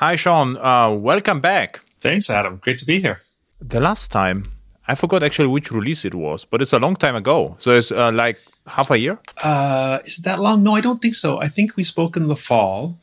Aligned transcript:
Hi, 0.00 0.14
Shaun. 0.14 0.56
Uh, 0.58 0.92
welcome 0.92 1.40
back. 1.40 1.80
Thanks, 1.98 2.30
Adam. 2.30 2.58
Great 2.58 2.78
to 2.78 2.86
be 2.86 3.00
here. 3.00 3.22
The 3.60 3.80
last 3.80 4.12
time, 4.12 4.52
I 4.86 4.94
forgot 4.94 5.24
actually 5.24 5.48
which 5.48 5.72
release 5.72 6.04
it 6.04 6.14
was, 6.14 6.44
but 6.44 6.62
it's 6.62 6.72
a 6.72 6.78
long 6.78 6.94
time 6.94 7.16
ago. 7.16 7.56
So 7.58 7.72
it's 7.72 7.90
uh, 7.90 8.12
like 8.12 8.38
half 8.68 8.92
a 8.92 8.98
year. 9.00 9.18
Uh, 9.42 9.98
is 10.04 10.20
it 10.20 10.24
that 10.24 10.38
long? 10.38 10.62
No, 10.62 10.76
I 10.76 10.80
don't 10.80 11.02
think 11.02 11.16
so. 11.16 11.40
I 11.40 11.48
think 11.48 11.76
we 11.76 11.82
spoke 11.82 12.16
in 12.16 12.28
the 12.28 12.36
fall 12.36 13.00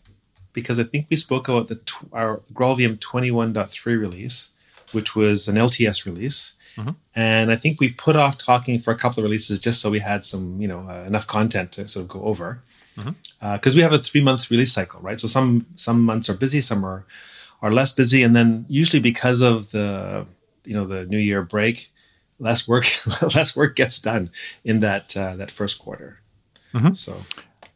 because 0.54 0.79
I 0.79 0.84
think 0.84 1.08
we 1.10 1.18
spoke 1.18 1.50
about 1.50 1.68
the 1.68 1.76
tw- 1.76 2.13
our 2.13 2.38
GraalVM 2.54 3.00
21.3 3.00 3.86
release, 4.00 4.52
which 4.94 5.18
was 5.18 5.50
an 5.50 5.58
LTS 5.58 6.06
release. 6.06 6.56
Mm-hmm. 6.78 6.92
And 7.14 7.52
I 7.52 7.58
think 7.58 7.82
we 7.82 7.90
put 7.90 8.16
off 8.16 8.38
talking 8.38 8.80
for 8.80 8.92
a 8.92 8.98
couple 8.98 9.20
of 9.20 9.26
releases 9.26 9.60
just 9.60 9.82
so 9.82 9.90
we 9.90 10.00
had 10.00 10.24
some, 10.24 10.62
you 10.62 10.68
know, 10.70 10.88
uh, 10.90 11.04
enough 11.06 11.28
content 11.28 11.74
to 11.74 11.90
sort 11.90 12.04
of 12.06 12.08
go 12.08 12.24
over. 12.24 12.62
Because 12.96 13.14
mm-hmm. 13.14 13.46
uh, 13.46 13.72
we 13.76 13.82
have 13.82 13.94
a 13.94 14.00
three 14.00 14.22
month 14.22 14.50
release 14.50 14.74
cycle, 14.74 15.02
right? 15.02 15.20
So 15.20 15.28
some 15.28 15.66
some 15.76 16.02
months 16.02 16.30
are 16.30 16.38
busy, 16.38 16.62
some 16.62 16.84
are 16.86 17.05
are 17.62 17.72
less 17.72 17.91
busy, 17.91 18.23
and 18.23 18.36
then 18.36 18.66
usually 18.70 19.02
because 19.02 19.41
of 19.41 19.72
the 19.72 20.26
you 20.66 20.73
know 20.73 20.86
the 20.86 21.05
New 21.05 21.17
Year 21.17 21.41
break, 21.44 21.89
less 22.39 22.67
work 22.67 22.86
less 23.36 23.55
work 23.55 23.76
gets 23.76 24.00
done 24.00 24.30
in 24.63 24.80
that 24.80 25.16
uh, 25.17 25.36
that 25.36 25.52
first 25.52 25.80
quarter. 25.80 26.22
Mm-hmm. 26.73 26.94
So 26.94 27.23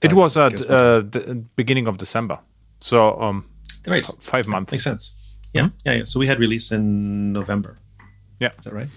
it 0.02 0.14
was 0.14 0.38
at 0.38 0.54
uh, 0.70 1.00
the 1.00 1.44
beginning 1.56 1.88
of 1.88 1.98
December. 1.98 2.40
So 2.80 3.20
um, 3.22 3.46
right, 3.86 4.06
five 4.22 4.48
months 4.48 4.72
makes 4.72 4.84
sense. 4.84 5.38
Yeah, 5.54 5.64
mm-hmm. 5.64 5.76
yeah, 5.86 5.94
yeah. 5.94 6.04
So 6.06 6.20
we 6.20 6.28
had 6.28 6.40
release 6.40 6.72
in 6.72 7.34
November. 7.34 7.78
Yeah, 8.40 8.52
is 8.58 8.66
that 8.66 8.74
right? 8.74 8.90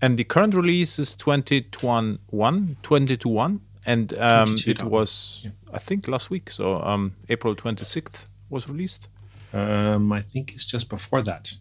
And 0.00 0.18
the 0.18 0.24
current 0.24 0.54
release 0.54 0.98
is 0.98 1.14
2021, 1.14 2.76
20 2.82 3.16
to 3.16 3.28
1. 3.28 3.60
And 3.86 4.12
um, 4.18 4.56
it 4.66 4.82
was, 4.82 5.42
yeah. 5.44 5.52
I 5.72 5.78
think, 5.78 6.08
last 6.08 6.28
week. 6.28 6.50
So 6.50 6.82
um, 6.82 7.12
April 7.28 7.54
26th 7.54 8.26
was 8.50 8.68
released. 8.68 9.08
Um, 9.52 10.12
I 10.12 10.20
think 10.20 10.52
it's 10.52 10.66
just 10.66 10.90
before 10.90 11.22
that. 11.22 11.54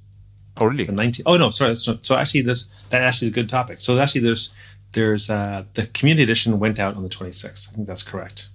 Oh, 0.57 0.65
really? 0.65 0.85
The 0.85 0.91
19. 0.91 1.23
Oh, 1.27 1.38
no, 1.38 1.51
sorry. 1.51 1.75
So, 1.75 1.93
so, 2.01 2.15
actually, 2.15 2.41
this 2.41 2.84
that 2.90 3.01
actually 3.01 3.27
is 3.27 3.34
a 3.34 3.35
good 3.35 3.49
topic. 3.49 3.79
So 3.79 3.99
actually, 3.99 4.21
there's 4.21 4.55
there's 4.93 5.29
uh, 5.29 5.65
the 5.73 5.85
community 5.87 6.23
edition 6.23 6.59
went 6.59 6.79
out 6.79 6.95
on 6.95 7.04
the 7.04 7.09
26th. 7.09 7.70
I 7.70 7.76
think 7.76 7.87
that's 7.87 8.04
correct. 8.04 8.48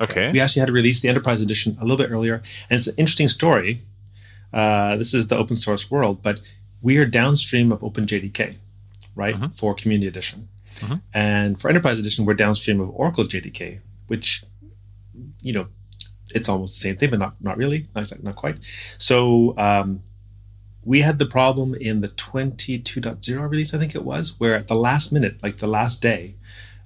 Okay. 0.00 0.30
We 0.32 0.40
actually 0.40 0.60
had 0.60 0.66
to 0.66 0.72
release 0.72 1.00
the 1.00 1.08
enterprise 1.08 1.40
edition 1.40 1.76
a 1.80 1.82
little 1.82 1.96
bit 1.96 2.10
earlier, 2.10 2.42
and 2.68 2.78
it's 2.78 2.86
an 2.86 2.94
interesting 2.98 3.28
story. 3.28 3.82
Uh, 4.52 4.96
this 4.96 5.14
is 5.14 5.28
the 5.28 5.36
open 5.36 5.56
source 5.56 5.90
world, 5.90 6.22
but 6.22 6.40
we 6.82 6.98
are 6.98 7.06
downstream 7.06 7.72
of 7.72 7.80
OpenJDK, 7.80 8.56
right, 9.14 9.34
mm-hmm. 9.34 9.48
for 9.48 9.74
Community 9.74 10.06
Edition. 10.06 10.48
Mm-hmm. 10.76 10.94
And 11.12 11.60
for 11.60 11.68
Enterprise 11.68 11.98
Edition, 11.98 12.24
we're 12.24 12.34
downstream 12.34 12.80
of 12.80 12.90
Oracle 12.90 13.24
JDK, 13.24 13.80
which, 14.08 14.44
you 15.42 15.52
know, 15.52 15.68
it's 16.34 16.48
almost 16.48 16.74
the 16.74 16.88
same 16.88 16.96
thing, 16.96 17.10
but 17.10 17.18
not 17.18 17.34
not 17.40 17.56
really, 17.56 17.88
not, 17.94 18.10
not 18.22 18.36
quite. 18.36 18.58
So 18.98 19.54
um, 19.58 20.02
we 20.84 21.00
had 21.00 21.18
the 21.18 21.26
problem 21.26 21.74
in 21.74 22.00
the 22.00 22.08
22.0 22.08 23.50
release, 23.50 23.74
I 23.74 23.78
think 23.78 23.94
it 23.94 24.04
was, 24.04 24.38
where 24.38 24.54
at 24.54 24.68
the 24.68 24.74
last 24.74 25.12
minute, 25.12 25.42
like 25.42 25.58
the 25.58 25.66
last 25.66 26.02
day, 26.02 26.36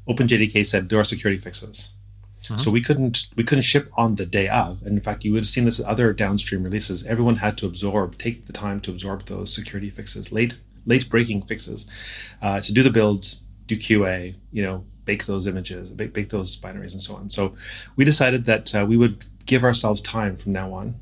OpenJDK 0.09 0.65
said 0.65 0.89
there 0.89 1.01
are 1.01 1.05
security 1.05 1.41
fixes. 1.41 1.95
Mm-hmm. 2.43 2.59
So 2.59 2.71
we 2.71 2.81
couldn't 2.81 3.27
we 3.37 3.45
couldn't 3.45 3.63
ship 3.63 3.91
on 3.97 4.15
the 4.15 4.27
day 4.27 4.49
of. 4.49 4.83
And 4.83 4.97
in 4.97 5.03
fact, 5.03 5.25
you 5.25 5.33
would 5.33 5.41
have 5.41 5.47
seen 5.47 5.65
this 5.65 5.81
other 5.81 6.13
downstream 6.13 6.63
releases. 6.63 7.07
Everyone 7.07 7.37
had 7.37 7.59
to 7.59 7.67
absorb, 7.67 8.17
take 8.17 8.47
the 8.47 8.53
time 8.53 8.81
to 8.83 8.91
absorb 8.91 9.27
those 9.27 9.55
security 9.55 9.91
fixes, 9.91 10.33
late 10.33 10.59
late 10.87 11.11
breaking 11.11 11.43
fixes, 11.43 11.91
uh, 12.41 12.61
to 12.61 12.73
do 12.73 12.83
the 12.83 12.91
builds, 12.91 13.48
do 13.69 13.77
QA, 13.77 14.35
you 14.51 14.63
know, 14.63 14.85
bake 15.05 15.27
those 15.27 15.47
images, 15.47 15.91
bake, 15.93 16.13
bake 16.13 16.31
those 16.31 16.61
binaries, 16.61 16.93
and 16.93 17.01
so 17.01 17.15
on. 17.15 17.31
So 17.31 17.55
we 17.97 18.05
decided 18.05 18.45
that 18.47 18.75
uh, 18.75 18.85
we 18.89 18.97
would 18.97 19.27
give 19.47 19.63
ourselves 19.63 20.01
time 20.01 20.37
from 20.37 20.53
now 20.53 20.73
on 20.73 20.97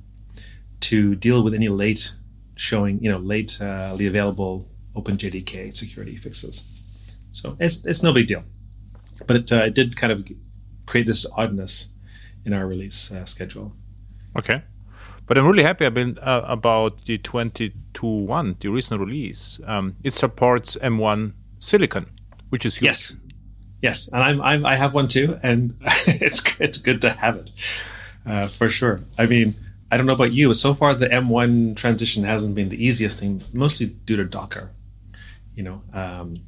to 0.80 1.14
deal 1.14 1.42
with 1.42 1.54
any 1.54 1.68
late 1.68 2.16
showing, 2.56 3.02
you 3.02 3.10
know, 3.10 3.18
lately 3.18 3.66
uh, 3.66 3.94
available 3.94 4.68
OpenJDK 4.94 5.74
security 5.74 6.16
fixes. 6.16 6.54
So 7.30 7.56
it's 7.60 7.86
it's 7.86 8.02
no 8.02 8.12
big 8.12 8.26
deal, 8.26 8.44
but 9.26 9.36
it, 9.36 9.52
uh, 9.52 9.64
it 9.68 9.74
did 9.74 9.96
kind 9.96 10.12
of 10.12 10.28
create 10.86 11.06
this 11.06 11.26
oddness 11.36 11.94
in 12.44 12.52
our 12.52 12.66
release 12.66 13.12
uh, 13.12 13.24
schedule. 13.24 13.72
Okay. 14.38 14.62
But 15.26 15.36
I'm 15.36 15.46
really 15.46 15.64
happy 15.64 15.84
about, 15.84 16.18
uh, 16.18 16.44
about 16.46 17.04
the 17.06 17.18
22.1, 17.18 18.60
the 18.60 18.68
recent 18.68 19.00
release. 19.00 19.58
Um, 19.66 19.96
it 20.04 20.12
supports 20.12 20.76
M1 20.76 21.32
Silicon, 21.58 22.06
which 22.50 22.66
is 22.66 22.76
huge. 22.76 22.86
Yes, 22.86 23.20
yes, 23.82 24.12
and 24.12 24.22
I'm, 24.22 24.40
I'm 24.40 24.66
I 24.66 24.76
have 24.76 24.94
one 24.94 25.08
too, 25.08 25.38
and 25.42 25.74
it's 25.82 26.60
it's 26.60 26.78
good 26.78 27.00
to 27.02 27.10
have 27.10 27.36
it 27.36 27.50
uh, 28.26 28.46
for 28.46 28.68
sure. 28.68 29.00
I 29.18 29.26
mean, 29.26 29.54
I 29.90 29.96
don't 29.96 30.06
know 30.06 30.12
about 30.12 30.32
you, 30.32 30.48
but 30.48 30.56
so 30.56 30.74
far 30.74 30.94
the 30.94 31.06
M1 31.06 31.76
transition 31.76 32.24
hasn't 32.24 32.54
been 32.54 32.68
the 32.68 32.84
easiest 32.84 33.20
thing, 33.20 33.42
mostly 33.52 33.86
due 33.86 34.16
to 34.16 34.24
Docker. 34.24 34.70
You 35.54 35.62
know, 35.62 35.82
um, 35.92 36.40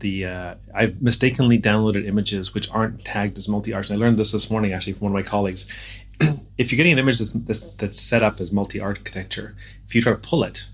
the 0.00 0.26
uh, 0.26 0.54
I've 0.74 1.00
mistakenly 1.00 1.58
downloaded 1.58 2.06
images 2.06 2.54
which 2.54 2.70
aren't 2.72 3.04
tagged 3.04 3.38
as 3.38 3.48
multi-arch. 3.48 3.88
And 3.88 3.96
I 3.96 4.04
learned 4.04 4.18
this 4.18 4.32
this 4.32 4.50
morning 4.50 4.72
actually 4.72 4.94
from 4.94 5.10
one 5.10 5.12
of 5.12 5.24
my 5.24 5.28
colleagues. 5.28 5.70
if 6.58 6.72
you're 6.72 6.76
getting 6.76 6.92
an 6.92 6.98
image 6.98 7.18
that's, 7.18 7.74
that's, 7.76 8.00
set 8.00 8.22
up 8.22 8.40
as 8.40 8.50
multi-architecture, 8.50 9.54
if 9.86 9.94
you 9.94 10.02
try 10.02 10.12
to 10.12 10.18
pull 10.18 10.44
it, 10.44 10.66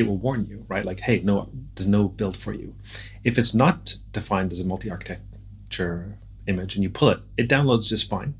it 0.00 0.06
will 0.06 0.16
warn 0.16 0.46
you, 0.46 0.64
right? 0.68 0.84
Like, 0.84 1.00
hey, 1.00 1.20
no, 1.22 1.48
there's 1.74 1.86
no 1.86 2.08
build 2.08 2.36
for 2.36 2.52
you. 2.52 2.74
If 3.24 3.38
it's 3.38 3.54
not 3.54 3.94
defined 4.12 4.52
as 4.52 4.60
a 4.60 4.64
multi-architecture 4.64 6.18
image 6.46 6.74
and 6.74 6.82
you 6.82 6.90
pull 6.90 7.10
it, 7.10 7.20
it 7.36 7.48
downloads 7.48 7.88
just 7.88 8.10
fine. 8.10 8.34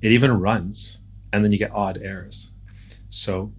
It 0.00 0.10
even 0.12 0.32
runs, 0.40 1.02
and 1.32 1.44
then 1.44 1.52
you 1.52 1.58
get 1.58 1.70
odd 1.72 1.98
errors. 2.02 2.52
So, 3.08 3.52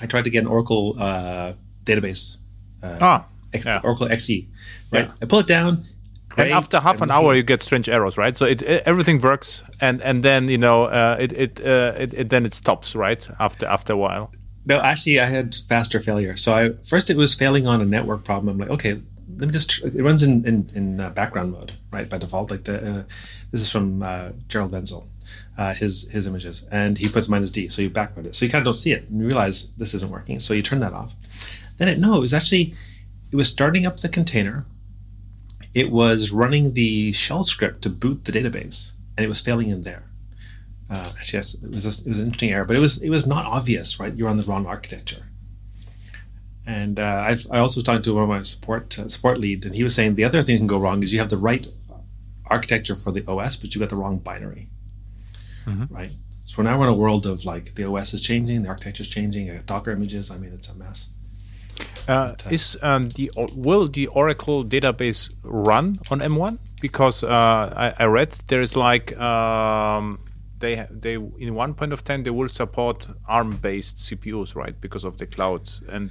I 0.00 0.06
tried 0.06 0.24
to 0.24 0.30
get 0.30 0.40
an 0.40 0.46
Oracle 0.46 0.96
uh, 0.98 1.54
database. 1.84 2.42
Uh, 2.82 2.98
ah, 3.00 3.26
X, 3.52 3.66
yeah. 3.66 3.80
Oracle 3.82 4.06
XE 4.06 4.46
right? 4.90 5.06
Yeah. 5.06 5.12
I 5.22 5.26
pull 5.26 5.40
it 5.40 5.46
down. 5.46 5.84
Great, 6.28 6.48
and 6.48 6.54
after 6.54 6.80
half 6.80 7.00
an 7.00 7.10
hour, 7.10 7.34
you 7.34 7.42
get 7.42 7.62
strange 7.62 7.88
errors, 7.88 8.18
right? 8.18 8.36
So 8.36 8.44
it, 8.44 8.60
it 8.62 8.82
everything 8.84 9.20
works, 9.20 9.62
and 9.80 10.02
and 10.02 10.22
then 10.22 10.48
you 10.48 10.58
know 10.58 10.84
uh, 10.84 11.16
it 11.18 11.32
it, 11.32 11.60
uh, 11.60 11.94
it, 11.96 12.14
it 12.14 12.30
then 12.30 12.44
it 12.44 12.52
stops, 12.52 12.94
right? 12.94 13.26
After 13.38 13.66
after 13.66 13.94
a 13.94 13.96
while. 13.96 14.30
No, 14.66 14.80
actually, 14.80 15.20
I 15.20 15.26
had 15.26 15.54
faster 15.54 16.00
failure. 16.00 16.36
So 16.36 16.52
I 16.52 16.70
first 16.84 17.08
it 17.08 17.16
was 17.16 17.34
failing 17.34 17.66
on 17.66 17.80
a 17.80 17.84
network 17.84 18.24
problem. 18.24 18.48
I'm 18.48 18.58
like, 18.58 18.70
okay, 18.76 19.00
let 19.36 19.46
me 19.46 19.52
just. 19.52 19.84
It 19.84 20.02
runs 20.02 20.22
in 20.22 20.44
in, 20.44 20.70
in 20.74 21.00
uh, 21.00 21.10
background 21.10 21.52
mode, 21.52 21.72
right, 21.90 22.08
by 22.08 22.18
default. 22.18 22.50
Like 22.50 22.64
the 22.64 22.76
uh, 22.76 23.02
this 23.52 23.62
is 23.62 23.70
from 23.70 24.02
uh, 24.02 24.30
Gerald 24.48 24.72
Venzl, 24.72 25.06
uh, 25.56 25.72
his 25.72 26.10
his 26.10 26.26
images, 26.26 26.66
and 26.70 26.98
he 26.98 27.08
puts 27.08 27.28
minus 27.28 27.50
D, 27.50 27.68
so 27.68 27.80
you 27.80 27.90
background 27.90 28.26
it, 28.26 28.34
so 28.34 28.44
you 28.44 28.50
kind 28.50 28.60
of 28.60 28.66
don't 28.66 28.74
see 28.74 28.92
it 28.92 29.08
and 29.08 29.20
you 29.20 29.26
realize 29.26 29.74
this 29.76 29.94
isn't 29.94 30.10
working. 30.10 30.40
So 30.40 30.52
you 30.52 30.62
turn 30.62 30.80
that 30.80 30.92
off. 30.92 31.14
Then 31.78 31.88
it 31.88 31.98
no, 31.98 32.16
it 32.16 32.20
was 32.20 32.34
actually 32.34 32.74
it 33.32 33.36
was 33.36 33.48
starting 33.48 33.86
up 33.86 33.98
the 33.98 34.08
container 34.08 34.66
it 35.76 35.92
was 35.92 36.30
running 36.30 36.72
the 36.72 37.12
shell 37.12 37.44
script 37.44 37.82
to 37.82 37.90
boot 37.90 38.24
the 38.24 38.32
database, 38.32 38.92
and 39.14 39.22
it 39.22 39.28
was 39.28 39.42
failing 39.42 39.68
in 39.68 39.82
there. 39.82 40.04
Uh, 40.88 41.12
actually, 41.18 41.38
yes, 41.38 41.62
it 41.62 41.70
was 41.70 41.84
a, 41.84 42.02
it 42.02 42.08
was 42.08 42.20
an 42.20 42.26
interesting 42.26 42.50
error, 42.50 42.64
but 42.64 42.76
it 42.76 42.80
was 42.80 43.02
it 43.02 43.10
was 43.10 43.26
not 43.26 43.44
obvious, 43.46 43.98
right? 43.98 44.14
You're 44.14 44.28
on 44.28 44.36
the 44.36 44.44
wrong 44.44 44.66
architecture. 44.66 45.26
And 46.66 46.98
uh, 46.98 47.24
I've, 47.28 47.46
I 47.50 47.58
also 47.58 47.78
was 47.78 47.84
talking 47.84 48.02
to 48.02 48.14
one 48.14 48.24
of 48.24 48.28
my 48.28 48.42
support 48.42 48.98
uh, 48.98 49.08
support 49.08 49.38
lead, 49.38 49.64
and 49.64 49.74
he 49.74 49.82
was 49.82 49.94
saying 49.94 50.14
the 50.14 50.24
other 50.24 50.42
thing 50.42 50.54
that 50.56 50.58
can 50.58 50.66
go 50.66 50.78
wrong 50.78 51.02
is 51.02 51.12
you 51.12 51.18
have 51.18 51.30
the 51.30 51.36
right 51.36 51.66
architecture 52.46 52.94
for 52.94 53.12
the 53.12 53.24
OS, 53.28 53.56
but 53.56 53.74
you 53.74 53.80
got 53.80 53.90
the 53.90 53.96
wrong 53.96 54.18
binary, 54.18 54.68
mm-hmm. 55.64 55.92
right? 55.92 56.12
So 56.44 56.62
now 56.62 56.78
we're 56.78 56.86
in 56.86 56.92
a 56.92 56.96
world 56.96 57.26
of 57.26 57.44
like 57.44 57.74
the 57.74 57.84
OS 57.84 58.14
is 58.14 58.22
changing, 58.22 58.62
the 58.62 58.68
architecture 58.68 59.02
is 59.02 59.10
changing, 59.10 59.60
Docker 59.66 59.90
images. 59.90 60.30
I 60.30 60.38
mean, 60.38 60.52
it's 60.52 60.68
a 60.68 60.78
mess. 60.78 61.10
Uh, 62.08 62.34
is 62.50 62.78
um, 62.82 63.02
the 63.02 63.30
will 63.54 63.88
the 63.88 64.06
Oracle 64.08 64.64
database 64.64 65.34
run 65.42 65.96
on 66.10 66.20
M1? 66.20 66.58
Because 66.80 67.24
uh, 67.24 67.28
I, 67.28 67.94
I, 67.98 68.04
read 68.04 68.30
there 68.46 68.60
is 68.60 68.76
like 68.76 69.18
um, 69.18 70.20
they 70.58 70.86
they 70.90 71.14
in 71.14 71.54
one 71.54 71.74
point 71.74 71.92
of 71.92 72.04
time 72.04 72.22
they 72.22 72.30
will 72.30 72.48
support 72.48 73.08
ARM-based 73.28 73.96
CPUs, 73.96 74.54
right? 74.54 74.80
Because 74.80 75.04
of 75.04 75.18
the 75.18 75.26
cloud 75.26 75.70
and. 75.88 76.10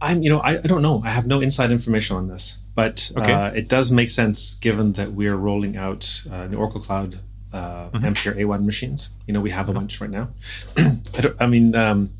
I'm, 0.00 0.22
you 0.22 0.28
know, 0.28 0.40
I, 0.40 0.58
I 0.58 0.66
don't 0.66 0.82
know. 0.82 1.00
I 1.02 1.10
have 1.10 1.26
no 1.26 1.40
inside 1.40 1.70
information 1.70 2.16
on 2.16 2.26
this, 2.26 2.62
but 2.74 3.10
okay. 3.16 3.32
uh, 3.32 3.52
it 3.52 3.68
does 3.68 3.90
make 3.90 4.10
sense 4.10 4.58
given 4.58 4.92
that 4.94 5.12
we're 5.12 5.36
rolling 5.36 5.78
out 5.78 6.24
uh, 6.30 6.46
the 6.46 6.56
Oracle 6.56 6.80
Cloud 6.80 7.20
uh, 7.54 7.88
mm-hmm. 7.88 8.04
Ampere 8.04 8.34
A1 8.34 8.64
machines. 8.64 9.10
You 9.26 9.32
know, 9.32 9.40
we 9.40 9.50
have 9.50 9.68
a 9.68 9.72
mm-hmm. 9.72 9.80
bunch 9.80 10.00
right 10.00 10.10
now. 10.10 10.28
I, 10.76 11.32
I 11.40 11.46
mean, 11.46 11.74
um, 11.74 12.10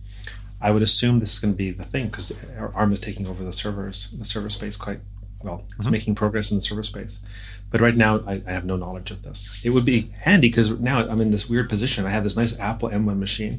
I 0.61 0.71
would 0.71 0.83
assume 0.83 1.19
this 1.19 1.35
is 1.35 1.41
going 1.41 1.53
to 1.53 1.59
be 1.59 1.73
the 1.73 1.85
thing 1.85 2.07
because 2.07 2.33
ARM 2.57 2.93
is 2.93 3.01
taking 3.01 3.27
over 3.27 3.45
the 3.45 3.53
servers, 3.53 4.13
the 4.13 4.25
server 4.25 4.49
space 4.49 4.77
quite 4.77 5.01
well. 5.43 5.65
It's 5.77 5.87
mm-hmm. 5.87 5.93
making 5.93 6.15
progress 6.15 6.51
in 6.51 6.57
the 6.57 6.63
server 6.63 6.85
space. 6.85 7.21
But 7.75 7.81
right 7.81 7.97
now, 7.97 8.23
I, 8.25 8.41
I 8.47 8.53
have 8.53 8.65
no 8.65 8.77
knowledge 8.77 9.11
of 9.11 9.25
this. 9.25 9.61
It 9.65 9.71
would 9.71 9.85
be 9.85 10.13
handy 10.21 10.47
because 10.47 10.79
now 10.79 11.01
I'm 11.09 11.21
in 11.21 11.33
this 11.33 11.51
weird 11.51 11.69
position. 11.69 12.07
I 12.07 12.11
have 12.11 12.23
this 12.23 12.37
nice 12.37 12.57
Apple 12.61 12.89
M1 12.89 13.19
machine, 13.19 13.59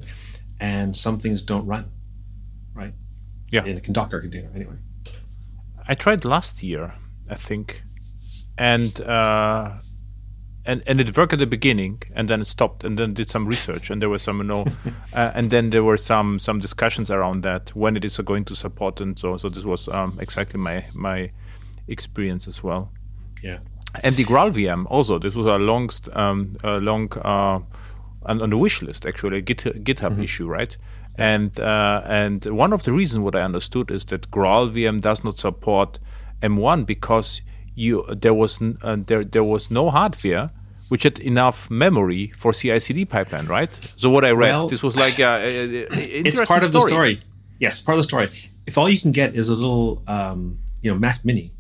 and 0.58 0.96
some 0.96 1.20
things 1.20 1.42
don't 1.42 1.66
run, 1.66 1.92
right? 2.74 2.94
Yeah. 3.52 3.66
In 3.66 3.76
a 3.76 3.82
Docker 3.82 4.22
container, 4.22 4.50
anyway. 4.56 4.78
I 5.86 5.96
tried 5.96 6.24
last 6.24 6.64
year, 6.64 6.94
I 7.30 7.36
think, 7.36 7.84
and 8.58 9.02
uh, 9.02 9.76
and 10.64 10.82
and 10.88 11.02
it 11.02 11.18
worked 11.18 11.34
at 11.34 11.40
the 11.40 11.46
beginning, 11.46 12.02
and 12.14 12.30
then 12.30 12.40
it 12.40 12.46
stopped, 12.46 12.86
and 12.86 12.98
then 12.98 13.14
did 13.14 13.30
some 13.30 13.46
research, 13.46 13.90
and 13.90 14.02
there 14.02 14.10
were 14.10 14.18
some 14.18 14.38
you 14.38 14.46
know, 14.46 14.66
uh, 15.14 15.32
and 15.36 15.50
then 15.50 15.72
there 15.72 15.84
were 15.84 15.98
some 15.98 16.40
some 16.40 16.60
discussions 16.60 17.12
around 17.12 17.44
that 17.44 17.76
when 17.76 17.98
it 17.98 18.06
is 18.06 18.18
going 18.20 18.46
to 18.46 18.56
support, 18.56 19.02
and 19.02 19.20
so 19.20 19.36
so 19.36 19.50
this 19.50 19.66
was 19.66 19.90
um, 19.90 20.18
exactly 20.22 20.58
my 20.58 20.86
my 20.96 21.32
experience 21.90 22.48
as 22.48 22.64
well. 22.64 22.94
Yeah. 23.44 23.58
And 24.04 24.16
the 24.16 24.26
GraalVM 24.26 24.86
also. 24.90 25.20
This 25.20 25.36
was 25.36 25.46
a 25.46 25.58
long, 25.58 25.90
um, 26.14 26.56
a 26.64 26.80
long 26.80 27.12
uh, 27.18 27.60
on, 28.26 28.42
on 28.42 28.50
the 28.50 28.58
wish 28.58 28.82
list 28.82 29.06
actually, 29.06 29.42
Git, 29.42 29.64
GitHub 29.84 30.12
mm-hmm. 30.12 30.24
issue, 30.24 30.48
right? 30.48 30.76
And 31.18 31.58
uh, 31.60 32.02
and 32.06 32.46
one 32.46 32.74
of 32.74 32.84
the 32.84 32.92
reasons 32.92 33.24
what 33.24 33.36
I 33.36 33.42
understood 33.42 33.90
is 33.90 34.06
that 34.06 34.30
GraalVM 34.32 35.02
does 35.02 35.24
not 35.24 35.38
support 35.38 36.00
M1 36.42 36.86
because 36.86 37.42
you 37.74 38.06
there 38.10 38.34
was 38.34 38.62
uh, 38.62 38.98
there 39.08 39.24
there 39.24 39.44
was 39.44 39.72
no 39.72 39.90
hardware 39.90 40.52
which 40.90 41.04
had 41.04 41.20
enough 41.20 41.70
memory 41.70 42.32
for 42.38 42.52
CI/CD 42.52 43.06
pipeline, 43.06 43.48
right? 43.48 43.70
So 43.96 44.10
what 44.10 44.24
I 44.26 44.32
read, 44.32 44.50
well, 44.50 44.68
this 44.68 44.84
was 44.84 44.96
like 44.96 45.20
a, 45.20 45.24
a, 45.24 45.84
a 45.84 45.88
it's 46.28 46.46
part 46.46 46.64
of 46.64 46.74
the 46.74 46.82
story. 46.82 47.18
Yes, 47.60 47.82
part 47.82 47.98
of 47.98 48.00
the 48.00 48.04
story. 48.04 48.28
If 48.68 48.78
all 48.78 48.90
you 48.90 49.00
can 49.00 49.12
get 49.12 49.36
is 49.36 49.50
a 49.50 49.56
little, 49.56 50.04
um, 50.08 50.60
you 50.82 50.92
know, 50.92 51.00
Mac 51.00 51.24
Mini, 51.24 51.52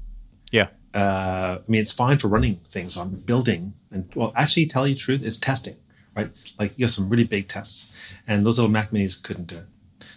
yeah. 0.51 0.67
Uh, 0.95 1.59
I 1.59 1.71
mean, 1.71 1.81
it's 1.81 1.93
fine 1.93 2.17
for 2.17 2.29
running 2.29 2.55
things 2.67 2.95
on 2.95 3.09
building, 3.21 3.73
and 3.91 4.09
well, 4.15 4.31
actually, 4.35 4.65
tell 4.65 4.87
you 4.87 4.93
the 4.95 4.99
truth, 4.99 5.25
it's 5.25 5.37
testing, 5.37 5.75
right? 6.15 6.29
Like 6.57 6.77
you 6.77 6.85
have 6.85 6.91
some 6.91 7.09
really 7.09 7.25
big 7.25 7.47
tests, 7.47 7.93
and 8.27 8.45
those 8.45 8.57
little 8.57 8.71
Mac 8.71 8.91
Minis 8.91 9.21
couldn't 9.21 9.47
do 9.47 9.57
it. 9.57 9.65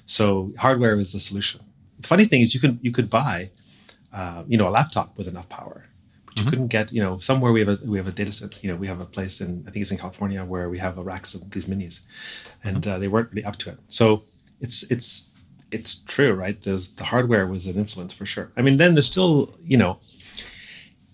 So 0.07 0.53
hardware 0.59 0.95
is 0.97 1.13
the 1.13 1.21
solution. 1.21 1.61
The 1.99 2.07
funny 2.07 2.27
thing 2.27 2.43
is, 2.43 2.55
you 2.55 2.61
can 2.61 2.79
you 2.81 2.93
could 2.93 3.11
buy 3.11 3.51
uh, 4.13 4.43
you 4.47 4.57
know, 4.57 4.69
a 4.69 4.71
laptop 4.71 5.17
with 5.19 5.29
enough 5.29 5.49
power. 5.49 5.87
But 6.25 6.37
you 6.37 6.43
mm-hmm. 6.43 6.51
couldn't 6.51 6.67
get, 6.69 6.93
you 6.93 7.03
know, 7.03 7.19
somewhere 7.19 7.53
we 7.53 7.61
have 7.61 7.69
a 7.69 7.79
we 7.85 7.99
have 7.99 8.09
a 8.09 8.13
data 8.13 8.33
set. 8.33 8.63
You 8.63 8.71
know, 8.71 8.77
we 8.77 8.87
have 8.87 9.01
a 9.01 9.05
place 9.05 9.41
in 9.41 9.65
I 9.67 9.71
think 9.71 9.83
it's 9.83 9.91
in 9.91 9.99
California 9.99 10.45
where 10.45 10.69
we 10.69 10.79
have 10.79 10.99
a 10.99 11.03
racks 11.03 11.35
of 11.35 11.51
these 11.51 11.67
minis, 11.67 12.07
and 12.65 12.87
uh, 12.87 12.99
they 12.99 13.09
weren't 13.09 13.31
really 13.31 13.45
up 13.45 13.57
to 13.57 13.71
it. 13.71 13.79
So 13.89 14.23
it's 14.61 14.91
it's 14.91 15.31
it's 15.71 16.03
true, 16.03 16.33
right? 16.33 16.61
There's 16.61 16.95
the 16.95 17.05
hardware 17.05 17.47
was 17.47 17.67
an 17.67 17.77
influence 17.77 18.13
for 18.13 18.25
sure. 18.25 18.51
I 18.57 18.63
mean, 18.63 18.79
then 18.79 18.95
there's 18.95 19.07
still, 19.07 19.55
you 19.63 19.77
know, 19.77 19.99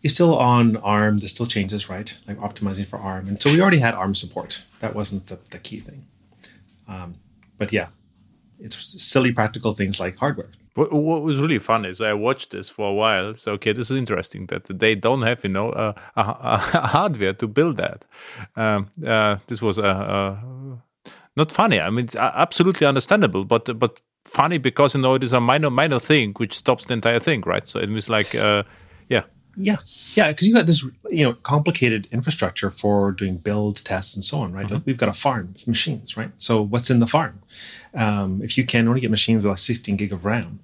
you're 0.04 0.10
still 0.10 0.36
on 0.36 0.76
ARM. 0.76 1.16
There's 1.16 1.32
still 1.32 1.46
changes, 1.46 1.88
right? 1.88 2.14
Like 2.28 2.36
optimizing 2.36 2.86
for 2.86 2.98
ARM, 2.98 3.26
and 3.26 3.42
so 3.42 3.50
we 3.50 3.62
already 3.62 3.78
had 3.78 3.94
ARM 3.94 4.14
support. 4.14 4.62
That 4.80 4.94
wasn't 4.94 5.28
the, 5.28 5.38
the 5.48 5.58
key 5.58 5.80
thing. 5.80 6.04
Um, 6.86 7.14
but 7.56 7.72
yeah, 7.72 7.86
it's 8.58 8.76
silly 9.02 9.32
practical 9.32 9.72
things 9.72 9.98
like 9.98 10.16
hardware. 10.18 10.50
What, 10.74 10.92
what, 10.92 11.22
was 11.22 11.38
really 11.38 11.58
fun 11.58 11.86
is 11.86 12.02
I 12.02 12.12
watched 12.12 12.50
this 12.50 12.68
for 12.68 12.90
a 12.90 12.92
while. 12.92 13.34
So 13.34 13.52
okay, 13.52 13.72
this 13.72 13.90
is 13.90 13.96
interesting 13.96 14.44
that 14.48 14.66
they 14.66 14.94
don't 14.94 15.22
have 15.22 15.42
you 15.42 15.48
know 15.48 15.70
uh, 15.70 15.94
a, 16.16 16.20
a, 16.20 16.58
hardware 16.88 17.32
to 17.32 17.48
build 17.48 17.78
that. 17.78 18.04
Um, 18.56 18.90
uh, 19.06 19.38
this 19.46 19.62
was 19.62 19.78
a, 19.78 19.84
a, 19.84 21.10
not 21.34 21.50
funny. 21.50 21.80
I 21.80 21.88
mean, 21.88 22.08
absolutely 22.18 22.86
understandable, 22.86 23.46
but 23.46 23.78
but 23.78 24.00
funny 24.26 24.58
because 24.58 24.94
you 24.94 25.00
know 25.00 25.14
it 25.14 25.24
is 25.24 25.32
a 25.32 25.40
minor 25.40 25.70
minor 25.70 25.98
thing 25.98 26.34
which 26.36 26.52
stops 26.52 26.84
the 26.84 26.92
entire 26.92 27.20
thing, 27.20 27.40
right? 27.46 27.66
So 27.66 27.80
it 27.80 27.88
was 27.88 28.10
like, 28.10 28.34
uh, 28.34 28.64
yeah, 29.56 29.76
yeah, 30.14 30.28
because 30.28 30.46
you 30.46 30.54
got 30.54 30.66
this 30.66 30.84
you 31.10 31.24
know 31.24 31.34
complicated 31.34 32.06
infrastructure 32.10 32.70
for 32.70 33.12
doing 33.12 33.36
builds, 33.36 33.82
tests, 33.82 34.14
and 34.14 34.24
so 34.24 34.38
on, 34.38 34.52
right? 34.52 34.66
Mm-hmm. 34.66 34.84
We've 34.84 34.96
got 34.96 35.08
a 35.08 35.12
farm 35.12 35.54
of 35.56 35.66
machines, 35.66 36.16
right? 36.16 36.30
So 36.38 36.62
what's 36.62 36.90
in 36.90 37.00
the 37.00 37.06
farm? 37.06 37.40
Um, 37.94 38.42
if 38.42 38.58
you 38.58 38.64
can 38.64 38.88
only 38.88 39.00
get 39.00 39.10
machines 39.10 39.44
with 39.44 39.50
like 39.50 39.58
16 39.58 39.96
gig 39.96 40.12
of 40.12 40.24
RAM, 40.24 40.60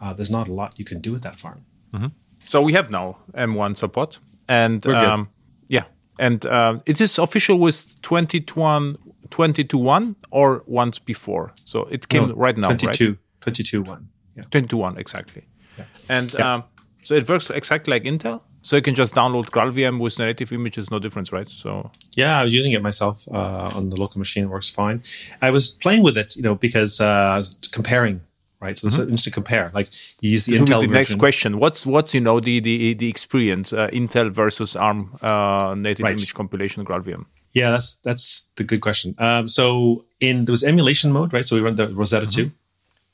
uh, 0.00 0.12
there's 0.12 0.30
not 0.30 0.48
a 0.48 0.52
lot 0.52 0.78
you 0.78 0.84
can 0.84 1.00
do 1.00 1.12
with 1.12 1.22
that 1.22 1.36
farm. 1.36 1.64
Mm-hmm. 1.92 2.08
So 2.44 2.62
we 2.62 2.72
have 2.72 2.90
now 2.90 3.18
M1 3.34 3.76
support, 3.76 4.18
and 4.48 4.86
um, 4.86 5.30
yeah, 5.68 5.84
and 6.18 6.44
uh, 6.46 6.80
it 6.86 7.00
is 7.00 7.18
official 7.18 7.58
with 7.58 8.00
20 8.02 8.40
to 8.40 8.58
1, 8.58 8.96
20 9.30 9.64
to 9.64 9.78
1 9.78 10.16
or 10.30 10.62
once 10.66 10.98
before. 10.98 11.52
So 11.64 11.84
it 11.90 12.08
came 12.08 12.28
no, 12.28 12.34
right 12.34 12.56
now, 12.56 12.68
22, 12.68 13.08
right? 13.08 13.18
22 13.40 13.82
1. 13.82 14.08
Yeah. 14.36 14.42
20 14.50 14.68
to 14.68 14.76
1, 14.76 14.98
exactly. 14.98 15.44
Yeah. 15.78 15.84
And 16.08 16.32
yeah. 16.34 16.54
Um, 16.54 16.64
so 17.02 17.14
it 17.14 17.28
works 17.28 17.50
exactly 17.50 17.92
like 17.92 18.04
Intel. 18.04 18.42
So 18.62 18.76
you 18.76 18.82
can 18.82 18.94
just 18.94 19.14
download 19.14 19.46
GraalVM 19.46 19.98
with 19.98 20.18
native 20.18 20.52
images, 20.52 20.90
no 20.90 20.98
difference, 20.98 21.32
right? 21.32 21.48
So 21.48 21.90
yeah, 22.12 22.38
I 22.38 22.44
was 22.44 22.52
using 22.52 22.72
it 22.72 22.82
myself 22.82 23.26
uh, 23.32 23.70
on 23.74 23.88
the 23.88 23.96
local 23.96 24.18
machine. 24.18 24.44
It 24.44 24.48
works 24.48 24.68
fine. 24.68 25.02
I 25.40 25.50
was 25.50 25.70
playing 25.70 26.02
with 26.02 26.18
it, 26.18 26.36
you 26.36 26.42
know, 26.42 26.54
because 26.54 27.00
uh, 27.00 27.06
I 27.06 27.36
was 27.38 27.58
comparing 27.72 28.20
right? 28.60 28.78
So 28.78 28.88
mm-hmm. 28.88 29.14
it's 29.14 29.22
to 29.22 29.30
compare. 29.30 29.70
Like 29.74 29.88
you 30.20 30.30
use 30.30 30.44
the 30.44 30.52
this 30.52 30.60
Intel. 30.60 30.82
the 30.82 30.86
version. 30.86 30.92
next 30.92 31.18
question: 31.18 31.58
What's 31.58 31.86
what's 31.86 32.14
you 32.14 32.20
know 32.20 32.40
the 32.40 32.60
the 32.60 32.94
the 32.94 33.08
experience 33.08 33.72
uh, 33.72 33.88
Intel 33.88 34.30
versus 34.30 34.76
ARM 34.76 35.16
uh, 35.22 35.74
native 35.76 36.04
right. 36.04 36.12
image 36.12 36.34
compilation 36.34 36.84
GraalVM? 36.84 37.24
Yeah, 37.52 37.70
that's 37.70 38.00
that's 38.00 38.52
the 38.56 38.64
good 38.64 38.80
question. 38.80 39.14
Um, 39.18 39.48
so 39.48 40.04
in 40.20 40.44
there 40.44 40.52
was 40.52 40.62
emulation 40.62 41.12
mode, 41.12 41.32
right? 41.32 41.44
So 41.44 41.56
we 41.56 41.62
run 41.62 41.76
the 41.76 41.88
Rosetta 41.88 42.26
mm-hmm. 42.26 42.42
two, 42.42 42.52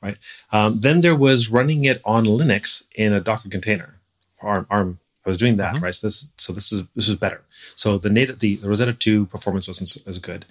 right? 0.03 0.17
Um, 0.53 0.81
then 0.81 1.01
there 1.01 1.17
was 1.17 1.51
running 1.51 1.85
it 1.85 2.01
on 2.05 2.25
Linux 2.25 2.89
in 2.95 3.13
a 3.13 3.21
Docker 3.21 3.49
container. 3.49 4.01
ARM, 4.41 4.67
ARM. 4.71 4.99
I 5.25 5.29
was 5.29 5.39
doing 5.39 5.57
that, 5.57 5.75
mm-hmm. 5.75 5.85
right? 5.85 5.95
So 5.95 6.07
this 6.07 6.29
so 6.37 6.53
this 6.53 6.71
is 6.73 6.85
this 6.95 7.09
is 7.09 7.17
better. 7.17 7.43
So 7.75 7.99
the 7.99 8.11
native 8.11 8.39
the, 8.39 8.57
the 8.57 8.69
Rosetta 8.69 8.93
two 8.93 9.27
performance 9.27 9.67
wasn't 9.67 10.07
as 10.07 10.19
good. 10.19 10.45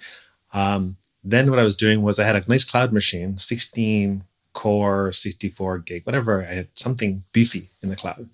Um, 0.52 0.96
then 1.24 1.50
what 1.50 1.58
I 1.58 1.62
was 1.62 1.74
doing 1.74 2.02
was 2.02 2.18
I 2.18 2.24
had 2.24 2.36
a 2.36 2.44
nice 2.48 2.64
cloud 2.64 2.92
machine, 2.92 3.38
16 3.38 4.24
core 4.56 5.12
64 5.12 5.80
gig 5.80 6.06
whatever 6.06 6.42
i 6.42 6.54
had 6.54 6.68
something 6.72 7.22
beefy 7.34 7.64
in 7.82 7.90
the 7.90 7.94
cloud 7.94 8.30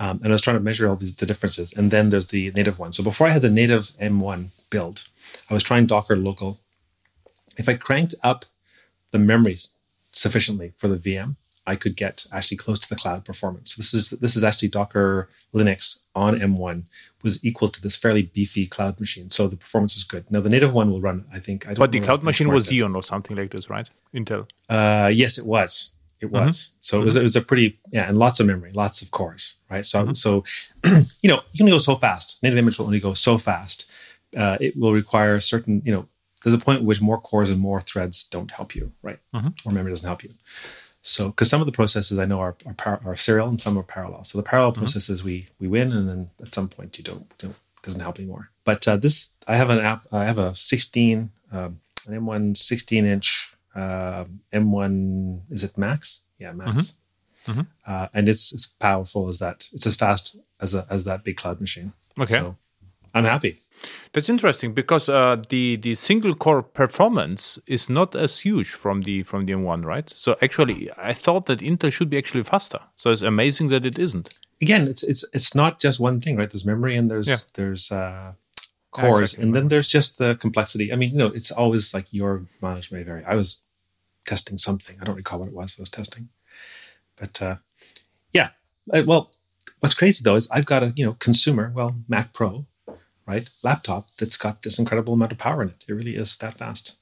um, 0.00 0.18
and 0.20 0.26
i 0.26 0.32
was 0.32 0.42
trying 0.42 0.56
to 0.56 0.62
measure 0.62 0.88
all 0.88 0.96
these 0.96 1.14
the 1.14 1.26
differences 1.26 1.72
and 1.72 1.92
then 1.92 2.10
there's 2.10 2.26
the 2.26 2.50
native 2.56 2.76
one 2.76 2.92
so 2.92 3.04
before 3.04 3.28
i 3.28 3.30
had 3.30 3.40
the 3.40 3.48
native 3.48 3.82
m1 4.00 4.48
build 4.68 5.04
i 5.48 5.54
was 5.54 5.62
trying 5.62 5.86
docker 5.86 6.16
local 6.16 6.58
if 7.56 7.68
i 7.68 7.74
cranked 7.74 8.16
up 8.24 8.46
the 9.12 9.18
memories 9.18 9.74
sufficiently 10.14 10.72
for 10.76 10.88
the 10.88 10.96
vm 10.96 11.36
I 11.66 11.76
could 11.76 11.96
get 11.96 12.26
actually 12.32 12.58
close 12.58 12.78
to 12.80 12.88
the 12.88 12.96
cloud 12.96 13.24
performance. 13.24 13.74
So 13.74 13.80
this 13.80 13.94
is 13.94 14.10
this 14.20 14.36
is 14.36 14.44
actually 14.44 14.68
Docker 14.68 15.28
Linux 15.54 16.06
on 16.14 16.38
M1 16.38 16.84
was 17.22 17.42
equal 17.44 17.68
to 17.68 17.80
this 17.80 17.96
fairly 17.96 18.22
beefy 18.22 18.66
cloud 18.66 19.00
machine. 19.00 19.30
So 19.30 19.48
the 19.48 19.56
performance 19.56 19.96
is 19.96 20.04
good. 20.04 20.30
Now 20.30 20.40
the 20.40 20.50
native 20.50 20.74
one 20.74 20.90
will 20.90 21.00
run, 21.00 21.24
I 21.32 21.38
think. 21.38 21.64
I 21.66 21.70
don't 21.70 21.78
but 21.78 21.92
the 21.92 22.00
cloud 22.00 22.22
machine 22.22 22.48
was 22.48 22.68
Xeon 22.68 22.94
or 22.94 23.02
something 23.02 23.36
like 23.36 23.50
this, 23.50 23.70
right? 23.70 23.88
Intel. 24.14 24.48
Uh, 24.68 25.10
yes, 25.12 25.38
it 25.38 25.46
was. 25.46 25.94
It 26.20 26.26
mm-hmm. 26.26 26.46
was. 26.46 26.56
Mm-hmm. 26.56 26.76
So 26.80 27.00
it 27.00 27.04
was, 27.04 27.16
it 27.16 27.22
was 27.22 27.36
a 27.36 27.40
pretty 27.40 27.80
yeah, 27.90 28.08
and 28.08 28.18
lots 28.18 28.40
of 28.40 28.46
memory, 28.46 28.72
lots 28.72 29.00
of 29.00 29.10
cores, 29.10 29.56
right? 29.70 29.86
So 29.86 30.02
mm-hmm. 30.02 30.14
so 30.14 30.44
you 31.22 31.28
know 31.30 31.40
you 31.52 31.58
can 31.58 31.68
go 31.68 31.78
so 31.78 31.94
fast. 31.94 32.42
Native 32.42 32.58
image 32.58 32.78
will 32.78 32.86
only 32.86 33.00
go 33.00 33.14
so 33.14 33.38
fast. 33.38 33.90
Uh, 34.36 34.58
it 34.60 34.76
will 34.76 34.92
require 34.92 35.40
certain 35.40 35.80
you 35.84 35.92
know. 35.92 36.06
There's 36.44 36.54
a 36.54 36.58
point 36.58 36.80
at 36.80 36.84
which 36.84 37.00
more 37.00 37.18
cores 37.18 37.50
and 37.50 37.58
more 37.58 37.80
threads 37.80 38.22
don't 38.22 38.50
help 38.50 38.76
you, 38.76 38.92
right? 39.02 39.18
Mm-hmm. 39.34 39.48
More 39.64 39.74
memory 39.74 39.90
doesn't 39.90 40.06
help 40.06 40.22
you. 40.22 40.30
So, 41.00 41.28
because 41.28 41.50
some 41.50 41.60
of 41.60 41.66
the 41.66 41.72
processes 41.72 42.18
I 42.18 42.26
know 42.26 42.40
are, 42.40 42.56
are, 42.66 42.74
par- 42.74 43.00
are, 43.04 43.16
serial 43.16 43.48
and 43.48 43.60
some 43.60 43.76
are 43.78 43.82
parallel. 43.82 44.24
So 44.24 44.38
the 44.38 44.44
parallel 44.44 44.72
mm-hmm. 44.72 44.82
processes 44.82 45.24
we 45.24 45.48
we 45.58 45.68
win, 45.68 45.90
and 45.90 46.08
then 46.08 46.30
at 46.40 46.54
some 46.54 46.68
point 46.68 46.96
you 46.98 47.04
don't, 47.04 47.36
don't 47.38 47.56
doesn't 47.82 48.00
help 48.00 48.18
anymore. 48.18 48.50
But 48.64 48.86
uh, 48.86 48.96
this 48.96 49.36
I 49.48 49.56
have 49.56 49.70
an 49.70 49.80
app. 49.80 50.06
I 50.12 50.24
have 50.24 50.38
a 50.38 50.54
16 50.54 51.30
um, 51.52 51.80
an 52.06 52.20
M1 52.20 52.56
16 52.56 53.04
inch 53.04 53.54
uh, 53.74 54.24
M1. 54.52 55.40
Is 55.50 55.64
it 55.64 55.78
Max? 55.78 56.24
Yeah, 56.38 56.52
Max. 56.52 56.98
Mm-hmm. 57.46 57.50
Mm-hmm. 57.52 57.60
Uh, 57.86 58.08
and 58.14 58.28
it's 58.28 58.54
as 58.54 58.66
powerful 58.66 59.28
as 59.28 59.38
that. 59.38 59.68
It's 59.72 59.86
as 59.86 59.96
fast 59.96 60.38
as 60.60 60.74
a, 60.74 60.86
as 60.88 61.04
that 61.04 61.24
big 61.24 61.36
cloud 61.36 61.60
machine. 61.60 61.92
Okay. 62.18 62.34
So 62.34 62.56
I'm 63.14 63.24
happy. 63.24 63.60
That's 64.12 64.28
interesting 64.28 64.74
because 64.74 65.08
uh, 65.08 65.42
the 65.48 65.76
the 65.76 65.94
single 65.96 66.34
core 66.34 66.62
performance 66.62 67.58
is 67.66 67.90
not 67.90 68.14
as 68.14 68.40
huge 68.40 68.70
from 68.70 69.02
the 69.02 69.24
from 69.24 69.46
the 69.46 69.52
M1, 69.52 69.84
right? 69.84 70.08
So 70.14 70.36
actually, 70.40 70.90
I 70.96 71.12
thought 71.12 71.46
that 71.46 71.58
Intel 71.58 71.92
should 71.92 72.10
be 72.10 72.18
actually 72.18 72.44
faster. 72.44 72.78
So 72.96 73.10
it's 73.10 73.22
amazing 73.22 73.68
that 73.68 73.84
it 73.84 73.98
isn't. 73.98 74.32
Again, 74.62 74.86
it's 74.86 75.02
it's 75.02 75.24
it's 75.34 75.54
not 75.54 75.80
just 75.80 75.98
one 75.98 76.20
thing, 76.20 76.36
right? 76.36 76.48
There's 76.48 76.64
memory 76.64 76.96
and 76.96 77.10
there's 77.10 77.28
yeah. 77.28 77.36
there's 77.54 77.90
uh, 77.90 78.34
cores, 78.92 79.20
exactly. 79.20 79.44
and 79.44 79.54
then 79.54 79.66
there's 79.66 79.88
just 79.88 80.18
the 80.18 80.36
complexity. 80.36 80.92
I 80.92 80.96
mean, 80.96 81.10
you 81.10 81.18
know, 81.18 81.32
it's 81.34 81.50
always 81.50 81.92
like 81.92 82.12
your 82.12 82.46
mileage 82.60 82.92
may 82.92 83.02
vary. 83.02 83.24
I 83.24 83.34
was 83.34 83.64
testing 84.24 84.58
something. 84.58 84.96
I 85.00 85.04
don't 85.04 85.16
recall 85.16 85.40
what 85.40 85.48
it 85.48 85.54
was 85.54 85.76
I 85.78 85.82
was 85.82 85.90
testing, 85.90 86.28
but 87.16 87.42
uh, 87.42 87.56
yeah. 88.32 88.50
I, 88.92 89.00
well, 89.00 89.32
what's 89.80 89.94
crazy 89.94 90.22
though 90.22 90.36
is 90.36 90.48
I've 90.52 90.66
got 90.66 90.84
a 90.84 90.92
you 90.94 91.04
know 91.04 91.14
consumer, 91.14 91.72
well, 91.74 91.96
Mac 92.08 92.32
Pro 92.32 92.66
right 93.26 93.48
laptop 93.62 94.06
that's 94.18 94.36
got 94.36 94.62
this 94.62 94.78
incredible 94.78 95.14
amount 95.14 95.32
of 95.32 95.38
power 95.38 95.62
in 95.62 95.70
it. 95.70 95.84
It 95.88 95.92
really 95.92 96.16
is 96.16 96.36
that 96.38 96.58
fast. 96.58 96.96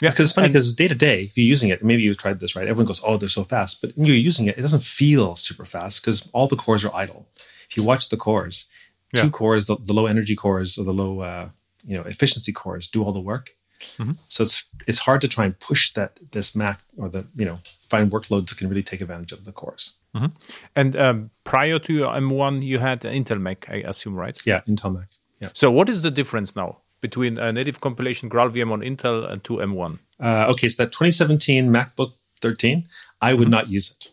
Yeah, 0.00 0.10
because 0.10 0.26
it's 0.26 0.32
funny 0.32 0.48
because 0.48 0.74
day 0.74 0.88
to 0.88 0.94
day, 0.94 1.24
if 1.24 1.36
you're 1.36 1.46
using 1.46 1.68
it, 1.68 1.84
maybe 1.84 2.02
you've 2.02 2.16
tried 2.16 2.40
this, 2.40 2.56
right? 2.56 2.66
Everyone 2.66 2.86
goes, 2.86 3.02
"Oh, 3.04 3.16
they're 3.16 3.28
so 3.28 3.44
fast," 3.44 3.82
but 3.82 3.92
when 3.96 4.06
you're 4.06 4.16
using 4.16 4.46
it, 4.46 4.56
it 4.58 4.62
doesn't 4.62 4.82
feel 4.82 5.36
super 5.36 5.64
fast 5.64 6.00
because 6.00 6.30
all 6.32 6.46
the 6.46 6.56
cores 6.56 6.84
are 6.84 6.94
idle. 6.94 7.28
If 7.68 7.76
you 7.76 7.82
watch 7.82 8.08
the 8.08 8.16
cores, 8.16 8.70
yeah. 9.14 9.22
two 9.22 9.30
cores, 9.30 9.66
the, 9.66 9.76
the, 9.76 9.92
low 9.92 10.06
energy 10.06 10.36
cores 10.36 10.78
or 10.78 10.84
the 10.84 10.92
low, 10.92 11.20
uh, 11.20 11.50
you 11.84 11.96
know, 11.96 12.04
efficiency 12.04 12.52
cores, 12.52 12.88
do 12.88 13.02
all 13.02 13.12
the 13.12 13.20
work. 13.20 13.50
Mm-hmm. 13.98 14.12
So 14.28 14.44
it's 14.44 14.68
it's 14.86 15.00
hard 15.00 15.20
to 15.20 15.28
try 15.28 15.44
and 15.44 15.58
push 15.58 15.92
that 15.92 16.18
this 16.32 16.56
Mac 16.56 16.80
or 16.96 17.08
the 17.08 17.26
you 17.36 17.44
know 17.44 17.58
find 17.88 18.10
workloads 18.10 18.48
that 18.48 18.58
can 18.58 18.68
really 18.68 18.82
take 18.82 19.00
advantage 19.00 19.32
of 19.32 19.44
the 19.44 19.52
cores. 19.52 19.96
Mm-hmm. 20.14 20.26
And 20.74 20.96
um, 20.96 21.30
prior 21.44 21.78
to 21.80 21.92
M1, 22.00 22.64
you 22.64 22.78
had 22.78 23.02
Intel 23.02 23.40
Mac, 23.40 23.66
I 23.68 23.76
assume, 23.76 24.14
right? 24.14 24.40
Yeah, 24.46 24.62
Intel 24.66 24.94
Mac. 24.94 25.08
Yeah. 25.40 25.50
So 25.52 25.70
what 25.70 25.88
is 25.88 26.02
the 26.02 26.10
difference 26.10 26.56
now 26.56 26.78
between 27.00 27.38
a 27.38 27.52
native 27.52 27.80
compilation 27.80 28.28
GraalVM 28.30 28.70
on 28.72 28.80
Intel 28.80 29.30
and 29.30 29.42
2M1? 29.42 29.98
Uh, 30.18 30.46
okay, 30.50 30.68
so 30.68 30.82
that 30.84 30.92
2017 30.92 31.68
MacBook 31.68 32.12
13, 32.40 32.84
I 33.20 33.34
would 33.34 33.48
not 33.48 33.68
use 33.68 33.90
it. 33.90 34.12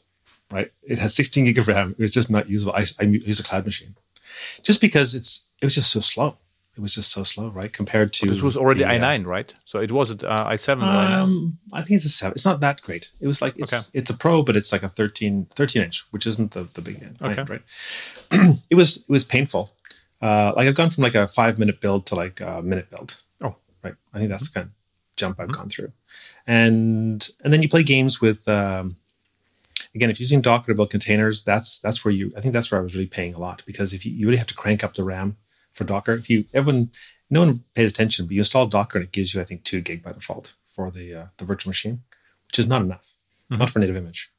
Right, 0.52 0.72
it 0.84 1.00
has 1.00 1.16
16 1.16 1.46
gig 1.46 1.58
of 1.58 1.68
RAM. 1.68 1.92
It 1.98 2.02
was 2.02 2.12
just 2.12 2.30
not 2.30 2.48
usable. 2.48 2.74
I, 2.76 2.86
I 3.00 3.06
use 3.06 3.40
a 3.40 3.44
cloud 3.44 3.66
machine, 3.66 3.96
just 4.62 4.82
because 4.82 5.16
it's 5.16 5.50
it 5.62 5.66
was 5.66 5.74
just 5.74 5.92
so 5.92 6.00
slow. 6.00 6.38
It 6.76 6.82
was 6.82 6.94
just 6.94 7.12
so 7.12 7.24
slow, 7.24 7.50
right? 7.50 7.72
Compared 7.74 8.14
to 8.14 8.28
This 8.30 8.42
was 8.42 8.58
already 8.58 8.80
the, 8.82 8.88
uh, 8.90 8.94
i9, 9.00 9.26
right? 9.26 9.52
So 9.66 9.80
it 9.80 9.92
wasn't 9.92 10.24
uh, 10.24 10.46
i7 10.50 10.78
or 10.78 10.86
i9. 10.86 11.12
Um, 11.12 11.58
I 11.72 11.82
think 11.82 11.98
it's 11.98 12.06
a 12.06 12.10
seven. 12.10 12.34
It's 12.34 12.46
not 12.46 12.60
that 12.60 12.82
great. 12.84 13.10
It 13.22 13.26
was 13.28 13.42
like 13.42 13.56
it's 13.58 13.74
Okay. 13.74 14.00
it's 14.00 14.10
a 14.12 14.18
pro, 14.18 14.44
but 14.44 14.56
it's 14.56 14.72
like 14.72 14.84
a 14.84 14.90
13, 14.90 15.48
13 15.56 15.82
inch, 15.82 16.04
which 16.12 16.28
isn't 16.28 16.52
the 16.52 16.68
the 16.76 16.82
big 16.82 17.02
end, 17.02 17.18
Okay. 17.22 17.44
right? 17.52 17.62
it 18.70 18.76
was 18.76 18.98
it 19.08 19.10
was 19.10 19.24
painful. 19.24 19.72
Uh, 20.24 20.54
like 20.56 20.70
I've 20.70 20.76
gone 20.76 20.90
from 20.90 21.04
like 21.04 21.16
a 21.16 21.28
five 21.28 21.60
minute 21.60 21.82
build 21.82 22.06
to 22.06 22.16
like 22.16 22.40
a 22.40 22.62
minute 22.62 22.90
build. 22.90 23.22
Oh. 23.42 23.58
right. 23.84 23.96
I 24.14 24.20
think 24.20 24.30
that's 24.30 24.50
the 24.50 24.58
kind 24.58 24.68
of 24.68 24.74
jump 25.18 25.38
I've 25.38 25.52
gone 25.52 25.68
through, 25.68 25.92
and 26.48 27.28
and 27.44 27.52
then 27.52 27.62
you 27.62 27.68
play 27.68 27.84
games 27.84 28.22
with. 28.22 28.48
Um, 28.48 28.96
again, 29.94 30.10
if 30.10 30.20
you're 30.20 30.24
using 30.24 30.42
Docker 30.42 30.68
to 30.72 30.76
build 30.76 30.92
containers, 30.92 31.44
that's 31.44 31.78
that's 31.82 32.06
where 32.06 32.14
you. 32.14 32.32
I 32.38 32.42
think 32.42 32.54
that's 32.54 32.72
where 32.72 32.80
I 32.80 32.84
was 32.84 32.96
really 32.96 33.06
paying 33.08 33.34
a 33.34 33.38
lot 33.38 33.64
because 33.66 33.92
if 33.94 34.06
you, 34.06 34.14
you 34.14 34.26
really 34.26 34.38
have 34.38 34.48
to 34.48 34.56
crank 34.56 34.82
up 34.82 34.94
the 34.94 35.04
RAM 35.04 35.36
for 35.74 35.84
Docker. 35.84 36.14
If 36.14 36.30
you 36.30 36.46
everyone 36.54 36.92
no 37.30 37.42
one 37.42 37.66
pays 37.74 37.92
attention, 37.92 38.26
but 38.26 38.32
you 38.34 38.40
install 38.40 38.68
Docker 38.68 39.00
and 39.00 39.06
it 39.06 39.12
gives 39.12 39.34
you 39.34 39.42
I 39.42 39.44
think 39.44 39.66
two 39.66 39.82
gig 39.82 40.04
by 40.04 40.14
default 40.14 40.54
for 40.66 40.90
the 40.90 41.14
uh, 41.14 41.26
the 41.36 41.44
virtual 41.44 41.72
machine, 41.72 42.04
which 42.48 42.60
is 42.60 42.68
not 42.68 42.82
enough, 42.82 43.12
not 43.50 43.70
for 43.70 43.80
native 43.80 43.98
image. 43.98 44.32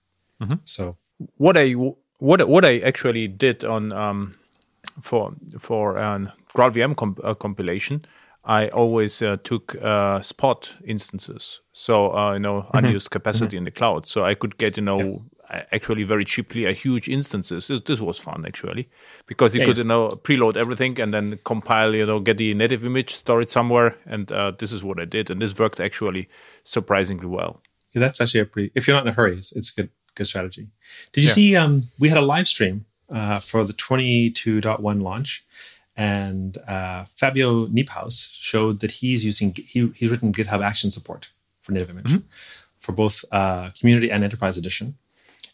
So 0.64 0.96
what 1.36 1.58
I 1.58 1.72
what 1.72 2.48
what 2.48 2.64
I 2.64 2.78
actually 2.78 3.28
did 3.28 3.66
on 3.66 3.92
um, 3.92 4.34
for 5.02 5.32
for 5.58 5.96
an 5.98 6.32
GraalVM 6.54 6.94
comp- 6.96 7.20
uh, 7.24 7.34
compilation, 7.34 8.04
I 8.44 8.68
always 8.68 9.22
uh, 9.22 9.36
took 9.42 9.74
uh, 9.82 10.20
spot 10.20 10.74
instances, 10.84 11.60
so 11.72 12.14
uh, 12.16 12.32
you 12.34 12.40
know 12.40 12.66
unused 12.74 13.10
capacity 13.10 13.56
in 13.56 13.64
the 13.64 13.70
cloud, 13.70 14.06
so 14.06 14.24
I 14.24 14.34
could 14.34 14.56
get 14.58 14.76
you 14.76 14.82
know 14.84 15.22
a- 15.50 15.74
actually 15.74 16.04
very 16.04 16.24
cheaply 16.24 16.66
a 16.66 16.72
huge 16.72 17.08
instances. 17.08 17.66
This, 17.68 17.80
this 17.82 18.00
was 18.00 18.18
fun 18.18 18.44
actually 18.46 18.88
because 19.26 19.54
you 19.54 19.60
Yeah, 19.60 19.66
could 19.68 19.76
yeah. 19.76 19.82
you 19.84 19.88
know 19.88 20.08
preload 20.22 20.56
everything 20.56 21.00
and 21.00 21.12
then 21.12 21.38
compile 21.44 21.94
you 21.94 22.06
know 22.06 22.20
get 22.20 22.36
the 22.38 22.54
native 22.54 22.84
image, 22.86 23.14
store 23.14 23.42
it 23.42 23.50
somewhere, 23.50 23.96
and 24.06 24.30
uh, 24.32 24.52
this 24.58 24.72
is 24.72 24.82
what 24.82 24.98
I 25.00 25.06
did, 25.06 25.30
and 25.30 25.40
this 25.40 25.58
worked 25.58 25.80
actually 25.80 26.28
surprisingly 26.64 27.26
well. 27.26 27.60
yeah, 27.92 28.00
that's 28.00 28.20
actually 28.20 28.40
a 28.40 28.44
pretty. 28.46 28.70
If 28.74 28.86
you're 28.86 28.96
not 28.96 29.06
in 29.06 29.12
a 29.12 29.16
hurry, 29.16 29.32
it's, 29.36 29.56
it's 29.56 29.70
a 29.72 29.82
good 29.82 29.90
good 30.16 30.26
strategy. 30.26 30.68
Did 31.12 31.24
you 31.24 31.28
Yeah. 31.28 31.34
see? 31.34 31.56
Um, 31.56 31.82
we 31.98 32.08
had 32.08 32.18
a 32.18 32.26
live 32.34 32.46
stream 32.46 32.84
uh, 33.10 33.40
for 33.40 33.64
the 33.64 33.72
22.1 33.72 35.02
launch, 35.02 35.44
and 35.96 36.58
uh, 36.66 37.04
Fabio 37.04 37.66
Niephaus 37.66 38.36
showed 38.40 38.80
that 38.80 38.92
he's 38.92 39.24
using 39.24 39.54
he, 39.54 39.88
he's 39.94 40.10
written 40.10 40.32
GitHub 40.32 40.64
Action 40.64 40.90
support 40.90 41.28
for 41.62 41.72
native 41.72 41.90
image 41.90 42.12
for 42.78 42.92
both 42.92 43.24
uh, 43.32 43.70
community 43.78 44.10
and 44.10 44.22
enterprise 44.22 44.56
edition. 44.56 44.96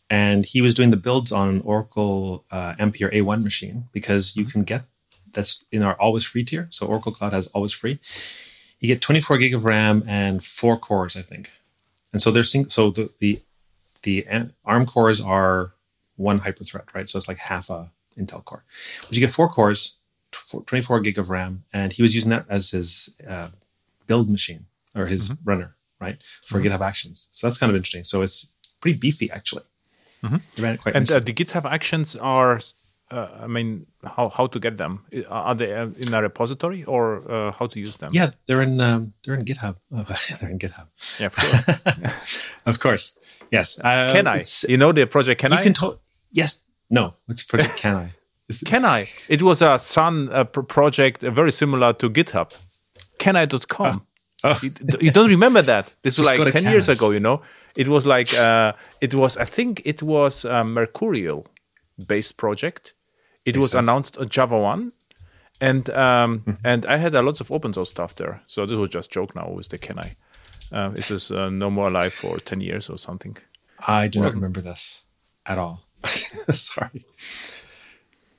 And 0.09 0.45
he 0.45 0.61
was 0.61 0.75
doing 0.75 0.91
the 0.91 0.97
builds 0.97 1.31
on 1.31 1.49
an 1.49 1.61
Oracle 1.61 2.45
uh, 2.51 2.75
Ampere 2.79 3.11
A1 3.11 3.45
machine 3.45 3.85
because 3.93 4.37
you 4.37 4.45
can 4.45 4.65
get 4.65 4.83
that's 5.33 5.65
in 5.71 5.83
our 5.83 5.95
always 5.95 6.25
free 6.25 6.43
tier. 6.43 6.67
So 6.71 6.87
Oracle 6.87 7.13
Cloud 7.13 7.33
has 7.33 7.47
always 7.49 7.73
free. 7.73 8.01
You 8.81 8.89
get 8.89 9.01
24 9.01 9.39
gig 9.39 9.55
of 9.55 9.65
RAM 9.65 10.03
and 10.07 10.43
four 10.43 10.77
cores, 10.77 11.17
I 11.17 11.23
think. 11.23 11.51
And 12.13 12.21
so 12.21 12.33
there's 12.33 12.51
so 12.73 12.91
the 12.91 13.13
the 13.21 13.41
the 14.03 14.27
ARM 14.65 14.87
cores 14.87 15.21
are 15.21 15.75
one 16.29 16.39
hyperthread, 16.47 16.87
right? 16.97 17.09
So 17.09 17.15
it's 17.19 17.29
like 17.33 17.39
half 17.53 17.67
a 17.71 17.81
Intel 18.19 18.45
core. 18.45 18.65
But 19.07 19.13
you 19.17 19.21
get 19.27 19.31
four 19.39 19.49
cores, 19.49 19.81
24 20.67 21.01
gig 21.01 21.19
of 21.19 21.31
RAM, 21.31 21.65
and 21.73 21.93
he 21.93 22.03
was 22.03 22.15
using 22.15 22.31
that 22.31 22.45
as 22.49 22.71
his 22.71 23.17
uh, 23.27 23.49
build 24.07 24.29
machine 24.31 24.67
or 24.95 25.07
his 25.07 25.23
runner, 25.45 25.71
right, 26.05 26.17
for 26.45 26.61
GitHub 26.61 26.81
Actions. 26.91 27.29
So 27.33 27.47
that's 27.47 27.59
kind 27.59 27.71
of 27.71 27.77
interesting. 27.77 28.05
So 28.05 28.23
it's 28.23 28.55
pretty 28.81 28.99
beefy, 28.99 29.31
actually. 29.31 29.65
He 30.55 30.63
ran 30.63 30.75
it 30.75 30.81
quite 30.83 30.95
And 30.97 31.11
uh, 31.11 31.19
the 31.21 31.33
GitHub 31.33 31.65
Actions 31.65 32.15
are, 32.17 32.61
uh, 33.11 33.29
I 33.45 33.47
mean, 33.47 33.87
how 34.17 34.29
how 34.29 34.47
to 34.49 34.59
get 34.61 34.77
them? 34.77 34.93
Are 35.31 35.55
they 35.55 35.73
uh, 35.75 35.89
in 36.05 36.13
a 36.13 36.21
repository 36.29 36.85
or 36.85 37.03
uh, 37.37 37.53
how 37.59 37.67
to 37.73 37.81
use 37.81 37.97
them? 37.97 38.11
yeah, 38.13 38.31
they're 38.47 38.61
in 38.69 38.81
um, 38.81 39.03
they're 39.23 39.35
in 39.41 39.45
GitHub. 39.51 39.77
Oh, 39.97 40.05
they're 40.41 40.51
in 40.51 40.59
GitHub. 40.59 40.87
yeah, 41.21 41.31
for 41.31 41.41
sure. 41.41 42.13
Of 42.71 42.79
course, 42.79 43.19
yes. 43.51 43.81
Uh, 43.83 44.13
Can 44.13 44.27
I? 44.27 44.45
You 44.69 44.77
know 44.77 44.93
the 44.93 45.07
project 45.07 45.41
Can 45.41 45.53
You 45.53 45.59
I? 45.61 45.63
can 45.63 45.73
to- 45.81 45.99
yes. 46.33 46.67
No, 46.89 47.15
it's 47.29 47.45
Project 47.45 47.77
Can 47.83 47.97
I? 47.97 48.11
It- 48.49 48.63
Can 48.67 48.85
I? 48.85 49.07
It 49.29 49.43
was 49.43 49.63
a 49.63 49.79
Sun 49.79 50.29
uh, 50.33 50.45
pr- 50.45 50.63
project 50.63 51.25
uh, 51.25 51.31
very 51.31 51.53
similar 51.53 51.93
to 51.95 52.11
GitHub. 52.11 52.51
Kenai.com. 53.19 54.07
Oh. 54.43 54.59
You, 54.63 54.71
you 55.01 55.11
don't 55.11 55.29
remember 55.31 55.63
that? 55.63 55.93
This 56.03 56.19
was 56.19 56.27
like 56.27 56.53
10 56.53 56.65
years 56.65 56.89
ago, 56.89 57.11
you 57.11 57.21
know? 57.21 57.43
It 57.77 57.87
was 57.89 58.07
like, 58.07 58.33
uh, 58.35 58.73
it 59.01 59.15
was, 59.15 59.37
I 59.37 59.45
think 59.45 59.83
it 59.85 60.03
was 60.03 60.45
a 60.45 60.65
Mercurial 60.65 61.47
based 62.09 62.37
project. 62.39 62.95
It 63.45 63.57
was 63.57 63.71
sense. 63.73 63.87
announced 63.89 64.19
on 64.19 64.29
JavaOne. 64.29 64.91
And 65.63 65.91
um, 65.91 66.57
and 66.65 66.87
I 66.87 66.97
had 66.97 67.15
a 67.15 67.21
lots 67.21 67.41
of 67.41 67.53
open 67.53 67.75
source 67.75 67.91
stuff 67.91 68.15
there. 68.15 68.41
So 68.47 68.65
this 68.65 68.79
was 68.79 68.89
just 68.89 69.11
joke 69.11 69.35
now 69.37 69.51
with 69.51 69.69
the 69.69 69.77
Kenai. 69.77 70.13
Uh, 70.73 70.89
this 70.89 71.11
is 71.11 71.31
uh, 71.31 71.51
no 71.51 71.69
more 71.71 71.89
alive 71.89 72.15
for 72.15 72.39
10 72.39 72.63
years 72.63 72.89
or 72.89 72.97
something. 72.97 73.37
I 73.87 74.09
do 74.09 74.21
not 74.21 74.33
remember 74.33 74.63
this 74.63 75.07
at 75.45 75.59
all. 75.59 75.83
Sorry. 76.09 77.05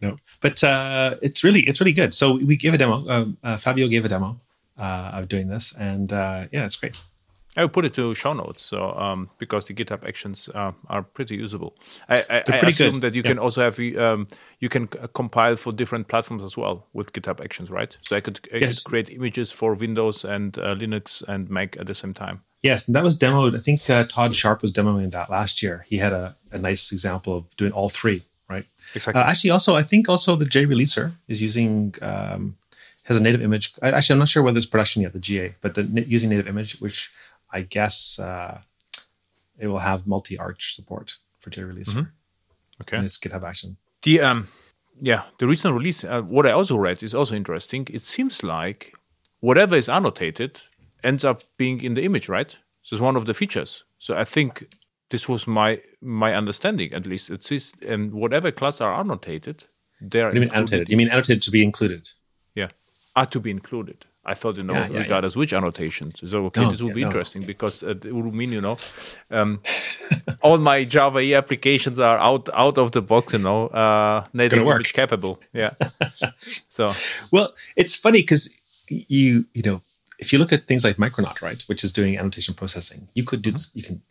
No, 0.01 0.17
but 0.39 0.63
uh, 0.63 1.15
it's 1.21 1.43
really 1.43 1.61
it's 1.61 1.79
really 1.79 1.93
good. 1.93 2.13
So 2.13 2.37
we 2.37 2.57
gave 2.57 2.73
a 2.73 2.77
demo. 2.77 3.07
Um, 3.07 3.37
uh, 3.43 3.57
Fabio 3.57 3.87
gave 3.87 4.03
a 4.03 4.09
demo 4.09 4.39
uh, 4.77 5.11
of 5.13 5.27
doing 5.27 5.47
this, 5.47 5.75
and 5.77 6.11
uh, 6.11 6.47
yeah, 6.51 6.65
it's 6.65 6.75
great. 6.75 6.99
I 7.57 7.61
will 7.63 7.69
put 7.69 7.83
it 7.85 7.93
to 7.95 8.15
show 8.15 8.33
notes, 8.33 8.61
so 8.61 8.91
um, 8.93 9.29
because 9.37 9.65
the 9.65 9.73
GitHub 9.73 10.07
Actions 10.07 10.49
uh, 10.55 10.71
are 10.87 11.03
pretty 11.03 11.35
usable. 11.35 11.75
I, 12.07 12.15
I, 12.29 12.37
I 12.37 12.41
pretty 12.41 12.67
assume 12.67 12.93
good, 12.93 13.01
that 13.01 13.13
you 13.13 13.21
yeah. 13.23 13.31
can 13.31 13.39
also 13.39 13.61
have 13.61 13.77
um, 13.97 14.27
you 14.59 14.69
can 14.69 14.87
compile 14.87 15.57
for 15.57 15.73
different 15.73 16.07
platforms 16.07 16.43
as 16.43 16.55
well 16.55 16.87
with 16.93 17.11
GitHub 17.11 17.43
Actions, 17.43 17.69
right? 17.69 17.97
So 18.03 18.15
I 18.15 18.21
could, 18.21 18.39
I 18.53 18.57
Yes. 18.57 18.83
could 18.83 18.89
create 18.89 19.09
images 19.09 19.51
for 19.51 19.73
Windows 19.73 20.23
and 20.23 20.57
uh, 20.57 20.75
Linux 20.75 21.23
and 21.27 21.49
Mac 21.49 21.77
at 21.77 21.87
the 21.87 21.95
same 21.95 22.13
time. 22.13 22.41
Yes, 22.61 22.87
and 22.87 22.95
that 22.95 23.03
was 23.03 23.17
demoed. 23.17 23.55
I 23.55 23.59
think 23.59 23.89
uh, 23.89 24.05
Todd 24.05 24.33
Sharp 24.35 24.61
was 24.61 24.71
demoing 24.71 25.11
that 25.11 25.29
last 25.29 25.61
year. 25.63 25.83
He 25.89 25.97
had 25.97 26.13
a, 26.13 26.35
a 26.53 26.59
nice 26.59 26.91
example 26.93 27.35
of 27.35 27.57
doing 27.57 27.71
all 27.73 27.89
three, 27.89 28.21
right? 28.47 28.65
Exactly. 28.95 29.21
Uh, 29.21 29.25
actually, 29.25 29.49
also, 29.49 29.75
I 29.75 29.81
think 29.83 30.07
also 30.07 30.35
the 30.35 30.45
JReleaser 30.45 31.13
is 31.27 31.41
using 31.41 31.95
um, 32.01 32.55
has 33.05 33.17
a 33.17 33.21
native 33.21 33.41
image. 33.41 33.73
Actually, 33.81 34.13
I'm 34.13 34.19
not 34.19 34.29
sure 34.29 34.43
whether 34.43 34.57
it's 34.57 34.67
production 34.67 35.01
yet, 35.01 35.13
the 35.13 35.19
GA, 35.19 35.55
but 35.59 35.73
the 35.73 35.83
using 36.07 36.29
native 36.29 36.47
image, 36.47 36.79
which 36.79 37.11
I 37.51 37.61
guess 37.61 38.19
uh, 38.19 38.61
it 39.59 39.67
will 39.67 39.79
have 39.79 40.07
multi 40.07 40.37
arch 40.37 40.75
support 40.75 41.15
for 41.39 41.49
JReleaser 41.49 42.11
okay. 42.81 42.97
and 42.97 43.05
it's 43.05 43.17
GitHub 43.17 43.43
Action. 43.43 43.77
The 44.03 44.21
um, 44.21 44.47
yeah, 44.99 45.23
the 45.39 45.47
recent 45.47 45.73
release. 45.73 46.03
Uh, 46.03 46.21
what 46.21 46.45
I 46.45 46.51
also 46.51 46.77
read 46.77 47.03
is 47.03 47.13
also 47.13 47.35
interesting. 47.35 47.87
It 47.91 48.05
seems 48.05 48.43
like 48.43 48.93
whatever 49.39 49.75
is 49.75 49.89
annotated 49.89 50.61
ends 51.03 51.23
up 51.23 51.41
being 51.57 51.81
in 51.83 51.93
the 51.95 52.03
image, 52.03 52.29
right? 52.29 52.55
So 52.83 52.95
it's 52.95 53.01
one 53.01 53.15
of 53.15 53.25
the 53.25 53.33
features. 53.33 53.83
So 53.99 54.15
I 54.15 54.23
think 54.23 54.63
this 55.09 55.27
was 55.29 55.47
my 55.47 55.81
my 56.01 56.33
understanding 56.33 56.93
at 56.93 57.05
least. 57.05 57.29
It's 57.29 57.47
says 57.47 57.73
um, 57.87 58.11
whatever 58.11 58.51
class 58.51 58.81
are 58.81 58.99
annotated, 58.99 59.65
they're 59.99 60.33
you 60.33 60.41
mean 60.41 60.53
annotated? 60.53 60.89
You 60.89 60.97
mean 60.97 61.09
annotated 61.09 61.43
to 61.43 61.51
be 61.51 61.63
included? 61.63 62.09
Yeah, 62.55 62.69
are 63.15 63.27
to 63.27 63.39
be 63.39 63.51
included. 63.51 64.05
I 64.23 64.35
thought 64.35 64.57
you 64.57 64.63
know 64.63 64.73
Yeah, 64.73 64.87
yeah, 64.91 64.99
regardless 64.99 65.35
which 65.35 65.53
annotations. 65.53 66.13
So 66.29 66.45
okay, 66.45 66.61
No, 66.61 66.71
this 66.71 66.81
would 66.81 66.89
yeah, 66.89 66.93
be 66.95 67.01
no. 67.01 67.07
interesting 67.07 67.43
because 67.43 67.81
uh, 67.83 67.89
it 67.89 68.13
would 68.13 68.33
mean 68.33 68.51
you 68.51 68.61
know, 68.61 68.77
um, 69.31 69.59
all 70.43 70.57
my 70.59 70.83
Java 70.83 71.19
E 71.19 71.33
applications 71.33 71.97
are 71.99 72.17
out 72.19 72.47
out 72.53 72.77
of 72.77 72.91
the 72.91 73.01
box. 73.01 73.33
You 73.33 73.39
know, 73.39 73.67
uh, 73.67 74.25
native 74.33 74.63
work. 74.63 74.83
capable. 74.85 75.39
Yeah. 75.53 75.71
so 76.69 76.91
Well, 77.31 77.53
it's 77.75 77.95
funny 77.95 78.21
because 78.21 78.55
you 78.89 79.45
you 79.53 79.63
know 79.63 79.81
if 80.19 80.31
you 80.31 80.37
look 80.39 80.53
at 80.53 80.61
things 80.61 80.83
like 80.83 80.97
Micronaut, 80.97 81.41
right, 81.41 81.61
which 81.63 81.83
is 81.83 81.91
doing 81.91 82.17
annotation 82.17 82.53
processing, 82.53 83.07
you 83.15 83.23
could 83.23 83.41
do 83.41 83.51
this. 83.51 83.75
You 83.75 83.83
can 83.83 84.01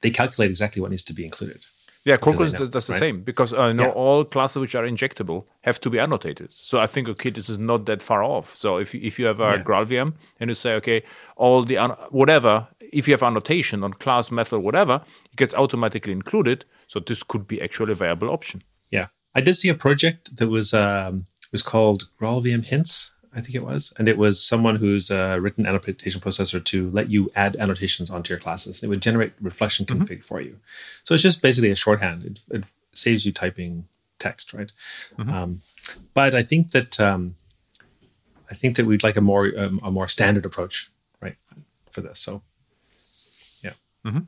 they 0.00 0.10
calculate 0.10 0.50
exactly 0.50 0.80
what 0.82 0.90
needs 0.90 1.02
to 1.04 1.12
be 1.12 1.24
included. 1.24 1.60
Yeah, 2.04 2.16
Because 2.16 2.34
Quarkus 2.34 2.46
they 2.52 2.52
know, 2.52 2.58
does, 2.58 2.70
does 2.70 2.86
the 2.88 2.92
right? 2.94 2.98
same 2.98 3.22
because 3.22 3.52
uh, 3.54 3.72
know 3.72 3.84
Yeah. 3.84 3.90
all 3.90 4.24
classes 4.24 4.60
which 4.60 4.74
are 4.74 4.84
injectable 4.84 5.46
have 5.60 5.78
to 5.80 5.90
be 5.90 5.98
annotated. 6.00 6.50
So 6.52 6.78
I 6.80 6.86
think 6.86 7.08
okay, 7.08 7.30
this 7.30 7.48
is 7.48 7.58
not 7.58 7.86
that 7.86 8.02
far 8.02 8.22
off. 8.24 8.56
So 8.56 8.78
if 8.78 8.92
you, 8.94 9.00
if 9.02 9.18
you 9.18 9.26
have 9.26 9.40
a 9.40 9.56
Yeah. 9.56 9.62
GraalVM 9.62 10.14
and 10.40 10.50
you 10.50 10.54
say 10.54 10.74
okay, 10.74 11.02
all 11.36 11.62
the 11.62 11.76
whatever, 12.10 12.66
if 12.80 13.06
you 13.06 13.14
have 13.14 13.22
annotation 13.22 13.84
on 13.84 13.92
class 13.94 14.30
method 14.30 14.58
whatever, 14.60 15.02
it 15.32 15.36
gets 15.36 15.54
automatically 15.54 16.12
included. 16.12 16.64
So 16.88 16.98
this 17.00 17.22
could 17.22 17.46
be 17.46 17.62
actually 17.62 17.92
a 17.92 17.96
viable 17.96 18.30
option. 18.30 18.62
Yeah, 18.90 19.06
I 19.34 19.40
did 19.40 19.54
see 19.54 19.68
a 19.70 19.74
project 19.74 20.36
that 20.38 20.48
was 20.48 20.74
um, 20.74 21.26
was 21.52 21.62
called 21.62 22.04
GraalVM 22.20 22.64
Hints, 22.66 23.14
I 23.34 23.40
think 23.40 23.54
it 23.54 23.64
was, 23.64 23.94
and 23.98 24.08
it 24.08 24.18
was 24.18 24.44
someone 24.44 24.76
who's 24.76 25.10
uh, 25.10 25.38
written 25.40 25.66
annotation 25.66 26.20
processor 26.20 26.62
to 26.62 26.90
let 26.90 27.10
you 27.10 27.30
add 27.34 27.56
annotations 27.56 28.10
onto 28.10 28.32
your 28.32 28.38
classes. 28.38 28.82
It 28.82 28.88
would 28.88 29.00
generate 29.00 29.32
reflection 29.40 29.86
config 29.86 30.22
for 30.22 30.40
you. 30.40 30.58
So 31.04 31.14
it's 31.14 31.22
just 31.22 31.40
basically 31.40 31.70
a 31.70 31.74
shorthand. 31.74 32.24
It, 32.24 32.40
it 32.50 32.64
saves 32.92 33.24
you 33.24 33.32
typing 33.32 33.88
text, 34.18 34.52
right? 34.52 34.70
Um, 35.18 35.60
but 36.14 36.34
I 36.34 36.42
think 36.42 36.72
that 36.72 37.00
um, 37.00 37.36
I 38.50 38.54
think 38.54 38.76
that 38.76 38.86
we'd 38.86 39.02
like 39.02 39.16
a 39.16 39.20
more 39.22 39.50
um, 39.56 39.80
a 39.82 39.90
more 39.90 40.08
standard 40.08 40.44
approach, 40.44 40.90
right, 41.20 41.36
for 41.90 42.02
this. 42.02 42.18
So, 42.18 42.42
yeah. 43.64 43.72
Mm-hmm. 44.04 44.24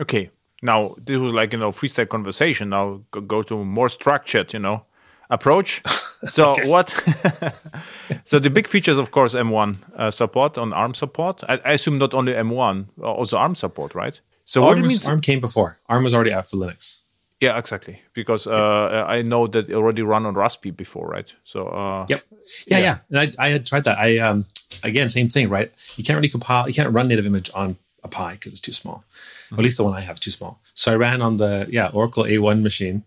Okay. 0.00 0.30
Now 0.62 0.94
this 0.98 1.18
was 1.18 1.32
like 1.32 1.52
you 1.52 1.58
know 1.58 1.72
freestyle 1.72 2.08
conversation. 2.08 2.70
Now 2.70 3.02
go 3.10 3.42
to 3.42 3.64
more 3.64 3.88
structured, 3.88 4.52
you 4.52 4.58
know, 4.60 4.84
approach. 5.30 5.82
So 6.26 6.54
what? 6.66 6.90
so 8.24 8.38
the 8.38 8.50
big 8.50 8.66
features, 8.68 8.98
of 8.98 9.10
course, 9.10 9.34
M1 9.34 9.74
uh, 9.96 10.10
support 10.10 10.58
on 10.58 10.72
ARM 10.74 10.92
support. 10.94 11.42
I, 11.48 11.58
I 11.64 11.72
assume 11.72 11.96
not 11.98 12.12
only 12.12 12.32
M1, 12.34 12.88
uh, 13.00 13.04
also 13.10 13.38
ARM 13.38 13.54
support, 13.54 13.94
right? 13.94 14.20
So 14.44 14.60
what 14.60 14.70
ARM, 14.72 14.78
it 14.80 14.82
was- 14.82 14.88
means? 14.92 15.08
ARM 15.08 15.20
came 15.22 15.40
before. 15.40 15.78
ARM 15.88 16.04
was 16.04 16.12
already 16.12 16.32
out 16.34 16.46
for 16.46 16.58
Linux. 16.58 17.00
Yeah, 17.40 17.56
exactly. 17.58 18.02
Because 18.12 18.46
uh, 18.46 19.06
I 19.08 19.22
know 19.22 19.46
that 19.46 19.70
it 19.70 19.74
already 19.74 20.02
run 20.02 20.26
on 20.26 20.34
Raspi 20.34 20.76
before, 20.76 21.08
right? 21.08 21.34
So 21.44 21.68
uh, 21.68 22.04
Yep. 22.10 22.22
Yeah, 22.66 22.78
yeah. 22.80 22.98
And 23.08 23.18
I, 23.18 23.46
I 23.46 23.48
had 23.52 23.64
tried 23.66 23.84
that. 23.84 23.96
I 23.96 24.18
um 24.18 24.44
again 24.82 25.08
same 25.08 25.28
thing, 25.30 25.48
right? 25.48 25.72
You 25.96 26.04
can't 26.04 26.16
really 26.18 26.28
compile. 26.28 26.68
You 26.68 26.74
can't 26.74 26.92
run 26.92 27.08
native 27.08 27.24
image 27.24 27.50
on 27.54 27.76
a 28.04 28.08
Pi 28.08 28.32
because 28.32 28.52
it's 28.52 28.60
too 28.60 28.72
small. 28.74 29.04
Or 29.52 29.58
at 29.58 29.64
least 29.64 29.78
the 29.78 29.84
one 29.84 29.94
I 29.94 30.02
have 30.02 30.16
is 30.16 30.20
too 30.20 30.30
small. 30.30 30.60
So 30.74 30.92
I 30.92 30.96
ran 30.96 31.22
on 31.22 31.38
the 31.38 31.66
yeah 31.70 31.88
Oracle 31.94 32.24
A1 32.24 32.60
machine, 32.62 33.04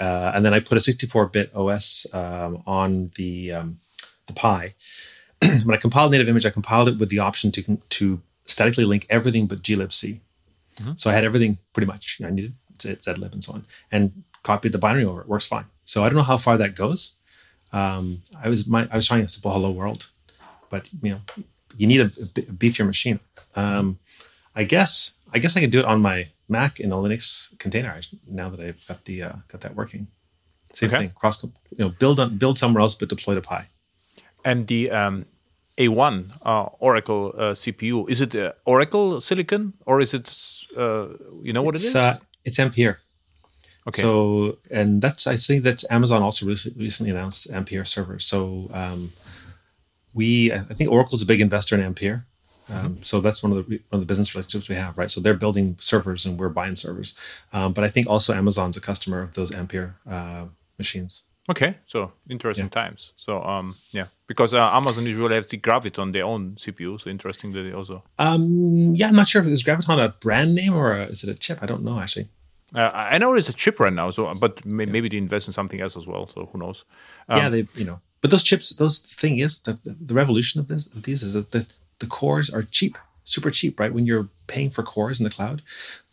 uh, 0.00 0.32
and 0.34 0.44
then 0.44 0.52
I 0.54 0.60
put 0.60 0.76
a 0.78 0.80
64-bit 0.80 1.54
OS 1.54 2.06
um, 2.12 2.62
on 2.66 3.10
the 3.16 3.52
um, 3.52 3.78
the 4.26 4.32
Pi. 4.32 4.74
when 5.64 5.74
I 5.74 5.78
compiled 5.78 6.12
native 6.12 6.28
image, 6.28 6.46
I 6.46 6.50
compiled 6.50 6.88
it 6.88 6.98
with 6.98 7.08
the 7.08 7.18
option 7.18 7.52
to 7.52 7.78
to 7.88 8.20
statically 8.44 8.84
link 8.84 9.06
everything 9.10 9.46
but 9.46 9.62
glibc. 9.62 10.20
So 10.96 11.10
I 11.10 11.14
had 11.14 11.24
everything 11.24 11.58
pretty 11.72 11.86
much 11.86 12.20
I 12.24 12.30
needed, 12.30 12.54
zlib 12.78 13.32
and 13.32 13.42
so 13.42 13.54
on, 13.54 13.66
and 13.90 14.24
copied 14.42 14.72
the 14.72 14.78
binary 14.78 15.04
over. 15.04 15.22
It 15.22 15.28
works 15.28 15.46
fine. 15.46 15.64
So 15.84 16.04
I 16.04 16.08
don't 16.08 16.16
know 16.16 16.22
how 16.22 16.36
far 16.36 16.56
that 16.58 16.74
goes. 16.74 17.16
Um, 17.72 18.22
I 18.42 18.48
was 18.48 18.68
my, 18.68 18.88
I 18.90 18.96
was 18.96 19.06
trying 19.06 19.24
a 19.24 19.28
simple 19.28 19.52
hello 19.52 19.70
world, 19.70 20.08
but 20.68 20.90
you 21.02 21.10
know, 21.12 21.20
you 21.76 21.86
need 21.86 22.00
a 22.00 22.08
beefier 22.08 22.86
machine. 22.86 23.20
Um, 23.54 23.98
I 24.54 24.64
guess 24.64 25.18
I 25.32 25.38
guess 25.38 25.56
I 25.56 25.60
could 25.60 25.70
do 25.70 25.80
it 25.80 25.84
on 25.84 26.00
my 26.00 26.28
Mac 26.48 26.80
in 26.80 26.92
a 26.92 26.96
Linux 26.96 27.56
container 27.58 28.00
now 28.26 28.48
that 28.50 28.60
I've 28.60 28.86
got 28.86 29.04
the 29.04 29.22
uh, 29.22 29.32
got 29.48 29.60
that 29.62 29.74
working. 29.74 30.06
Same 30.72 30.88
Okay. 30.90 30.98
thing. 30.98 31.10
Cross, 31.14 31.44
you 31.44 31.50
know, 31.84 31.88
build 31.98 32.20
on 32.20 32.38
build 32.38 32.58
somewhere 32.58 32.82
else, 32.82 32.94
but 32.94 33.08
deploy 33.08 33.34
to 33.34 33.40
Pi. 33.40 33.62
and 34.44 34.66
the 34.68 34.90
um, 34.90 35.24
A1 35.78 36.14
uh, 36.44 36.68
Oracle 36.78 37.32
uh, 37.36 37.54
CPU 37.54 38.08
is 38.08 38.20
it 38.20 38.34
uh, 38.34 38.52
Oracle 38.64 39.20
Silicon 39.20 39.72
or 39.86 40.00
is 40.00 40.14
it 40.14 40.26
uh, 40.76 41.06
you 41.42 41.52
know 41.52 41.62
what 41.62 41.74
it 41.74 41.82
It's 41.84 41.94
uh, 41.96 42.18
it's 42.44 42.58
Ampere. 42.58 42.98
okay. 43.88 44.02
So, 44.02 44.58
and 44.70 45.02
that's 45.02 45.26
I 45.26 45.36
think 45.36 45.64
that 45.64 45.82
Amazon 45.90 46.22
also 46.22 46.46
recently 46.46 47.10
announced 47.10 47.50
Ampere 47.50 47.84
servers. 47.84 48.24
So, 48.26 48.68
um, 48.72 49.10
we 50.14 50.52
I 50.52 50.58
think 50.58 50.90
Oracle's 50.90 51.22
a 51.22 51.26
big 51.26 51.40
investor 51.40 51.74
in 51.76 51.82
Ampere. 51.82 52.24
Um, 52.72 52.98
So 53.02 53.20
that's 53.20 53.42
one 53.42 53.52
of 53.52 53.68
the 53.68 53.80
one 53.90 53.98
of 53.98 54.00
the 54.00 54.06
business 54.06 54.34
relationships 54.34 54.68
we 54.68 54.76
have, 54.76 54.98
right? 54.98 55.10
So 55.10 55.20
they're 55.20 55.34
building 55.34 55.76
servers 55.80 56.26
and 56.26 56.38
we're 56.38 56.48
buying 56.48 56.74
servers. 56.76 57.14
Um, 57.52 57.72
but 57.72 57.84
I 57.84 57.88
think 57.88 58.08
also 58.08 58.34
Amazon's 58.34 58.76
a 58.76 58.80
customer 58.80 59.22
of 59.22 59.34
those 59.34 59.54
Ampere 59.54 59.94
uh, 60.10 60.46
machines. 60.78 61.22
Okay, 61.48 61.76
so 61.86 62.12
interesting 62.28 62.68
times. 62.68 63.12
So 63.16 63.40
um, 63.44 63.76
yeah, 63.92 64.06
because 64.26 64.52
uh, 64.52 64.68
Amazon 64.72 65.06
usually 65.06 65.34
has 65.36 65.46
the 65.46 65.58
Graviton 65.58 66.12
their 66.12 66.24
own 66.24 66.56
CPU. 66.56 67.00
So 67.00 67.08
interesting 67.08 67.52
that 67.52 67.62
they 67.62 67.72
also. 67.72 68.02
Um, 68.18 68.96
yeah, 68.96 69.08
I'm 69.08 69.14
not 69.14 69.28
sure 69.28 69.42
if 69.42 69.48
is 69.48 69.62
Graviton 69.62 70.04
a 70.04 70.08
brand 70.08 70.56
name 70.56 70.74
or 70.74 70.92
a, 70.92 71.04
is 71.04 71.22
it 71.22 71.30
a 71.30 71.38
chip? 71.38 71.62
I 71.62 71.66
don't 71.66 71.84
know 71.84 72.00
actually. 72.00 72.28
Uh, 72.74 72.90
I 72.92 73.18
know 73.18 73.32
it's 73.34 73.48
a 73.48 73.52
chip 73.52 73.78
right 73.78 73.92
now. 73.92 74.10
So 74.10 74.34
but 74.34 74.64
may, 74.66 74.86
maybe 74.86 75.08
they 75.08 75.18
invest 75.18 75.46
in 75.46 75.52
something 75.52 75.80
else 75.80 75.96
as 75.96 76.06
well. 76.06 76.28
So 76.28 76.46
who 76.52 76.58
knows? 76.58 76.84
Um, 77.28 77.38
yeah, 77.38 77.48
they 77.48 77.68
you 77.76 77.84
know, 77.84 78.00
but 78.20 78.32
those 78.32 78.42
chips, 78.42 78.70
those 78.70 78.98
thing 78.98 79.38
is 79.38 79.62
the, 79.62 79.74
the 79.74 79.96
the 80.00 80.14
revolution 80.14 80.60
of 80.60 80.66
this 80.66 80.92
of 80.92 81.02
these 81.04 81.22
is 81.22 81.34
that 81.34 81.52
the 81.52 81.64
the 81.98 82.06
cores 82.06 82.50
are 82.50 82.62
cheap, 82.62 82.98
super 83.24 83.50
cheap, 83.50 83.78
right? 83.80 83.92
When 83.92 84.06
you're 84.06 84.28
paying 84.46 84.70
for 84.70 84.82
cores 84.82 85.20
in 85.20 85.24
the 85.24 85.30
cloud, 85.30 85.62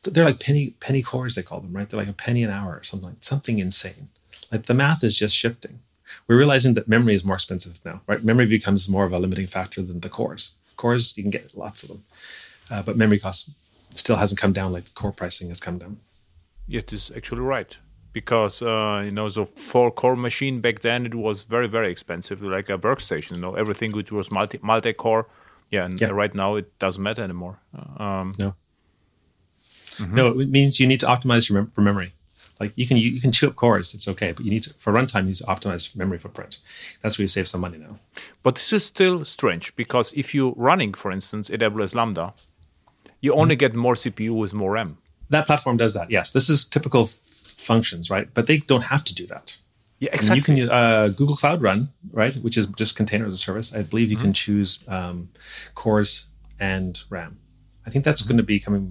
they're 0.04 0.26
like 0.26 0.40
penny 0.40 0.72
penny 0.80 1.02
cores 1.02 1.36
they 1.36 1.44
call 1.44 1.62
them, 1.62 1.74
right? 1.74 1.90
They're 1.90 2.00
like 2.00 2.10
a 2.10 2.14
penny 2.14 2.44
an 2.44 2.52
hour 2.52 2.74
or 2.74 2.84
something, 2.84 3.16
something 3.22 3.60
insane. 3.60 4.10
Like 4.52 4.66
the 4.66 4.74
math 4.74 5.04
is 5.04 5.18
just 5.18 5.36
shifting. 5.36 5.80
We're 6.28 6.38
realizing 6.38 6.74
that 6.76 6.88
memory 6.88 7.16
is 7.16 7.24
more 7.24 7.36
expensive 7.36 7.80
now, 7.84 8.02
right? 8.08 8.24
Memory 8.24 8.46
becomes 8.46 8.88
more 8.88 9.06
of 9.06 9.14
a 9.14 9.20
limiting 9.20 9.48
factor 9.48 9.82
than 9.82 10.02
the 10.02 10.10
cores. 10.10 10.56
Cores 10.78 11.18
you 11.18 11.24
can 11.24 11.32
get 11.32 11.56
lots 11.56 11.84
of 11.84 11.90
them, 11.90 12.04
uh, 12.70 12.82
but 12.82 12.98
memory 12.98 13.20
cost 13.20 13.52
still 13.94 14.18
hasn't 14.18 14.40
come 14.40 14.54
down 14.54 14.74
like 14.74 14.86
the 14.86 14.92
core 14.92 15.12
pricing 15.12 15.50
has 15.50 15.60
come 15.60 15.78
down. 15.78 15.98
It 16.68 16.94
is 16.94 17.12
actually 17.16 17.42
right 17.42 17.78
because 18.14 18.62
uh, 18.62 19.02
you 19.04 19.12
know 19.12 19.28
the 19.28 19.46
four 19.46 19.92
core 19.92 20.16
machine 20.16 20.62
back 20.62 20.80
then 20.80 21.06
it 21.06 21.16
was 21.16 21.44
very 21.44 21.68
very 21.68 21.92
expensive 21.92 22.42
like 22.42 22.70
a 22.70 22.78
workstation 22.78 23.34
you 23.34 23.42
know 23.42 23.56
everything 23.56 23.92
which 23.92 24.12
was 24.12 24.32
multi 24.32 24.60
multi 24.62 24.94
core 24.94 25.28
yeah 25.76 25.86
and 25.86 26.00
Yeah. 26.02 26.12
right 26.22 26.34
now 26.36 26.58
it 26.60 26.68
doesn't 26.84 27.04
matter 27.04 27.24
anymore 27.24 27.56
um, 28.04 28.32
No. 28.44 28.50
No, 30.20 30.40
it 30.40 30.50
means 30.50 30.80
you 30.80 30.88
need 30.88 31.00
to 31.02 31.06
optimize 31.06 31.44
your 31.50 31.56
mem- 31.62 31.70
for 31.76 31.82
memory. 31.82 32.14
Like 32.60 32.72
you 32.76 32.88
can 32.88 32.98
you, 32.98 33.10
you 33.16 33.22
can 33.22 33.32
chew 33.32 33.48
up 33.50 33.56
cores, 33.56 33.94
it's 33.94 34.08
okay, 34.14 34.32
but 34.36 34.44
you 34.46 34.52
need 34.56 34.64
to 34.68 34.74
for 34.74 34.92
runtime 34.94 35.24
you 35.28 35.32
need 35.34 35.42
to 35.46 35.50
optimize 35.56 35.96
memory 35.96 36.18
footprint. 36.24 36.58
That's 37.02 37.16
where 37.18 37.24
you 37.24 37.28
save 37.38 37.48
some 37.48 37.62
money 37.62 37.78
now. 37.78 37.94
but 38.44 38.56
this 38.56 38.74
is 38.74 38.84
still 38.86 39.24
strange 39.26 39.66
because 39.76 40.08
if 40.22 40.34
you're 40.36 40.56
running 40.70 40.94
for 41.02 41.12
instance 41.12 41.46
AWS 41.56 41.94
Lambda 41.96 42.34
you 43.22 43.34
only 43.42 43.56
get 43.56 43.74
more 43.76 43.96
CPU 43.96 44.34
with 44.42 44.54
more 44.54 44.72
RAM 44.78 44.98
That 45.30 45.46
platform 45.48 45.78
does 45.78 45.94
that. 45.94 46.08
Yes, 46.18 46.32
this 46.32 46.50
is 46.50 46.60
typical 46.76 47.06
functions, 47.70 48.10
right? 48.16 48.28
But 48.34 48.46
they 48.48 48.58
don't 48.72 48.86
have 48.94 49.04
to 49.10 49.14
do 49.22 49.26
that. 49.34 49.58
Yeah 50.04 50.12
And 50.12 50.20
exactly 50.20 50.40
you 50.40 50.44
can 50.50 50.58
use 50.64 50.70
uh, 50.70 51.08
Google 51.20 51.38
Cloud 51.42 51.60
Run, 51.68 51.80
right, 52.22 52.36
which 52.46 52.58
is 52.62 52.66
just 52.82 52.92
container 53.02 53.26
as 53.30 53.34
a 53.40 53.42
service. 53.48 53.68
I 53.80 53.82
believe 53.92 54.08
you 54.16 54.22
can 54.26 54.34
choose 54.46 54.72
um, 54.98 55.18
cores 55.82 56.12
and 56.60 56.94
RAM. 57.16 57.32
I 57.86 57.90
think 57.92 58.02
that's 58.08 58.22
going 58.30 58.42
to 58.44 58.48
be 58.54 58.58
coming. 58.66 58.86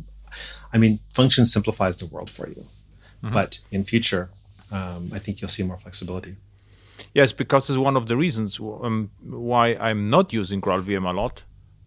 I 0.74 0.76
mean, 0.82 0.94
function 1.20 1.44
simplifies 1.56 1.96
the 2.02 2.06
world 2.14 2.30
for 2.36 2.46
you, 2.54 2.62
but 3.36 3.50
in 3.70 3.80
future, 3.92 4.24
um, 4.78 5.02
I 5.16 5.18
think 5.22 5.32
you'll 5.40 5.54
see 5.58 5.64
more 5.70 5.78
flexibility. 5.84 6.32
Yes, 7.18 7.30
because 7.42 7.62
it's 7.68 7.78
one 7.88 7.96
of 8.00 8.04
the 8.10 8.16
reasons 8.24 8.58
um, 8.60 9.10
why 9.50 9.64
I'm 9.86 10.02
not 10.16 10.26
using 10.40 10.58
GraalVM 10.66 11.04
a 11.12 11.14
lot. 11.22 11.34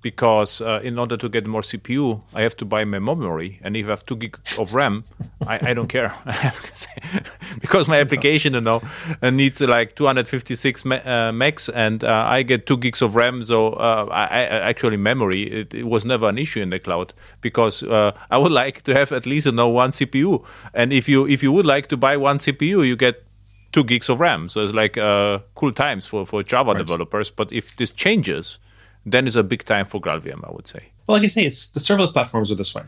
Because 0.06 0.62
uh, 0.62 0.82
in 0.84 1.00
order 1.00 1.18
to 1.18 1.28
get 1.28 1.48
more 1.48 1.62
CPU, 1.62 2.22
I 2.36 2.44
have 2.44 2.56
to 2.58 2.66
buy 2.66 2.86
my 2.86 3.00
memory, 3.00 3.60
and 3.64 3.76
if 3.76 3.88
I 3.88 3.90
have 3.90 4.06
two 4.06 4.16
gig 4.16 4.38
of 4.60 4.76
RAM, 4.76 5.04
I, 5.48 5.72
I 5.72 5.74
don't 5.74 5.88
care 5.88 6.14
because 7.60 7.88
my 7.88 8.00
application, 8.00 8.54
you 8.54 8.62
know, 8.62 8.84
uh, 9.24 9.32
needs 9.32 9.64
uh, 9.64 9.68
like 9.68 9.96
256 9.96 10.86
me- 10.86 10.98
uh, 10.98 11.32
megs, 11.32 11.72
and 11.74 12.04
uh, 12.04 12.24
I 12.30 12.44
get 12.44 12.68
two 12.68 12.78
gigs 12.78 13.02
of 13.02 13.16
RAM. 13.16 13.44
So 13.46 13.70
uh, 13.70 14.08
I, 14.12 14.26
I 14.26 14.70
actually 14.70 14.98
memory 14.98 15.42
it, 15.42 15.74
it 15.74 15.88
was 15.88 16.06
never 16.06 16.30
an 16.30 16.38
issue 16.38 16.62
in 16.62 16.70
the 16.70 16.78
cloud 16.78 17.16
because 17.42 17.82
uh, 17.82 18.12
I 18.30 18.38
would 18.38 18.52
like 18.62 18.84
to 18.84 18.94
have 18.94 19.12
at 19.12 19.26
least 19.26 19.48
you 19.48 19.54
know 19.54 19.70
one 19.70 19.90
CPU, 19.90 20.46
and 20.76 20.94
if 20.94 21.10
you 21.10 21.26
if 21.26 21.42
you 21.42 21.52
would 21.52 21.66
like 21.66 21.88
to 21.88 21.98
buy 21.98 22.16
one 22.16 22.38
CPU, 22.38 22.86
you 22.86 22.96
get 22.96 23.24
two 23.72 23.84
gigs 23.84 24.08
of 24.08 24.20
RAM. 24.20 24.50
So 24.50 24.62
it's 24.62 24.74
like 24.76 25.00
uh, 25.00 25.40
cool 25.56 25.72
times 25.72 26.06
for, 26.06 26.28
for 26.28 26.44
Java 26.44 26.76
developers. 26.76 27.32
But 27.32 27.52
if 27.52 27.76
this 27.76 27.92
changes, 27.92 28.60
then 29.06 29.28
it's 29.28 29.36
a 29.36 29.44
big 29.44 29.64
time 29.64 29.86
for 29.86 30.02
GraalVM, 30.02 30.44
I 30.48 30.52
would 30.52 30.68
say. 30.68 30.92
Well, 31.08 31.18
like 31.18 31.24
I 31.24 31.28
say, 31.28 31.46
it's 31.46 31.70
the 31.70 31.80
serverless 31.80 32.12
platforms 32.12 32.52
are 32.52 32.56
this 32.56 32.74
way. 32.74 32.84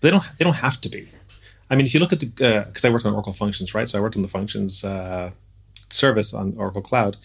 They 0.00 0.10
don't. 0.10 0.24
They 0.38 0.44
don't 0.44 0.56
have 0.56 0.80
to 0.82 0.88
be. 0.88 1.08
I 1.68 1.76
mean, 1.76 1.86
if 1.86 1.94
you 1.94 2.00
look 2.00 2.12
at 2.12 2.20
the 2.20 2.26
because 2.66 2.84
I 2.84 2.90
worked 2.90 3.06
on 3.06 3.12
Oracle 3.12 3.32
Functions, 3.32 3.74
right? 3.74 3.88
So 3.88 3.98
I 3.98 4.02
worked 4.02 4.16
on 4.16 4.22
the 4.22 4.28
Functions 4.28 4.84
uh, 4.84 5.30
service 5.90 6.32
on 6.32 6.54
Oracle 6.56 6.82
Cloud, 6.82 7.16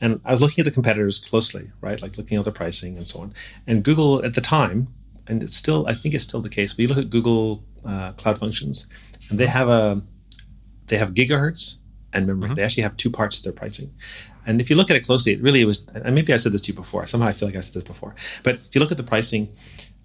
and 0.00 0.20
I 0.24 0.32
was 0.32 0.40
looking 0.40 0.62
at 0.62 0.64
the 0.64 0.70
competitors 0.70 1.18
closely, 1.18 1.70
right? 1.80 2.00
Like 2.00 2.16
looking 2.16 2.38
at 2.38 2.44
the 2.44 2.52
pricing 2.52 2.96
and 2.96 3.06
so 3.06 3.20
on. 3.20 3.34
And 3.66 3.82
Google 3.82 4.24
at 4.24 4.34
the 4.34 4.40
time, 4.40 4.88
and 5.26 5.42
it's 5.42 5.56
still, 5.56 5.86
I 5.86 5.94
think 5.94 6.14
it's 6.14 6.24
still 6.24 6.40
the 6.40 6.48
case. 6.48 6.72
But 6.72 6.82
you 6.82 6.88
look 6.88 6.98
at 6.98 7.10
Google 7.10 7.64
uh, 7.84 8.12
Cloud 8.12 8.38
Functions, 8.38 8.90
and 9.28 9.38
they 9.38 9.46
have 9.46 9.68
a 9.68 10.02
they 10.86 10.98
have 10.98 11.14
gigahertz 11.14 11.80
and 12.12 12.26
memory. 12.26 12.54
They 12.54 12.62
actually 12.62 12.82
have 12.82 12.96
two 12.96 13.10
parts 13.10 13.40
to 13.40 13.44
their 13.44 13.52
pricing. 13.52 13.90
And 14.46 14.60
if 14.60 14.70
you 14.70 14.76
look 14.76 14.90
at 14.90 14.96
it 14.96 15.04
closely, 15.04 15.32
it 15.32 15.42
really 15.42 15.64
was. 15.64 15.88
And 15.88 16.14
maybe 16.14 16.32
I 16.32 16.36
said 16.38 16.52
this 16.52 16.62
to 16.62 16.72
you 16.72 16.76
before. 16.76 17.06
Somehow 17.06 17.28
I 17.28 17.32
feel 17.32 17.48
like 17.48 17.56
I 17.56 17.60
said 17.60 17.74
this 17.74 17.84
before. 17.84 18.14
But 18.42 18.54
if 18.56 18.74
you 18.74 18.80
look 18.80 18.90
at 18.90 18.96
the 18.96 19.02
pricing, 19.02 19.48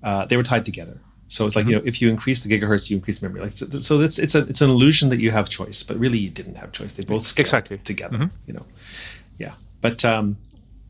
uh, 0.04 0.26
they 0.26 0.38
were 0.38 0.43
tied 0.43 0.65
together. 0.65 1.00
So 1.28 1.48
it's 1.48 1.56
like 1.56 1.65
you 1.65 1.71
know, 1.76 1.82
if 1.84 2.02
you 2.02 2.10
increase 2.10 2.43
the 2.43 2.50
gigahertz, 2.54 2.89
you 2.89 2.98
increase 2.98 3.21
memory. 3.21 3.41
Like 3.41 3.52
so, 3.52 3.65
so 3.80 4.02
it's 4.02 4.19
it's 4.19 4.36
a 4.36 4.41
it's 4.48 4.62
an 4.62 4.69
illusion 4.69 5.10
that 5.10 5.19
you 5.19 5.32
have 5.32 5.50
choice, 5.50 5.82
but 5.84 5.98
really 5.98 6.19
you 6.19 6.30
didn't 6.30 6.56
have 6.58 6.71
choice. 6.71 6.93
They 6.93 7.04
both 7.04 7.38
Exactly. 7.39 7.78
together. 7.80 8.30
You 8.45 8.54
know, 8.54 8.65
yeah. 9.39 9.54
But 9.82 10.06
um, 10.06 10.38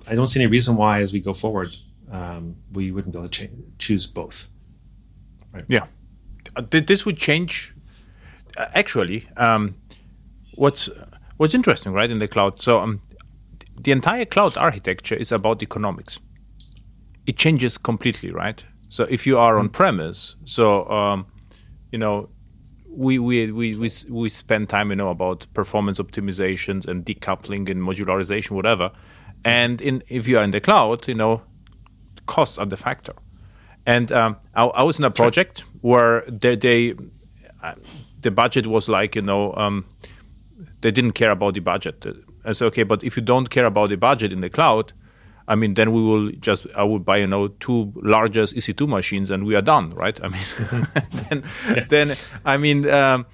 I 0.07 0.15
don't 0.15 0.27
see 0.27 0.41
any 0.41 0.49
reason 0.51 0.75
why, 0.75 0.99
as 1.01 1.13
we 1.13 1.21
go 1.21 1.33
forward, 1.33 1.75
um, 2.11 2.57
we 2.73 2.91
wouldn't 2.91 3.13
be 3.13 3.19
able 3.19 3.29
to 3.29 3.47
choose 3.79 4.05
both. 4.07 4.49
Right? 5.53 5.63
Yeah. 5.69 5.85
Uh, 6.55 6.63
th- 6.69 6.85
This 6.85 7.05
would 7.05 7.17
change. 7.17 7.73
Uh, 8.57 8.65
actually, 8.73 9.27
um, 9.37 9.75
what's 10.55 10.89
what's 11.37 11.53
interesting, 11.53 11.93
right, 11.93 12.11
in 12.11 12.19
the 12.19 12.27
cloud? 12.27 12.59
So 12.59 12.79
um, 12.79 12.99
the 13.79 13.91
entire 13.91 14.25
cloud 14.25 14.57
architecture 14.57 15.15
is 15.15 15.31
about 15.31 15.61
economics. 15.61 16.19
It 17.25 17.37
changes 17.37 17.77
completely, 17.77 18.31
right? 18.31 18.63
So 18.89 19.05
if 19.09 19.25
you 19.27 19.37
are 19.37 19.57
on 19.57 19.69
premise, 19.69 20.35
so 20.45 20.87
um, 20.89 21.27
you 21.91 21.99
know, 21.99 22.29
we 22.87 23.19
we 23.19 23.51
we 23.51 23.75
we 23.75 23.89
we 24.09 24.29
spend 24.29 24.69
time, 24.69 24.89
you 24.89 24.95
know, 24.95 25.09
about 25.09 25.47
performance 25.53 25.99
optimizations 25.99 26.87
and 26.87 27.05
decoupling 27.05 27.69
and 27.69 27.81
modularization, 27.81 28.51
whatever. 28.51 28.91
And 29.43 29.81
in 29.81 30.03
if 30.07 30.27
you 30.27 30.37
are 30.37 30.43
in 30.43 30.51
the 30.51 30.61
cloud, 30.61 31.07
you 31.07 31.15
know, 31.15 31.41
costs 32.25 32.57
are 32.57 32.65
the 32.65 32.77
factor. 32.77 33.13
And 33.85 34.11
um, 34.11 34.37
I, 34.55 34.65
I, 34.65 34.83
was 34.83 34.97
in 34.97 35.05
a 35.05 35.11
project 35.11 35.63
where 35.81 36.23
they, 36.27 36.55
they 36.55 36.95
uh, 37.61 37.75
the 38.21 38.31
budget 38.31 38.65
was 38.65 38.89
like 38.89 39.15
you 39.15 39.21
know 39.21 39.53
um, 39.55 39.85
they 40.81 40.91
didn't 40.91 41.13
care 41.13 41.31
about 41.31 41.53
the 41.53 41.59
budget. 41.61 42.05
I 42.45 42.53
said 42.53 42.65
okay, 42.67 42.83
but 42.83 43.03
if 43.03 43.17
you 43.17 43.23
don't 43.23 43.49
care 43.49 43.65
about 43.65 43.89
the 43.89 43.97
budget 43.97 44.31
in 44.31 44.41
the 44.41 44.49
cloud, 44.49 44.93
I 45.47 45.55
mean, 45.55 45.75
then 45.75 45.93
we 45.93 46.01
will 46.01 46.31
just 46.31 46.67
I 46.75 46.83
would 46.83 47.05
buy 47.05 47.17
you 47.17 47.27
know 47.27 47.49
two 47.59 47.93
largest 47.95 48.55
EC2 48.55 48.87
machines 48.87 49.29
and 49.29 49.45
we 49.45 49.55
are 49.55 49.61
done, 49.61 49.91
right? 49.91 50.19
I 50.23 50.29
mean, 50.29 50.41
then, 51.29 51.43
yeah. 51.69 51.85
then 51.89 52.15
I 52.45 52.57
mean. 52.57 52.89
Um, 52.89 53.25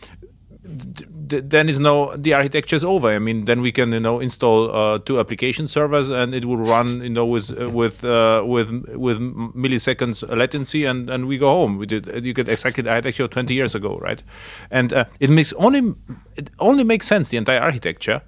then 0.63 1.69
is 1.69 1.79
no 1.79 2.13
the 2.15 2.33
architecture 2.33 2.75
is 2.75 2.83
over. 2.83 3.09
I 3.09 3.19
mean, 3.19 3.45
then 3.45 3.61
we 3.61 3.71
can 3.71 3.91
you 3.91 3.99
know 3.99 4.19
install 4.19 4.75
uh, 4.75 4.99
two 4.99 5.19
application 5.19 5.67
servers 5.67 6.09
and 6.09 6.35
it 6.35 6.45
will 6.45 6.57
run 6.57 7.01
you 7.01 7.09
know 7.09 7.25
with 7.25 7.59
uh, 7.59 7.69
with 7.69 8.03
uh, 8.03 8.43
with 8.45 8.69
with 8.89 9.19
milliseconds 9.19 10.27
latency 10.35 10.85
and 10.85 11.09
and 11.09 11.27
we 11.27 11.37
go 11.37 11.49
home. 11.49 11.77
We 11.77 11.85
did 11.85 12.25
you 12.25 12.33
could 12.33 12.49
exactly 12.49 12.83
the 12.83 12.89
architecture 12.89 13.27
20 13.27 13.53
years 13.53 13.75
ago, 13.75 13.97
right? 13.97 14.21
And 14.69 14.93
uh, 14.93 15.05
it 15.19 15.29
makes 15.29 15.53
only 15.53 15.95
it 16.35 16.49
only 16.59 16.83
makes 16.83 17.07
sense 17.07 17.29
the 17.29 17.37
entire 17.37 17.59
architecture 17.59 18.21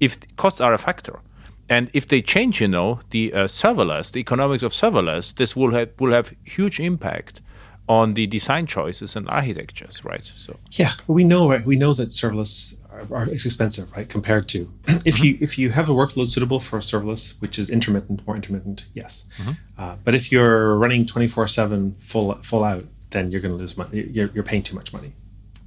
if 0.00 0.18
costs 0.36 0.60
are 0.60 0.72
a 0.72 0.78
factor. 0.78 1.20
And 1.68 1.88
if 1.92 2.08
they 2.08 2.20
change, 2.20 2.60
you 2.60 2.66
know, 2.66 3.00
the 3.10 3.32
uh, 3.32 3.44
serverless, 3.44 4.10
the 4.10 4.18
economics 4.18 4.64
of 4.64 4.72
serverless, 4.72 5.34
this 5.36 5.54
will 5.54 5.72
have 5.72 5.90
will 6.00 6.12
have 6.12 6.34
huge 6.44 6.80
impact 6.80 7.40
on 7.88 8.14
the 8.14 8.26
design 8.26 8.66
choices 8.66 9.16
and 9.16 9.28
architectures, 9.28 10.04
right? 10.04 10.22
So 10.36 10.56
yeah, 10.72 10.92
we 11.06 11.24
know 11.24 11.50
right? 11.50 11.64
we 11.64 11.76
know 11.76 11.92
that 11.94 12.08
serverless 12.08 12.80
are, 12.90 13.06
are 13.12 13.24
expensive, 13.28 13.90
right? 13.96 14.08
Compared 14.08 14.48
to 14.48 14.72
if 15.04 15.20
you 15.20 15.38
if 15.40 15.58
you 15.58 15.70
have 15.70 15.88
a 15.88 15.92
workload 15.92 16.28
suitable 16.28 16.60
for 16.60 16.78
serverless, 16.78 17.40
which 17.40 17.58
is 17.58 17.68
intermittent, 17.68 18.26
more 18.26 18.36
intermittent, 18.36 18.86
yes. 18.94 19.26
Mm-hmm. 19.38 19.52
Uh, 19.76 19.96
but 20.04 20.14
if 20.14 20.32
you're 20.32 20.76
running 20.76 21.04
twenty 21.04 21.28
four 21.28 21.46
seven 21.46 21.94
full 21.98 22.32
full 22.42 22.64
out, 22.64 22.84
then 23.10 23.30
you're 23.30 23.40
going 23.40 23.52
to 23.52 23.58
lose 23.58 23.76
money. 23.76 24.08
You're, 24.10 24.30
you're 24.34 24.44
paying 24.44 24.62
too 24.62 24.74
much 24.76 24.92
money, 24.92 25.12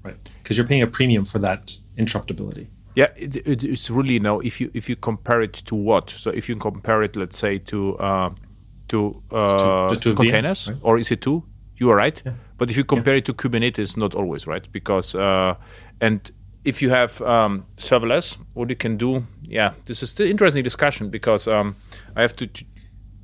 right? 0.01 0.17
Because 0.41 0.57
you're 0.57 0.67
paying 0.67 0.81
a 0.81 0.87
premium 0.87 1.25
for 1.25 1.39
that 1.39 1.77
interruptibility. 1.97 2.67
Yeah, 2.95 3.07
it, 3.15 3.35
it, 3.37 3.63
it's 3.63 3.89
really 3.89 4.19
know 4.19 4.39
if 4.39 4.61
you 4.61 4.69
if 4.73 4.87
you 4.87 4.95
compare 4.95 5.41
it 5.41 5.53
to 5.53 5.75
what? 5.75 6.09
So 6.09 6.29
if 6.29 6.47
you 6.47 6.55
compare 6.55 7.03
it, 7.03 7.15
let's 7.15 7.37
say 7.37 7.57
to 7.59 7.97
uh, 7.97 8.29
to, 8.89 9.21
uh, 9.31 9.89
to, 9.89 9.99
to 9.99 10.15
containers 10.15 10.67
VM, 10.67 10.69
right? 10.69 10.79
or 10.83 10.97
EC2 10.97 11.43
you 11.77 11.89
are 11.89 11.95
right. 11.95 12.21
Yeah. 12.25 12.33
But 12.57 12.69
if 12.69 12.77
you 12.77 12.83
compare 12.83 13.15
yeah. 13.15 13.19
it 13.19 13.25
to 13.25 13.33
Kubernetes, 13.33 13.97
not 13.97 14.15
always, 14.15 14.47
right? 14.47 14.71
Because 14.71 15.15
uh, 15.15 15.55
and 16.01 16.31
if 16.63 16.81
you 16.81 16.89
have 16.89 17.21
um, 17.21 17.65
serverless, 17.77 18.37
what 18.53 18.69
you 18.69 18.75
can 18.75 18.97
do, 18.97 19.25
yeah, 19.41 19.73
this 19.85 20.01
is 20.01 20.09
still 20.09 20.27
interesting 20.27 20.63
discussion 20.63 21.09
because 21.09 21.47
um, 21.47 21.75
I 22.15 22.21
have 22.21 22.35
to 22.37 22.47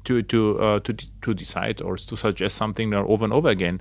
to 0.03 0.21
to 0.23 0.59
uh, 0.59 0.79
to 0.79 0.93
to 0.93 1.33
decide 1.33 1.81
or 1.81 1.95
to 1.97 2.15
suggest 2.15 2.55
something 2.55 2.93
over 2.93 3.23
and 3.23 3.33
over 3.33 3.49
again. 3.49 3.79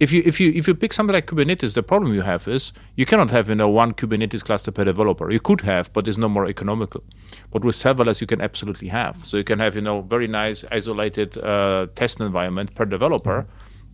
If 0.00 0.12
you 0.12 0.22
if 0.24 0.40
you 0.40 0.52
if 0.52 0.68
you 0.68 0.74
pick 0.74 0.92
something 0.92 1.12
like 1.12 1.26
Kubernetes, 1.26 1.74
the 1.74 1.82
problem 1.82 2.14
you 2.14 2.22
have 2.22 2.46
is 2.46 2.72
you 2.94 3.04
cannot 3.04 3.30
have 3.30 3.48
you 3.48 3.56
know 3.56 3.68
one 3.68 3.94
Kubernetes 3.94 4.44
cluster 4.44 4.70
per 4.70 4.84
developer. 4.84 5.30
You 5.30 5.40
could 5.40 5.62
have, 5.62 5.92
but 5.92 6.06
it's 6.06 6.18
no 6.18 6.28
more 6.28 6.46
economical. 6.46 7.02
But 7.50 7.64
with 7.64 7.74
serverless, 7.74 8.20
you 8.20 8.26
can 8.26 8.40
absolutely 8.40 8.88
have. 8.88 9.24
So 9.24 9.36
you 9.36 9.44
can 9.44 9.58
have 9.58 9.74
you 9.74 9.82
know 9.82 10.02
very 10.02 10.28
nice 10.28 10.64
isolated 10.70 11.36
uh, 11.38 11.88
test 11.96 12.20
environment 12.20 12.74
per 12.74 12.84
developer. 12.84 13.46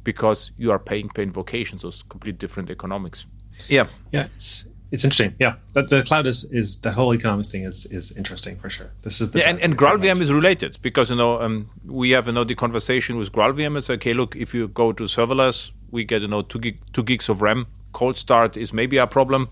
Because 0.02 0.52
you 0.58 0.70
are 0.70 0.78
paying 0.78 1.08
per 1.08 1.22
invocation, 1.22 1.78
so 1.78 1.88
it's 1.88 2.02
completely 2.02 2.36
different 2.36 2.68
economics. 2.68 3.24
Yeah, 3.68 3.86
yeah, 4.12 4.26
it's 4.34 4.68
it's 4.94 5.02
interesting. 5.02 5.34
Yeah, 5.40 5.54
that 5.72 5.88
the 5.88 6.02
cloud 6.02 6.26
is 6.26 6.52
is 6.52 6.80
the 6.82 6.92
whole 6.92 7.14
economics 7.14 7.48
thing 7.48 7.64
is 7.64 7.86
is 7.86 8.16
interesting 8.16 8.56
for 8.56 8.70
sure. 8.70 8.90
This 9.02 9.20
is 9.20 9.30
the 9.30 9.38
yeah, 9.38 9.48
and, 9.48 9.58
and 9.60 9.76
GraalVM 9.76 10.20
is 10.20 10.30
related 10.32 10.78
because 10.82 11.10
you 11.10 11.16
know 11.16 11.40
um, 11.40 11.70
we 11.84 12.10
have 12.10 12.26
you 12.26 12.32
know 12.32 12.44
the 12.44 12.54
conversation 12.54 13.16
with 13.16 13.32
GraalVM 13.32 13.76
is 13.76 13.90
okay. 13.90 14.12
Look, 14.12 14.36
if 14.36 14.54
you 14.54 14.68
go 14.68 14.92
to 14.92 15.04
serverless, 15.04 15.72
we 15.90 16.04
get 16.04 16.22
you 16.22 16.28
know 16.28 16.42
two 16.42 16.58
gig 16.58 16.78
two 16.92 17.02
gigs 17.02 17.28
of 17.28 17.42
RAM. 17.42 17.66
Cold 17.92 18.16
start 18.16 18.56
is 18.56 18.72
maybe 18.72 18.96
a 18.96 19.06
problem. 19.06 19.48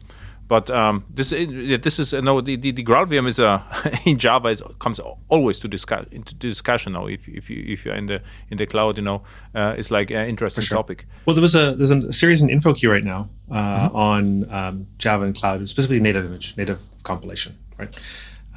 But 0.53 0.71
um, 0.71 1.05
this 1.09 1.31
this 1.31 1.99
is 1.99 2.13
no 2.13 2.43
the 2.43 2.57
the, 2.57 2.73
the 2.73 2.85
GraalVM 2.85 3.27
is 3.27 3.39
a 3.39 3.65
in 4.05 4.19
Java 4.19 4.49
is, 4.49 4.63
comes 4.81 5.01
always 5.31 5.59
to 5.61 5.69
discuss 5.69 6.07
into 6.11 6.35
discussion 6.35 6.93
now. 6.93 7.07
If 7.07 7.27
if 7.27 7.49
you 7.49 7.65
if 7.67 7.87
you're 7.87 7.95
in 7.95 8.05
the 8.05 8.21
in 8.51 8.59
the 8.59 8.67
cloud, 8.67 8.99
you 8.99 9.05
know, 9.05 9.23
uh, 9.55 9.75
it's 9.79 9.91
like 9.91 10.11
an 10.11 10.29
interesting 10.29 10.63
sure. 10.63 10.77
topic. 10.77 11.07
Well, 11.25 11.35
there 11.35 11.41
was 11.41 11.55
a 11.55 11.75
there's 11.75 11.91
a 11.91 12.13
series 12.13 12.43
in 12.43 12.51
InfoQ 12.51 12.91
right 12.91 13.03
now 13.03 13.31
uh, 13.51 13.89
mm-hmm. 13.89 13.97
on 13.97 14.53
um, 14.53 14.87
Java 14.99 15.25
and 15.25 15.35
cloud, 15.35 15.67
specifically 15.69 16.01
native 16.01 16.27
image, 16.27 16.55
native 16.59 16.83
compilation, 17.03 17.57
right? 17.79 17.99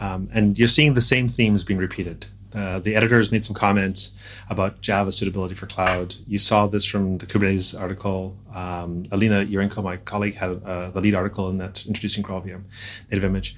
Um, 0.01 0.27
and 0.33 0.59
you're 0.59 0.67
seeing 0.67 0.95
the 0.95 1.01
same 1.01 1.29
themes 1.29 1.63
being 1.63 1.79
repeated. 1.79 2.25
Uh, 2.55 2.79
the 2.79 2.95
editors 2.95 3.31
made 3.31 3.43
some 3.43 3.55
comments 3.55 4.17
about 4.49 4.81
Java 4.81 5.11
suitability 5.11 5.55
for 5.55 5.65
cloud. 5.65 6.15
You 6.27 6.37
saw 6.37 6.67
this 6.67 6.85
from 6.85 7.17
the 7.17 7.25
Kubernetes 7.25 7.79
article. 7.79 8.37
Um, 8.53 9.03
Alina 9.11 9.45
Yurenko, 9.45 9.83
my 9.83 9.97
colleague, 9.97 10.35
had 10.35 10.63
uh, 10.63 10.89
the 10.91 11.01
lead 11.01 11.15
article 11.15 11.49
in 11.49 11.57
that 11.57 11.85
introducing 11.85 12.23
GraalVM 12.23 12.63
native 13.11 13.23
image, 13.23 13.55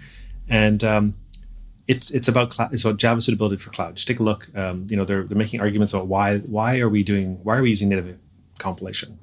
and 0.50 0.84
um, 0.84 1.14
it's 1.88 2.12
it's 2.12 2.28
about 2.28 2.54
cl- 2.54 2.70
it's 2.72 2.84
about 2.84 2.98
Java 2.98 3.22
suitability 3.22 3.58
for 3.58 3.70
cloud. 3.70 3.96
Just 3.96 4.08
take 4.08 4.20
a 4.20 4.24
look. 4.24 4.50
Um, 4.58 4.88
you 4.90 4.98
know, 4.98 5.06
they're 5.06 5.24
they're 5.24 5.38
making 5.38 5.62
arguments 5.62 5.94
about 5.94 6.08
why 6.08 6.40
why 6.40 6.80
are 6.80 6.90
we 6.90 7.04
doing 7.04 7.40
why 7.44 7.58
are 7.58 7.62
we 7.62 7.70
using 7.70 7.90
native 7.90 8.18
compilation? 8.58 9.20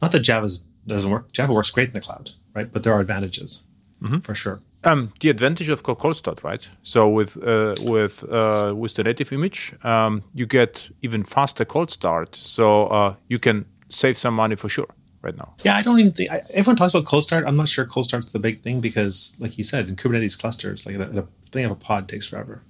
Not 0.00 0.12
that 0.12 0.20
Java 0.20 0.48
doesn't 0.86 1.10
work. 1.10 1.32
Java 1.32 1.52
works 1.52 1.70
great 1.70 1.88
in 1.88 1.94
the 1.94 2.00
cloud, 2.00 2.32
right? 2.54 2.72
But 2.72 2.82
there 2.82 2.92
are 2.92 3.00
advantages 3.00 3.66
mm-hmm. 4.02 4.18
for 4.18 4.34
sure. 4.34 4.60
Um, 4.88 5.12
the 5.20 5.28
advantage 5.28 5.68
of 5.68 5.82
cold 5.82 6.16
start, 6.16 6.42
right? 6.42 6.66
So 6.82 7.08
with 7.08 7.36
uh, 7.36 7.74
with 7.82 8.24
uh, 8.24 8.72
with 8.74 8.94
the 8.94 9.04
native 9.04 9.32
image, 9.32 9.74
um, 9.84 10.22
you 10.34 10.46
get 10.46 10.90
even 11.02 11.24
faster 11.24 11.66
cold 11.66 11.90
start. 11.90 12.34
So 12.34 12.86
uh, 12.86 13.14
you 13.28 13.38
can 13.38 13.66
save 13.90 14.16
some 14.16 14.34
money 14.34 14.56
for 14.56 14.70
sure 14.70 14.88
right 15.20 15.36
now. 15.36 15.54
Yeah, 15.62 15.76
I 15.76 15.82
don't 15.82 16.00
even 16.00 16.12
think 16.12 16.30
I, 16.30 16.40
everyone 16.54 16.76
talks 16.76 16.94
about 16.94 17.04
cold 17.04 17.24
start. 17.24 17.44
I'm 17.46 17.56
not 17.56 17.68
sure 17.68 17.84
cold 17.84 18.06
start's 18.06 18.32
the 18.32 18.38
big 18.38 18.62
thing 18.62 18.80
because, 18.80 19.36
like 19.38 19.58
you 19.58 19.64
said, 19.64 19.88
in 19.88 19.96
Kubernetes 19.96 20.38
clusters, 20.38 20.86
like 20.86 20.96
a, 20.96 21.26
thing 21.52 21.64
of 21.66 21.70
a 21.70 21.76
pod 21.76 22.08
takes 22.08 22.26
forever, 22.26 22.62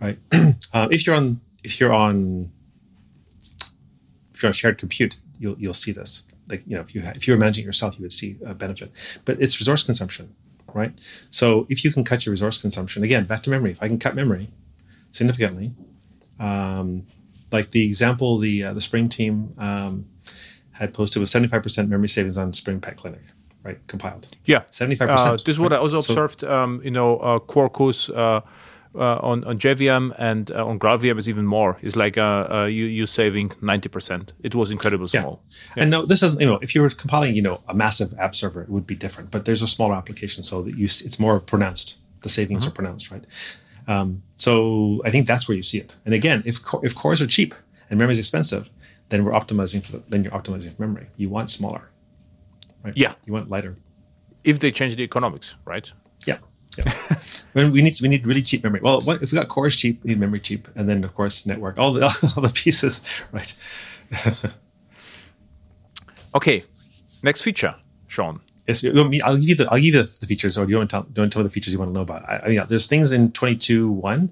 right? 0.00 0.18
Uh, 0.72 0.86
if 0.92 1.04
you're 1.04 1.16
on 1.16 1.40
if 1.64 1.80
you're 1.80 1.92
on 1.92 2.52
if 4.32 4.42
you're 4.42 4.50
on 4.50 4.52
shared 4.52 4.78
compute, 4.78 5.16
you'll 5.38 5.58
you'll 5.58 5.74
see 5.74 5.92
this. 5.92 6.28
Like 6.48 6.62
you 6.66 6.74
know, 6.76 6.82
if 6.82 6.94
you 6.94 7.02
if 7.16 7.26
you 7.26 7.34
were 7.34 7.40
managing 7.40 7.64
it 7.64 7.66
yourself, 7.66 7.98
you 7.98 8.02
would 8.02 8.12
see 8.12 8.36
a 8.44 8.54
benefit. 8.54 8.92
But 9.24 9.40
it's 9.40 9.58
resource 9.58 9.82
consumption 9.82 10.34
right? 10.74 10.92
So 11.30 11.66
if 11.68 11.84
you 11.84 11.92
can 11.92 12.04
cut 12.04 12.26
your 12.26 12.32
resource 12.32 12.60
consumption, 12.60 13.02
again, 13.02 13.24
back 13.24 13.42
to 13.44 13.50
memory, 13.50 13.72
if 13.72 13.82
I 13.82 13.88
can 13.88 13.98
cut 13.98 14.14
memory 14.14 14.50
significantly, 15.10 15.72
um, 16.38 17.06
like 17.52 17.70
the 17.72 17.86
example 17.86 18.38
the 18.38 18.64
uh, 18.64 18.72
the 18.72 18.80
Spring 18.80 19.08
team 19.08 19.54
um, 19.58 20.06
had 20.72 20.94
posted 20.94 21.20
was 21.20 21.30
75% 21.30 21.88
memory 21.88 22.08
savings 22.08 22.38
on 22.38 22.52
Spring 22.52 22.80
Pet 22.80 22.96
Clinic, 22.96 23.20
right? 23.62 23.78
Compiled. 23.86 24.28
Yeah. 24.46 24.62
75%. 24.70 25.08
Uh, 25.08 25.32
this 25.32 25.48
is 25.48 25.60
what 25.60 25.72
I 25.72 25.76
also 25.76 25.98
observed, 25.98 26.40
so, 26.40 26.52
um, 26.52 26.80
you 26.82 26.90
know, 26.90 27.18
uh, 27.18 27.38
Quarkus, 27.38 28.08
uh, 28.94 29.18
on 29.22 29.44
on 29.44 29.58
JVM 29.58 30.14
and 30.18 30.50
uh, 30.50 30.66
on 30.66 30.78
GraalVM 30.78 31.18
is 31.18 31.28
even 31.28 31.46
more. 31.46 31.78
It's 31.82 31.96
like 31.96 32.18
uh, 32.18 32.46
uh, 32.50 32.64
you 32.64 32.86
you 32.86 33.06
saving 33.06 33.52
ninety 33.60 33.88
percent. 33.88 34.32
It 34.42 34.54
was 34.54 34.70
incredibly 34.70 35.08
small. 35.08 35.42
Yeah. 35.48 35.56
yeah. 35.76 35.82
And 35.82 35.90
no, 35.90 36.06
this 36.06 36.22
is 36.22 36.38
you 36.40 36.46
know 36.46 36.58
if 36.60 36.74
you 36.74 36.82
were 36.82 36.90
compiling 36.90 37.34
you 37.34 37.42
know 37.42 37.62
a 37.68 37.74
massive 37.74 38.18
app 38.18 38.34
server, 38.34 38.62
it 38.62 38.68
would 38.68 38.86
be 38.86 38.96
different. 38.96 39.30
But 39.30 39.44
there's 39.44 39.62
a 39.62 39.68
smaller 39.68 39.94
application, 39.94 40.42
so 40.42 40.62
that 40.62 40.76
you 40.76 40.84
it's 40.84 41.20
more 41.20 41.40
pronounced. 41.40 41.98
The 42.22 42.28
savings 42.28 42.64
mm-hmm. 42.64 42.72
are 42.72 42.74
pronounced, 42.74 43.10
right? 43.10 43.24
Um, 43.86 44.22
so 44.36 45.00
I 45.04 45.10
think 45.10 45.26
that's 45.26 45.48
where 45.48 45.56
you 45.56 45.62
see 45.62 45.78
it. 45.78 45.96
And 46.04 46.14
again, 46.14 46.42
if 46.44 46.58
if 46.82 46.94
cores 46.94 47.22
are 47.22 47.26
cheap 47.26 47.54
and 47.88 47.98
memory 47.98 48.12
is 48.12 48.18
expensive, 48.18 48.70
then 49.08 49.24
we're 49.24 49.32
optimizing 49.32 49.84
for 49.84 49.92
the, 49.92 50.02
then 50.08 50.24
you're 50.24 50.32
optimizing 50.32 50.74
for 50.74 50.82
memory. 50.82 51.06
You 51.16 51.28
want 51.28 51.50
smaller, 51.50 51.90
right? 52.84 52.96
Yeah, 52.96 53.14
you 53.26 53.32
want 53.32 53.50
lighter. 53.50 53.76
If 54.42 54.58
they 54.58 54.70
change 54.70 54.96
the 54.96 55.02
economics, 55.02 55.56
right? 55.64 55.92
Yeah. 56.78 56.92
We 57.52 57.82
need 57.82 58.00
we 58.00 58.08
need 58.08 58.26
really 58.26 58.42
cheap 58.42 58.62
memory. 58.62 58.80
Well, 58.80 59.00
what, 59.00 59.22
if 59.22 59.32
we 59.32 59.36
got 59.36 59.48
cores 59.48 59.74
cheap, 59.74 60.04
we 60.04 60.10
need 60.10 60.20
memory 60.20 60.40
cheap, 60.40 60.68
and 60.76 60.88
then 60.88 61.02
of 61.02 61.14
course 61.14 61.46
network, 61.46 61.78
all 61.78 61.92
the 61.92 62.04
all 62.36 62.42
the 62.42 62.52
pieces, 62.54 63.04
right? 63.32 63.56
okay, 66.34 66.62
next 67.22 67.42
feature, 67.42 67.74
Shaun. 68.06 68.40
Yes, 68.68 68.84
I'll 68.84 69.36
give 69.36 69.48
you 69.48 69.54
the 69.56 69.68
I'll 69.68 69.78
give 69.78 69.94
you 69.94 70.02
the, 70.02 70.26
features, 70.26 70.56
or 70.56 70.64
do 70.64 70.70
you 70.70 70.76
want 70.76 70.90
to 70.90 70.94
tell, 70.94 71.02
do 71.02 71.12
you 71.16 71.22
want 71.22 71.32
to 71.32 71.36
tell 71.36 71.42
me 71.42 71.48
the 71.48 71.52
features 71.52 71.72
you 71.72 71.78
want 71.80 71.88
to 71.90 71.94
know 71.94 72.02
about? 72.02 72.28
I, 72.28 72.38
I 72.38 72.44
mean, 72.46 72.54
yeah, 72.54 72.66
there's 72.66 72.86
things 72.86 73.10
in 73.10 73.32
22 73.32 73.90
one. 73.90 74.30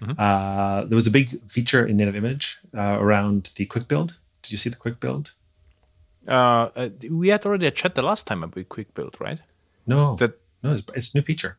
Mm-hmm. 0.00 0.12
Uh, 0.16 0.84
there 0.84 0.94
was 0.94 1.08
a 1.08 1.10
big 1.10 1.42
feature 1.46 1.84
in 1.84 1.96
native 1.96 2.14
image 2.14 2.58
uh, 2.76 2.96
around 3.00 3.50
the 3.56 3.66
quick 3.66 3.88
build. 3.88 4.18
Did 4.42 4.52
you 4.52 4.58
see 4.58 4.70
the 4.70 4.76
quick 4.76 5.00
build? 5.00 5.32
Uh, 6.28 6.68
uh 6.76 6.88
we 7.10 7.28
had 7.28 7.44
already 7.44 7.66
a 7.66 7.70
chat 7.72 7.96
the 7.96 8.02
last 8.02 8.28
time 8.28 8.44
about 8.44 8.68
quick 8.68 8.94
build, 8.94 9.16
right? 9.18 9.40
No, 9.86 10.14
that 10.16 10.38
no, 10.62 10.72
it's, 10.72 10.84
it's 10.94 11.14
a 11.14 11.18
new 11.18 11.22
feature. 11.22 11.58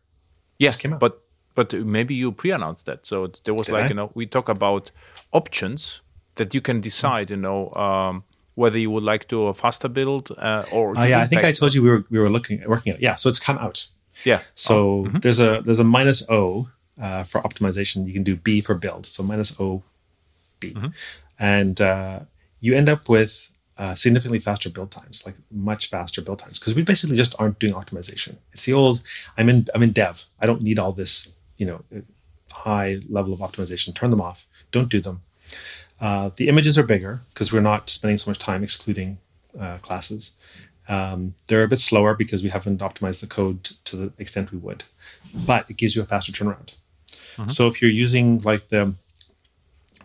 Yes, 0.62 0.78
came 0.78 0.94
out. 0.94 1.00
but 1.00 1.14
but 1.54 1.74
maybe 1.74 2.14
you 2.14 2.32
pre-announced 2.32 2.86
that. 2.86 3.06
So 3.06 3.16
there 3.44 3.54
was 3.54 3.66
Did 3.66 3.74
like 3.74 3.86
I? 3.86 3.88
you 3.90 3.96
know 4.00 4.12
we 4.14 4.26
talk 4.26 4.50
about 4.50 4.92
options 5.32 6.02
that 6.36 6.54
you 6.54 6.62
can 6.62 6.82
decide. 6.82 7.30
You 7.30 7.38
know. 7.38 7.72
Um, 7.74 8.24
whether 8.56 8.78
you 8.78 8.92
would 8.92 9.04
like 9.04 9.30
to 9.30 9.48
a 9.48 9.54
faster 9.54 9.88
build 9.88 10.30
uh, 10.38 10.66
or 10.74 10.94
oh, 10.98 11.04
yeah, 11.04 11.22
I 11.22 11.26
think 11.26 11.44
I 11.46 11.54
told 11.54 11.74
you 11.74 11.82
we 11.82 11.90
were 11.90 12.06
we 12.10 12.20
were 12.20 12.30
looking 12.30 12.62
working 12.68 12.92
at 12.92 13.00
it. 13.00 13.02
Yeah, 13.02 13.16
so 13.16 13.30
it's 13.30 13.40
come 13.40 13.58
out. 13.58 13.88
Yeah. 14.26 14.42
So 14.56 14.76
oh. 14.76 15.04
mm-hmm. 15.06 15.20
there's 15.20 15.40
a 15.40 15.62
there's 15.66 15.80
a 15.80 15.86
minus 15.86 16.30
O 16.30 16.68
uh, 17.02 17.24
for 17.24 17.42
optimization, 17.42 18.06
you 18.06 18.14
can 18.14 18.24
do 18.24 18.36
B 18.36 18.62
for 18.62 18.76
build, 18.76 19.06
so 19.06 19.24
minus 19.24 19.60
O 19.60 19.84
B, 20.60 20.76
and 21.40 21.82
uh, 21.82 22.20
you 22.60 22.76
end 22.76 22.90
up 22.90 23.10
with 23.10 23.52
uh, 23.82 23.96
significantly 23.96 24.38
faster 24.38 24.70
build 24.70 24.92
times, 24.92 25.26
like 25.26 25.34
much 25.50 25.90
faster 25.90 26.22
build 26.22 26.38
times, 26.38 26.60
because 26.60 26.76
we 26.76 26.84
basically 26.84 27.18
just 27.18 27.34
aren't 27.42 27.58
doing 27.58 27.74
optimization. 27.74 28.38
It's 28.54 28.66
the 28.66 28.74
old 28.74 29.02
I'm 29.38 29.50
in 29.50 29.66
I'm 29.74 29.82
in 29.82 29.92
dev. 29.92 30.26
I 30.40 30.46
don't 30.46 30.62
need 30.62 30.78
all 30.78 30.92
this, 30.92 31.34
you 31.58 31.66
know, 31.66 31.84
high 32.52 33.00
level 33.10 33.34
of 33.34 33.40
optimization. 33.40 33.96
Turn 33.96 34.12
them 34.12 34.22
off. 34.22 34.46
Don't 34.72 34.88
do 34.88 35.02
them. 35.02 35.24
Uh, 36.00 36.30
the 36.36 36.48
images 36.48 36.78
are 36.78 36.86
bigger 36.86 37.22
because 37.34 37.52
we're 37.52 37.60
not 37.60 37.90
spending 37.90 38.20
so 38.20 38.30
much 38.30 38.38
time 38.38 38.62
excluding 38.62 39.18
uh, 39.60 39.80
classes. 39.80 40.34
Um, 40.88 41.34
they're 41.48 41.64
a 41.64 41.68
bit 41.68 41.80
slower 41.80 42.14
because 42.14 42.44
we 42.44 42.50
haven't 42.50 42.82
optimized 42.82 43.22
the 43.22 43.28
code 43.28 43.64
to 43.86 43.96
the 43.96 44.14
extent 44.20 44.52
we 44.52 44.60
would, 44.60 44.84
but 45.34 45.68
it 45.72 45.78
gives 45.78 45.96
you 45.96 46.04
a 46.04 46.06
faster 46.06 46.32
turnaround. 46.32 46.76
So 47.48 47.66
if 47.66 47.82
you're 47.82 47.90
using 47.90 48.42
like 48.42 48.68
the 48.68 48.94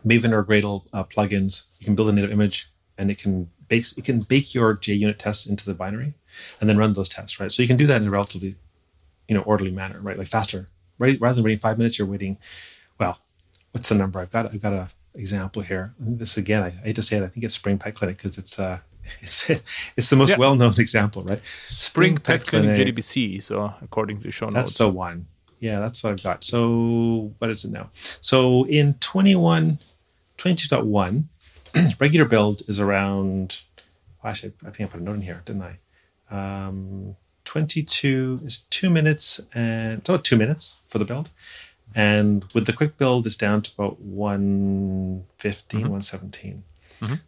Maven 0.07 0.33
or 0.33 0.43
Gradle 0.45 0.85
uh, 0.95 1.05
plugins, 1.05 1.79
you 1.79 1.85
can 1.85 1.95
build 1.95 2.09
a 2.09 2.13
native 2.13 2.31
image 2.31 2.69
and 2.97 3.11
it 3.11 3.19
can 3.19 3.51
base 3.69 3.97
it 3.99 4.05
can 4.05 4.21
bake 4.21 4.55
your 4.55 4.77
JUnit 4.77 5.19
tests 5.19 5.47
into 5.47 5.65
the 5.65 5.75
binary 5.75 6.15
and 6.61 6.69
then 6.69 6.77
run 6.77 6.93
those 6.95 7.09
tests, 7.09 7.39
right? 7.41 7.51
So 7.53 7.63
you 7.63 7.69
can 7.69 7.77
do 7.77 7.87
that 7.87 8.01
in 8.03 8.09
a 8.09 8.11
relatively, 8.11 8.57
you 9.29 9.35
know, 9.35 9.43
orderly 9.43 9.71
manner, 9.71 9.99
right? 10.01 10.19
Like 10.19 10.29
faster. 10.29 10.69
Right? 10.99 11.19
Rather 11.21 11.35
than 11.37 11.45
waiting 11.45 11.59
five 11.59 11.77
minutes, 11.79 11.99
you're 11.99 12.09
waiting. 12.09 12.39
Well, 12.99 13.19
what's 13.73 13.89
the 13.91 13.95
number? 13.95 14.19
I've 14.19 14.31
got 14.33 14.47
I've 14.47 14.63
got 14.63 14.73
a 14.73 14.89
example 15.15 15.63
here. 15.63 15.95
This 15.99 16.37
again, 16.39 16.63
I, 16.63 16.67
I 16.69 16.71
hate 16.71 16.97
to 16.97 17.03
say 17.03 17.19
it. 17.19 17.23
I 17.23 17.29
think 17.29 17.45
it's 17.45 17.55
Spring 17.55 17.77
Pet 17.79 17.95
Clinic 17.95 18.17
because 18.17 18.39
it's 18.39 18.59
uh 18.59 18.79
it's 19.21 19.51
it's 19.97 20.09
the 20.11 20.17
most 20.17 20.31
Yeah. 20.31 20.39
well 20.39 20.57
known 20.57 20.73
example, 20.79 21.23
right? 21.23 21.43
Spring 21.69 22.17
Pet 22.19 22.47
Clinic 22.47 22.79
JDBC. 22.79 23.43
So 23.43 23.75
according 23.83 24.23
to 24.23 24.31
show 24.31 24.47
That's 24.51 24.69
notes. 24.69 24.79
the 24.79 24.89
one. 24.89 25.27
Yeah, 25.61 25.81
that's 25.81 26.03
what 26.03 26.11
I've 26.13 26.23
got. 26.23 26.45
So 26.45 27.33
what 27.39 27.51
is 27.51 27.65
it 27.65 27.73
now? 27.73 27.91
So 28.21 28.65
in 28.67 28.95
21, 29.01 29.79
22.1, 30.39 31.25
regular 32.01 32.27
build 32.27 32.63
is 32.69 32.81
around, 32.81 33.61
actually, 34.25 34.55
I 34.67 34.71
think 34.71 34.89
I 34.89 34.93
put 34.93 35.01
a 35.01 35.05
note 35.05 35.17
in 35.17 35.23
here, 35.23 35.43
didn't 35.45 35.63
I? 35.63 35.79
Um, 36.31 37.17
22 37.45 38.41
is 38.45 38.65
two 38.65 38.91
minutes 38.91 39.41
and 39.55 40.01
it's 40.01 40.09
about 40.09 40.25
two 40.25 40.37
minutes 40.37 40.81
for 40.89 40.99
the 40.99 41.05
build. 41.05 41.31
And 41.95 42.45
with 42.53 42.67
the 42.67 42.73
quick 42.73 42.99
build, 42.99 43.27
it's 43.27 43.37
down 43.37 43.63
to 43.63 43.71
about 43.79 44.01
115, 44.01 45.81
117. 45.81 46.65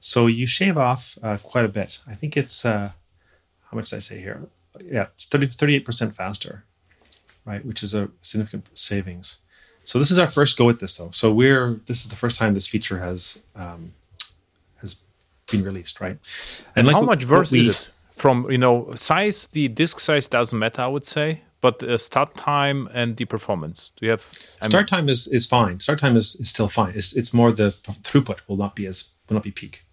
So 0.00 0.26
you 0.26 0.46
shave 0.46 0.76
off 0.76 1.16
uh, 1.22 1.36
quite 1.38 1.64
a 1.64 1.68
bit. 1.68 2.00
I 2.06 2.14
think 2.14 2.36
it's, 2.36 2.64
uh, 2.64 2.92
how 3.70 3.76
much 3.76 3.90
did 3.90 3.96
I 3.96 4.00
say 4.00 4.20
here? 4.20 4.48
Yeah, 4.84 5.06
it's 5.14 5.26
30, 5.26 5.46
38% 5.48 6.12
faster 6.12 6.64
right? 7.48 7.64
Which 7.64 7.82
is 7.82 7.94
a 7.94 8.10
significant 8.22 8.68
savings. 8.74 9.38
So 9.82 9.98
this 9.98 10.10
is 10.10 10.18
our 10.18 10.26
first 10.26 10.58
go 10.58 10.68
at 10.68 10.80
this, 10.80 10.96
though. 10.98 11.10
So 11.10 11.32
we're 11.32 11.80
this 11.86 12.04
is 12.04 12.10
the 12.10 12.16
first 12.16 12.36
time 12.36 12.52
this 12.52 12.66
feature 12.66 12.98
has 12.98 13.44
um, 13.56 13.94
has 13.97 13.97
been 15.50 15.64
released, 15.64 16.00
right? 16.00 16.18
And 16.76 16.86
like 16.86 16.94
How 16.96 17.02
much 17.02 17.26
worse 17.26 17.52
we- 17.52 17.68
is 17.68 17.80
it? 17.88 17.94
From 18.12 18.50
you 18.50 18.58
know 18.58 18.92
size, 18.96 19.46
the 19.52 19.68
disk 19.68 20.00
size 20.00 20.26
doesn't 20.26 20.58
matter, 20.58 20.82
I 20.82 20.88
would 20.88 21.06
say, 21.06 21.42
but 21.60 21.78
the 21.78 21.98
start 21.98 22.34
time 22.36 22.88
and 22.92 23.16
the 23.16 23.24
performance. 23.24 23.92
Do 23.96 24.06
you 24.06 24.10
have 24.10 24.28
I 24.60 24.64
mean, 24.64 24.70
Start 24.70 24.88
time 24.88 25.08
is, 25.08 25.28
is 25.28 25.46
fine. 25.46 25.78
Start 25.78 26.00
time 26.00 26.16
is, 26.16 26.34
is 26.36 26.48
still 26.48 26.66
fine. 26.66 26.94
It's, 26.96 27.16
it's 27.16 27.32
more 27.32 27.52
the 27.52 27.70
throughput 28.02 28.40
will 28.48 28.56
not 28.56 28.74
be 28.74 28.86
as 28.86 29.14
will 29.28 29.34
not 29.34 29.44
be 29.44 29.52
peak. 29.52 29.84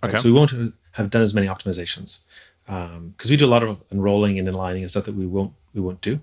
Right? 0.00 0.10
Okay. 0.10 0.18
So 0.18 0.28
we 0.28 0.32
won't 0.32 0.52
have 0.92 1.10
done 1.10 1.22
as 1.22 1.34
many 1.34 1.48
optimizations 1.48 2.20
because 2.66 3.30
we 3.30 3.36
do 3.36 3.46
a 3.46 3.48
lot 3.54 3.62
of 3.62 3.82
unrolling 3.90 4.38
and 4.38 4.46
inlining 4.48 4.80
and 4.82 4.90
stuff 4.90 5.04
that 5.04 5.14
we 5.14 5.26
won't 5.26 5.52
we 5.74 5.80
won't 5.80 6.00
do. 6.00 6.20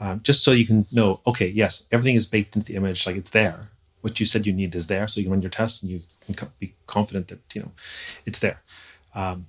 Um, 0.00 0.20
just 0.22 0.42
so 0.42 0.52
you 0.52 0.66
can 0.66 0.86
know, 0.92 1.20
okay, 1.26 1.46
yes, 1.46 1.86
everything 1.92 2.16
is 2.16 2.26
baked 2.26 2.56
into 2.56 2.66
the 2.66 2.76
image, 2.76 3.06
like 3.06 3.16
it's 3.16 3.30
there. 3.30 3.68
What 4.00 4.18
you 4.18 4.26
said 4.26 4.46
you 4.46 4.52
need 4.52 4.74
is 4.74 4.86
there, 4.86 5.06
so 5.08 5.20
you 5.20 5.30
run 5.30 5.42
your 5.42 5.50
tests 5.50 5.82
and 5.82 5.90
you 5.90 6.02
can 6.34 6.48
be 6.58 6.74
confident 6.86 7.28
that 7.28 7.40
you 7.54 7.62
know 7.62 7.72
it's 8.24 8.38
there. 8.38 8.62
Um, 9.14 9.46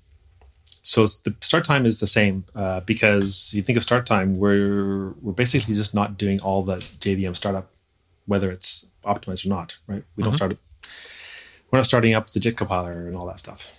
so 0.82 1.06
the 1.06 1.36
start 1.42 1.64
time 1.64 1.86
is 1.86 2.00
the 2.00 2.08
same 2.08 2.46
uh, 2.56 2.80
because 2.82 3.54
you 3.54 3.62
think 3.62 3.78
of 3.78 3.84
start 3.84 4.06
time, 4.06 4.38
we're 4.38 5.12
we're 5.22 5.34
basically 5.34 5.76
just 5.76 5.94
not 5.94 6.18
doing 6.18 6.42
all 6.42 6.64
the 6.64 6.76
JVM 6.76 7.36
startup, 7.36 7.70
whether 8.26 8.52
it's 8.52 8.88
optimized 9.06 9.46
or 9.46 9.50
not, 9.50 9.78
right? 9.88 10.04
We 10.16 10.24
don't 10.24 10.34
start. 10.34 10.58
We're 11.70 11.78
not 11.78 11.86
starting 11.86 12.14
up 12.14 12.28
the 12.32 12.40
JIT 12.40 12.58
compiler 12.58 13.08
and 13.08 13.16
all 13.16 13.28
that 13.28 13.40
stuff. 13.40 13.72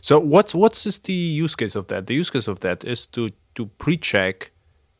So 0.00 0.20
what's 0.20 0.54
what's 0.54 0.86
is 0.86 0.98
the 0.98 1.12
use 1.12 1.56
case 1.56 1.74
of 1.74 1.88
that? 1.88 2.06
The 2.06 2.14
use 2.14 2.30
case 2.30 2.46
of 2.46 2.60
that 2.60 2.84
is 2.84 3.06
to 3.06 3.30
to 3.54 3.66
pre-check 3.78 4.50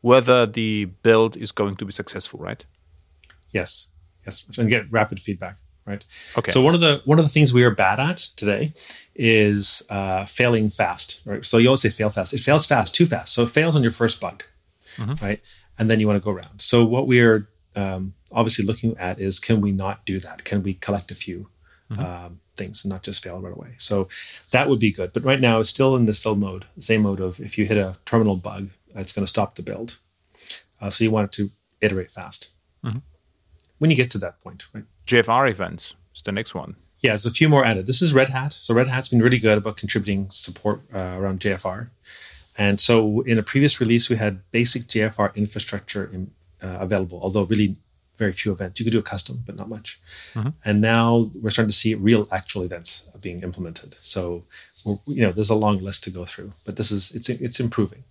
whether 0.01 0.45
the 0.45 0.85
build 0.85 1.37
is 1.37 1.51
going 1.51 1.75
to 1.77 1.85
be 1.85 1.91
successful, 1.91 2.39
right? 2.39 2.65
Yes, 3.51 3.91
yes, 4.25 4.45
and 4.57 4.69
get 4.69 4.91
rapid 4.91 5.19
feedback. 5.19 5.57
Right. 5.85 6.03
Okay. 6.35 6.51
So 6.51 6.61
one 6.61 6.73
of 6.73 6.79
the 6.79 7.01
one 7.05 7.19
of 7.19 7.25
the 7.25 7.29
things 7.29 7.53
we 7.53 7.63
are 7.63 7.69
bad 7.69 7.99
at 7.99 8.17
today 8.17 8.73
is 9.13 9.85
uh, 9.91 10.25
failing 10.25 10.71
fast. 10.71 11.21
Right. 11.27 11.45
So 11.45 11.59
you 11.59 11.67
always 11.67 11.81
say 11.81 11.89
fail 11.89 12.09
fast. 12.09 12.33
It 12.33 12.39
fails 12.39 12.65
fast, 12.65 12.95
too 12.95 13.05
fast. 13.05 13.33
So 13.33 13.43
it 13.43 13.49
fails 13.51 13.75
on 13.75 13.83
your 13.83 13.91
first 13.91 14.19
bug, 14.19 14.43
right? 15.21 15.39
And 15.77 15.89
then 15.89 15.99
you 15.99 16.07
want 16.07 16.19
to 16.19 16.25
go 16.25 16.31
around. 16.31 16.59
So 16.61 16.83
what 16.83 17.05
we 17.05 17.21
are 17.21 17.47
um, 17.75 18.15
obviously 18.31 18.65
looking 18.65 18.97
at 18.97 19.19
is 19.19 19.39
can 19.39 19.61
we 19.61 19.71
not 19.71 20.05
do 20.05 20.19
that? 20.21 20.43
Can 20.43 20.63
we 20.63 20.73
collect 20.73 21.11
a 21.11 21.15
few 21.15 21.49
um, 21.99 22.39
things 22.55 22.83
and 22.83 22.91
not 22.91 23.03
just 23.03 23.21
fail 23.23 23.39
right 23.39 23.53
away? 23.53 23.75
So 23.77 24.09
that 24.51 24.67
would 24.67 24.79
be 24.79 24.91
good. 24.91 25.13
But 25.13 25.23
right 25.23 25.39
now 25.39 25.59
it's 25.59 25.69
still 25.69 25.95
in 25.95 26.07
the 26.07 26.13
still 26.15 26.35
mode, 26.35 26.65
same 26.79 27.03
mode 27.03 27.19
of 27.19 27.39
if 27.39 27.59
you 27.59 27.65
hit 27.65 27.77
a 27.77 27.97
terminal 28.05 28.37
bug, 28.37 28.69
it's 28.95 29.13
going 29.13 29.25
to 29.25 29.29
stop 29.29 29.53
the 29.55 29.61
build. 29.61 29.97
Uh, 30.81 30.89
so 30.89 31.03
you 31.03 31.11
want 31.11 31.25
it 31.25 31.31
to 31.33 31.49
iterate 31.79 32.09
fast. 32.09 32.53
When 33.77 33.89
you 33.89 33.97
get 33.97 34.11
to 34.11 34.17
that 34.19 34.39
point, 34.39 34.65
right? 34.73 34.85
JFR 35.05 35.49
events 35.49 35.95
is 36.15 36.21
the 36.21 36.31
next 36.31 36.55
one. 36.55 36.75
Yeah, 37.01 37.11
there's 37.11 37.25
a 37.25 37.31
few 37.31 37.49
more 37.49 37.65
added. 37.65 37.85
This 37.85 38.01
is 38.01 38.13
Red 38.13 38.29
Hat. 38.29 38.53
So 38.53 38.73
Red 38.73 38.87
Hat's 38.87 39.09
been 39.09 39.21
really 39.21 39.37
good 39.37 39.57
about 39.57 39.77
contributing 39.77 40.27
support 40.31 40.81
uh, 40.93 40.97
around 41.19 41.39
JFR. 41.39 41.89
And 42.57 42.79
so 42.79 43.21
in 43.21 43.37
a 43.37 43.43
previous 43.43 43.79
release, 43.81 44.09
we 44.09 44.15
had 44.15 44.49
basic 44.51 44.83
JFR 44.83 45.35
infrastructure 45.35 46.09
in, 46.11 46.31
uh, 46.63 46.77
available, 46.79 47.19
although 47.21 47.43
really 47.43 47.75
very 48.17 48.31
few 48.31 48.51
events. 48.51 48.79
You 48.79 48.85
could 48.85 48.93
do 48.93 48.99
a 48.99 49.03
custom, 49.03 49.43
but 49.45 49.55
not 49.55 49.69
much. 49.69 49.99
And 50.63 50.81
now 50.81 51.29
we're 51.41 51.49
starting 51.49 51.69
to 51.69 51.75
see 51.75 51.93
real 51.95 52.27
actual 52.31 52.63
events 52.63 53.09
being 53.21 53.41
implemented. 53.41 53.95
So 54.01 54.45
we're, 54.85 54.97
you 55.05 55.21
know, 55.21 55.31
there's 55.31 55.49
a 55.49 55.55
long 55.55 55.79
list 55.79 56.03
to 56.05 56.09
go 56.11 56.25
through, 56.25 56.51
but 56.63 56.77
this 56.77 56.91
is 56.91 57.11
it's 57.13 57.29
it's 57.29 57.59
improving, 57.59 58.03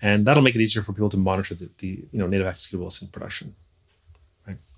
and 0.00 0.26
that'll 0.26 0.42
make 0.42 0.54
it 0.54 0.60
easier 0.60 0.82
for 0.82 0.92
people 0.92 1.10
to 1.10 1.16
monitor 1.16 1.54
the, 1.54 1.68
the 1.78 2.04
you 2.10 2.18
know 2.18 2.26
native 2.26 2.46
executables 2.46 3.02
in 3.02 3.08
production. 3.08 3.54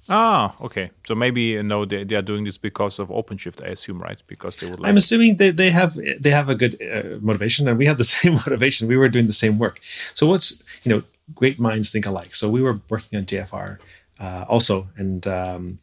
Ah, 0.08 0.54
okay. 0.60 0.90
So 1.06 1.14
maybe 1.14 1.62
know 1.62 1.84
they, 1.84 2.04
they 2.04 2.16
are 2.16 2.22
doing 2.22 2.44
this 2.44 2.58
because 2.58 2.98
of 2.98 3.08
OpenShift, 3.08 3.62
I 3.64 3.68
assume, 3.68 3.98
right? 3.98 4.20
Because 4.26 4.56
they 4.56 4.68
would 4.68 4.80
like 4.80 4.90
I'm 4.90 4.96
assuming 4.96 5.36
they, 5.36 5.50
they 5.50 5.70
have 5.70 5.94
they 6.18 6.30
have 6.30 6.48
a 6.48 6.54
good 6.54 6.80
uh, 6.82 7.18
motivation, 7.20 7.68
and 7.68 7.78
we 7.78 7.86
have 7.86 7.98
the 7.98 8.04
same 8.18 8.34
motivation. 8.34 8.88
We 8.88 8.96
were 8.96 9.08
doing 9.08 9.26
the 9.26 9.32
same 9.32 9.58
work. 9.58 9.80
So 10.14 10.26
what's 10.26 10.62
you 10.82 10.90
know, 10.90 11.02
great 11.34 11.60
minds 11.60 11.90
think 11.90 12.06
alike. 12.06 12.34
So 12.34 12.48
we 12.48 12.62
were 12.62 12.80
working 12.88 13.18
on 13.18 13.26
JFR 13.26 13.78
uh, 14.18 14.44
also, 14.48 14.88
and 14.96 15.26
um, 15.26 15.78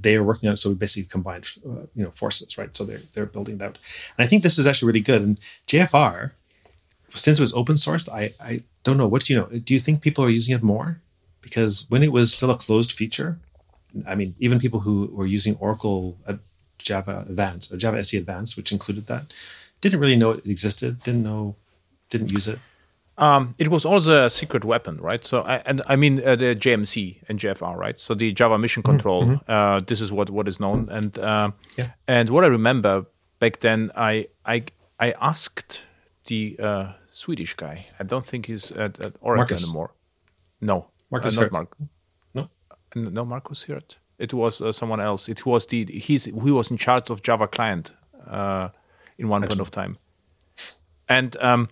they 0.00 0.16
are 0.16 0.24
working 0.24 0.48
on 0.48 0.54
it. 0.54 0.56
So 0.58 0.70
we 0.70 0.76
basically 0.76 1.08
combined 1.08 1.46
uh, 1.66 1.86
you 1.94 2.04
know 2.04 2.10
forces, 2.10 2.56
right? 2.56 2.74
So 2.76 2.84
they're 2.84 3.02
they're 3.12 3.26
building 3.26 3.56
it 3.56 3.62
out, 3.62 3.78
and 4.16 4.24
I 4.24 4.28
think 4.28 4.42
this 4.42 4.58
is 4.58 4.66
actually 4.66 4.88
really 4.88 5.00
good. 5.00 5.22
And 5.22 5.38
JFR, 5.66 6.32
since 7.12 7.38
it 7.38 7.42
was 7.42 7.52
open 7.52 7.76
sourced, 7.76 8.08
I 8.08 8.32
I 8.40 8.60
don't 8.84 8.96
know 8.96 9.08
what 9.08 9.24
do 9.24 9.32
you 9.32 9.40
know. 9.40 9.46
Do 9.46 9.74
you 9.74 9.80
think 9.80 10.00
people 10.00 10.24
are 10.24 10.30
using 10.30 10.54
it 10.54 10.62
more? 10.62 11.00
Because 11.46 11.86
when 11.92 12.02
it 12.02 12.12
was 12.18 12.26
still 12.36 12.50
a 12.50 12.58
closed 12.66 12.90
feature, 13.00 13.30
I 14.12 14.14
mean, 14.20 14.34
even 14.44 14.58
people 14.58 14.80
who 14.86 14.96
were 15.18 15.26
using 15.38 15.54
Oracle 15.66 16.00
uh, 16.26 16.34
Java 16.88 17.24
Advanced 17.30 17.72
or 17.72 17.76
Java 17.84 17.98
SE 18.06 18.16
Advanced, 18.22 18.56
which 18.56 18.70
included 18.76 19.04
that, 19.06 19.22
didn't 19.82 20.00
really 20.00 20.16
know 20.22 20.30
it 20.32 20.44
existed. 20.56 20.90
Didn't 21.06 21.22
know, 21.22 21.54
didn't 22.10 22.30
use 22.38 22.48
it. 22.54 22.58
Um, 23.18 23.54
it 23.58 23.68
was 23.68 23.84
also 23.92 24.26
a 24.26 24.30
secret 24.40 24.64
weapon, 24.72 24.94
right? 25.10 25.24
So, 25.24 25.36
I, 25.52 25.56
and 25.68 25.80
I 25.92 25.94
mean 25.96 26.14
uh, 26.26 26.36
the 26.36 26.54
JMC 26.64 26.96
and 27.28 27.38
JFR, 27.42 27.74
right? 27.84 27.98
So 28.06 28.14
the 28.14 28.28
Java 28.32 28.58
Mission 28.58 28.82
Control. 28.82 29.40
Uh, 29.48 29.80
this 29.86 30.00
is 30.00 30.10
what 30.16 30.28
what 30.36 30.46
is 30.48 30.58
known, 30.64 30.88
and 30.90 31.16
uh, 31.18 31.50
Yeah. 31.78 31.90
and 32.08 32.28
what 32.28 32.42
I 32.44 32.48
remember 32.48 32.92
back 33.38 33.54
then, 33.60 33.90
I 33.96 34.12
I 34.54 34.56
I 35.06 35.08
asked 35.30 35.70
the 36.28 36.40
uh, 36.68 36.86
Swedish 37.10 37.54
guy. 37.54 37.76
I 38.00 38.04
don't 38.04 38.26
think 38.26 38.46
he's 38.46 38.70
at, 38.72 38.92
at 39.06 39.12
Oracle 39.20 39.36
Marcus. 39.36 39.64
anymore. 39.64 39.90
No, 40.60 40.78
Marcus 41.10 41.36
uh, 41.38 41.42
not 41.42 41.52
Mark. 41.52 41.76
No, 42.34 42.48
N- 42.96 43.12
No, 43.14 43.24
Marcus 43.24 43.62
Hirt. 43.64 43.98
It 44.18 44.32
was 44.32 44.60
uh, 44.62 44.72
someone 44.72 45.00
else. 45.00 45.28
It 45.28 45.44
was 45.46 45.66
the 45.66 45.84
he's 45.86 46.24
he 46.24 46.50
was 46.50 46.70
in 46.70 46.78
charge 46.78 47.10
of 47.10 47.22
Java 47.22 47.46
client 47.48 47.92
uh, 48.26 48.68
in 49.18 49.28
one 49.28 49.42
point 49.46 49.60
of 49.60 49.70
time, 49.70 49.96
and 51.08 51.36
um, 51.40 51.68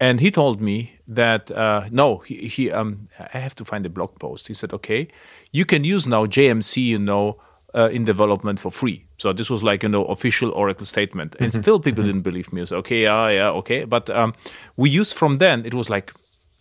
and 0.00 0.20
he 0.20 0.30
told 0.30 0.60
me 0.60 0.92
that 1.08 1.50
uh, 1.50 1.84
no, 1.90 2.18
he, 2.18 2.46
he 2.48 2.70
um, 2.70 3.08
I 3.34 3.38
have 3.38 3.54
to 3.56 3.64
find 3.64 3.84
a 3.86 3.90
blog 3.90 4.18
post. 4.18 4.48
He 4.48 4.54
said, 4.54 4.72
okay, 4.72 5.08
you 5.52 5.64
can 5.64 5.84
use 5.84 6.06
now 6.06 6.26
JMC, 6.26 6.76
you 6.84 6.98
know, 6.98 7.40
uh, 7.74 7.88
in 7.92 8.04
development 8.04 8.60
for 8.60 8.70
free. 8.70 9.06
So 9.18 9.32
this 9.32 9.50
was 9.50 9.62
like 9.62 9.82
you 9.82 9.88
know 9.88 10.04
official 10.06 10.50
Oracle 10.52 10.86
statement, 10.86 11.36
and 11.40 11.52
still 11.52 11.80
people 11.80 12.04
didn't 12.04 12.22
believe 12.22 12.52
me. 12.52 12.64
Said, 12.66 12.78
okay, 12.78 13.02
yeah, 13.02 13.28
yeah, 13.30 13.50
okay, 13.50 13.84
but 13.84 14.08
um, 14.10 14.32
we 14.76 14.90
used 14.90 15.14
from 15.16 15.38
then. 15.38 15.64
It 15.66 15.74
was 15.74 15.88
like 15.90 16.12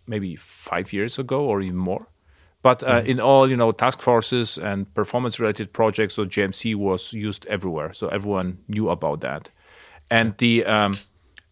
maybe 0.07 0.35
five 0.37 0.93
years 0.93 1.19
ago 1.19 1.45
or 1.45 1.61
even 1.61 1.77
more 1.77 2.07
But 2.61 2.81
uh, 2.83 3.01
in 3.05 3.19
all, 3.19 3.49
you 3.49 3.57
know, 3.57 3.71
task 3.73 4.01
forces 4.01 4.57
and 4.57 4.85
performance-related 4.93 5.67
projects, 5.73 6.13
so 6.15 6.25
JMC 6.25 6.75
was 6.75 7.11
used 7.13 7.45
everywhere, 7.47 7.91
so 7.93 8.07
everyone 8.07 8.57
knew 8.67 8.89
about 8.89 9.19
that. 9.19 9.49
And 10.09 10.33
the 10.37 10.63
um, 10.65 10.93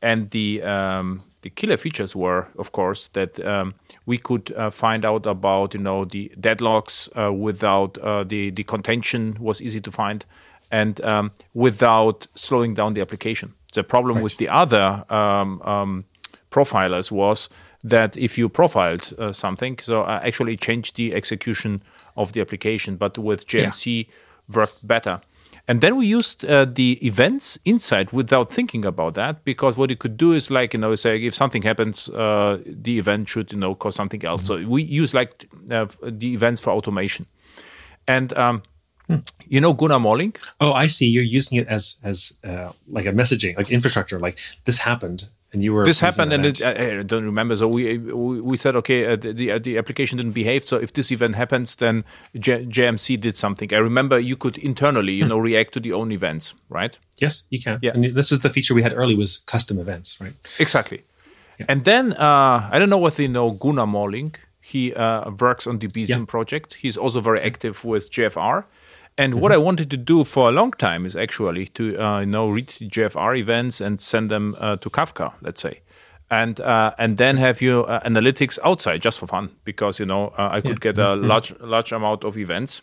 and 0.02 0.30
the 0.32 0.62
um, 0.64 1.22
the 1.42 1.50
killer 1.50 1.78
features 1.78 2.16
were, 2.16 2.48
of 2.58 2.72
course, 2.72 3.10
that 3.10 3.40
um, 3.46 3.74
we 4.06 4.18
could 4.18 4.52
uh, 4.56 4.70
find 4.70 5.04
out 5.06 5.26
about, 5.26 5.74
you 5.74 5.82
know, 5.82 6.06
the 6.06 6.32
deadlocks 6.40 7.10
uh, 7.18 7.34
without 7.34 7.98
uh, 7.98 8.24
the 8.24 8.52
the 8.52 8.64
contention 8.64 9.36
was 9.40 9.62
easy 9.62 9.82
to 9.82 9.92
find, 9.92 10.26
and 10.70 11.00
um, 11.02 11.32
without 11.54 12.28
slowing 12.36 12.74
down 12.76 12.94
the 12.94 13.02
application. 13.02 13.54
The 13.74 13.84
problem 13.84 14.16
Right. 14.16 14.24
with 14.24 14.38
the 14.38 14.48
other 14.50 15.04
um, 15.10 15.62
um, 15.64 16.06
profilers 16.52 17.12
was 17.12 17.50
that 17.84 18.16
if 18.18 18.38
you 18.38 18.50
profiled 18.50 19.14
uh, 19.18 19.32
something, 19.32 19.80
so 19.82 20.02
uh, 20.02 20.20
actually 20.24 20.58
changed 20.58 20.96
the 20.96 21.14
execution 21.14 21.82
of 22.16 22.34
the 22.34 22.42
application, 22.42 22.96
but 22.96 23.18
with 23.18 23.48
JMC 23.48 24.08
worked 24.54 24.88
better. 24.88 25.22
And 25.68 25.80
then 25.80 25.96
we 25.96 26.06
used 26.06 26.44
uh, 26.44 26.66
the 26.66 27.00
events 27.06 27.58
inside 27.66 28.12
without 28.12 28.52
thinking 28.52 28.84
about 28.84 29.14
that 29.14 29.44
because 29.46 29.78
what 29.78 29.90
you 29.90 29.96
could 29.96 30.18
do 30.18 30.34
is 30.34 30.50
like 30.50 30.74
you 30.74 30.80
know 30.80 30.96
say 30.96 31.24
if 31.24 31.36
something 31.36 31.62
happens, 31.62 32.10
uh, 32.10 32.60
the 32.66 32.98
event 32.98 33.30
should 33.30 33.52
you 33.52 33.58
know 33.58 33.76
cause 33.76 33.96
something 33.96 34.26
else. 34.26 34.46
So 34.46 34.58
we 34.66 34.82
use 34.82 35.14
like 35.14 35.48
uh, 35.70 35.86
the 36.02 36.34
events 36.34 36.62
for 36.62 36.72
automation, 36.72 37.26
and 38.08 38.36
um, 38.38 38.64
you 39.48 39.62
know 39.62 39.74
Gunnar 39.74 40.00
Morling. 40.00 40.36
Oh, 40.60 40.74
I 40.74 40.88
see. 40.88 41.08
You're 41.08 41.24
using 41.24 41.60
it 41.60 41.68
as 41.68 42.00
as 42.04 42.40
uh, 42.44 42.72
like 42.88 43.06
a 43.06 43.14
messaging, 43.14 43.56
like 43.58 43.72
infrastructure. 43.72 44.20
Like 44.20 44.40
this 44.66 44.80
happened, 44.80 45.30
and 45.54 45.64
you 45.64 45.74
were 45.74 45.86
this 45.86 46.00
happened 46.00 46.32
and 46.34 46.46
it, 46.46 46.62
I, 46.66 47.00
I 47.00 47.04
don't 47.04 47.26
remember. 47.26 47.56
So 47.56 47.68
we 47.68 47.98
we, 47.98 48.42
we 48.42 48.58
said 48.58 48.76
okay 48.76 49.06
uh, 49.06 49.16
the, 49.18 49.34
the 49.34 49.60
the 49.60 49.78
application 49.78 50.18
didn't 50.18 50.34
behave. 50.34 50.64
So 50.64 50.78
if 50.78 50.92
this 50.94 51.12
event 51.12 51.36
happens 51.36 51.76
then 51.76 52.04
J- 52.40 52.66
jmc 52.66 53.20
did 53.20 53.36
something. 53.38 53.74
I 53.74 53.78
remember 53.80 54.18
you 54.20 54.36
could 54.38 54.58
internally 54.58 55.14
you 55.14 55.26
know 55.28 55.38
react 55.40 55.74
to 55.74 55.80
the 55.80 55.92
own 55.94 56.12
events 56.12 56.56
right? 56.70 56.98
Yes, 57.18 57.48
you 57.50 57.60
can. 57.62 57.80
Yeah. 57.82 57.92
And 57.94 58.04
this 58.06 58.32
is 58.32 58.40
the 58.40 58.50
feature 58.50 58.74
we 58.76 58.82
had 58.82 58.94
early 58.94 59.16
was 59.16 59.38
custom 59.46 59.78
events, 59.80 60.20
right? 60.22 60.34
exactly. 60.60 61.00
And 61.70 61.84
then 61.86 62.14
uh, 62.14 62.70
i 62.74 62.80
don't 62.80 62.90
know 62.90 62.98
whether 63.06 63.22
you 63.22 63.30
know 63.30 63.52
gunnar 63.52 63.86
morling. 63.88 64.36
He 64.64 64.94
uh, 64.94 65.32
works 65.40 65.68
on 65.68 65.80
the 65.80 65.88
Debezium 65.88 66.20
Yeah. 66.20 66.26
project. 66.26 66.76
He's 66.84 66.98
also 66.98 67.20
very 67.22 67.40
active 67.42 67.76
with 67.84 68.10
jfr 68.12 68.64
and 69.18 69.36
what 69.36 69.52
I 69.52 69.58
wanted 69.58 69.90
to 69.92 69.98
do 69.98 70.24
for 70.24 70.50
a 70.50 70.52
long 70.52 70.72
time 70.72 71.06
is 71.06 71.16
actually 71.16 71.68
to 71.68 71.98
uh, 71.98 72.20
you 72.22 72.26
know 72.26 72.50
read 72.50 72.68
the 72.68 72.88
JFR 72.88 73.38
events 73.38 73.82
and 73.82 74.02
send 74.02 74.30
them 74.30 74.56
uh, 74.60 74.78
to 74.78 74.90
Kafka, 74.90 75.34
let's 75.42 75.62
say, 75.62 75.82
and 76.30 76.60
uh, 76.62 76.94
and 76.98 77.18
then 77.18 77.38
have 77.38 77.62
you 77.62 77.84
uh, 77.86 78.00
analytics 78.02 78.58
outside 78.64 79.02
just 79.02 79.20
for 79.20 79.28
fun 79.28 79.50
because 79.64 80.00
you 80.00 80.06
know 80.06 80.34
uh, 80.38 80.50
I 80.52 80.62
could 80.62 80.82
get 80.82 80.98
a 80.98 81.16
large 81.16 81.54
large 81.60 81.92
amount 81.92 82.24
of 82.24 82.38
events 82.38 82.82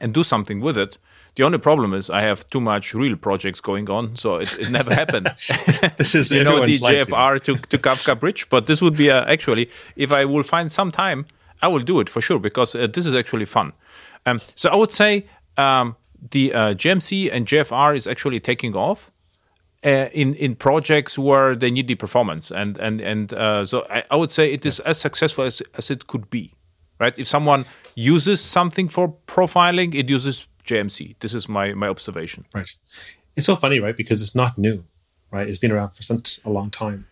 and 0.00 0.14
do 0.14 0.22
something 0.22 0.60
with 0.60 0.78
it. 0.78 0.98
The 1.34 1.44
only 1.44 1.58
problem 1.58 1.94
is 1.94 2.10
I 2.10 2.20
have 2.20 2.46
too 2.48 2.60
much 2.60 2.92
real 2.92 3.16
projects 3.16 3.60
going 3.62 3.88
on, 3.88 4.16
so 4.16 4.36
it, 4.36 4.58
it 4.58 4.70
never 4.70 4.94
happened. 4.94 5.26
This 5.96 6.14
is 6.14 6.30
you 6.36 6.44
know 6.44 6.66
the 6.66 6.74
JFR 6.74 7.42
to, 7.44 7.56
to 7.56 7.78
Kafka 7.78 8.18
bridge, 8.20 8.48
but 8.50 8.66
this 8.66 8.82
would 8.82 8.96
be 8.96 9.10
uh, 9.10 9.24
actually 9.24 9.70
if 9.96 10.12
I 10.12 10.26
will 10.26 10.42
find 10.42 10.70
some 10.70 10.92
time, 10.92 11.24
I 11.62 11.68
will 11.68 11.84
do 11.84 12.00
it 12.00 12.10
for 12.10 12.20
sure 12.20 12.38
because 12.38 12.74
uh, 12.74 12.86
this 12.86 13.06
is 13.06 13.14
actually 13.14 13.46
fun. 13.46 13.72
Um, 14.26 14.40
so 14.54 14.68
I 14.68 14.76
would 14.76 14.92
say 14.92 15.24
um, 15.56 15.96
the 16.30 16.52
uh, 16.54 16.74
JMC 16.74 17.30
and 17.32 17.46
JFR 17.46 17.96
is 17.96 18.06
actually 18.06 18.40
taking 18.40 18.74
off. 18.76 19.10
Uh, 19.84 20.08
in 20.12 20.34
in 20.36 20.54
projects 20.54 21.18
where 21.18 21.56
they 21.56 21.68
need 21.68 21.88
the 21.88 21.96
performance 21.96 22.52
and 22.52 22.78
and 22.78 23.00
and 23.00 23.32
uh, 23.32 23.64
so 23.64 23.84
I, 23.90 24.04
I 24.12 24.14
would 24.16 24.30
say 24.30 24.52
it 24.52 24.64
is 24.64 24.78
as 24.78 24.96
successful 25.00 25.44
as, 25.44 25.60
as 25.76 25.90
it 25.90 26.06
could 26.06 26.30
be 26.30 26.54
right 27.00 27.18
if 27.18 27.26
someone 27.26 27.64
uses 27.96 28.40
something 28.40 28.88
for 28.88 29.12
profiling 29.26 29.92
it 29.92 30.08
uses 30.08 30.46
JMC 30.64 31.16
this 31.18 31.34
is 31.34 31.48
my 31.48 31.74
my 31.74 31.88
observation 31.88 32.44
Right. 32.54 32.70
It's 33.34 33.46
so 33.46 33.56
funny, 33.56 33.80
right? 33.80 33.96
Because 33.96 34.22
it's 34.22 34.36
not 34.36 34.56
new, 34.56 34.84
right? 35.32 35.48
It's 35.48 35.58
been 35.58 35.72
around 35.72 35.90
for 35.96 36.04
such 36.04 36.38
a 36.44 36.50
long 36.50 36.70
time, 36.70 37.06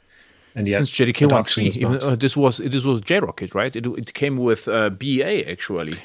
and 0.55 0.69
yet 0.69 0.77
since 0.87 0.93
JDK 0.93 1.27
adoption 1.27 1.67
is 1.67 1.81
not. 1.81 2.05
uh, 2.05 2.15
this 2.15 2.37
was 2.37 2.59
this 2.59 2.85
was 2.85 3.01
JRockit 3.01 3.53
right 3.53 3.75
it, 3.75 3.85
it 3.85 4.15
came 4.15 4.37
with 4.37 4.69
uh, 4.69 4.91
BEA 4.91 5.45
actually 5.51 5.99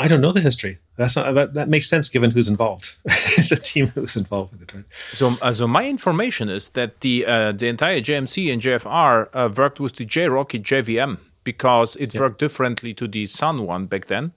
I 0.00 0.08
don't 0.08 0.20
know 0.20 0.32
the 0.32 0.40
history. 0.40 0.78
That's 0.96 1.16
not 1.16 1.34
that, 1.34 1.54
that 1.54 1.68
makes 1.68 1.88
sense 1.88 2.08
given 2.10 2.30
who's 2.32 2.48
involved, 2.48 2.98
the 3.04 3.58
team 3.62 3.86
who's 3.88 4.16
involved 4.16 4.52
with 4.52 4.62
it, 4.62 4.74
right? 4.74 4.84
So, 5.12 5.36
uh, 5.40 5.52
so 5.52 5.66
my 5.66 5.88
information 5.88 6.48
is 6.50 6.70
that 6.70 7.00
the 7.00 7.24
uh, 7.26 7.52
the 7.52 7.68
entire 7.68 8.00
JMC 8.00 8.52
and 8.52 8.60
JFR 8.60 9.28
uh, 9.32 9.48
worked 9.56 9.80
with 9.80 9.96
the 9.96 10.04
JRockit 10.04 10.62
JVM 10.62 11.18
because 11.44 11.96
it 11.96 12.14
worked 12.18 12.38
differently 12.38 12.92
to 12.94 13.08
the 13.08 13.24
Sun 13.26 13.66
one 13.66 13.86
back 13.86 14.06
then, 14.06 14.32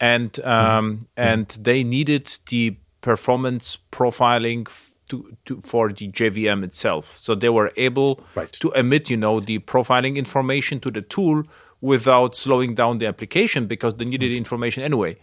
and 0.00 0.38
um, 0.44 1.08
and 1.16 1.48
they 1.60 1.82
needed 1.82 2.38
the 2.50 2.76
performance 3.00 3.78
profiling 3.90 4.66
to, 5.08 5.36
to 5.44 5.60
for 5.60 5.92
the 5.92 6.08
JVM 6.08 6.62
itself. 6.64 7.16
So 7.18 7.34
they 7.34 7.48
were 7.48 7.72
able 7.76 8.20
Right. 8.34 8.52
to 8.52 8.70
emit, 8.72 9.10
you 9.10 9.16
know, 9.16 9.40
the 9.40 9.58
profiling 9.60 10.16
information 10.16 10.80
to 10.80 10.90
the 10.90 11.02
tool 11.02 11.42
without 11.80 12.34
slowing 12.36 12.74
down 12.74 12.98
the 12.98 13.06
application 13.06 13.66
because 13.66 13.94
they 13.96 14.04
needed 14.04 14.32
the 14.32 14.38
information 14.38 14.82
anyway. 14.82 15.16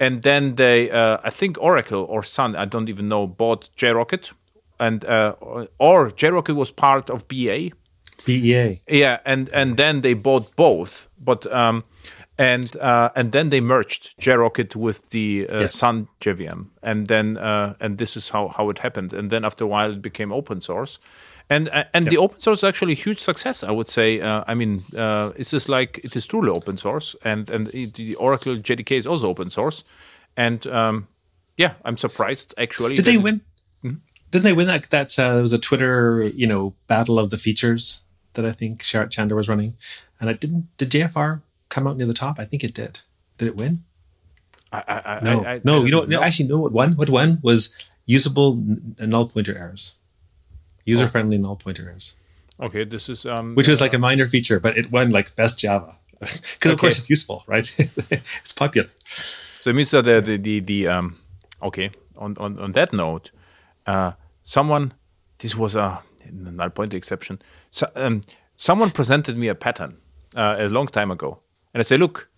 And 0.00 0.22
then 0.22 0.54
they, 0.54 0.90
uh, 0.90 1.18
I 1.24 1.30
think 1.30 1.58
Oracle 1.60 2.04
or 2.08 2.22
Sun, 2.22 2.54
I 2.56 2.64
don't 2.66 2.88
even 2.88 3.08
know, 3.08 3.26
bought 3.26 3.70
JRockit, 3.76 4.32
and 4.78 5.04
uh, 5.04 5.34
or 5.78 6.10
JRockit 6.10 6.54
was 6.54 6.70
part 6.70 7.10
of 7.10 7.26
BA. 7.26 7.70
BEA. 8.24 8.80
Yeah, 8.88 9.18
and 9.24 9.48
and 9.52 9.76
then 9.76 10.02
they 10.02 10.14
bought 10.14 10.54
both, 10.56 11.08
but 11.18 11.46
um, 11.52 11.82
and 12.38 12.76
uh, 12.76 13.10
and 13.16 13.32
then 13.32 13.50
they 13.50 13.60
merged 13.60 14.16
JRockit 14.20 14.76
with 14.76 15.10
the 15.10 15.44
uh, 15.50 15.60
Yes. 15.60 15.74
Sun 15.74 16.08
JVM, 16.20 16.66
and 16.82 17.08
then 17.08 17.36
uh, 17.36 17.74
and 17.80 17.98
this 17.98 18.16
is 18.16 18.28
how 18.28 18.48
how 18.48 18.70
it 18.70 18.78
happened. 18.78 19.12
And 19.12 19.30
then 19.30 19.44
after 19.44 19.64
a 19.64 19.66
while, 19.66 19.92
it 19.92 20.02
became 20.02 20.32
open 20.32 20.60
source, 20.60 21.00
and 21.50 21.68
uh, 21.70 21.84
and 21.94 22.06
the 22.06 22.16
open 22.18 22.40
source 22.40 22.58
is 22.58 22.64
actually 22.64 22.92
a 22.92 22.96
huge 22.96 23.20
success. 23.20 23.62
I 23.64 23.70
would 23.70 23.88
say. 23.88 24.20
Uh, 24.20 24.44
I 24.46 24.54
mean, 24.54 24.82
uh, 24.96 25.32
it's 25.36 25.50
just 25.50 25.68
like 25.68 25.98
it 26.04 26.14
is 26.16 26.26
truly 26.26 26.50
open 26.50 26.76
source, 26.76 27.16
and 27.24 27.50
and 27.50 27.68
it, 27.74 27.94
the 27.94 28.14
Oracle 28.16 28.54
JDK 28.56 28.92
is 28.98 29.06
also 29.06 29.28
open 29.28 29.50
source, 29.50 29.84
and 30.36 30.66
um, 30.66 31.06
yeah, 31.56 31.72
I'm 31.84 31.96
surprised 31.96 32.54
actually. 32.58 32.96
Did 32.96 33.04
they 33.04 33.14
it- 33.14 33.22
win? 33.22 33.40
Didn't 34.30 34.44
they 34.44 34.52
win 34.52 34.66
that? 34.66 34.90
That 34.90 35.18
uh, 35.18 35.32
there 35.34 35.42
was 35.42 35.54
a 35.54 35.58
Twitter, 35.58 36.22
you 36.34 36.46
know, 36.46 36.74
battle 36.86 37.18
of 37.18 37.30
the 37.30 37.38
features 37.38 38.08
that 38.34 38.44
I 38.44 38.52
think 38.52 38.82
Sharat 38.82 39.08
Chander 39.08 39.34
was 39.34 39.48
running, 39.48 39.72
and 40.20 40.28
I 40.28 40.34
didn't. 40.34 40.66
Did 40.76 40.90
JFR 40.90 41.40
come 41.70 41.86
out 41.86 41.96
near 41.96 42.06
the 42.06 42.12
top? 42.12 42.38
I 42.38 42.44
think 42.44 42.62
it 42.62 42.74
did. 42.74 43.00
Did 43.38 43.48
it 43.48 43.56
win? 43.56 43.84
I, 44.70 44.82
I, 44.86 45.20
No, 45.24 45.44
I- 45.46 45.60
no. 45.64 45.76
don't 45.76 45.86
You 45.86 45.92
know, 45.92 46.00
no, 46.02 46.06
know. 46.18 46.22
actually, 46.22 46.48
no. 46.50 46.58
What 46.58 46.72
won? 46.72 46.92
What 46.96 47.08
won 47.08 47.38
was 47.42 47.74
usable 48.04 48.52
n- 48.58 48.96
null 49.00 49.28
pointer 49.28 49.56
errors, 49.56 49.96
user 50.88 51.08
friendly 51.08 51.38
null 51.38 51.56
pointers. 51.56 52.16
Okay, 52.60 52.84
this 52.84 53.08
is 53.08 53.24
um, 53.26 53.54
which 53.54 53.68
was 53.68 53.80
like 53.80 53.94
a 53.94 53.98
minor 53.98 54.26
feature, 54.26 54.58
but 54.58 54.76
it 54.76 54.90
won 54.90 55.10
like 55.10 55.34
best 55.36 55.60
Java 55.60 55.96
because 56.20 56.72
of 56.72 56.78
course 56.78 56.98
it's 56.98 57.10
useful, 57.10 57.44
right? 57.46 57.66
it's 57.78 58.52
popular. 58.52 58.88
So 59.60 59.70
it 59.70 59.76
means 59.76 59.90
that 59.92 60.04
the 60.04 60.20
the 60.20 60.36
the, 60.36 60.60
the 60.60 60.88
um 60.88 61.16
okay 61.62 61.90
on, 62.16 62.36
on 62.38 62.58
on 62.58 62.72
that 62.72 62.92
note, 62.92 63.30
uh, 63.86 64.12
someone 64.42 64.94
this 65.38 65.54
was 65.56 65.76
a 65.76 66.02
null 66.32 66.70
pointer 66.70 66.96
exception. 66.96 67.40
So, 67.70 67.88
um, 67.94 68.22
someone 68.56 68.90
presented 68.90 69.36
me 69.36 69.48
a 69.48 69.54
pattern 69.54 69.98
uh, 70.34 70.56
a 70.58 70.68
long 70.68 70.88
time 70.88 71.10
ago, 71.10 71.38
and 71.72 71.80
I 71.80 71.84
say, 71.84 71.96
look, 71.96 72.28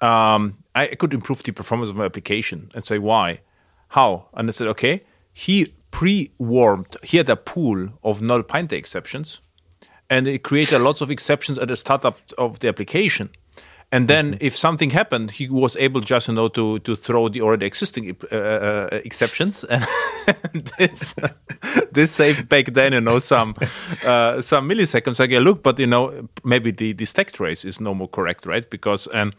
um, 0.00 0.58
I 0.74 0.86
could 0.86 1.14
improve 1.14 1.42
the 1.42 1.52
performance 1.52 1.90
of 1.90 1.96
my 1.96 2.04
application, 2.04 2.70
and 2.74 2.82
say 2.82 2.98
why, 2.98 3.40
how, 3.88 4.28
and 4.34 4.48
I 4.48 4.52
said, 4.52 4.66
okay, 4.68 5.02
he 5.32 5.72
pre-warmed. 5.90 6.96
He 7.02 7.16
had 7.16 7.28
a 7.28 7.36
pool 7.36 7.88
of 8.02 8.22
null 8.22 8.42
pointer 8.42 8.76
exceptions 8.76 9.40
and 10.10 10.26
it 10.26 10.42
created 10.42 10.80
lots 10.80 11.00
of 11.00 11.10
exceptions 11.10 11.58
at 11.58 11.68
the 11.68 11.76
startup 11.76 12.18
of 12.36 12.58
the 12.60 12.68
application. 12.68 13.30
And 13.90 14.06
then, 14.06 14.36
if 14.42 14.54
something 14.54 14.90
happened, 14.90 15.30
he 15.30 15.48
was 15.48 15.74
able 15.76 16.02
just 16.02 16.28
you 16.28 16.34
know 16.34 16.48
to 16.48 16.78
to 16.80 16.94
throw 16.94 17.30
the 17.30 17.40
already 17.40 17.64
existing 17.64 18.14
uh, 18.30 18.36
uh, 18.36 18.88
exceptions, 18.92 19.64
and 20.52 20.70
this 20.78 21.14
this 21.90 22.10
saved 22.10 22.50
back 22.50 22.66
then 22.66 22.92
you 22.92 23.00
know 23.00 23.18
some 23.18 23.54
uh, 24.04 24.42
some 24.42 24.68
milliseconds. 24.68 25.18
Like, 25.18 25.30
yeah, 25.30 25.38
look, 25.38 25.62
but 25.62 25.78
you 25.78 25.86
know 25.86 26.28
maybe 26.44 26.70
the 26.70 26.92
the 26.92 27.06
stack 27.06 27.32
trace 27.32 27.64
is 27.64 27.80
no 27.80 27.94
more 27.94 28.08
correct, 28.08 28.44
right? 28.44 28.68
Because 28.68 29.08
um, 29.14 29.32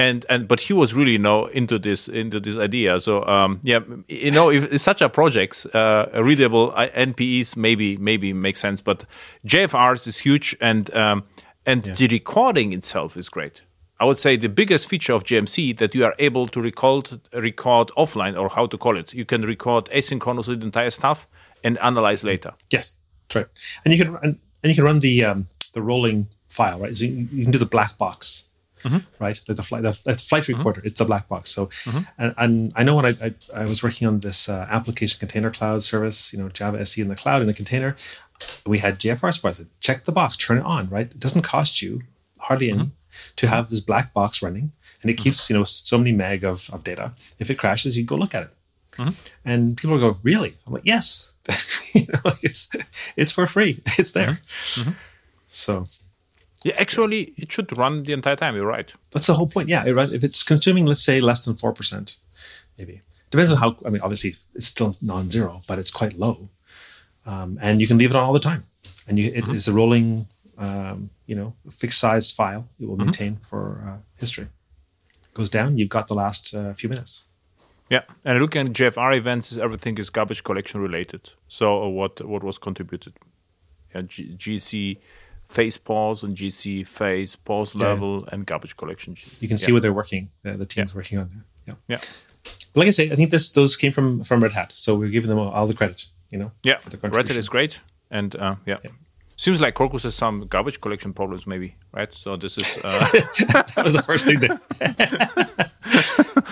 and 0.00 0.24
and 0.30 0.48
but 0.48 0.60
he 0.60 0.72
was 0.72 0.94
really 0.94 1.12
you 1.12 1.18
know 1.18 1.46
into 1.46 1.78
this 1.78 2.08
into 2.08 2.40
this 2.40 2.56
idea. 2.56 2.98
So 3.00 3.24
um, 3.26 3.60
yeah, 3.62 3.80
you 4.08 4.30
know, 4.30 4.50
if, 4.50 4.72
if 4.72 4.80
such 4.80 5.02
a 5.02 5.08
projects 5.08 5.66
uh, 5.66 6.08
readable 6.14 6.72
uh, 6.74 6.88
NPEs 6.88 7.56
maybe 7.56 7.98
maybe 7.98 8.32
make 8.32 8.56
sense, 8.56 8.80
but 8.80 9.04
JFRs 9.46 10.06
is 10.06 10.18
huge 10.18 10.56
and 10.60 10.92
um, 10.94 11.24
and 11.66 11.84
the 11.84 12.08
recording 12.08 12.72
itself 12.72 13.16
is 13.16 13.28
great. 13.28 13.62
I 13.98 14.06
would 14.06 14.18
say 14.18 14.36
the 14.36 14.48
biggest 14.48 14.88
feature 14.88 15.12
of 15.12 15.24
JMC 15.24 15.76
that 15.76 15.94
you 15.94 16.06
are 16.06 16.14
able 16.18 16.48
to 16.48 16.62
record 16.62 17.20
record 17.34 17.88
offline 17.98 18.40
or 18.40 18.48
how 18.48 18.66
to 18.66 18.78
call 18.78 18.96
it. 18.96 19.12
You 19.12 19.26
can 19.26 19.42
record 19.42 19.84
asynchronously 19.86 20.58
the 20.58 20.64
entire 20.64 20.90
stuff 20.90 21.28
and 21.62 21.76
analyze 21.78 22.24
later. 22.24 22.54
Yes, 22.70 22.96
right. 23.34 23.46
And 23.84 23.92
you 23.92 24.02
can 24.02 24.14
run, 24.14 24.38
and 24.62 24.70
you 24.70 24.74
can 24.74 24.84
run 24.84 25.00
the 25.00 25.24
um, 25.26 25.46
the 25.74 25.82
rolling 25.82 26.28
file, 26.48 26.80
right? 26.80 26.96
So 26.96 27.04
you, 27.04 27.28
you 27.30 27.42
can 27.42 27.52
do 27.52 27.58
the 27.58 27.66
black 27.66 27.98
box 27.98 28.49
Mm-hmm. 28.82 28.98
right? 29.18 29.40
Like 29.46 29.56
the 29.56 29.62
flight, 29.62 29.82
the, 29.82 30.00
the 30.04 30.14
flight 30.14 30.44
mm-hmm. 30.44 30.56
recorder, 30.56 30.82
it's 30.84 30.98
the 30.98 31.04
black 31.04 31.28
box. 31.28 31.50
So, 31.50 31.66
mm-hmm. 31.66 32.00
and, 32.18 32.34
and 32.38 32.72
I 32.76 32.82
know 32.82 32.96
when 32.96 33.06
I, 33.06 33.14
I, 33.22 33.34
I 33.54 33.64
was 33.64 33.82
working 33.82 34.08
on 34.08 34.20
this 34.20 34.48
uh, 34.48 34.66
application 34.70 35.18
container 35.18 35.50
cloud 35.50 35.82
service, 35.82 36.32
you 36.32 36.38
know, 36.38 36.48
Java 36.48 36.80
SE 36.80 37.00
in 37.00 37.08
the 37.08 37.16
cloud 37.16 37.42
in 37.42 37.48
a 37.48 37.54
container, 37.54 37.96
we 38.66 38.78
had 38.78 38.98
JFR 38.98 39.34
support. 39.34 39.60
Check 39.80 40.04
the 40.04 40.12
box, 40.12 40.36
turn 40.36 40.58
it 40.58 40.64
on, 40.64 40.88
right? 40.88 41.10
It 41.10 41.20
doesn't 41.20 41.42
cost 41.42 41.82
you 41.82 42.02
hardly 42.38 42.70
any 42.70 42.90
to 43.36 43.48
have 43.48 43.70
this 43.70 43.80
black 43.80 44.14
box 44.14 44.42
running, 44.42 44.72
and 45.02 45.10
it 45.10 45.14
keeps 45.14 45.50
you 45.50 45.56
know 45.56 45.64
so 45.64 45.98
many 45.98 46.12
meg 46.12 46.44
of, 46.44 46.70
of 46.72 46.84
data. 46.84 47.12
If 47.38 47.50
it 47.50 47.56
crashes, 47.56 47.96
you 47.98 48.04
go 48.04 48.16
look 48.16 48.34
at 48.34 48.44
it. 48.44 48.50
And 49.44 49.78
people 49.78 49.98
go, 49.98 50.18
really? 50.22 50.56
I'm 50.66 50.74
like, 50.74 50.84
yes. 50.84 51.34
you 51.94 52.02
know, 52.12 52.20
like 52.24 52.42
it's 52.42 52.70
it's 53.16 53.32
for 53.32 53.46
free. 53.46 53.82
It's 53.98 54.12
there. 54.12 54.40
So 55.46 55.84
Yeah, 56.64 56.74
actually, 56.78 57.32
it 57.36 57.50
should 57.52 57.76
run 57.76 58.02
the 58.04 58.12
entire 58.12 58.36
time. 58.36 58.54
You're 58.54 58.66
right. 58.66 58.92
that's 59.12 59.26
the 59.26 59.34
whole 59.34 59.48
point. 59.48 59.68
Yeah, 59.68 59.84
it 59.86 59.92
runs- 59.94 60.12
if 60.12 60.22
it's 60.22 60.42
consuming, 60.42 60.84
let's 60.86 61.02
say, 61.04 61.20
less 61.20 61.44
than 61.44 61.54
four 61.54 61.72
percent, 61.72 62.16
maybe 62.78 63.00
depends 63.30 63.50
on 63.52 63.58
how. 63.58 63.76
I 63.86 63.88
mean, 63.90 64.02
obviously, 64.02 64.34
it's 64.54 64.66
still 64.66 64.96
non-zero, 65.00 65.60
but 65.66 65.78
it's 65.78 65.90
quite 65.90 66.14
low, 66.18 66.50
um, 67.24 67.58
and 67.62 67.80
you 67.80 67.86
can 67.86 67.96
leave 67.98 68.10
it 68.10 68.16
on 68.16 68.24
all 68.24 68.32
the 68.34 68.40
time. 68.40 68.64
And 69.08 69.18
you, 69.18 69.32
it 69.34 69.48
is 69.48 69.66
a 69.68 69.72
rolling, 69.72 70.26
um, 70.58 71.10
you 71.26 71.34
know, 71.34 71.54
fixed 71.70 71.98
size 71.98 72.30
file. 72.30 72.68
It 72.78 72.86
will 72.88 72.96
maintain 72.98 73.36
for 73.36 73.82
uh, 73.88 73.98
history. 74.16 74.46
Goes 75.34 75.48
down, 75.48 75.78
you've 75.78 75.88
got 75.88 76.08
the 76.08 76.14
last 76.14 76.54
uh, 76.54 76.74
few 76.74 76.88
minutes. 76.88 77.24
Yeah, 77.88 78.02
and 78.24 78.38
looking 78.38 78.66
at 78.68 78.72
JFR 78.72 79.16
events, 79.16 79.50
is 79.50 79.58
everything 79.58 79.98
is 79.98 80.10
garbage 80.10 80.44
collection 80.44 80.80
related. 80.80 81.32
So 81.48 81.82
uh, 81.84 81.88
what 81.88 82.20
what 82.20 82.44
was 82.44 82.58
contributed? 82.58 83.14
Yeah, 83.94 84.02
G- 84.02 84.36
GC 84.38 84.98
phase 85.50 85.76
pause 85.78 86.22
and 86.24 86.36
GC 86.36 86.86
phase 86.86 87.36
pause 87.36 87.74
Yeah. 87.74 87.88
level 87.88 88.24
and 88.32 88.46
garbage 88.46 88.76
collection. 88.76 89.16
You 89.40 89.48
can 89.48 89.56
see 89.58 89.66
Yeah. 89.70 89.74
what 89.74 89.82
they're 89.82 89.92
working. 90.02 90.30
Uh, 90.44 90.56
the 90.56 90.66
team's 90.66 90.94
working 90.94 91.18
on. 91.18 91.44
Yeah. 91.66 91.74
Yeah, 91.88 92.00
But 92.72 92.76
like 92.80 92.88
I 92.88 92.92
say, 92.92 93.10
I 93.12 93.16
think 93.16 93.30
this 93.30 93.52
those 93.52 93.76
came 93.76 93.92
from 93.92 94.24
from 94.24 94.40
Red 94.42 94.52
Hat, 94.52 94.72
so 94.74 94.94
we're 94.98 95.10
giving 95.10 95.28
them 95.30 95.38
all, 95.38 95.50
all 95.50 95.66
the 95.66 95.74
credit. 95.74 96.06
You 96.30 96.38
know. 96.38 96.50
yeah. 96.62 96.78
Red 97.02 97.26
Hat 97.28 97.36
is 97.36 97.48
great, 97.48 97.80
and 98.10 98.34
uh, 98.36 98.54
yeah. 98.66 98.78
Seems 99.36 99.60
like 99.60 99.74
Quarkus 99.74 100.02
has 100.02 100.14
some 100.14 100.46
garbage 100.46 100.80
collection 100.80 101.12
problems, 101.14 101.46
maybe, 101.46 101.74
right? 101.92 102.12
So 102.14 102.36
this 102.36 102.56
is 102.58 102.78
uh, 102.84 103.08
That 103.74 103.82
was 103.84 103.92
the 103.94 104.02
first 104.02 104.26
thing 104.26 104.38
that. 104.40 105.70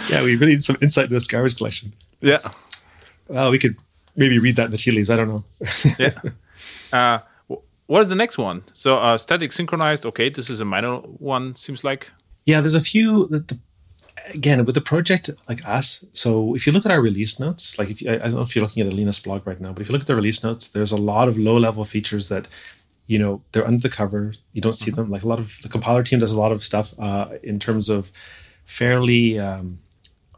yeah, 0.10 0.22
we 0.22 0.36
really 0.36 0.52
need 0.52 0.62
some 0.64 0.76
insight 0.80 1.04
into 1.04 1.14
this 1.14 1.26
garbage 1.26 1.56
collection. 1.56 1.92
yeah, 2.20 2.38
Well, 3.28 3.50
we 3.50 3.58
could 3.58 3.76
maybe 4.16 4.38
read 4.38 4.56
that 4.56 4.66
in 4.66 4.70
the 4.70 4.78
tea 4.78 4.90
leaves. 4.92 5.10
I 5.10 5.16
don't 5.16 5.28
know. 5.28 5.44
yeah. 5.98 6.10
Uh, 6.90 7.18
what 7.88 8.02
is 8.02 8.08
the 8.08 8.14
next 8.14 8.38
one? 8.38 8.62
So 8.74 8.98
uh, 8.98 9.18
static 9.18 9.50
synchronized. 9.50 10.04
Okay, 10.06 10.28
this 10.28 10.48
is 10.50 10.60
a 10.60 10.64
minor 10.64 10.98
one. 10.98 11.56
Seems 11.56 11.82
like. 11.82 12.10
Yeah, 12.44 12.60
there's 12.60 12.74
a 12.74 12.80
few 12.80 13.26
that 13.28 13.48
the 13.48 13.58
again 14.34 14.64
with 14.66 14.76
a 14.76 14.80
project 14.82 15.30
like 15.48 15.66
us. 15.66 16.04
So 16.12 16.54
if 16.54 16.66
you 16.66 16.72
look 16.72 16.84
at 16.84 16.92
our 16.92 17.00
release 17.00 17.40
notes, 17.40 17.78
like 17.78 17.88
if 17.90 18.02
you, 18.02 18.12
I, 18.12 18.18
don't 18.18 18.34
know 18.34 18.42
if 18.42 18.54
you're 18.54 18.62
looking 18.62 18.86
at 18.86 18.92
a 18.92 18.96
Linus 18.96 19.20
blog 19.20 19.46
right 19.46 19.58
now, 19.58 19.72
but 19.72 19.80
if 19.80 19.88
you 19.88 19.92
look 19.92 20.02
at 20.02 20.06
the 20.06 20.14
release 20.14 20.44
notes, 20.44 20.68
there's 20.68 20.92
a 20.92 20.96
lot 20.96 21.28
of 21.28 21.38
low 21.38 21.56
level 21.56 21.84
features 21.86 22.28
that 22.28 22.46
you 23.06 23.18
know 23.18 23.42
they're 23.52 23.66
under 23.66 23.80
the 23.80 23.88
cover. 23.88 24.34
You 24.52 24.60
don't 24.60 24.74
see 24.74 24.90
them. 24.90 25.10
Like 25.10 25.22
a 25.22 25.28
lot 25.28 25.40
of 25.40 25.58
the 25.62 25.68
compiler 25.70 26.02
team 26.02 26.18
does 26.18 26.32
a 26.32 26.38
lot 26.38 26.52
of 26.52 26.62
stuff 26.62 26.92
uh, 27.00 27.38
in 27.42 27.58
terms 27.58 27.88
of 27.88 28.12
fairly 28.64 29.38
um, 29.38 29.78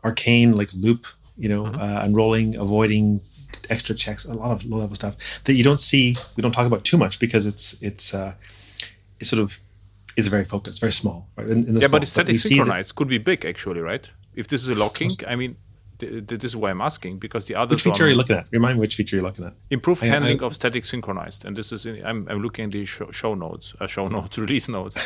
arcane 0.05 0.57
like 0.57 0.68
loop, 0.72 1.09
you 1.36 1.48
know, 1.48 1.66
uh, 1.66 2.01
unrolling, 2.05 2.57
avoiding 2.61 3.22
extra 3.68 3.94
checks, 3.94 4.24
a 4.24 4.34
lot 4.34 4.50
of 4.50 4.64
low 4.64 4.78
level 4.78 4.94
stuff 4.94 5.16
that 5.44 5.54
you 5.54 5.64
don't 5.64 5.80
see. 5.80 6.16
We 6.36 6.42
don't 6.42 6.52
talk 6.52 6.66
about 6.66 6.84
too 6.84 6.96
much 6.96 7.18
because 7.20 7.46
it's 7.46 7.82
it's 7.82 8.14
uh, 8.14 8.34
it's 9.18 9.30
sort 9.30 9.42
of 9.42 9.58
it's 10.16 10.28
very 10.28 10.44
focused, 10.44 10.80
very 10.80 10.92
small. 10.92 11.28
Right? 11.36 11.48
In, 11.50 11.64
in 11.66 11.74
Yeah, 11.74 11.80
small, 11.80 11.90
but 11.90 12.02
it's 12.02 12.12
static 12.12 12.28
we 12.32 12.36
see 12.36 12.48
that- 12.48 12.54
synchronized 12.56 12.94
could 12.94 13.08
be 13.08 13.18
big 13.18 13.44
actually, 13.44 13.80
right? 13.80 14.08
If 14.34 14.46
this 14.48 14.62
is 14.62 14.68
a 14.68 14.74
locking, 14.74 15.11
I 15.26 15.34
mean, 15.36 15.56
th- 16.01 16.26
th- 16.28 16.40
this 16.40 16.53
is 16.53 16.57
why 16.57 16.70
I'm 16.70 16.80
asking 16.80 17.18
because 17.18 17.44
the 17.44 17.55
other 17.55 17.74
Which 17.74 17.82
feature 17.84 18.05
are 18.07 18.09
you 18.09 18.14
looking 18.16 18.36
at? 18.36 18.46
Remind 18.51 18.76
me 18.76 18.80
which 18.80 18.96
feature 18.96 19.16
you're 19.16 19.24
looking 19.24 19.44
at. 19.46 19.55
improved 19.70 20.03
I- 20.03 20.07
I- 20.07 20.11
handling 20.11 20.42
of 20.42 20.55
static 20.55 20.84
synchronized, 20.84 21.44
and 21.44 21.57
this 21.57 21.70
is 21.72 21.86
in, 21.86 22.05
I'm, 22.05 22.26
I'm 22.28 22.40
looking 22.42 22.64
at 22.66 22.72
the 22.72 22.84
show, 22.84 23.11
show 23.11 23.34
notes, 23.34 23.74
uh, 23.80 23.86
show 23.86 24.09
notes, 24.16 24.38
release 24.38 24.68
notes. 24.68 24.96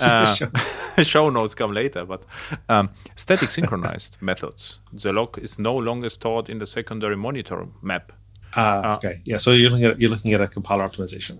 Uh, 0.00 0.32
show 1.02 1.28
notes 1.28 1.54
come 1.54 1.72
later, 1.72 2.04
but 2.04 2.22
um, 2.68 2.88
static 3.16 3.50
synchronized 3.50 4.16
methods. 4.20 4.78
The 4.92 5.12
lock 5.12 5.38
is 5.38 5.58
no 5.58 5.76
longer 5.76 6.08
stored 6.08 6.48
in 6.48 6.58
the 6.60 6.66
secondary 6.66 7.16
monitor 7.16 7.66
map. 7.82 8.12
Uh, 8.56 8.94
okay, 8.96 9.20
yeah. 9.24 9.38
So 9.38 9.50
you're 9.52 9.70
looking 9.70 9.86
at 9.86 10.00
you're 10.00 10.10
looking 10.10 10.32
at 10.34 10.40
a 10.40 10.46
compiler 10.46 10.88
optimization. 10.88 11.38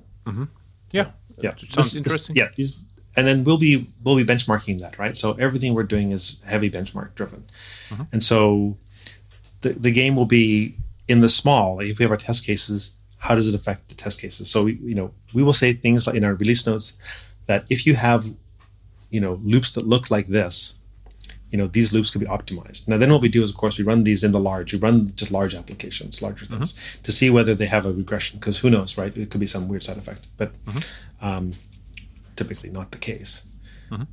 Yeah, 0.93 1.11
Yeah, 1.43 1.51
It 1.51 1.59
sounds 1.61 1.75
This- 1.75 1.93
this- 1.93 1.97
interesting. 1.97 2.37
yeah, 2.37 2.49
these, 2.57 2.85
and 3.17 3.27
then 3.29 3.45
we'll 3.45 3.59
be 3.59 3.87
we'll 4.03 4.17
be 4.17 4.25
benchmarking 4.25 4.79
that, 4.81 4.99
right? 4.99 5.17
So 5.17 5.33
everything 5.39 5.75
we're 5.75 5.85
doing 5.97 6.11
is 6.13 6.43
heavy 6.45 6.69
benchmark 6.71 7.15
driven, 7.15 7.45
Mm-hmm. 7.91 8.03
and 8.13 8.23
so 8.23 8.77
the 9.63 9.71
the 9.71 9.93
game 9.93 10.17
will 10.17 10.27
be 10.27 10.77
in 11.07 11.21
the 11.21 11.29
small. 11.29 11.81
If 11.81 11.99
we 11.99 12.03
have 12.05 12.11
our 12.11 12.17
test 12.17 12.47
cases, 12.47 12.99
how 13.19 13.35
does 13.35 13.49
it 13.49 13.55
affect 13.55 13.89
the 13.89 13.95
test 13.95 14.21
cases? 14.21 14.51
So 14.51 14.65
we 14.65 14.75
you 14.75 14.95
know 14.95 15.13
we 15.35 15.43
will 15.43 15.53
say 15.53 15.73
things 15.73 16.07
like 16.07 16.17
in 16.17 16.25
our 16.25 16.35
release 16.35 16.67
notes 16.67 17.01
that 17.47 17.65
if 17.69 17.87
you 17.87 17.95
have 17.95 18.29
you 19.11 19.21
know 19.21 19.41
loops 19.43 19.73
that 19.73 19.87
look 19.87 20.11
like 20.11 20.27
this 20.27 20.75
you 21.51 21.57
know 21.57 21.67
these 21.67 21.95
loops 21.95 22.11
could 22.11 22.21
be 22.21 22.27
optimized. 22.27 22.89
Now 22.89 22.99
then 22.99 23.11
what 23.11 23.23
we 23.23 23.29
do 23.31 23.43
is 23.43 23.51
of 23.51 23.57
course 23.57 23.79
we 23.79 23.85
run 23.85 24.05
these 24.05 24.23
in 24.23 24.33
the 24.33 24.41
large 24.41 24.73
we 24.75 24.79
run 24.79 25.13
just 25.17 25.33
large 25.33 25.55
applications 25.55 26.21
larger 26.21 26.45
things 26.45 26.75
to 27.05 27.11
see 27.11 27.31
whether 27.31 27.55
they 27.55 27.67
have 27.67 27.87
a 27.87 27.93
regression 27.93 28.39
because 28.39 28.59
who 28.59 28.69
knows 28.71 28.99
right? 28.99 29.17
It 29.17 29.31
could 29.31 29.41
be 29.41 29.47
some 29.47 29.67
weird 29.69 29.83
side 29.83 29.97
effect 29.97 30.27
but 30.37 30.53
um, 31.23 31.53
typically 32.37 32.71
not 32.71 32.91
the 32.93 32.99
case. 32.99 33.47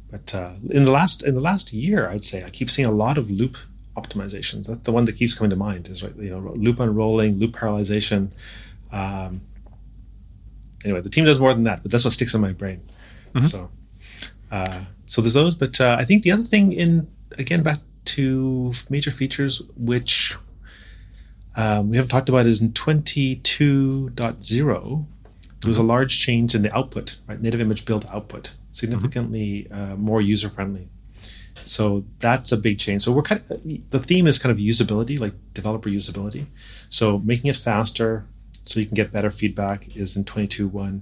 But 0.09 0.33
uh, 0.33 0.53
in 0.69 0.85
the 0.85 0.91
last 0.91 1.25
in 1.25 1.33
the 1.35 1.41
last 1.41 1.73
year 1.73 2.07
i'd 2.09 2.23
say 2.23 2.41
i 2.41 2.49
keep 2.49 2.69
seeing 2.69 2.87
a 2.87 2.91
lot 2.91 3.17
of 3.17 3.29
loop 3.29 3.57
optimizations. 3.95 4.67
That's 4.67 4.81
the 4.81 4.91
one 4.91 5.05
that 5.05 5.13
keeps 5.13 5.33
coming 5.33 5.49
to 5.49 5.55
mind 5.55 5.87
is 5.87 6.03
right 6.03 6.15
you 6.17 6.29
know 6.29 6.53
loop 6.55 6.79
unrolling 6.79 7.39
loop 7.39 7.53
parallelization 7.53 8.29
um, 8.91 9.41
anyway 10.83 11.01
the 11.01 11.09
team 11.09 11.25
does 11.25 11.39
more 11.39 11.53
than 11.53 11.63
that 11.63 11.81
but 11.81 11.91
that's 11.91 12.03
what 12.03 12.13
sticks 12.13 12.33
in 12.33 12.41
my 12.41 12.53
brain. 12.53 12.81
So 13.41 13.69
uh, 14.51 14.81
so 15.05 15.21
there's 15.21 15.33
those 15.33 15.55
but 15.55 15.79
uh, 15.81 15.95
i 15.99 16.03
think 16.03 16.23
the 16.23 16.31
other 16.31 16.43
thing 16.43 16.71
in 16.71 17.07
again 17.37 17.63
back 17.63 17.79
to 18.05 18.73
major 18.89 19.11
features 19.11 19.61
which 19.77 20.35
um, 21.57 21.89
we 21.89 21.97
haven't 21.97 22.09
talked 22.09 22.29
about 22.29 22.45
is 22.45 22.61
in 22.61 22.71
22.0 22.71 25.05
there 25.61 25.69
was 25.69 25.77
a 25.77 25.83
large 25.83 26.19
change 26.19 26.53
in 26.53 26.61
the 26.61 26.75
output 26.75 27.17
right? 27.27 27.41
Native 27.41 27.61
image 27.61 27.85
build 27.85 28.05
output 28.11 28.53
significantly 28.71 29.67
uh, 29.71 29.95
more 29.95 30.21
user 30.21 30.49
friendly 30.49 30.89
so 31.63 32.05
that's 32.19 32.51
a 32.51 32.57
big 32.57 32.79
change. 32.79 33.03
So 33.03 33.11
we're 33.11 33.23
kind 33.23 33.41
of 33.49 33.61
the 33.89 33.99
theme 33.99 34.27
is 34.27 34.37
kind 34.37 34.51
of 34.51 34.57
usability 34.57 35.19
like 35.19 35.33
developer 35.53 35.89
usability. 35.89 36.45
So 36.89 37.19
making 37.19 37.49
it 37.49 37.55
faster 37.55 38.25
so 38.65 38.79
you 38.79 38.85
can 38.85 38.95
get 38.95 39.11
better 39.11 39.31
feedback 39.31 39.95
is 39.95 40.17
in 40.17 40.23
22.1 40.23 41.01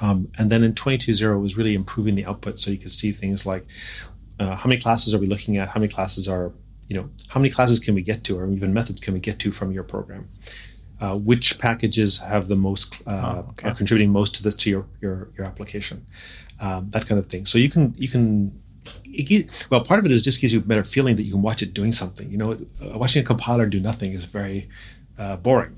um, 0.00 0.30
and 0.38 0.50
then 0.50 0.62
in 0.62 0.72
22.0 0.72 1.40
was 1.40 1.56
really 1.56 1.74
improving 1.74 2.14
the 2.14 2.24
output 2.24 2.58
so 2.58 2.70
you 2.70 2.78
could 2.78 2.90
see 2.90 3.12
things 3.12 3.44
like 3.44 3.66
uh, 4.38 4.56
how 4.56 4.68
many 4.68 4.80
classes 4.80 5.14
are 5.14 5.18
we 5.18 5.26
looking 5.26 5.58
at? 5.58 5.68
How 5.68 5.80
many 5.80 5.92
classes 5.92 6.28
are 6.28 6.52
you 6.88 6.96
know 6.96 7.10
how 7.28 7.38
many 7.38 7.50
classes 7.50 7.78
can 7.78 7.94
we 7.94 8.02
get 8.02 8.24
to 8.24 8.38
or 8.38 8.48
even 8.48 8.74
methods 8.74 9.00
can 9.00 9.14
we 9.14 9.20
get 9.20 9.38
to 9.40 9.50
from 9.50 9.70
your 9.70 9.84
program? 9.84 10.28
Uh, 11.00 11.16
which 11.16 11.58
packages 11.58 12.20
have 12.20 12.48
the 12.48 12.56
most 12.56 13.02
uh, 13.06 13.42
okay. 13.50 13.68
are 13.68 13.74
contributing 13.74 14.10
most 14.10 14.34
to 14.34 14.42
this 14.42 14.54
to 14.54 14.70
your 14.70 14.86
your, 15.00 15.28
your 15.36 15.46
application? 15.46 16.06
Um, 16.58 16.90
that 16.90 17.06
kind 17.06 17.18
of 17.18 17.26
thing. 17.26 17.46
So 17.46 17.58
you 17.58 17.70
can 17.70 17.94
you 17.96 18.08
can 18.08 18.60
it 19.04 19.24
gi- 19.26 19.46
well 19.70 19.82
part 19.82 19.98
of 20.00 20.06
it 20.06 20.12
is 20.12 20.22
just 20.22 20.40
gives 20.40 20.52
you 20.52 20.60
a 20.60 20.62
better 20.62 20.84
feeling 20.84 21.16
that 21.16 21.24
you 21.24 21.32
can 21.32 21.42
watch 21.42 21.62
it 21.62 21.74
doing 21.74 21.92
something 21.92 22.30
you 22.30 22.38
know 22.38 22.52
uh, 22.52 22.96
watching 22.98 23.22
a 23.22 23.26
compiler 23.26 23.66
do 23.66 23.80
nothing 23.80 24.12
is 24.12 24.24
very 24.24 24.68
uh, 25.18 25.36
boring 25.36 25.76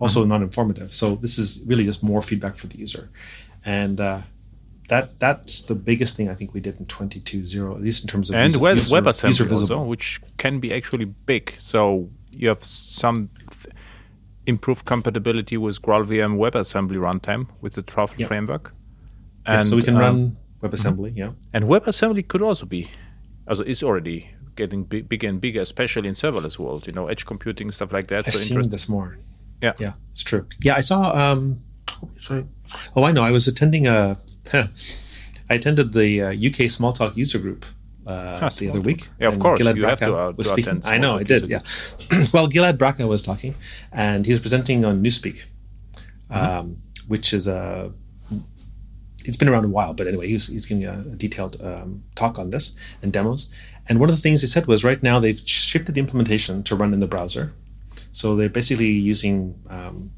also 0.00 0.24
non-informative 0.24 0.92
so 0.94 1.14
this 1.16 1.38
is 1.38 1.62
really 1.66 1.84
just 1.84 2.02
more 2.02 2.20
feedback 2.22 2.56
for 2.56 2.66
the 2.68 2.78
user 2.78 3.10
and 3.64 4.00
uh, 4.00 4.20
that 4.88 5.18
that's 5.18 5.62
the 5.62 5.74
biggest 5.74 6.14
thing 6.16 6.28
I 6.28 6.34
think 6.34 6.52
we 6.52 6.60
did 6.60 6.78
in 6.78 6.84
22.0 6.86 7.74
at 7.74 7.80
least 7.82 8.04
in 8.04 8.08
terms 8.08 8.28
of 8.28 8.36
and 8.36 8.52
user, 8.52 8.62
web, 8.62 8.76
user, 8.76 8.94
WebAssembly 8.96 9.28
user 9.40 9.54
also, 9.54 9.82
which 9.82 10.20
can 10.36 10.60
be 10.60 10.74
actually 10.74 11.06
big. 11.06 11.54
So 11.58 12.10
you 12.30 12.48
have 12.48 12.62
some 12.62 13.30
th- 13.50 13.74
improved 14.46 14.84
compatibility 14.84 15.56
with 15.56 15.80
GraalVM 15.80 16.36
WebAssembly 16.36 16.98
runtime 16.98 17.46
with 17.62 17.72
the 17.74 17.82
Truffle 17.82 18.20
Yeah. 18.20 18.26
framework. 18.26 18.74
Yeah, 19.48 19.60
so 19.60 19.76
we 19.76 19.82
can 19.82 19.94
um, 19.96 20.00
run 20.02 20.36
WebAssembly 20.68 21.12
yeah 21.16 21.30
And 21.52 21.64
WebAssembly 21.64 22.26
could 22.28 22.42
also 22.42 22.66
be, 22.66 22.88
also 23.48 23.62
it's 23.64 23.82
already 23.82 24.18
getting 24.56 24.84
big, 24.84 25.08
bigger 25.08 25.28
and 25.28 25.40
bigger, 25.40 25.60
especially 25.60 26.08
in 26.08 26.14
serverless 26.14 26.58
world. 26.58 26.86
You 26.86 26.92
know, 26.92 27.08
edge 27.08 27.24
computing 27.26 27.70
stuff 27.72 27.92
like 27.92 28.06
that. 28.08 28.26
I've 28.28 28.34
so 28.34 28.38
seen 28.38 28.56
interesting. 28.56 28.70
this 28.72 28.88
more 28.88 29.18
Yeah. 29.62 29.72
yeah 29.84 29.92
it's 30.12 30.22
true 30.30 30.44
yeah 30.66 30.74
I 30.80 30.82
saw 30.90 31.00
um 31.24 31.40
sorry 32.16 32.44
oh 32.96 33.04
I 33.08 33.12
know 33.12 33.24
I 33.24 33.30
was 33.30 33.46
attending 33.52 33.86
a 33.86 34.16
I 35.50 35.54
attended 35.58 35.92
the 35.92 36.08
uh, 36.22 36.28
UK 36.48 36.58
Smalltalk 36.76 37.16
user 37.16 37.38
group 37.38 37.62
uh, 38.06 38.10
the 38.12 38.46
other 38.68 38.80
Smalltalk. 38.80 38.84
week. 38.84 39.02
Yeah, 39.20 39.28
of 39.28 39.38
course, 39.38 39.58
Gilad 39.60 39.76
you 39.76 39.86
have 39.86 39.98
to, 40.00 40.12
uh, 40.16 40.32
was 40.36 40.46
to 40.48 40.52
speaking. 40.52 40.82
I 40.84 40.98
know, 40.98 41.12
I 41.18 41.22
did. 41.22 41.42
Yeah. 41.48 41.60
well, 42.34 42.46
Gilad 42.54 42.76
Bracha 42.82 43.06
was 43.08 43.22
talking, 43.22 43.54
and 43.92 44.26
he 44.26 44.32
was 44.34 44.40
presenting 44.40 44.84
on 44.84 45.02
Newspeak, 45.02 45.38
Mm-hmm. 46.30 46.58
um, 46.58 46.66
which 47.08 47.32
is 47.32 47.44
a 47.48 47.92
it's 49.24 49.36
been 49.36 49.48
around 49.48 49.64
a 49.64 49.68
while, 49.68 49.94
but 49.94 50.06
anyway, 50.06 50.28
he's 50.28 50.46
he's 50.46 50.66
giving 50.66 50.84
a, 50.84 51.00
a 51.00 51.16
detailed 51.16 51.62
um, 51.62 52.04
talk 52.14 52.38
on 52.38 52.50
this 52.50 52.76
and 53.02 53.12
demos. 53.12 53.50
And 53.88 54.00
one 54.00 54.08
of 54.08 54.14
the 54.14 54.20
things 54.20 54.40
he 54.40 54.46
said 54.46 54.66
was 54.66 54.84
right 54.84 55.02
now 55.02 55.18
they've 55.18 55.40
shifted 55.40 55.94
the 55.94 56.00
implementation 56.00 56.62
to 56.64 56.76
run 56.76 56.94
in 56.94 57.00
the 57.00 57.06
browser. 57.06 57.52
So 58.12 58.36
they're 58.36 58.48
basically 58.48 58.90
using 58.90 59.60
um, 59.68 60.12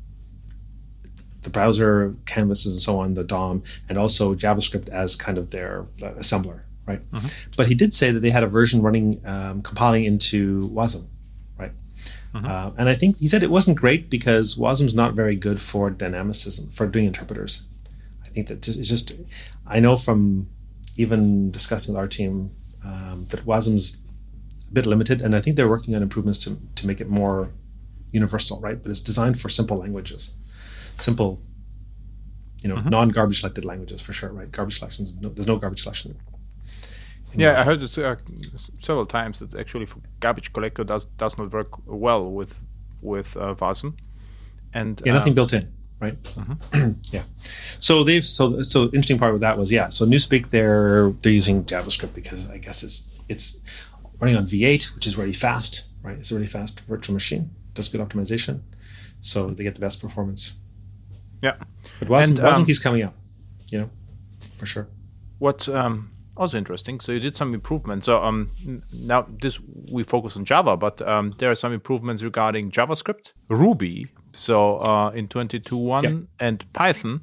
the 1.43 1.51
browser 1.51 2.15
canvases 2.27 2.75
and 2.75 2.83
so 2.83 3.01
on, 3.01 3.15
the 3.15 3.25
DOM, 3.25 3.63
and 3.89 3.97
also 3.97 4.35
JavaScript 4.35 4.89
as 4.91 5.17
kind 5.17 5.39
of 5.39 5.51
their 5.51 5.87
uh, 6.03 6.11
assembler, 6.13 6.63
right? 6.85 7.11
Mm-hmm. 7.11 7.29
But 7.57 7.69
he 7.69 7.75
did 7.75 7.95
say 7.95 8.11
that 8.11 8.21
they 8.21 8.31
had 8.31 8.43
a 8.43 8.49
version 8.49 8.83
running, 8.83 9.27
um, 9.27 9.63
compiling 9.63 10.05
into 10.05 10.69
WASM, 10.71 11.07
right? 11.59 11.73
Mm-hmm. 12.35 12.47
Uh, 12.47 12.71
and 12.77 12.89
I 12.89 12.95
think 12.95 13.19
he 13.19 13.29
said 13.29 13.43
it 13.43 13.51
wasn't 13.51 13.79
great 13.79 14.11
because 14.11 14.57
WASM's 14.57 14.95
not 14.95 15.15
very 15.15 15.37
good 15.37 15.61
for 15.61 15.89
dynamicism, 15.89 16.71
for 16.71 16.87
doing 16.87 17.07
interpreters. 17.07 17.67
I 18.37 18.43
think 18.43 18.49
that 18.49 18.69
it's 18.69 18.89
just, 18.89 19.13
I 19.67 19.81
know 19.81 19.97
from 19.97 20.49
even 20.99 21.51
discussing 21.51 21.95
with 21.95 22.01
our 22.01 22.09
team 22.09 22.51
um, 22.85 23.27
that 23.31 23.47
WASM's 23.47 24.03
a 24.71 24.75
bit 24.75 24.85
limited, 24.85 25.23
and 25.23 25.35
I 25.35 25.41
think 25.41 25.57
they're 25.57 25.69
working 25.69 25.95
on 25.95 26.03
improvements 26.03 26.39
to, 26.45 26.57
to 26.75 26.87
make 26.87 27.01
it 27.01 27.09
more 27.09 27.51
universal, 28.13 28.61
right? 28.61 28.83
But 28.83 28.91
it's 28.91 29.01
designed 29.01 29.41
for 29.41 29.49
simple 29.49 29.79
languages 29.79 30.37
simple, 30.97 31.41
you 32.63 32.69
know, 32.69 32.77
mm-hmm. 32.77 32.89
non-garbage 32.89 33.41
collected 33.41 33.65
languages 33.65 34.01
for 34.01 34.13
sure, 34.13 34.33
right? 34.33 34.51
Garbage 34.51 34.79
collections, 34.79 35.15
no, 35.21 35.29
there's 35.29 35.47
no 35.47 35.57
garbage 35.57 35.83
collection. 35.83 36.17
Yeah, 37.35 37.61
I 37.61 37.65
heard 37.65 37.81
this 37.81 37.99
uh, 37.99 38.17
several 38.79 39.05
times 39.05 39.41
that 39.41 39.55
actually 39.55 39.85
for 39.85 40.01
garbage 40.21 40.55
collector 40.55 40.85
does 40.85 41.05
does 41.05 41.37
not 41.37 41.53
work 41.53 41.87
well 41.87 42.31
with 42.31 42.63
with 43.03 43.37
uh, 43.37 43.55
Wasm. 43.55 43.95
and 44.73 45.03
yeah, 45.05 45.13
nothing 45.13 45.33
um, 45.33 45.35
built 45.35 45.53
in, 45.53 45.71
right? 46.01 46.23
Mm-hmm. 46.23 46.91
yeah. 47.13 47.23
So 47.81 48.05
they've 48.05 48.25
so 48.25 48.63
so 48.63 48.85
interesting 48.85 49.19
part 49.19 49.33
with 49.33 49.43
that 49.43 49.59
was 49.59 49.71
yeah. 49.73 49.89
So 49.89 50.05
Newspeak 50.05 50.51
they're 50.51 51.11
they're 51.23 51.33
using 51.33 51.65
JavaScript 51.65 52.15
because 52.15 52.49
I 52.51 52.59
guess 52.59 52.83
it's 52.83 53.11
it's 53.29 53.63
running 54.19 54.37
on 54.37 54.45
V8, 54.45 54.95
which 54.95 55.07
is 55.07 55.17
really 55.17 55.33
fast, 55.33 55.93
right? 56.03 56.17
It's 56.17 56.31
a 56.31 56.35
really 56.35 56.47
fast 56.47 56.81
virtual 56.81 57.15
machine. 57.15 57.51
Does 57.75 57.89
good 57.89 58.01
optimization, 58.01 58.61
so 59.21 59.51
they 59.51 59.63
get 59.63 59.75
the 59.75 59.81
best 59.81 60.01
performance. 60.01 60.59
Yeah, 61.43 61.57
but 61.99 62.09
Wasm, 62.09 62.39
and, 62.39 62.41
um, 62.41 62.65
keeps 62.65 62.79
coming 62.79 63.03
up, 63.03 63.15
you 63.71 63.79
know, 63.81 63.91
for 64.57 64.65
sure. 64.65 64.89
What 65.39 65.69
um, 65.69 66.11
also 66.37 66.57
interesting, 66.57 67.01
so 67.01 67.13
you 67.13 67.21
did 67.21 67.37
some 67.37 67.53
improvements. 67.53 68.07
So 68.07 68.23
um, 68.23 68.51
now 68.93 69.27
this 69.29 69.61
we 69.91 70.05
focus 70.05 70.37
on 70.37 70.47
Java, 70.47 70.77
but 70.79 71.03
um, 71.03 71.35
there 71.39 71.51
are 71.51 71.55
some 71.55 71.73
improvements 71.75 72.23
regarding 72.23 72.71
JavaScript, 72.71 73.33
Ruby. 73.49 74.07
So 74.37 74.77
uh, 74.77 75.11
in 75.15 75.29
22.1 75.29 76.03
yep. 76.03 76.23
and 76.39 76.73
Python. 76.73 77.23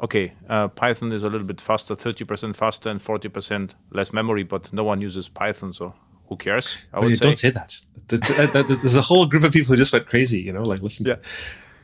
Okay, 0.00 0.32
uh, 0.48 0.68
Python 0.68 1.10
is 1.10 1.24
a 1.24 1.28
little 1.30 1.46
bit 1.46 1.60
faster, 1.60 1.96
30% 1.96 2.54
faster 2.54 2.90
and 2.90 3.00
40% 3.00 3.74
less 3.90 4.12
memory, 4.12 4.42
but 4.42 4.70
no 4.72 4.84
one 4.84 5.00
uses 5.00 5.26
Python, 5.28 5.72
so 5.72 5.94
who 6.28 6.36
cares? 6.36 6.76
I 6.92 7.00
would 7.00 7.06
well, 7.06 7.16
say. 7.16 7.20
Don't 7.20 7.38
say 7.38 7.50
that. 7.50 7.76
There's 8.08 8.94
a 8.94 9.00
whole 9.00 9.26
group 9.26 9.42
of 9.42 9.52
people 9.52 9.72
who 9.72 9.76
just 9.76 9.92
went 9.92 10.06
crazy, 10.06 10.40
you 10.40 10.52
know, 10.52 10.62
like 10.62 10.82
listen. 10.82 11.06
Yeah. 11.06 11.16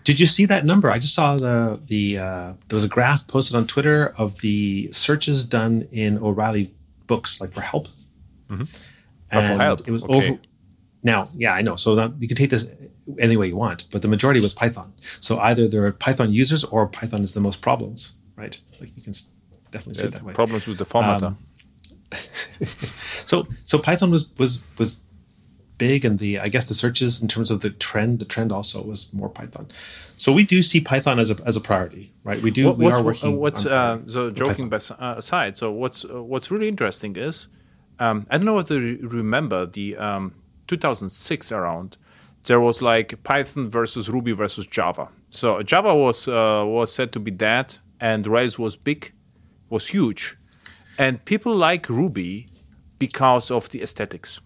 Did 0.04 0.20
you 0.20 0.26
see 0.26 0.44
that 0.46 0.66
number? 0.66 0.90
I 0.90 0.98
just 0.98 1.14
saw 1.14 1.36
the 1.36 1.80
the 1.86 2.18
uh, 2.18 2.52
there 2.68 2.76
was 2.76 2.84
a 2.84 2.88
graph 2.88 3.26
posted 3.28 3.56
on 3.56 3.66
Twitter 3.66 4.14
of 4.18 4.40
the 4.40 4.92
searches 4.92 5.48
done 5.48 5.88
in 5.90 6.18
O'Reilly 6.18 6.74
books, 7.06 7.40
like 7.40 7.50
for 7.50 7.62
help. 7.62 7.88
Mm-hmm. 8.48 8.64
And 9.30 9.58
for 9.58 9.64
help. 9.64 9.88
it 9.88 9.90
was 9.90 10.02
okay. 10.02 10.14
over. 10.14 10.38
Now, 11.02 11.28
yeah, 11.34 11.52
I 11.54 11.62
know. 11.62 11.76
So 11.76 11.94
that, 11.96 12.12
you 12.20 12.28
can 12.28 12.36
take 12.36 12.50
this 12.50 12.74
any 13.18 13.36
way 13.36 13.48
you 13.48 13.56
want, 13.56 13.84
but 13.90 14.02
the 14.02 14.08
majority 14.08 14.40
was 14.40 14.52
Python. 14.52 14.92
So 15.20 15.38
either 15.38 15.68
there 15.68 15.84
are 15.86 15.92
Python 15.92 16.32
users 16.32 16.64
or 16.64 16.86
Python 16.86 17.22
is 17.22 17.34
the 17.34 17.40
most 17.40 17.60
problems, 17.60 18.18
right? 18.36 18.58
Like 18.80 18.96
you 18.96 19.02
can 19.02 19.12
definitely 19.70 20.02
say 20.02 20.08
that 20.08 20.22
way. 20.22 20.34
Problems 20.34 20.66
with 20.66 20.78
the 20.78 20.86
formatter. 20.86 21.34
Um, 21.34 21.38
so 23.30 23.46
so 23.64 23.78
Python 23.78 24.10
was 24.10 24.34
was 24.38 24.62
was 24.78 25.04
big, 25.78 26.04
and 26.04 26.18
the 26.18 26.38
I 26.38 26.48
guess 26.48 26.66
the 26.66 26.74
searches 26.74 27.22
in 27.22 27.28
terms 27.28 27.50
of 27.50 27.60
the 27.60 27.70
trend, 27.70 28.18
the 28.18 28.24
trend 28.24 28.52
also 28.52 28.84
was 28.84 29.12
more 29.12 29.28
Python. 29.28 29.66
So 30.16 30.32
we 30.32 30.44
do 30.44 30.62
see 30.62 30.80
Python 30.80 31.18
as 31.18 31.30
a 31.30 31.36
as 31.44 31.56
a 31.56 31.60
priority, 31.60 32.12
right? 32.24 32.40
We 32.40 32.50
do. 32.50 32.66
What, 32.66 32.78
we 32.78 32.86
are 32.86 33.02
working. 33.02 33.34
Uh, 33.34 33.36
what's 33.36 33.66
uh, 33.66 33.98
so 34.06 34.30
joking 34.30 34.72
uh, 34.72 35.14
aside? 35.16 35.56
So 35.56 35.72
what's 35.72 36.04
uh, 36.04 36.22
what's 36.22 36.50
really 36.50 36.68
interesting 36.68 37.16
is 37.16 37.48
um, 37.98 38.26
I 38.30 38.36
don't 38.36 38.46
know 38.46 38.58
if 38.58 38.70
you 38.70 38.98
remember 39.02 39.66
the 39.66 39.96
um, 39.96 40.34
2006 40.66 41.52
around. 41.52 41.96
There 42.46 42.60
was 42.60 42.82
like 42.82 43.22
Python 43.22 43.68
versus 43.68 44.08
Ruby 44.08 44.32
versus 44.32 44.66
Java. 44.66 45.08
So 45.30 45.62
Java 45.62 45.94
was 45.94 46.28
uh, 46.28 46.64
was 46.66 46.92
said 46.92 47.12
to 47.12 47.20
be 47.20 47.30
dead, 47.30 47.78
and 48.00 48.26
Rails 48.26 48.58
was 48.58 48.76
big, 48.76 49.12
was 49.70 49.88
huge, 49.88 50.36
and 50.98 51.24
people 51.24 51.54
like 51.54 51.88
Ruby 51.88 52.48
because 52.98 53.50
of 53.50 53.68
the 53.70 53.82
aesthetics 53.82 54.40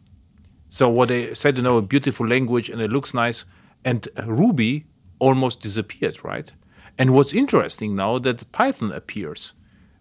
so 0.69 0.89
what 0.89 1.09
they 1.09 1.33
said, 1.35 1.57
you 1.57 1.63
know, 1.63 1.77
a 1.77 1.83
beautiful 1.83 2.27
language 2.27 2.69
and 2.69 2.81
it 2.81 2.91
looks 2.91 3.15
nice, 3.15 3.45
and 3.85 4.09
Ruby 4.27 4.85
almost 5.19 5.63
disappeared, 5.63 6.25
right? 6.25 6.53
And 6.99 7.15
what's 7.15 7.33
interesting 7.33 7.95
now 7.95 8.19
that 8.19 8.51
Python 8.53 8.93
appears, 8.93 9.53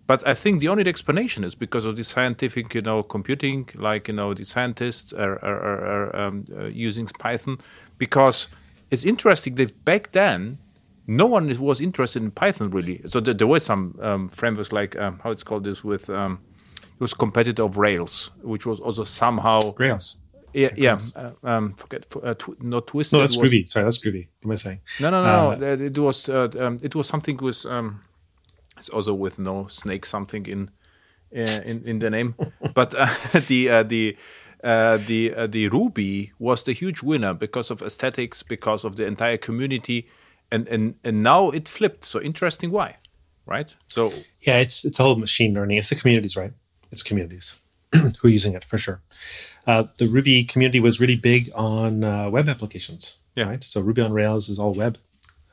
but 0.08 0.26
I 0.28 0.34
think 0.34 0.60
the 0.60 0.68
only 0.68 0.88
explanation 0.88 1.44
is 1.44 1.56
because 1.56 1.86
of 1.86 1.96
the 1.96 2.04
scientific, 2.04 2.74
you 2.76 2.82
know, 2.82 3.04
computing. 3.04 3.70
Like 3.76 4.08
you 4.08 4.14
know, 4.14 4.34
the 4.34 4.46
scientists 4.46 5.14
are, 5.14 5.44
are, 5.44 5.60
are, 5.86 6.16
um, 6.16 6.46
uh, 6.56 6.66
using 6.66 7.08
Python 7.08 7.58
because 7.98 8.48
it's 8.92 9.06
interesting 9.06 9.56
that 9.56 9.86
back 9.86 10.12
then 10.12 10.58
no 11.08 11.26
one 11.26 11.58
was 11.60 11.82
interested 11.82 12.22
in 12.22 12.32
Python 12.32 12.70
really. 12.72 13.02
So 13.06 13.20
there, 13.20 13.34
there 13.34 13.48
were 13.48 13.60
some 13.60 13.98
um, 14.02 14.30
frameworks 14.30 14.72
like 14.72 14.96
um, 14.96 15.20
how 15.24 15.32
it's 15.32 15.44
called 15.44 15.64
this 15.64 15.84
with 15.84 16.10
um, 16.10 16.40
it 16.76 17.02
was 17.02 17.14
competitor 17.14 17.64
of 17.64 17.78
Rails, 17.78 18.32
which 18.42 18.66
was 18.66 18.80
also 18.80 19.04
somehow 19.04 19.60
Rails 19.78 20.24
yeah, 20.56 20.70
yeah. 20.78 20.98
Uh, 21.16 21.32
um, 21.44 21.74
forget 21.74 22.06
uh, 22.24 22.34
tw- 22.34 22.62
not 22.64 22.88
twisted. 22.88 23.18
No, 23.18 23.22
that's 23.22 23.38
was, 23.38 23.52
groovy. 23.52 23.68
Sorry, 23.68 23.84
that's 23.84 23.98
groovy. 23.98 24.28
What 24.42 24.46
am 24.48 24.52
I 24.52 24.56
saying? 24.56 24.80
No, 25.02 25.10
no, 25.10 25.22
no. 25.24 25.52
Uh. 25.52 25.78
It 25.84 25.98
was 25.98 26.30
uh, 26.30 26.50
um, 26.58 26.80
it 26.82 26.96
was 26.96 27.08
something 27.08 27.38
with 27.38 27.66
um, 27.66 28.02
it's 28.78 28.90
also 28.90 29.14
with 29.14 29.38
no 29.38 29.68
snake 29.68 30.06
something 30.06 30.46
in 30.46 30.72
uh, 31.36 31.62
in 31.66 31.84
in 31.86 32.00
the 32.00 32.10
name, 32.10 32.36
but 32.74 32.96
uh, 32.96 33.08
the 33.48 33.70
uh, 33.70 33.84
the. 33.84 34.18
Uh, 34.64 34.98
the 34.98 35.34
uh, 35.34 35.48
the 35.48 35.70
Ruby 35.70 36.32
was 36.40 36.64
the 36.64 36.74
huge 36.74 37.04
winner 37.04 37.34
because 37.34 37.72
of 37.72 37.82
aesthetics, 37.82 38.44
because 38.44 38.84
of 38.84 38.96
the 38.96 39.06
entire 39.06 39.38
community, 39.38 40.08
and 40.52 40.68
and 40.68 40.96
and 41.04 41.24
now 41.24 41.52
it 41.52 41.68
flipped. 41.68 42.06
So 42.06 42.22
interesting, 42.22 42.72
why, 42.72 42.98
right? 43.46 43.76
So 43.88 44.12
yeah, 44.42 44.60
it's 44.60 44.86
it's 44.86 45.00
all 45.00 45.16
machine 45.16 45.54
learning. 45.54 45.78
It's 45.78 45.90
the 45.90 45.96
communities, 45.96 46.36
right? 46.36 46.54
It's 46.92 47.04
communities 47.04 47.62
who 47.94 48.28
are 48.28 48.32
using 48.32 48.54
it 48.54 48.64
for 48.64 48.78
sure 48.78 49.02
uh, 49.68 49.86
the 49.98 50.08
Ruby 50.08 50.44
community 50.44 50.80
was 50.80 51.00
really 51.00 51.16
big 51.16 51.50
on 51.56 52.04
uh, 52.04 52.30
web 52.30 52.48
applications. 52.48 53.20
Yeah. 53.36 53.50
Right. 53.50 53.64
So 53.64 53.82
Ruby 53.82 54.02
on 54.02 54.14
Rails 54.14 54.50
is 54.50 54.60
all 54.60 54.74
web. 54.74 54.98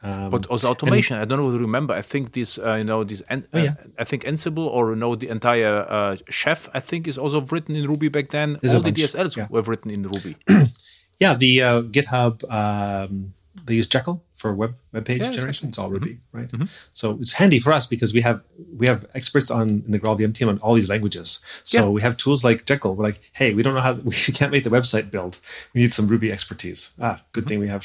Um, 0.05 0.31
but 0.31 0.47
also 0.47 0.71
automation. 0.71 1.17
I 1.17 1.25
don't 1.25 1.39
know 1.39 1.49
if 1.49 1.55
you 1.55 1.61
remember. 1.61 1.95
I 1.95 2.03
think 2.03 2.33
this, 2.33 2.59
uh, 2.59 2.75
you 2.75 2.85
know, 2.85 3.05
this. 3.05 3.23
Oh, 3.31 3.43
yeah. 3.55 3.75
Uh, 3.79 4.01
I 4.01 4.05
think 4.05 4.25
Ansible 4.25 4.67
or 4.67 4.91
you 4.91 4.97
know 4.97 5.15
the 5.15 5.29
entire 5.29 5.87
uh, 5.89 6.17
Chef. 6.29 6.69
I 6.75 6.81
think 6.81 7.07
is 7.07 7.19
also 7.19 7.41
written 7.41 7.77
in 7.77 7.87
Ruby 7.87 8.09
back 8.09 8.31
then. 8.31 8.59
There's 8.61 8.75
all 8.75 8.83
the 8.83 8.93
DSLs 8.93 9.37
yeah. 9.37 9.47
were 9.49 9.63
written 9.63 9.91
in 9.91 10.03
Ruby. 10.03 10.37
yeah, 11.21 11.35
the 11.35 11.63
uh, 11.63 11.83
GitHub. 11.83 12.43
Um, 12.51 13.35
they 13.65 13.75
use 13.75 13.87
Jekyll 13.87 14.25
for 14.35 14.53
web 14.53 14.75
web 14.93 15.05
page 15.05 15.23
yeah, 15.23 15.31
generation. 15.31 15.69
Exactly. 15.69 15.69
It's 15.69 15.79
all 15.79 15.91
Ruby, 15.91 16.15
mm-hmm. 16.15 16.37
right? 16.37 16.49
Mm-hmm. 16.51 16.65
So 16.93 17.19
it's 17.21 17.35
handy 17.35 17.59
for 17.59 17.73
us 17.73 17.87
because 17.87 18.13
we 18.13 18.23
have 18.23 18.43
we 18.77 18.87
have 18.87 19.07
experts 19.15 19.51
on 19.51 19.69
in 19.69 19.91
the 19.93 20.01
GraalVM 20.01 20.35
team 20.35 20.49
on 20.49 20.59
all 20.59 20.75
these 20.75 20.89
languages. 20.89 21.45
So 21.65 21.85
yeah. 21.85 21.89
we 21.89 22.01
have 22.03 22.17
tools 22.17 22.45
like 22.45 22.65
Jekyll. 22.67 22.97
We're 22.97 23.05
like, 23.05 23.21
hey, 23.33 23.55
we 23.55 23.63
don't 23.63 23.75
know 23.75 23.81
how 23.81 23.93
we 24.05 24.13
can't 24.13 24.51
make 24.51 24.65
the 24.65 24.71
website 24.71 25.11
build. 25.11 25.39
We 25.75 25.83
need 25.83 25.95
some 25.95 26.09
Ruby 26.09 26.33
expertise. 26.33 26.97
Ah, 27.01 27.23
good 27.33 27.43
mm-hmm. 27.43 27.49
thing 27.49 27.61
we 27.61 27.69
have, 27.69 27.85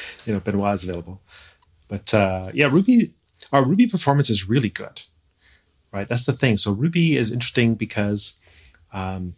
you 0.26 0.32
know, 0.32 0.40
Benoit 0.40 0.74
is 0.74 0.84
available. 0.84 1.20
But 1.92 2.14
uh, 2.14 2.50
yeah, 2.54 2.66
Ruby, 2.66 3.12
our 3.52 3.64
Ruby 3.64 3.86
performance 3.86 4.30
is 4.30 4.48
really 4.48 4.70
good, 4.70 5.02
right? 5.92 6.08
That's 6.08 6.24
the 6.24 6.32
thing. 6.32 6.56
So 6.56 6.72
Ruby 6.72 7.16
is 7.16 7.32
interesting 7.32 7.74
because. 7.74 8.38
Um, 8.92 9.34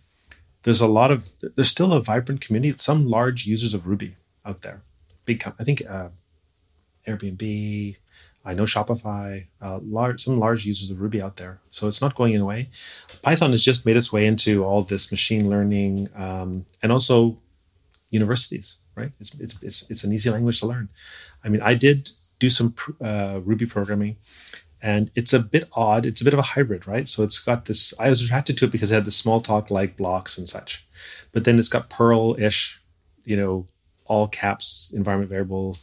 there's 0.65 0.81
a 0.81 0.87
lot 0.87 1.11
of 1.11 1.29
there's 1.57 1.69
still 1.69 1.93
a 1.93 2.01
vibrant 2.01 2.41
community 2.41 2.75
some 2.79 3.07
large 3.07 3.45
users 3.45 3.75
of 3.75 3.87
ruby 3.87 4.17
out 4.47 4.63
there 4.63 4.81
big 5.27 5.39
Com- 5.39 5.55
i 5.61 5.63
think 5.63 5.83
uh, 5.89 6.09
Airbnb. 7.07 7.97
I 8.47 8.53
know 8.53 8.65
Shopify, 8.65 9.47
uh, 9.63 9.79
large, 9.83 10.23
some 10.23 10.39
large 10.39 10.67
users 10.67 10.91
of 10.91 11.01
Ruby 11.01 11.23
out 11.23 11.37
there. 11.37 11.61
So 11.71 11.89
it's 11.89 12.03
not 12.03 12.15
going 12.15 12.37
away. 12.37 12.69
Python 13.23 13.51
has 13.53 13.63
just 13.63 13.87
made 13.87 13.97
its 13.97 14.13
way 14.13 14.27
into 14.27 14.65
all 14.65 14.83
this 14.83 15.11
machine 15.11 15.49
learning 15.49 16.09
um, 16.15 16.67
and 16.83 16.93
also 16.93 17.39
universities, 18.11 18.83
right? 18.95 19.13
It's, 19.19 19.41
it's, 19.41 19.63
it's, 19.63 19.91
it's 19.91 20.05
an 20.05 20.13
easy 20.13 20.29
language 20.29 20.61
to 20.61 20.67
learn. 20.67 20.91
I 21.43 21.49
mean, 21.49 21.63
I 21.63 21.75
did 21.75 22.11
do 22.45 22.51
some 22.51 22.75
uh, 23.01 23.41
Ruby 23.49 23.67
programming 23.67 24.17
and 24.85 25.11
it's 25.15 25.33
a 25.33 25.41
bit 25.41 25.65
odd. 25.73 26.05
It's 26.05 26.21
a 26.21 26.25
bit 26.25 26.35
of 26.35 26.39
a 26.39 26.51
hybrid, 26.55 26.87
right? 26.87 27.09
So 27.09 27.23
it's 27.23 27.39
got 27.39 27.65
this, 27.65 27.99
I 27.99 28.11
was 28.11 28.23
attracted 28.23 28.59
to 28.59 28.67
it 28.67 28.71
because 28.71 28.93
it 28.93 28.97
had 28.97 29.07
the 29.07 29.11
Smalltalk 29.11 29.71
like 29.71 29.97
blocks 29.97 30.37
and 30.37 30.47
such. 30.47 30.87
But 31.33 31.45
then 31.45 31.59
it's 31.59 31.71
got 31.71 31.89
Perl 31.89 32.37
ish, 32.39 32.83
you 33.25 33.35
know, 33.35 33.67
all 34.05 34.29
caps 34.29 34.93
environment 34.95 35.31
variable. 35.31 35.75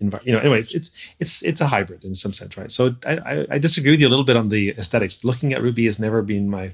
You 0.00 0.32
know, 0.32 0.40
anyway, 0.40 0.62
it's 0.62 0.90
it's 1.20 1.44
it's 1.44 1.60
a 1.60 1.68
hybrid 1.68 2.04
in 2.04 2.14
some 2.14 2.32
sense, 2.32 2.56
right? 2.56 2.72
So 2.72 2.96
I, 3.06 3.18
I, 3.18 3.46
I 3.52 3.58
disagree 3.58 3.92
with 3.92 4.00
you 4.00 4.08
a 4.08 4.14
little 4.14 4.24
bit 4.24 4.36
on 4.36 4.48
the 4.48 4.70
aesthetics. 4.70 5.24
Looking 5.24 5.52
at 5.52 5.62
Ruby 5.62 5.84
has 5.86 5.98
never 5.98 6.22
been 6.22 6.48
my, 6.48 6.72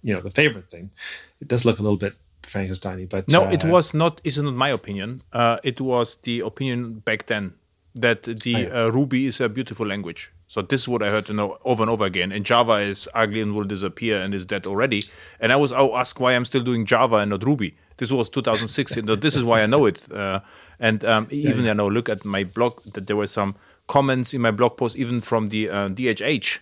you 0.00 0.14
know, 0.14 0.20
the 0.20 0.30
favorite 0.30 0.70
thing. 0.70 0.92
It 1.40 1.48
does 1.48 1.64
look 1.64 1.78
a 1.80 1.82
little 1.82 1.98
bit 1.98 2.14
Frankenstein, 2.46 3.04
but 3.06 3.28
no, 3.28 3.44
uh, 3.44 3.50
it 3.50 3.64
was 3.64 3.92
not. 3.92 4.20
It's 4.24 4.38
not 4.38 4.54
my 4.54 4.70
opinion. 4.70 5.22
Uh, 5.32 5.58
it 5.62 5.80
was 5.80 6.16
the 6.22 6.40
opinion 6.40 7.00
back 7.00 7.26
then 7.26 7.54
that 7.94 8.22
the 8.22 8.70
uh, 8.70 8.88
Ruby 8.88 9.26
is 9.26 9.40
a 9.40 9.48
beautiful 9.48 9.86
language. 9.86 10.32
So 10.48 10.60
this 10.62 10.82
is 10.82 10.88
what 10.88 11.02
I 11.02 11.10
heard 11.10 11.26
to 11.26 11.32
know 11.32 11.58
over 11.64 11.82
and 11.82 11.90
over 11.90 12.04
again. 12.04 12.32
And 12.32 12.44
Java 12.44 12.74
is 12.74 13.08
ugly 13.14 13.40
and 13.40 13.54
will 13.54 13.64
disappear 13.64 14.20
and 14.20 14.34
is 14.34 14.44
dead 14.44 14.66
already. 14.66 15.04
And 15.40 15.52
I 15.52 15.56
was 15.56 15.72
oh, 15.72 15.96
asked 15.96 16.20
why 16.20 16.34
I'm 16.34 16.44
still 16.44 16.62
doing 16.62 16.84
Java 16.84 17.16
and 17.16 17.30
not 17.30 17.44
Ruby. 17.44 17.76
This 17.96 18.10
was 18.10 18.28
2006. 18.28 18.96
and 18.96 19.08
this 19.08 19.34
is 19.34 19.44
why 19.44 19.62
I 19.62 19.66
know 19.66 19.86
it. 19.86 20.10
Uh, 20.12 20.40
and 20.78 21.04
um, 21.04 21.26
even 21.30 21.64
you 21.64 21.74
know, 21.74 21.88
look 21.88 22.08
at 22.08 22.24
my 22.24 22.44
blog 22.44 22.82
that 22.92 23.06
there 23.06 23.16
were 23.16 23.26
some 23.26 23.54
comments 23.86 24.34
in 24.34 24.40
my 24.40 24.50
blog 24.50 24.76
post, 24.76 24.96
even 24.96 25.20
from 25.20 25.48
the 25.50 25.70
uh, 25.70 25.88
DHH, 25.88 26.58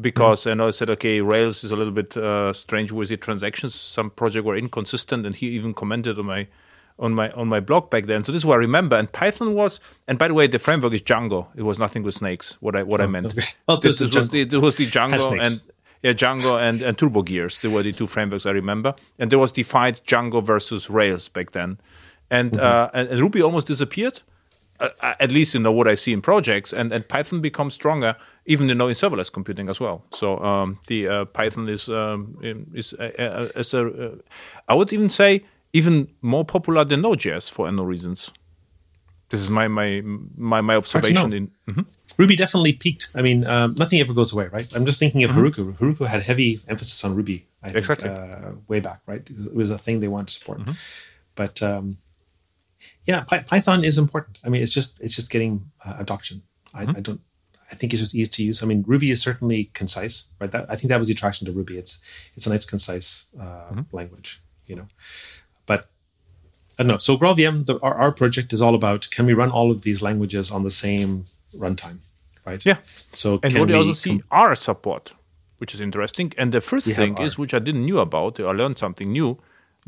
because 0.00 0.40
mm-hmm. 0.40 0.50
I 0.50 0.54
know 0.54 0.66
I 0.68 0.70
said 0.70 0.90
okay, 0.90 1.20
Rails 1.20 1.64
is 1.64 1.70
a 1.70 1.76
little 1.76 1.92
bit 1.92 2.16
uh, 2.16 2.52
strange 2.52 2.92
with 2.92 3.08
the 3.08 3.16
transactions. 3.16 3.74
Some 3.74 4.10
projects 4.10 4.44
were 4.44 4.56
inconsistent, 4.56 5.26
and 5.26 5.34
he 5.34 5.48
even 5.48 5.74
commented 5.74 6.18
on 6.18 6.26
my 6.26 6.48
on 6.98 7.14
my 7.14 7.30
on 7.32 7.48
my 7.48 7.60
blog 7.60 7.90
back 7.90 8.06
then. 8.06 8.24
So 8.24 8.32
this 8.32 8.42
is 8.42 8.46
what 8.46 8.54
I 8.54 8.58
remember. 8.58 8.96
And 8.96 9.10
Python 9.10 9.54
was, 9.54 9.80
and 10.06 10.18
by 10.18 10.28
the 10.28 10.34
way, 10.34 10.46
the 10.46 10.58
framework 10.58 10.92
is 10.92 11.02
Django. 11.02 11.46
It 11.54 11.62
was 11.62 11.78
nothing 11.78 12.02
with 12.02 12.14
snakes. 12.14 12.56
What 12.60 12.76
I 12.76 12.82
what 12.82 13.00
oh, 13.00 13.04
I 13.04 13.06
meant. 13.06 13.26
Okay. 13.26 13.42
Oh, 13.68 13.76
this, 13.76 13.98
this 13.98 14.14
was 14.14 14.30
the, 14.30 14.40
it 14.40 14.52
was 14.54 14.76
the 14.76 14.86
Django 14.86 15.38
and 15.38 15.72
yeah, 16.02 16.12
Django 16.12 16.60
and, 16.60 16.80
and 16.82 16.96
TurboGears. 16.96 17.60
They 17.60 17.68
were 17.68 17.82
the 17.82 17.92
two 17.92 18.06
frameworks 18.06 18.46
I 18.46 18.50
remember. 18.50 18.94
And 19.18 19.30
there 19.30 19.38
was 19.38 19.52
defined 19.52 20.00
Django 20.06 20.44
versus 20.44 20.88
Rails 20.88 21.28
back 21.28 21.52
then. 21.52 21.78
And, 22.30 22.52
mm-hmm. 22.52 22.60
uh, 22.60 22.88
and, 22.94 23.08
and, 23.08 23.20
Ruby 23.20 23.42
almost 23.42 23.66
disappeared, 23.66 24.20
uh, 24.80 24.90
uh, 25.00 25.14
at 25.18 25.32
least 25.32 25.54
you 25.54 25.60
know 25.60 25.72
what 25.72 25.88
I 25.88 25.94
see 25.94 26.12
in 26.12 26.22
projects. 26.22 26.72
And, 26.72 26.92
and 26.92 27.08
Python 27.08 27.40
becomes 27.40 27.74
stronger, 27.74 28.16
even 28.46 28.68
you 28.68 28.74
know 28.74 28.88
in 28.88 28.94
serverless 28.94 29.32
computing 29.32 29.68
as 29.68 29.80
well. 29.80 30.04
So 30.12 30.38
um, 30.38 30.78
the 30.88 31.08
uh, 31.08 31.24
Python 31.24 31.68
is 31.68 31.88
um, 31.88 32.38
is, 32.74 32.92
uh, 32.92 33.10
uh, 33.18 33.48
is 33.58 33.74
a, 33.74 34.18
I 34.68 34.74
would 34.74 34.92
even 34.92 35.08
say 35.08 35.44
even 35.72 36.08
more 36.22 36.44
popular 36.44 36.84
than 36.84 37.02
Node.js 37.02 37.50
for 37.50 37.70
no 37.70 37.84
reasons. 37.84 38.30
This 39.30 39.40
is 39.40 39.50
my 39.50 39.68
my 39.68 40.00
my, 40.02 40.60
my 40.62 40.76
observation. 40.76 41.32
In 41.32 41.50
mm-hmm. 41.68 41.82
Ruby 42.16 42.34
definitely 42.34 42.72
peaked. 42.72 43.08
I 43.14 43.20
mean, 43.20 43.46
um, 43.46 43.74
nothing 43.76 44.00
ever 44.00 44.14
goes 44.14 44.32
away, 44.32 44.48
right? 44.48 44.66
I'm 44.74 44.86
just 44.86 44.98
thinking 44.98 45.22
of 45.22 45.32
mm-hmm. 45.32 45.40
Heroku. 45.40 45.74
Heroku 45.74 46.06
had 46.06 46.22
heavy 46.22 46.60
emphasis 46.66 47.04
on 47.04 47.14
Ruby. 47.14 47.46
I 47.62 47.66
think, 47.66 47.76
exactly. 47.78 48.08
Uh, 48.08 48.52
way 48.68 48.80
back, 48.80 49.00
right? 49.06 49.20
It 49.20 49.36
was, 49.36 49.46
it 49.46 49.54
was, 49.54 49.70
a 49.70 49.78
thing 49.78 50.00
they 50.00 50.08
wanted 50.08 50.28
to 50.28 50.34
support. 50.34 50.60
Mm-hmm. 50.60 50.72
But 51.34 51.62
um, 51.62 51.98
yeah, 53.04 53.20
Py- 53.20 53.44
Python 53.46 53.84
is 53.84 53.98
important. 53.98 54.38
I 54.44 54.48
mean, 54.48 54.62
it's 54.62 54.72
just 54.72 55.00
it's 55.00 55.14
just 55.14 55.30
getting 55.30 55.70
uh, 55.84 55.96
adoption. 55.98 56.42
I, 56.72 56.84
mm-hmm. 56.84 56.96
I, 56.96 57.00
don't. 57.00 57.20
I 57.70 57.74
think 57.74 57.92
it's 57.92 58.00
just 58.00 58.14
easy 58.14 58.30
to 58.30 58.42
use. 58.44 58.62
I 58.62 58.66
mean, 58.66 58.82
Ruby 58.86 59.10
is 59.10 59.20
certainly 59.20 59.70
concise, 59.74 60.32
right? 60.40 60.50
That, 60.50 60.70
I 60.70 60.76
think 60.76 60.88
that 60.88 60.98
was 60.98 61.08
the 61.08 61.14
attraction 61.14 61.46
to 61.46 61.52
Ruby. 61.52 61.76
It's 61.76 62.02
it's 62.34 62.46
a 62.46 62.50
nice, 62.50 62.64
concise 62.64 63.26
uh, 63.38 63.42
mm-hmm. 63.42 63.96
language. 63.96 64.40
You 64.66 64.76
know, 64.76 64.88
but 65.68 65.80
uh, 65.80 65.84
I 66.78 66.82
don't 66.82 66.88
know. 66.88 66.98
So 66.98 67.16
GraalVM, 67.16 67.66
the, 67.66 67.78
our, 67.80 67.94
our 67.94 68.12
project 68.12 68.52
is 68.52 68.60
all 68.60 68.74
about 68.74 69.08
can 69.12 69.26
we 69.26 69.34
run 69.34 69.50
all 69.50 69.70
of 69.70 69.82
these 69.82 70.02
languages 70.02 70.50
on 70.50 70.64
the 70.64 70.70
same 70.70 71.26
runtime, 71.56 71.98
right? 72.44 72.64
Yeah. 72.66 72.78
So 73.12 73.38
and 73.44 73.56
what 73.56 73.68
you 73.68 73.76
also 73.76 73.92
see 73.92 74.22
R 74.32 74.54
support, 74.56 75.12
which 75.58 75.74
is 75.74 75.80
interesting. 75.80 76.32
And 76.36 76.50
the 76.50 76.60
first 76.60 76.88
thing 76.88 77.18
is, 77.18 77.38
which 77.38 77.54
I 77.54 77.60
didn't 77.60 77.84
knew 77.84 78.00
about, 78.00 78.40
I 78.40 78.50
learned 78.50 78.78
something 78.78 79.12
new, 79.12 79.38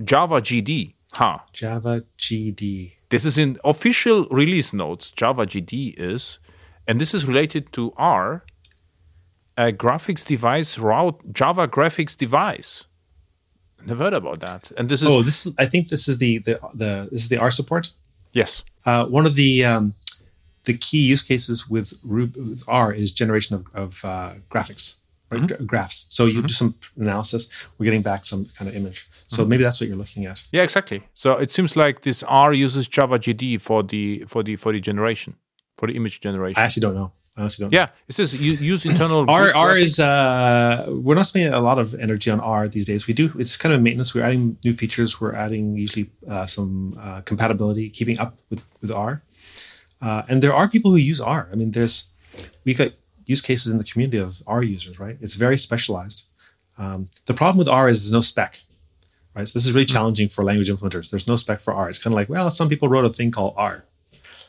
JavaGD. 0.00 0.94
Huh. 1.12 1.38
Java 1.52 2.04
GD. 2.18 2.92
This 3.08 3.24
is 3.24 3.36
in 3.36 3.58
official 3.64 4.26
release 4.30 4.72
notes. 4.72 5.10
JavaGD 5.10 5.94
is, 5.98 6.38
and 6.86 7.00
this 7.00 7.12
is 7.12 7.26
related 7.26 7.72
to 7.72 7.92
R, 7.96 8.44
a 9.58 9.62
uh, 9.62 9.70
graphics 9.72 10.24
device 10.24 10.78
route, 10.78 11.20
Java 11.32 11.66
graphics 11.66 12.16
device. 12.16 12.86
Never 13.86 14.04
heard 14.04 14.14
about 14.14 14.40
that. 14.40 14.72
And 14.76 14.88
this 14.88 15.02
is 15.02 15.08
oh, 15.08 15.22
this 15.22 15.46
is 15.46 15.54
I 15.58 15.66
think 15.66 15.88
this 15.88 16.08
is 16.08 16.18
the 16.18 16.38
the, 16.38 16.60
the 16.74 17.08
this 17.10 17.22
is 17.22 17.28
the 17.28 17.38
R 17.38 17.50
support. 17.50 17.90
Yes. 18.32 18.64
Uh, 18.86 19.06
one 19.06 19.26
of 19.26 19.34
the 19.34 19.64
um, 19.64 19.94
the 20.64 20.74
key 20.76 21.02
use 21.06 21.22
cases 21.22 21.68
with, 21.68 21.94
Ruby, 22.04 22.40
with 22.40 22.64
R 22.68 22.92
is 22.92 23.10
generation 23.10 23.56
of, 23.56 23.66
of 23.74 24.04
uh, 24.04 24.32
graphics, 24.50 25.00
right? 25.30 25.42
Mm-hmm. 25.42 25.64
graphs. 25.64 26.06
So 26.10 26.26
you 26.26 26.38
mm-hmm. 26.38 26.46
do 26.46 26.52
some 26.52 26.74
analysis, 26.96 27.50
we're 27.78 27.86
getting 27.86 28.02
back 28.02 28.24
some 28.24 28.46
kind 28.56 28.68
of 28.68 28.76
image. 28.76 29.08
So 29.28 29.42
mm-hmm. 29.42 29.50
maybe 29.50 29.64
that's 29.64 29.80
what 29.80 29.88
you're 29.88 29.96
looking 29.96 30.26
at. 30.26 30.42
Yeah, 30.52 30.62
exactly. 30.62 31.02
So 31.14 31.34
it 31.34 31.52
seems 31.52 31.76
like 31.76 32.02
this 32.02 32.22
R 32.24 32.52
uses 32.52 32.88
JavaGD 32.88 33.60
for 33.60 33.82
the 33.82 34.24
for 34.26 34.42
the 34.42 34.56
for 34.56 34.72
the 34.72 34.80
generation 34.80 35.36
for 35.76 35.86
the 35.86 35.96
image 35.96 36.20
generation. 36.20 36.60
I 36.60 36.64
actually 36.64 36.82
don't 36.82 36.94
know. 36.94 37.12
Honestly 37.40 37.64
don't. 37.64 37.72
Yeah, 37.72 37.88
it 38.06 38.14
says 38.14 38.34
you 38.34 38.52
use 38.52 38.84
internal. 38.84 39.24
R 39.30 39.54
R 39.54 39.76
is 39.76 39.98
uh, 39.98 40.86
we're 40.88 41.14
not 41.14 41.26
spending 41.26 41.52
a 41.52 41.60
lot 41.60 41.78
of 41.78 41.94
energy 41.94 42.30
on 42.30 42.38
R 42.40 42.68
these 42.68 42.86
days. 42.86 43.06
We 43.06 43.14
do. 43.14 43.32
It's 43.38 43.56
kind 43.56 43.74
of 43.74 43.80
maintenance. 43.80 44.14
We're 44.14 44.24
adding 44.24 44.58
new 44.64 44.74
features. 44.74 45.20
We're 45.20 45.34
adding 45.34 45.76
usually 45.76 46.10
uh, 46.28 46.46
some 46.46 46.98
uh, 47.00 47.22
compatibility, 47.22 47.88
keeping 47.90 48.18
up 48.18 48.36
with 48.50 48.62
with 48.80 48.90
R. 48.90 49.22
Uh, 50.02 50.22
and 50.28 50.42
there 50.42 50.54
are 50.54 50.68
people 50.68 50.90
who 50.90 50.98
use 50.98 51.20
R. 51.20 51.48
I 51.52 51.56
mean, 51.56 51.70
there's 51.70 52.10
we 52.64 52.74
got 52.74 52.92
use 53.24 53.40
cases 53.40 53.72
in 53.72 53.78
the 53.78 53.84
community 53.84 54.18
of 54.18 54.42
R 54.46 54.62
users, 54.62 55.00
right? 55.00 55.16
It's 55.20 55.34
very 55.34 55.56
specialized. 55.56 56.26
Um, 56.78 57.08
the 57.26 57.34
problem 57.34 57.58
with 57.58 57.68
R 57.68 57.88
is 57.88 58.02
there's 58.02 58.12
no 58.12 58.20
spec, 58.20 58.60
right? 59.34 59.48
So 59.48 59.58
this 59.58 59.66
is 59.66 59.72
really 59.72 59.84
hmm. 59.84 59.94
challenging 59.94 60.28
for 60.28 60.44
language 60.44 60.70
implementers. 60.70 61.10
There's 61.10 61.26
no 61.26 61.36
spec 61.36 61.60
for 61.60 61.72
R. 61.72 61.88
It's 61.88 61.98
kind 61.98 62.12
of 62.12 62.16
like, 62.16 62.28
well, 62.28 62.50
some 62.50 62.68
people 62.68 62.88
wrote 62.88 63.04
a 63.04 63.10
thing 63.10 63.30
called 63.30 63.54
R 63.56 63.84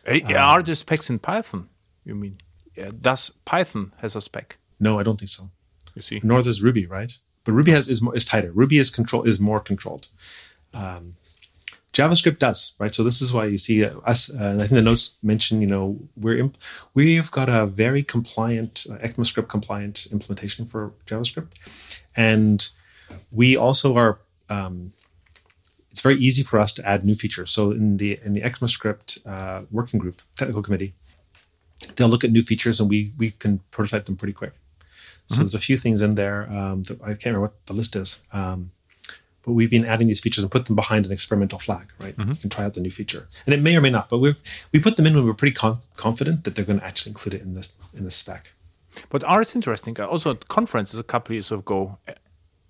um, 0.07 0.21
are 0.35 0.63
there 0.63 0.75
specs 0.75 1.09
in 1.09 1.19
Python? 1.19 1.69
You 2.05 2.15
mean? 2.15 2.39
Does 3.01 3.31
Python 3.45 3.93
has 3.97 4.15
a 4.15 4.21
spec? 4.21 4.57
No, 4.79 4.99
I 4.99 5.03
don't 5.03 5.19
think 5.19 5.29
so. 5.29 5.45
You 5.95 6.01
see, 6.01 6.21
nor 6.23 6.41
does 6.41 6.61
Ruby, 6.61 6.85
right? 6.85 7.17
But 7.43 7.53
Ruby 7.53 7.71
has 7.71 7.87
is 7.87 8.01
more, 8.01 8.15
is 8.15 8.25
tighter. 8.25 8.51
Ruby 8.51 8.77
is 8.77 8.89
control 8.89 9.23
is 9.23 9.39
more 9.39 9.59
controlled. 9.59 10.07
Um, 10.73 11.15
JavaScript 11.93 12.39
does, 12.39 12.75
right? 12.79 12.93
So 12.95 13.03
this 13.03 13.21
is 13.21 13.33
why 13.33 13.45
you 13.45 13.57
see 13.57 13.83
us. 13.83 14.33
Uh, 14.33 14.55
I 14.55 14.67
think 14.67 14.79
the 14.79 14.81
notes 14.81 15.21
mention, 15.21 15.59
you 15.59 15.67
know, 15.67 15.99
we're 16.15 16.37
imp- 16.37 16.57
we've 16.93 17.29
got 17.31 17.49
a 17.49 17.65
very 17.65 18.03
compliant 18.03 18.85
uh, 18.89 18.95
ECMAScript 18.99 19.49
compliant 19.49 20.07
implementation 20.11 20.65
for 20.65 20.93
JavaScript, 21.05 21.51
and 22.15 22.69
we 23.31 23.57
also 23.57 23.97
are 23.97 24.19
um, 24.49 24.93
it's 25.89 26.01
very 26.01 26.15
easy 26.15 26.43
for 26.43 26.59
us 26.59 26.71
to 26.73 26.87
add 26.87 27.03
new 27.03 27.15
features. 27.15 27.51
So 27.51 27.71
in 27.71 27.97
the 27.97 28.19
in 28.23 28.31
the 28.33 28.41
ECMAScript 28.41 29.27
uh, 29.27 29.65
working 29.69 29.99
group 29.99 30.21
technical 30.35 30.63
committee, 30.63 30.93
they'll 31.95 32.07
look 32.07 32.23
at 32.23 32.31
new 32.31 32.41
features 32.41 32.79
and 32.79 32.89
we 32.89 33.13
we 33.17 33.31
can 33.31 33.59
prototype 33.71 34.05
them 34.05 34.15
pretty 34.15 34.33
quick. 34.33 34.53
So 35.27 35.35
mm-hmm. 35.35 35.43
there's 35.43 35.55
a 35.55 35.59
few 35.59 35.77
things 35.77 36.01
in 36.01 36.15
there. 36.15 36.49
Um, 36.55 36.83
that 36.83 37.01
I 37.01 37.09
can't 37.09 37.25
remember 37.27 37.41
what 37.41 37.65
the 37.65 37.73
list 37.73 37.95
is, 37.95 38.25
um, 38.33 38.71
but 39.43 39.53
we've 39.53 39.69
been 39.69 39.85
adding 39.85 40.07
these 40.07 40.19
features 40.19 40.43
and 40.43 40.51
put 40.51 40.65
them 40.65 40.75
behind 40.75 41.05
an 41.05 41.11
experimental 41.11 41.59
flag. 41.59 41.87
Right, 41.99 42.15
mm-hmm. 42.15 42.31
you 42.31 42.35
can 42.37 42.49
try 42.49 42.65
out 42.65 42.73
the 42.73 42.81
new 42.81 42.91
feature, 42.91 43.27
and 43.45 43.53
it 43.53 43.61
may 43.61 43.75
or 43.75 43.81
may 43.81 43.89
not. 43.89 44.09
But 44.09 44.19
we 44.19 44.35
we 44.71 44.79
put 44.79 44.97
them 44.97 45.05
in 45.05 45.15
when 45.15 45.25
we're 45.25 45.33
pretty 45.33 45.55
conf- 45.55 45.87
confident 45.95 46.43
that 46.43 46.55
they're 46.55 46.65
going 46.65 46.79
to 46.79 46.85
actually 46.85 47.11
include 47.11 47.35
it 47.35 47.41
in 47.41 47.53
this 47.53 47.77
in 47.93 48.03
the 48.03 48.11
spec. 48.11 48.53
But 49.09 49.23
R 49.23 49.41
is 49.41 49.55
interesting. 49.55 49.99
Also, 50.01 50.31
at 50.31 50.47
conferences 50.47 50.99
a 50.99 51.03
couple 51.03 51.33
years 51.33 51.51
ago, 51.51 51.97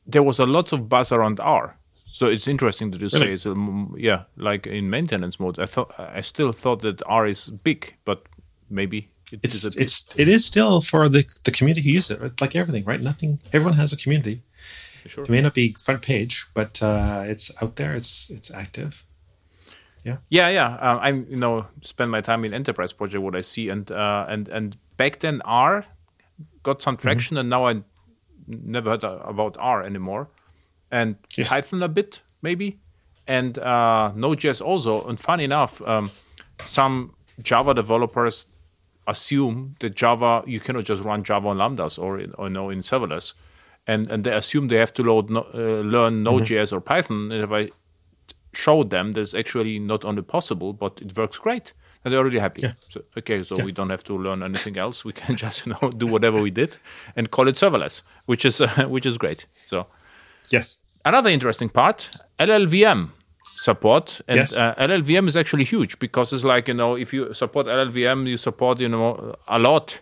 there 0.06 0.24
was 0.24 0.38
a 0.40 0.46
lot 0.46 0.72
of 0.72 0.88
buzz 0.88 1.12
around 1.12 1.40
R 1.40 1.78
so 2.12 2.28
it's 2.28 2.48
interesting 2.48 2.92
that 2.92 3.02
you 3.02 3.08
really? 3.14 3.38
say, 3.38 3.44
so, 3.44 3.96
yeah, 3.98 4.24
like 4.36 4.68
in 4.68 4.90
maintenance 4.90 5.40
mode. 5.40 5.58
I 5.60 5.66
thought 5.66 5.94
I 5.98 6.20
still 6.22 6.52
thought 6.52 6.82
that 6.82 7.02
R 7.06 7.26
is 7.26 7.50
big, 7.50 7.96
but 8.04 8.26
maybe 8.72 9.10
it 9.32 9.40
it's 9.44 9.78
it's 9.78 10.14
it 10.18 10.28
is 10.28 10.46
still 10.46 10.82
for 10.82 11.08
the 11.10 11.24
the 11.44 11.52
community 11.52 11.82
who 11.82 11.90
use 11.90 12.12
it. 12.12 12.42
Like 12.42 12.56
everything, 12.56 12.84
right? 12.86 13.02
Nothing. 13.02 13.40
Everyone 13.54 13.78
has 13.78 13.94
a 13.94 13.98
community. 13.98 14.44
Sure. 15.06 15.24
It 15.24 15.30
may 15.30 15.42
not 15.42 15.54
be 15.54 15.76
front 15.80 16.02
page, 16.02 16.46
but 16.54 16.82
uh, 16.84 17.24
it's 17.26 17.52
out 17.62 17.76
there. 17.76 17.96
It's 17.96 18.30
it's 18.30 18.52
active. 18.54 19.04
Yeah. 20.04 20.18
Yeah, 20.30 20.50
yeah. 20.50 20.76
Uh, 20.76 20.98
I 21.02 21.10
you 21.10 21.38
know 21.38 21.68
spend 21.82 22.12
my 22.12 22.22
time 22.22 22.46
in 22.46 22.54
enterprise 22.54 22.94
project. 22.94 23.24
What 23.24 23.36
I 23.36 23.42
see 23.42 23.70
and 23.70 23.90
uh, 23.92 24.26
and 24.28 24.50
and 24.50 24.78
back 24.98 25.20
then 25.20 25.42
R 25.46 25.86
got 26.64 26.82
some 26.82 26.96
mm-hmm. 26.96 27.02
traction, 27.02 27.36
mm-hmm. 27.36 27.40
and 27.42 27.50
now 27.50 27.68
I 27.68 27.82
never 28.48 28.92
heard 28.92 29.04
about 29.04 29.58
R 29.60 29.84
anymore 29.84 30.30
and 30.92 31.16
yeah. 31.38 31.48
Python 31.48 31.82
a 31.82 31.88
bit 31.88 32.22
maybe, 32.42 32.80
and 33.28 33.58
uh, 33.58 34.12
Node.js 34.16 34.62
also. 34.62 35.08
And 35.08 35.20
funny 35.20 35.46
enough, 35.46 35.82
um, 35.88 36.12
some 36.64 37.16
Java 37.42 37.74
developers 37.74 38.46
assume 39.08 39.76
that 39.80 39.96
Java 39.96 40.44
you 40.46 40.60
cannot 40.60 40.86
just 40.86 41.04
run 41.04 41.24
Java 41.24 41.50
on 41.50 41.58
lambdas 41.58 42.00
or 42.00 42.20
in, 42.20 42.34
or 42.38 42.50
no 42.50 42.70
in 42.70 42.80
serverless, 42.80 43.34
and 43.88 44.10
and 44.12 44.24
they 44.24 44.32
assume 44.32 44.68
they 44.68 44.78
have 44.78 44.94
to 44.94 45.04
load 45.04 45.30
no, 45.30 45.42
uh, 45.54 45.82
learn 45.82 46.24
Node.js 46.24 46.48
mm-hmm. 46.48 46.76
or 46.76 46.82
Python. 46.82 47.32
And 47.32 47.44
if 47.44 47.52
I 47.52 47.70
show 48.54 48.84
them 48.84 49.14
that's 49.14 49.34
actually 49.34 49.80
not 49.80 50.04
only 50.04 50.22
possible, 50.22 50.74
but 50.74 51.02
it 51.02 51.18
works 51.18 51.40
great. 51.40 51.74
And 52.04 52.12
they're 52.12 52.20
already 52.20 52.40
happy. 52.40 52.62
Yeah. 52.62 52.74
So, 52.90 53.04
okay, 53.16 53.44
so 53.44 53.58
yeah. 53.58 53.64
we 53.64 53.72
don't 53.72 53.92
have 53.92 54.04
to 54.06 54.18
learn 54.18 54.42
anything 54.42 54.76
else. 54.76 55.06
We 55.06 55.14
can 55.14 55.36
just 55.46 55.66
you 55.66 55.74
know 55.74 55.92
do 55.92 56.08
whatever 56.08 56.42
we 56.42 56.52
did 56.52 56.78
and 57.16 57.30
call 57.30 57.48
it 57.48 57.56
serverless, 57.56 58.02
which 58.26 58.46
is 58.46 58.60
uh, 58.62 58.68
which 58.90 59.06
is 59.06 59.18
great. 59.18 59.46
So 59.68 59.88
yes, 60.50 60.82
Another 61.04 61.30
interesting 61.30 61.70
part 61.70 62.10
LLVM. 62.40 63.10
Support, 63.64 64.22
and 64.28 64.38
Yes. 64.38 64.58
uh, 64.58 64.74
LLVM 64.78 65.28
is 65.28 65.36
actually 65.36 65.66
huge 65.66 66.00
because 66.00 66.34
it's 66.36 66.44
like 66.44 66.68
you 66.72 66.74
know 66.76 66.98
if 66.98 67.14
you 67.14 67.34
support 67.34 67.68
LLVM, 67.68 68.28
you 68.28 68.38
support 68.38 68.80
you 68.82 68.90
know 68.90 69.36
a 69.48 69.58
lot. 69.60 70.02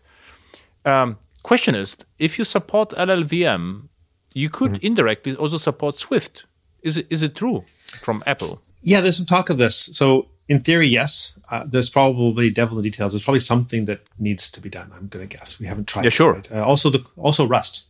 Um, 0.86 1.18
question 1.44 1.76
is, 1.76 1.98
if 2.18 2.38
you 2.40 2.46
support 2.46 2.90
LLVM, 2.98 3.90
you 4.34 4.50
could 4.50 4.72
Mm-hmm. 4.74 4.88
indirectly 4.88 5.36
also 5.36 5.58
support 5.58 5.96
Swift. 5.96 6.46
Is 6.82 6.98
it 6.98 7.06
is 7.10 7.22
it 7.24 7.36
true 7.36 7.64
from 8.02 8.24
Apple? 8.26 8.62
Yeah, 8.82 9.02
there's 9.02 9.18
some 9.18 9.26
talk 9.26 9.50
of 9.50 9.58
this. 9.58 9.76
So 9.98 10.28
in 10.48 10.62
theory, 10.62 10.88
yes. 10.88 11.40
Uh, 11.52 11.64
there's 11.72 11.90
probably 11.90 12.50
devil 12.52 12.78
in 12.78 12.84
the 12.84 12.90
details. 12.90 13.12
There's 13.12 13.24
probably 13.26 13.40
something 13.42 13.86
that 13.86 14.00
needs 14.18 14.50
to 14.52 14.62
be 14.62 14.70
done. 14.70 14.92
I'm 14.96 15.08
going 15.10 15.28
to 15.28 15.38
guess. 15.38 15.60
We 15.60 15.68
haven't 15.68 15.88
tried. 15.88 16.04
Yeah, 16.04 16.08
it, 16.08 16.14
sure. 16.14 16.34
right? 16.34 16.52
Uh, 16.52 16.64
also, 16.64 16.90
the 16.90 17.04
also 17.18 17.46
Rust? 17.48 17.89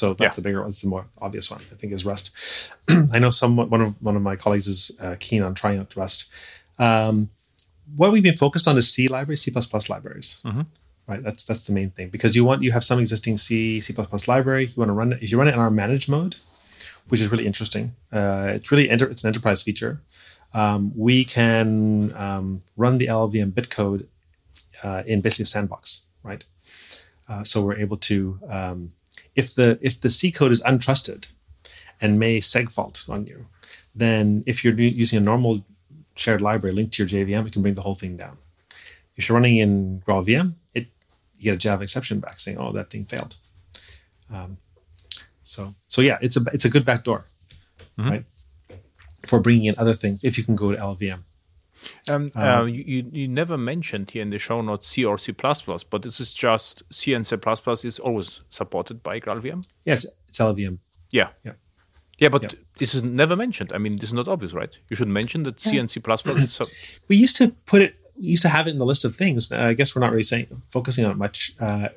So 0.00 0.14
that's 0.14 0.32
Yeah. 0.32 0.36
the 0.40 0.42
bigger 0.46 0.60
one. 0.60 0.68
It's 0.70 0.80
the 0.84 0.88
more 0.88 1.04
obvious 1.26 1.46
one. 1.54 1.60
I 1.72 1.76
think 1.78 1.92
is 1.92 2.04
Rust. 2.12 2.26
I 3.16 3.18
know 3.22 3.30
some 3.40 3.52
one 3.74 3.82
of 3.86 3.90
one 4.08 4.16
of 4.18 4.22
my 4.30 4.36
colleagues 4.44 4.66
is 4.74 4.80
uh, 5.04 5.16
keen 5.26 5.42
on 5.46 5.52
trying 5.54 5.78
out 5.80 5.94
Rust. 6.02 6.18
Um, 6.78 7.16
what 8.00 8.08
we've 8.12 8.22
been 8.30 8.36
focused 8.46 8.66
on 8.70 8.74
is 8.78 8.86
C 8.94 9.08
libraries, 9.16 9.42
C 9.42 9.50
plus 9.50 9.88
libraries. 9.94 10.28
Right, 11.10 11.22
that's 11.26 11.44
that's 11.48 11.64
the 11.68 11.74
main 11.78 11.90
thing 11.96 12.08
because 12.16 12.32
you 12.36 12.44
want 12.48 12.62
you 12.66 12.72
have 12.76 12.84
some 12.90 12.98
existing 13.04 13.36
C 13.46 13.80
C 13.80 13.88
library. 14.34 14.64
You 14.72 14.76
want 14.82 14.88
to 14.94 14.96
run 15.00 15.12
it 15.12 15.18
if 15.22 15.30
you 15.30 15.36
run 15.40 15.48
it 15.50 15.54
in 15.54 15.60
our 15.66 15.70
managed 15.82 16.08
mode, 16.16 16.36
which 17.10 17.20
is 17.20 17.28
really 17.32 17.46
interesting. 17.52 17.84
Uh, 18.18 18.52
it's 18.56 18.70
really 18.72 18.88
enter, 18.94 19.06
it's 19.12 19.22
an 19.24 19.28
enterprise 19.28 19.60
feature. 19.62 20.00
Um, 20.62 20.92
we 20.96 21.24
can 21.24 22.14
um, 22.26 22.46
run 22.76 22.98
the 22.98 23.06
LLVM 23.16 23.50
bitcode 23.58 24.06
uh, 24.84 25.02
in 25.06 25.20
basically 25.20 25.44
a 25.50 25.52
sandbox, 25.54 26.06
right? 26.22 26.44
Uh, 27.28 27.44
so 27.44 27.56
we're 27.64 27.76
able 27.86 27.96
to, 28.10 28.38
um, 28.48 28.92
if 29.34 29.54
the 29.54 29.78
if 29.80 30.00
the 30.00 30.10
C 30.10 30.30
code 30.32 30.52
is 30.52 30.62
untrusted 30.62 31.30
and 32.00 32.18
may 32.18 32.40
segfault 32.40 33.08
on 33.08 33.26
you, 33.26 33.46
then 33.94 34.42
if 34.46 34.64
you're 34.64 34.74
using 34.74 35.18
a 35.18 35.22
normal 35.22 35.64
shared 36.14 36.40
library 36.40 36.74
linked 36.74 36.94
to 36.94 37.02
your 37.04 37.08
JVM, 37.08 37.46
it 37.46 37.52
can 37.52 37.62
bring 37.62 37.74
the 37.74 37.82
whole 37.82 37.94
thing 37.94 38.16
down. 38.16 38.38
If 39.16 39.28
you're 39.28 39.36
running 39.36 39.56
in 39.58 40.02
GraalVM, 40.06 40.54
it 40.74 40.86
you 41.36 41.44
get 41.44 41.54
a 41.54 41.58
Java 41.58 41.82
exception 41.82 42.20
back 42.20 42.40
saying, 42.40 42.58
"Oh, 42.58 42.72
that 42.72 42.90
thing 42.90 43.04
failed." 43.04 43.36
Um, 44.32 44.58
so 45.42 45.74
so 45.88 46.00
yeah, 46.02 46.18
it's 46.22 46.36
a 46.36 46.40
it's 46.52 46.64
a 46.64 46.70
good 46.70 46.84
backdoor, 46.84 47.24
right? 48.10 48.24
For 49.26 49.40
bringing 49.40 49.64
in 49.66 49.74
other 49.78 49.94
things, 49.94 50.24
if 50.24 50.38
you 50.38 50.44
can 50.44 50.56
go 50.56 50.72
to 50.72 50.78
LLVM. 50.78 51.20
Um, 52.08 52.30
uh, 52.36 52.64
you, 52.64 52.84
you 52.86 53.10
you 53.12 53.28
never 53.28 53.56
mentioned 53.56 54.10
here 54.10 54.22
in 54.22 54.30
the 54.30 54.38
show 54.38 54.60
notes 54.60 54.86
C 54.88 55.04
or 55.04 55.18
C++, 55.18 55.32
but 55.32 56.02
this 56.02 56.20
is 56.20 56.34
just 56.34 56.82
C 56.92 57.14
and 57.14 57.26
C++ 57.26 57.36
is 57.84 57.98
always 57.98 58.40
supported 58.50 59.02
by 59.02 59.20
GraalVM. 59.20 59.66
Yes, 59.84 60.06
it's 60.28 60.38
LLVM. 60.38 60.78
Yeah. 61.10 61.28
Yeah. 61.44 61.52
Yeah, 62.18 62.28
but 62.28 62.54
this 62.76 62.94
is 62.94 63.02
never 63.02 63.34
mentioned. 63.34 63.72
I 63.72 63.78
mean, 63.78 63.96
this 63.96 64.10
is 64.10 64.14
not 64.14 64.28
obvious, 64.28 64.52
right? 64.52 64.76
You 64.90 64.96
should 64.96 65.08
mention 65.08 65.44
that 65.44 65.58
C 65.58 65.78
and 65.78 65.90
C++ 65.90 66.02
is 66.06 66.52
so, 66.52 66.66
we 67.08 67.16
used 67.16 67.36
to 67.36 67.48
put 67.64 67.80
it 67.80 67.96
we 68.20 68.26
used 68.26 68.42
to 68.42 68.48
have 68.48 68.66
it 68.66 68.72
in 68.72 68.78
the 68.78 68.86
list 68.86 69.04
of 69.04 69.16
things 69.16 69.50
uh, 69.50 69.62
i 69.62 69.72
guess 69.72 69.94
we're 69.94 70.00
not 70.00 70.10
really 70.10 70.22
saying 70.22 70.46
focusing 70.68 71.04
on 71.04 71.12
it 71.12 71.16
much 71.16 71.52
uh, 71.60 71.88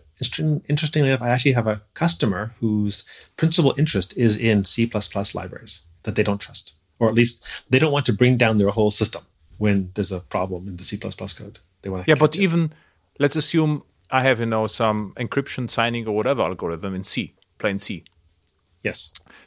interestingly 0.70 1.10
enough 1.10 1.22
i 1.22 1.30
actually 1.30 1.52
have 1.52 1.68
a 1.68 1.82
customer 1.94 2.54
whose 2.60 3.08
principal 3.36 3.76
interest 3.78 4.18
is 4.18 4.38
in 4.38 4.64
c++ 4.64 4.90
libraries 5.36 5.88
that 6.04 6.16
they 6.16 6.24
don't 6.24 6.40
trust 6.40 6.76
or 7.00 7.10
at 7.10 7.14
least 7.14 7.46
they 7.70 7.80
don't 7.80 7.92
want 7.92 8.06
to 8.06 8.14
bring 8.14 8.38
down 8.38 8.58
their 8.58 8.70
whole 8.70 8.92
system 8.92 9.24
when 9.64 9.78
there's 9.94 10.14
a 10.20 10.22
problem 10.36 10.62
in 10.70 10.76
the 10.80 10.86
c++ 10.90 10.98
code 11.40 11.58
they 11.82 11.90
want 11.92 12.00
to 12.04 12.10
Yeah, 12.12 12.20
but 12.26 12.32
even 12.46 12.62
let's 13.24 13.38
assume 13.44 13.72
I 14.20 14.22
have, 14.28 14.38
you 14.44 14.50
know, 14.56 14.66
some 14.82 14.98
encryption 15.24 15.64
signing 15.78 16.04
or 16.10 16.14
whatever 16.20 16.42
algorithm 16.52 16.92
in 17.00 17.04
C, 17.12 17.16
plain 17.62 17.78
C. 17.86 17.88
yes 18.88 19.00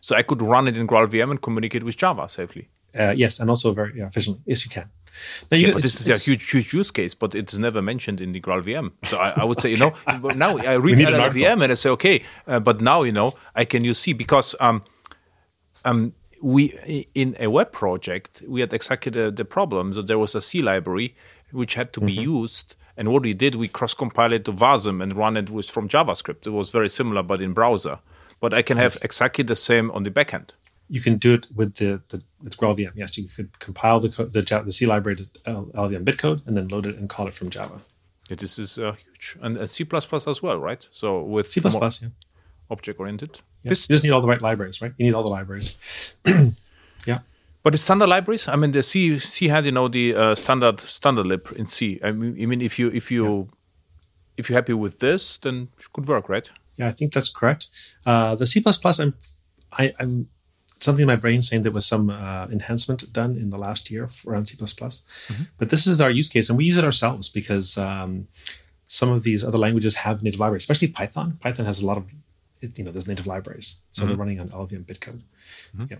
So 0.07 0.11
I 0.21 0.23
could 0.29 0.43
run 0.53 0.65
it 0.71 0.77
in 0.81 0.85
GraalVM 0.93 1.29
and 1.33 1.39
communicate 1.47 1.83
with 1.89 1.97
Java 2.03 2.25
safely. 2.39 2.65
uh, 3.03 3.15
yes 3.23 3.33
and 3.41 3.47
also 3.53 3.69
very 3.81 3.93
yeah, 4.01 4.09
efficiently 4.11 4.43
yes 4.53 4.61
you 4.67 4.71
can 4.77 4.89
now 5.51 5.57
you, 5.63 5.73
But 5.73 5.83
this 5.83 5.97
is 6.01 6.09
a 6.17 6.19
huge, 6.31 6.45
huge 6.53 6.69
use 6.81 6.91
case, 6.99 7.15
but 7.23 7.31
it's 7.41 7.57
never 7.67 7.81
mentioned 7.93 8.19
in 8.25 8.31
the 8.37 8.41
GraalVM. 8.47 8.87
So 9.11 9.15
I, 9.27 9.29
I 9.43 9.45
would 9.49 9.61
say, 9.63 9.71
you 9.75 9.81
know, 9.85 9.93
now 10.45 10.51
I 10.73 10.75
read 10.87 10.99
an 11.09 11.21
article. 11.27 11.63
And 11.63 11.73
I 11.73 11.79
say, 11.85 11.91
okay, 11.97 12.17
uh, 12.47 12.61
but 12.69 12.77
now 12.91 12.99
you 13.09 13.13
know 13.19 13.29
I 13.63 13.65
can 13.73 13.83
use 13.91 13.99
C 14.03 14.13
because 14.25 14.49
um, 14.67 14.77
um, 15.89 16.13
we 16.43 17.09
in 17.15 17.37
a 17.39 17.49
web 17.49 17.73
project 17.73 18.43
we 18.47 18.61
had 18.61 18.73
exactly 18.73 19.11
the, 19.11 19.31
the 19.31 19.45
problem 19.45 19.95
that 19.95 20.07
there 20.07 20.19
was 20.19 20.35
a 20.35 20.41
C 20.41 20.63
library 20.63 21.15
which 21.53 21.75
had 21.75 21.93
to 21.93 22.01
be 22.01 22.13
used, 22.13 22.75
and 22.97 23.09
what 23.13 23.23
we 23.23 23.33
did 23.33 23.55
we 23.55 23.69
cross-compiled 23.69 24.33
it 24.33 24.45
to 24.45 24.53
Wasm 24.53 25.03
and 25.03 25.17
run 25.17 25.37
it 25.37 25.49
with 25.51 25.71
from 25.71 25.89
JavaScript. 25.89 26.47
It 26.47 26.51
was 26.51 26.71
very 26.71 26.89
similar, 26.89 27.23
but 27.23 27.41
in 27.41 27.53
browser. 27.53 27.99
But 28.41 28.53
I 28.53 28.63
can 28.63 28.77
have 28.77 28.99
exactly 29.01 29.45
the 29.45 29.57
same 29.57 29.91
on 29.93 30.03
the 30.03 30.11
backend. 30.11 30.51
you 30.89 31.01
can 31.01 31.17
do 31.17 31.35
it 31.35 31.47
with 31.55 31.77
the, 31.77 32.01
the 32.09 32.23
with 32.43 32.57
GraalVM. 32.57 32.93
Yes, 32.95 33.19
you 33.19 33.25
could 33.35 33.59
compile 33.59 34.01
the 34.01 34.09
code, 34.09 34.33
the, 34.33 34.43
the 34.43 34.73
C 34.73 34.87
library 34.87 35.17
to 35.17 35.29
L- 35.47 35.71
LLVM 35.75 36.05
bitcode 36.05 36.47
and 36.47 36.57
then 36.57 36.69
load 36.69 36.87
it 36.87 36.97
and 36.97 37.09
call 37.09 37.27
it 37.27 37.35
from 37.35 37.51
Java. 37.51 37.81
Yeah, 38.29 38.37
this 38.37 38.59
is 38.59 38.79
uh, 38.79 38.93
huge, 38.93 39.37
and 39.41 39.59
uh, 39.59 39.67
C++ 39.67 39.87
as 39.93 40.43
well, 40.43 40.59
right? 40.59 40.87
So 40.91 41.23
with 41.23 41.51
C++, 41.51 41.61
more 41.61 41.73
yeah. 41.83 42.09
object 42.71 42.99
oriented. 43.01 43.41
Yeah. 43.67 43.71
You 43.71 43.95
just 43.95 44.05
need 44.05 44.11
all 44.11 44.21
the 44.21 44.29
right 44.29 44.43
libraries, 44.43 44.81
right? 44.81 44.93
You 44.97 45.07
need 45.07 45.15
all 45.15 45.25
the 45.25 45.31
libraries. 45.31 45.79
yeah. 47.07 47.21
But 47.63 47.73
the 47.73 47.79
standard 47.79 48.09
libraries, 48.09 48.49
I 48.49 48.57
mean, 48.57 48.73
the 48.73 48.83
C 48.83 49.19
C 49.19 49.49
had 49.49 49.65
you 49.65 49.73
know 49.73 49.89
the 49.89 50.15
uh, 50.15 50.35
standard 50.35 50.81
standard 50.81 51.27
lib 51.27 51.43
in 51.57 51.67
C. 51.67 52.01
I 52.03 52.13
mean, 52.13 52.37
I 52.41 52.47
mean, 52.47 52.61
if 52.61 52.79
you 52.79 52.89
if 52.89 53.11
you 53.11 53.49
if 54.37 54.49
you're 54.49 54.59
happy 54.59 54.73
with 54.73 54.99
this, 54.99 55.39
then 55.39 55.69
it 55.79 55.93
could 55.93 56.07
work, 56.07 56.29
right? 56.29 56.49
Yeah, 56.77 56.89
I 56.89 56.93
think 56.93 57.13
that's 57.13 57.33
correct. 57.33 57.69
Uh, 58.05 58.35
the 58.35 58.47
C++, 58.47 58.61
plus, 58.61 59.01
I'm, 59.01 59.15
I, 59.73 59.95
I'm 59.99 60.29
something 60.79 61.03
in 61.03 61.07
my 61.07 61.17
brain 61.17 61.41
saying 61.43 61.63
there 61.63 61.73
was 61.73 61.87
some 61.87 62.11
uh, 62.11 62.47
enhancement 62.51 63.13
done 63.13 63.35
in 63.35 63.51
the 63.51 63.59
last 63.59 63.91
year 63.91 64.09
around 64.27 64.47
C++. 64.47 64.57
But 65.59 65.71
this 65.71 65.87
is 65.87 66.01
our 66.01 66.11
use 66.11 66.29
case, 66.29 66.49
and 66.49 66.59
we 66.59 66.65
use 66.65 66.77
it 66.77 66.85
ourselves 66.85 67.29
because 67.29 67.79
um, 67.79 68.29
some 68.87 69.11
of 69.11 69.23
these 69.23 69.43
other 69.43 69.59
languages 69.59 69.97
have 69.97 70.23
native 70.23 70.41
libraries, 70.41 70.63
especially 70.63 70.89
Python. 70.89 71.39
Python 71.41 71.65
has 71.65 71.81
a 71.81 71.87
lot 71.87 71.97
of, 71.97 72.13
it- 72.61 72.79
you 72.79 72.85
know, 72.85 72.91
there's 72.93 73.07
native 73.09 73.27
libraries, 73.27 73.83
so 73.93 74.07
they're 74.07 74.17
running 74.17 74.41
on 74.41 74.49
LLVM 74.51 74.85
bitcode. 74.85 75.21
Yeah. 75.91 75.97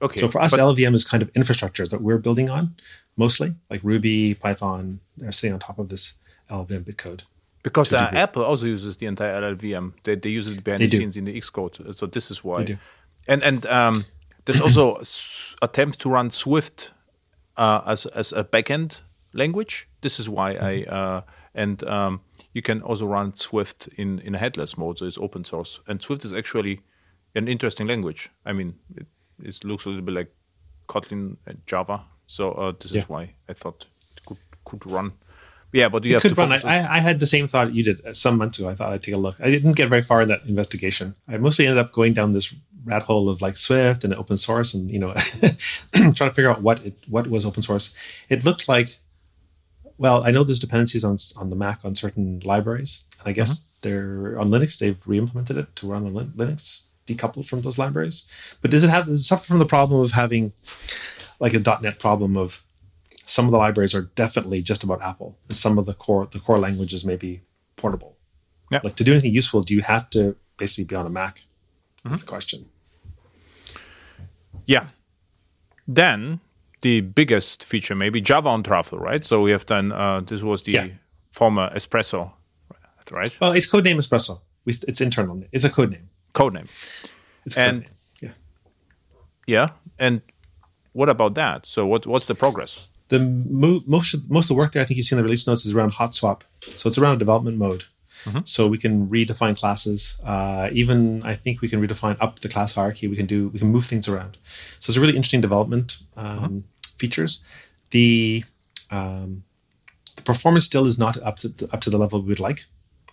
Okay. 0.00 0.20
So 0.20 0.28
for 0.28 0.40
us, 0.40 0.52
but- 0.52 0.60
LLVM 0.60 0.94
is 0.94 1.04
kind 1.04 1.22
of 1.22 1.30
infrastructure 1.34 1.86
that 1.86 2.00
we're 2.00 2.18
building 2.18 2.48
on, 2.50 2.74
mostly 3.16 3.54
like 3.70 3.80
Ruby, 3.82 4.34
Python. 4.34 5.00
They're 5.16 5.32
sitting 5.32 5.54
on 5.54 5.60
top 5.60 5.78
of 5.78 5.88
this 5.88 6.18
LLVM 6.50 6.84
bitcode. 6.84 7.22
because 7.62 7.92
uh. 7.92 8.10
Apple 8.12 8.44
also 8.44 8.66
uses 8.66 8.96
the 8.98 9.06
entire 9.06 9.34
LLVM. 9.42 9.92
They, 10.04 10.14
they 10.14 10.30
use 10.30 10.48
it 10.48 10.62
behind 10.64 10.80
They 10.80 10.86
the 10.86 10.90
do. 10.92 10.96
scenes 10.98 11.16
in 11.16 11.24
the 11.24 11.34
Xcode. 11.40 11.94
So 11.96 12.06
this 12.06 12.30
is 12.30 12.44
why. 12.44 12.58
They 12.58 12.64
do. 12.74 12.78
And 13.26 13.42
and 13.42 13.66
um, 13.66 14.04
there's 14.44 14.60
also 14.60 14.94
s- 15.00 15.56
attempt 15.60 15.98
to 16.00 16.08
run 16.08 16.30
Swift 16.30 16.92
uh, 17.56 17.80
as 17.84 18.06
as 18.06 18.32
a 18.32 18.44
backend 18.44 19.00
language. 19.34 19.88
This 20.00 20.20
is 20.20 20.28
why 20.28 20.50
I 20.52 20.84
Mm-hmm. 20.84 20.94
uh, 20.94 21.20
and 21.54 21.82
um, 21.84 22.20
you 22.52 22.62
can 22.62 22.82
also 22.82 23.06
run 23.06 23.34
Swift 23.36 23.88
in 23.96 24.18
in 24.20 24.34
a 24.34 24.38
headless 24.38 24.76
mode. 24.76 24.98
So 24.98 25.06
it's 25.06 25.18
open 25.18 25.44
source, 25.44 25.80
and 25.86 26.02
Swift 26.02 26.24
is 26.24 26.32
actually 26.32 26.80
an 27.34 27.48
interesting 27.48 27.86
language. 27.88 28.30
I 28.46 28.52
mean, 28.52 28.74
it, 28.96 29.06
it 29.42 29.64
looks 29.64 29.86
a 29.86 29.88
little 29.90 30.04
bit 30.04 30.14
like 30.14 30.34
Kotlin 30.86 31.36
and 31.46 31.58
Java. 31.66 32.00
So 32.26 32.52
uh, 32.52 32.72
this 32.80 32.92
Yeah. 32.92 33.02
is 33.02 33.08
why 33.08 33.34
I 33.48 33.52
thought 33.54 33.86
it 34.16 34.24
could 34.26 34.38
could 34.64 34.86
run. 34.92 35.12
Yeah, 35.72 35.90
but 35.90 36.04
you 36.04 36.10
It 36.10 36.14
have 36.14 36.22
could 36.22 36.34
to 36.34 36.40
run. 36.40 36.52
I, 36.52 36.60
I 36.64 36.96
I 36.96 37.00
had 37.00 37.18
the 37.20 37.26
same 37.26 37.46
thought 37.46 37.74
you 37.74 37.84
did 37.84 38.04
uh, 38.06 38.14
some 38.14 38.36
months 38.38 38.58
ago. 38.58 38.70
I 38.70 38.74
thought 38.74 38.92
I'd 38.94 39.02
take 39.02 39.14
a 39.16 39.20
look. 39.20 39.36
I 39.40 39.50
didn't 39.50 39.76
get 39.76 39.88
very 39.90 40.02
far 40.02 40.22
in 40.22 40.28
that 40.28 40.42
investigation. 40.46 41.14
I 41.32 41.36
mostly 41.38 41.66
ended 41.66 41.84
up 41.84 41.92
going 41.92 42.14
down 42.14 42.32
this 42.32 42.54
rat 42.84 43.02
hole 43.02 43.28
of 43.28 43.42
like 43.42 43.56
Swift 43.56 44.04
and 44.04 44.14
open 44.14 44.36
source, 44.38 44.74
and 44.74 44.90
you 44.90 44.98
know, 44.98 45.12
trying 45.92 46.30
to 46.30 46.34
figure 46.34 46.50
out 46.50 46.62
what 46.62 46.80
it 46.84 46.94
what 47.08 47.26
was 47.26 47.44
open 47.44 47.62
source. 47.62 47.94
It 48.28 48.44
looked 48.44 48.66
like, 48.68 48.88
well, 49.98 50.24
I 50.24 50.30
know 50.30 50.44
there's 50.44 50.60
dependencies 50.60 51.04
on 51.04 51.16
on 51.36 51.50
the 51.50 51.56
Mac 51.56 51.84
on 51.84 51.94
certain 51.94 52.40
libraries, 52.44 53.04
and 53.18 53.28
I 53.28 53.32
guess 53.32 53.50
uh-huh. 53.50 53.78
they're 53.82 54.38
on 54.38 54.50
Linux. 54.50 54.78
They've 54.78 55.02
re-implemented 55.06 55.56
it 55.56 55.76
to 55.76 55.86
run 55.88 56.06
on 56.06 56.32
Linux, 56.36 56.86
decoupled 57.06 57.46
from 57.46 57.62
those 57.62 57.78
libraries. 57.78 58.28
But 58.62 58.70
does 58.70 58.84
it 58.84 58.90
have 58.90 59.06
does 59.06 59.20
it 59.20 59.24
suffer 59.24 59.46
from 59.46 59.58
the 59.58 59.66
problem 59.66 60.00
of 60.00 60.12
having 60.12 60.52
like 61.40 61.54
a 61.54 61.80
.NET 61.82 61.98
problem 61.98 62.36
of 62.36 62.64
some 63.24 63.44
of 63.44 63.50
the 63.50 63.58
libraries 63.58 63.94
are 63.94 64.10
definitely 64.14 64.62
just 64.62 64.84
about 64.84 65.02
Apple, 65.02 65.36
and 65.48 65.56
some 65.56 65.78
of 65.78 65.86
the 65.86 65.94
core 65.94 66.28
the 66.30 66.38
core 66.38 66.58
languages 66.58 67.04
may 67.04 67.16
be 67.16 67.42
portable. 67.76 68.16
Yeah. 68.70 68.80
Like 68.84 68.96
to 68.96 69.04
do 69.04 69.12
anything 69.12 69.32
useful, 69.32 69.62
do 69.62 69.74
you 69.74 69.82
have 69.82 70.08
to 70.10 70.36
basically 70.56 70.84
be 70.84 70.94
on 70.94 71.06
a 71.06 71.10
Mac? 71.10 71.44
That's 72.04 72.16
mm-hmm. 72.16 72.20
the 72.20 72.30
question. 72.30 72.66
Yeah. 74.66 74.88
Then 75.86 76.40
the 76.80 77.00
biggest 77.00 77.64
feature, 77.64 77.94
maybe 77.94 78.20
Java 78.20 78.48
on 78.48 78.62
Truffle, 78.62 78.98
right? 78.98 79.24
So 79.24 79.40
we 79.42 79.50
have 79.50 79.66
done. 79.66 79.92
Uh, 79.92 80.20
this 80.20 80.42
was 80.42 80.62
the 80.62 80.72
Yeah. 80.72 80.86
former 81.30 81.70
Espresso, 81.74 82.32
right? 83.10 83.36
Well, 83.40 83.52
it's 83.52 83.70
codename 83.70 83.98
Espresso. 83.98 84.40
We, 84.64 84.72
it's 84.86 85.00
internal. 85.00 85.42
It's 85.52 85.64
a 85.64 85.70
code 85.70 85.90
name. 85.90 86.08
Codename. 86.34 86.68
It's 87.46 87.56
a 87.56 87.60
And- 87.60 87.82
codename. 87.84 87.92
Yeah. 88.22 88.32
Yeah. 89.46 89.68
And 89.98 90.20
what 90.92 91.08
about 91.08 91.34
that? 91.34 91.66
So 91.66 91.86
what 91.86 92.06
what's 92.06 92.26
the 92.26 92.34
progress? 92.34 92.88
The 93.08 93.18
mo- 93.18 93.82
most 93.86 94.14
of, 94.14 94.30
most 94.30 94.44
of 94.44 94.48
the 94.48 94.54
work 94.60 94.72
there, 94.72 94.82
I 94.82 94.84
think 94.86 94.96
you 94.98 95.02
see 95.02 95.14
in 95.16 95.18
the 95.18 95.24
release 95.24 95.46
notes, 95.48 95.64
is 95.64 95.72
around 95.74 95.92
hot 95.92 96.14
swap. 96.14 96.44
So 96.76 96.88
it's 96.88 96.98
around 96.98 97.14
a 97.16 97.18
development 97.18 97.56
mode. 97.56 97.84
Mm-hmm. 98.28 98.40
So 98.44 98.68
we 98.68 98.78
can 98.78 99.08
redefine 99.08 99.58
classes. 99.58 100.20
Uh, 100.24 100.68
even 100.72 101.22
I 101.22 101.34
think 101.34 101.60
we 101.60 101.68
can 101.68 101.80
redefine 101.80 102.16
up 102.20 102.40
the 102.40 102.48
class 102.48 102.74
hierarchy. 102.74 103.08
We 103.08 103.16
can 103.16 103.26
do 103.26 103.48
we 103.48 103.58
can 103.58 103.68
move 103.68 103.86
things 103.86 104.08
around. 104.08 104.36
So 104.78 104.90
it's 104.90 104.96
a 104.96 105.00
really 105.00 105.16
interesting 105.16 105.40
development 105.40 105.98
um, 106.16 106.38
mm-hmm. 106.38 106.58
features. 106.98 107.44
The 107.90 108.44
um, 108.90 109.44
the 110.16 110.22
performance 110.22 110.64
still 110.64 110.86
is 110.86 110.98
not 110.98 111.16
up 111.22 111.36
to 111.36 111.48
the, 111.48 111.72
up 111.72 111.80
to 111.82 111.90
the 111.90 111.98
level 111.98 112.20
we 112.20 112.28
would 112.28 112.40
like, 112.40 112.66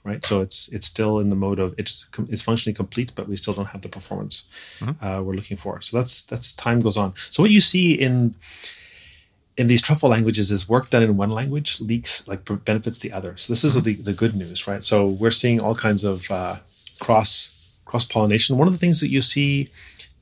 right? 0.04 0.26
So 0.26 0.42
it's 0.42 0.72
it's 0.74 0.86
still 0.86 1.20
in 1.20 1.30
the 1.30 1.36
mode 1.36 1.60
of 1.60 1.74
it's 1.78 2.10
it's 2.30 2.42
functionally 2.42 2.76
complete, 2.76 3.12
but 3.16 3.28
we 3.28 3.38
still 3.38 3.54
don't 3.54 3.68
have 3.68 3.82
the 3.82 3.90
performance 3.90 4.50
mm-hmm. 4.80 5.06
uh, 5.06 5.22
we're 5.22 5.34
looking 5.34 5.58
for. 5.58 5.82
So 5.82 5.98
that's 5.98 6.26
that's 6.26 6.54
time 6.54 6.80
goes 6.82 6.98
on. 6.98 7.14
So 7.30 7.44
what 7.44 7.52
you 7.52 7.62
see 7.62 7.94
in 7.94 8.36
in 9.58 9.68
these 9.68 9.82
truffle 9.82 10.10
languages 10.10 10.52
is 10.52 10.68
work 10.68 10.90
done 10.90 11.04
in 11.04 11.16
one 11.18 11.30
language 11.30 11.80
leaks 11.80 12.28
like 12.28 12.42
benefits 12.66 13.00
the 13.00 13.12
other. 13.12 13.38
So 13.38 13.54
this 13.54 13.64
is 13.64 13.76
mm-hmm. 13.76 13.84
the, 13.84 13.94
the 13.96 14.14
good 14.14 14.36
news, 14.36 14.68
right? 14.68 14.84
So 14.84 15.08
we're 15.08 15.32
seeing 15.32 15.62
all 15.62 15.76
kinds 15.76 16.04
of 16.04 16.30
uh, 16.30 16.58
cross 17.00 17.78
cross 17.86 18.04
pollination. 18.04 18.58
One 18.58 18.68
of 18.68 18.74
the 18.74 18.80
things 18.80 19.00
that 19.00 19.10
you 19.10 19.22
see 19.22 19.70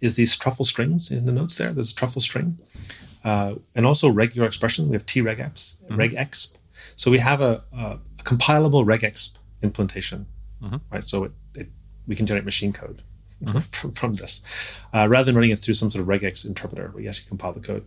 is 0.01 0.15
these 0.15 0.36
truffle 0.36 0.65
strings 0.65 1.11
in 1.11 1.25
the 1.25 1.31
notes 1.31 1.55
there. 1.55 1.71
There's 1.71 1.91
a 1.91 1.95
truffle 1.95 2.21
string, 2.21 2.57
uh, 3.23 3.55
and 3.73 3.86
also 3.86 4.09
regular 4.09 4.47
expression. 4.47 4.89
We 4.89 4.95
have 4.95 5.05
TRegex, 5.05 5.81
mm-hmm. 5.84 5.95
regexp. 5.95 6.57
So 6.95 7.09
we 7.09 7.19
have 7.19 7.41
a, 7.41 7.63
a, 7.75 7.99
a 8.19 8.23
compilable 8.23 8.86
regexp 8.86 9.38
implementation, 9.63 10.27
mm-hmm. 10.61 10.77
right? 10.91 11.03
So 11.03 11.23
it, 11.23 11.31
it, 11.55 11.67
we 12.05 12.15
can 12.15 12.25
generate 12.25 12.45
machine 12.45 12.73
code. 12.73 13.01
Mm-hmm. 13.43 13.59
From, 13.71 13.91
from, 13.91 14.13
this, 14.13 14.45
uh, 14.93 15.05
rather 15.09 15.25
than 15.25 15.36
running 15.36 15.51
it 15.51 15.59
through 15.59 15.73
some 15.73 15.91
sort 15.91 16.01
of 16.01 16.07
regex 16.07 16.47
interpreter, 16.47 16.93
we 16.95 17.09
actually 17.09 17.27
compile 17.27 17.51
the 17.51 17.59
code. 17.59 17.86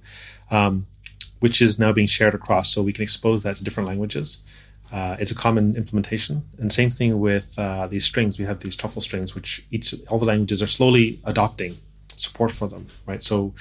Um, 0.51 0.87
which 1.41 1.61
is 1.61 1.79
now 1.79 1.93
being 1.93 2.07
shared 2.07 2.35
across 2.35 2.73
so 2.73 2.83
we 2.83 2.93
can 2.93 3.03
expose 3.03 3.43
that 3.43 3.57
to 3.57 3.65
different 3.65 3.89
languages. 3.89 4.43
Uh, 4.93 5.17
it's 5.19 5.31
a 5.31 5.35
common 5.35 5.77
implementation. 5.77 6.43
And 6.59 6.73
same 6.73 6.91
thing 6.91 7.19
with 7.19 7.59
uh, 7.59 7.87
these 7.89 8.05
strings. 8.05 8.39
We 8.39 8.45
have 8.45 8.61
these 8.61 8.77
truffle 8.77 9.03
strings, 9.03 9.35
which 9.35 9.67
each 9.71 9.95
all 10.09 10.19
the 10.19 10.27
languages 10.27 10.63
are 10.63 10.69
slowly 10.69 11.21
adopting 11.25 11.77
support 12.17 12.51
for 12.51 12.69
them, 12.69 12.87
right? 13.05 13.23
So 13.23 13.55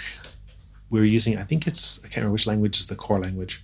we're 0.89 1.03
using, 1.03 1.37
I 1.37 1.43
think 1.43 1.67
it's, 1.67 1.99
I 1.99 2.07
can't 2.07 2.17
remember 2.17 2.33
which 2.33 2.47
language 2.47 2.79
is 2.79 2.87
the 2.87 2.95
core 2.95 3.19
language, 3.19 3.63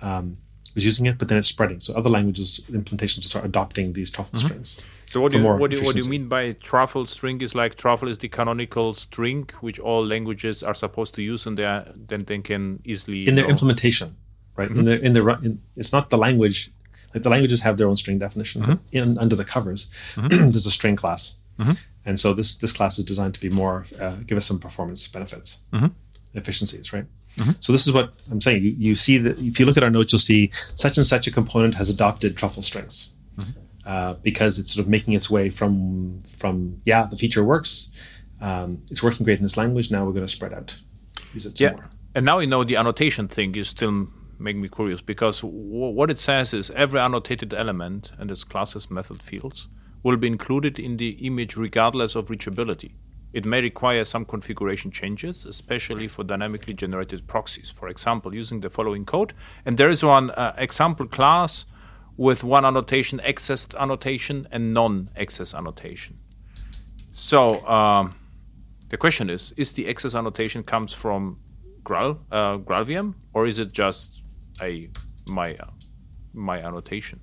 um, 0.00 0.36
was 0.74 0.84
using 0.84 1.06
it, 1.06 1.18
but 1.18 1.28
then 1.28 1.38
it's 1.38 1.48
spreading. 1.48 1.80
So 1.80 1.94
other 1.94 2.10
languages, 2.10 2.60
implementations 2.70 3.18
will 3.18 3.24
start 3.24 3.44
adopting 3.44 3.94
these 3.94 4.10
truffle 4.10 4.38
mm-hmm. 4.38 4.46
strings. 4.46 4.80
So 5.10 5.22
what 5.22 5.32
do 5.32 5.38
you 5.38 5.44
what 5.44 5.70
do, 5.70 5.82
what 5.82 5.94
do 5.94 6.02
you 6.02 6.10
mean 6.10 6.28
by 6.28 6.52
truffle 6.52 7.06
string? 7.06 7.40
Is 7.40 7.54
like 7.54 7.76
truffle 7.76 8.08
is 8.08 8.18
the 8.18 8.28
canonical 8.28 8.92
string 8.92 9.48
which 9.60 9.78
all 9.78 10.04
languages 10.04 10.62
are 10.62 10.74
supposed 10.74 11.14
to 11.14 11.22
use, 11.22 11.46
and 11.46 11.56
they 11.56 11.64
are, 11.64 11.86
then 11.96 12.24
they 12.24 12.38
can 12.40 12.82
easily 12.84 13.26
in 13.26 13.34
their 13.34 13.46
know. 13.46 13.50
implementation, 13.50 14.16
right? 14.56 14.68
Mm-hmm. 14.68 14.78
In 14.80 14.84
their 14.84 14.98
in 14.98 15.12
their 15.14 15.30
in, 15.42 15.62
it's 15.76 15.92
not 15.92 16.10
the 16.10 16.18
language. 16.18 16.70
Like 17.14 17.22
the 17.22 17.30
languages 17.30 17.62
have 17.62 17.78
their 17.78 17.88
own 17.88 17.96
string 17.96 18.18
definition, 18.18 18.60
mm-hmm. 18.60 18.72
but 18.72 18.80
in 18.92 19.16
under 19.18 19.34
the 19.34 19.46
covers, 19.46 19.90
mm-hmm. 20.14 20.28
there's 20.52 20.66
a 20.66 20.70
string 20.70 20.94
class, 20.94 21.38
mm-hmm. 21.58 21.72
and 22.04 22.20
so 22.20 22.34
this 22.34 22.58
this 22.58 22.72
class 22.72 22.98
is 22.98 23.04
designed 23.06 23.32
to 23.32 23.40
be 23.40 23.48
more 23.48 23.86
uh, 23.98 24.16
give 24.26 24.36
us 24.36 24.44
some 24.44 24.58
performance 24.58 25.08
benefits, 25.08 25.64
mm-hmm. 25.72 25.86
efficiencies, 26.34 26.92
right? 26.92 27.06
Mm-hmm. 27.38 27.52
So 27.60 27.72
this 27.72 27.86
is 27.86 27.94
what 27.94 28.12
I'm 28.30 28.42
saying. 28.42 28.62
You, 28.62 28.74
you 28.76 28.94
see 28.94 29.16
that 29.16 29.38
if 29.38 29.58
you 29.58 29.64
look 29.64 29.78
at 29.78 29.82
our 29.82 29.90
notes, 29.90 30.12
you'll 30.12 30.20
see 30.20 30.50
such 30.74 30.98
and 30.98 31.06
such 31.06 31.26
a 31.26 31.30
component 31.30 31.76
has 31.76 31.88
adopted 31.88 32.36
truffle 32.36 32.62
strings 32.62 33.14
uh, 33.88 34.12
because 34.22 34.58
it's 34.58 34.74
sort 34.74 34.84
of 34.84 34.90
making 34.90 35.14
its 35.14 35.30
way 35.30 35.48
from 35.48 36.22
from 36.24 36.78
yeah 36.84 37.06
the 37.06 37.16
feature 37.16 37.42
works 37.42 37.90
um, 38.42 38.82
it's 38.90 39.02
working 39.02 39.24
great 39.24 39.38
in 39.38 39.42
this 39.42 39.56
language 39.56 39.90
now 39.90 40.04
we're 40.04 40.12
going 40.12 40.26
to 40.26 40.36
spread 40.38 40.52
out 40.52 40.78
use 41.32 41.46
it 41.46 41.58
yeah 41.58 41.72
more. 41.72 41.88
and 42.14 42.26
now 42.26 42.38
you 42.38 42.46
know 42.46 42.62
the 42.62 42.76
annotation 42.76 43.26
thing 43.26 43.54
is 43.56 43.68
still 43.68 44.08
making 44.38 44.60
me 44.60 44.68
curious 44.68 45.00
because 45.00 45.40
w- 45.40 45.94
what 45.94 46.10
it 46.10 46.18
says 46.18 46.52
is 46.52 46.70
every 46.72 47.00
annotated 47.00 47.54
element 47.54 48.12
and 48.18 48.30
its 48.30 48.44
classes 48.44 48.90
method 48.90 49.22
fields 49.22 49.68
will 50.02 50.18
be 50.18 50.26
included 50.26 50.78
in 50.78 50.98
the 50.98 51.12
image 51.26 51.56
regardless 51.56 52.14
of 52.14 52.26
reachability 52.26 52.92
it 53.32 53.44
may 53.44 53.60
require 53.60 54.06
some 54.06 54.24
configuration 54.24 54.90
changes, 54.90 55.44
especially 55.44 56.08
for 56.08 56.24
dynamically 56.24 56.72
generated 56.72 57.26
proxies. 57.26 57.70
For 57.70 57.86
example, 57.88 58.34
using 58.34 58.62
the 58.62 58.70
following 58.70 59.04
code. 59.04 59.34
And 59.66 59.76
there 59.76 59.90
is 59.90 60.02
one 60.02 60.30
uh, 60.30 60.54
example 60.56 61.06
class 61.06 61.66
with 62.18 62.42
one 62.44 62.66
annotation, 62.66 63.20
accessed 63.24 63.78
annotation, 63.80 64.46
and 64.50 64.74
non-access 64.74 65.54
annotation. 65.54 66.16
So 67.14 67.66
um, 67.66 68.16
the 68.90 68.98
question 68.98 69.30
is: 69.30 69.52
Is 69.56 69.72
the 69.72 69.88
access 69.88 70.14
annotation 70.14 70.62
comes 70.64 70.92
from 70.92 71.38
Graal 71.84 72.18
uh, 72.30 72.58
GraalVM, 72.58 73.14
or 73.32 73.46
is 73.46 73.58
it 73.58 73.72
just 73.72 74.22
a 74.60 74.90
my 75.30 75.54
uh, 75.54 75.70
my 76.34 76.58
annotation? 76.58 77.20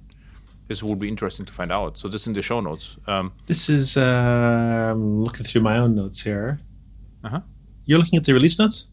This 0.68 0.82
would 0.82 1.00
be 1.00 1.08
interesting 1.08 1.46
to 1.46 1.54
find 1.54 1.72
out. 1.72 2.00
So 2.00 2.08
this 2.08 2.22
is 2.22 2.28
in 2.28 2.34
the 2.34 2.42
show 2.42 2.60
notes. 2.60 2.98
Um, 3.06 3.34
this 3.46 3.70
is 3.70 3.98
um, 3.98 5.22
looking 5.24 5.46
through 5.46 5.62
my 5.62 5.78
own 5.78 5.94
notes 5.94 6.24
here. 6.24 6.60
Uh-huh. 7.24 7.42
You're 7.86 8.00
looking 8.00 8.18
at 8.18 8.26
the 8.26 8.34
release 8.34 8.58
notes. 8.58 8.92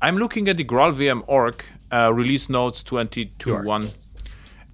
I'm 0.00 0.16
looking 0.16 0.48
at 0.48 0.56
the 0.56 0.64
GraalVM 0.64 1.24
org 1.26 1.62
uh, 1.90 2.10
release 2.14 2.48
notes 2.48 2.82
22.1 2.82 3.92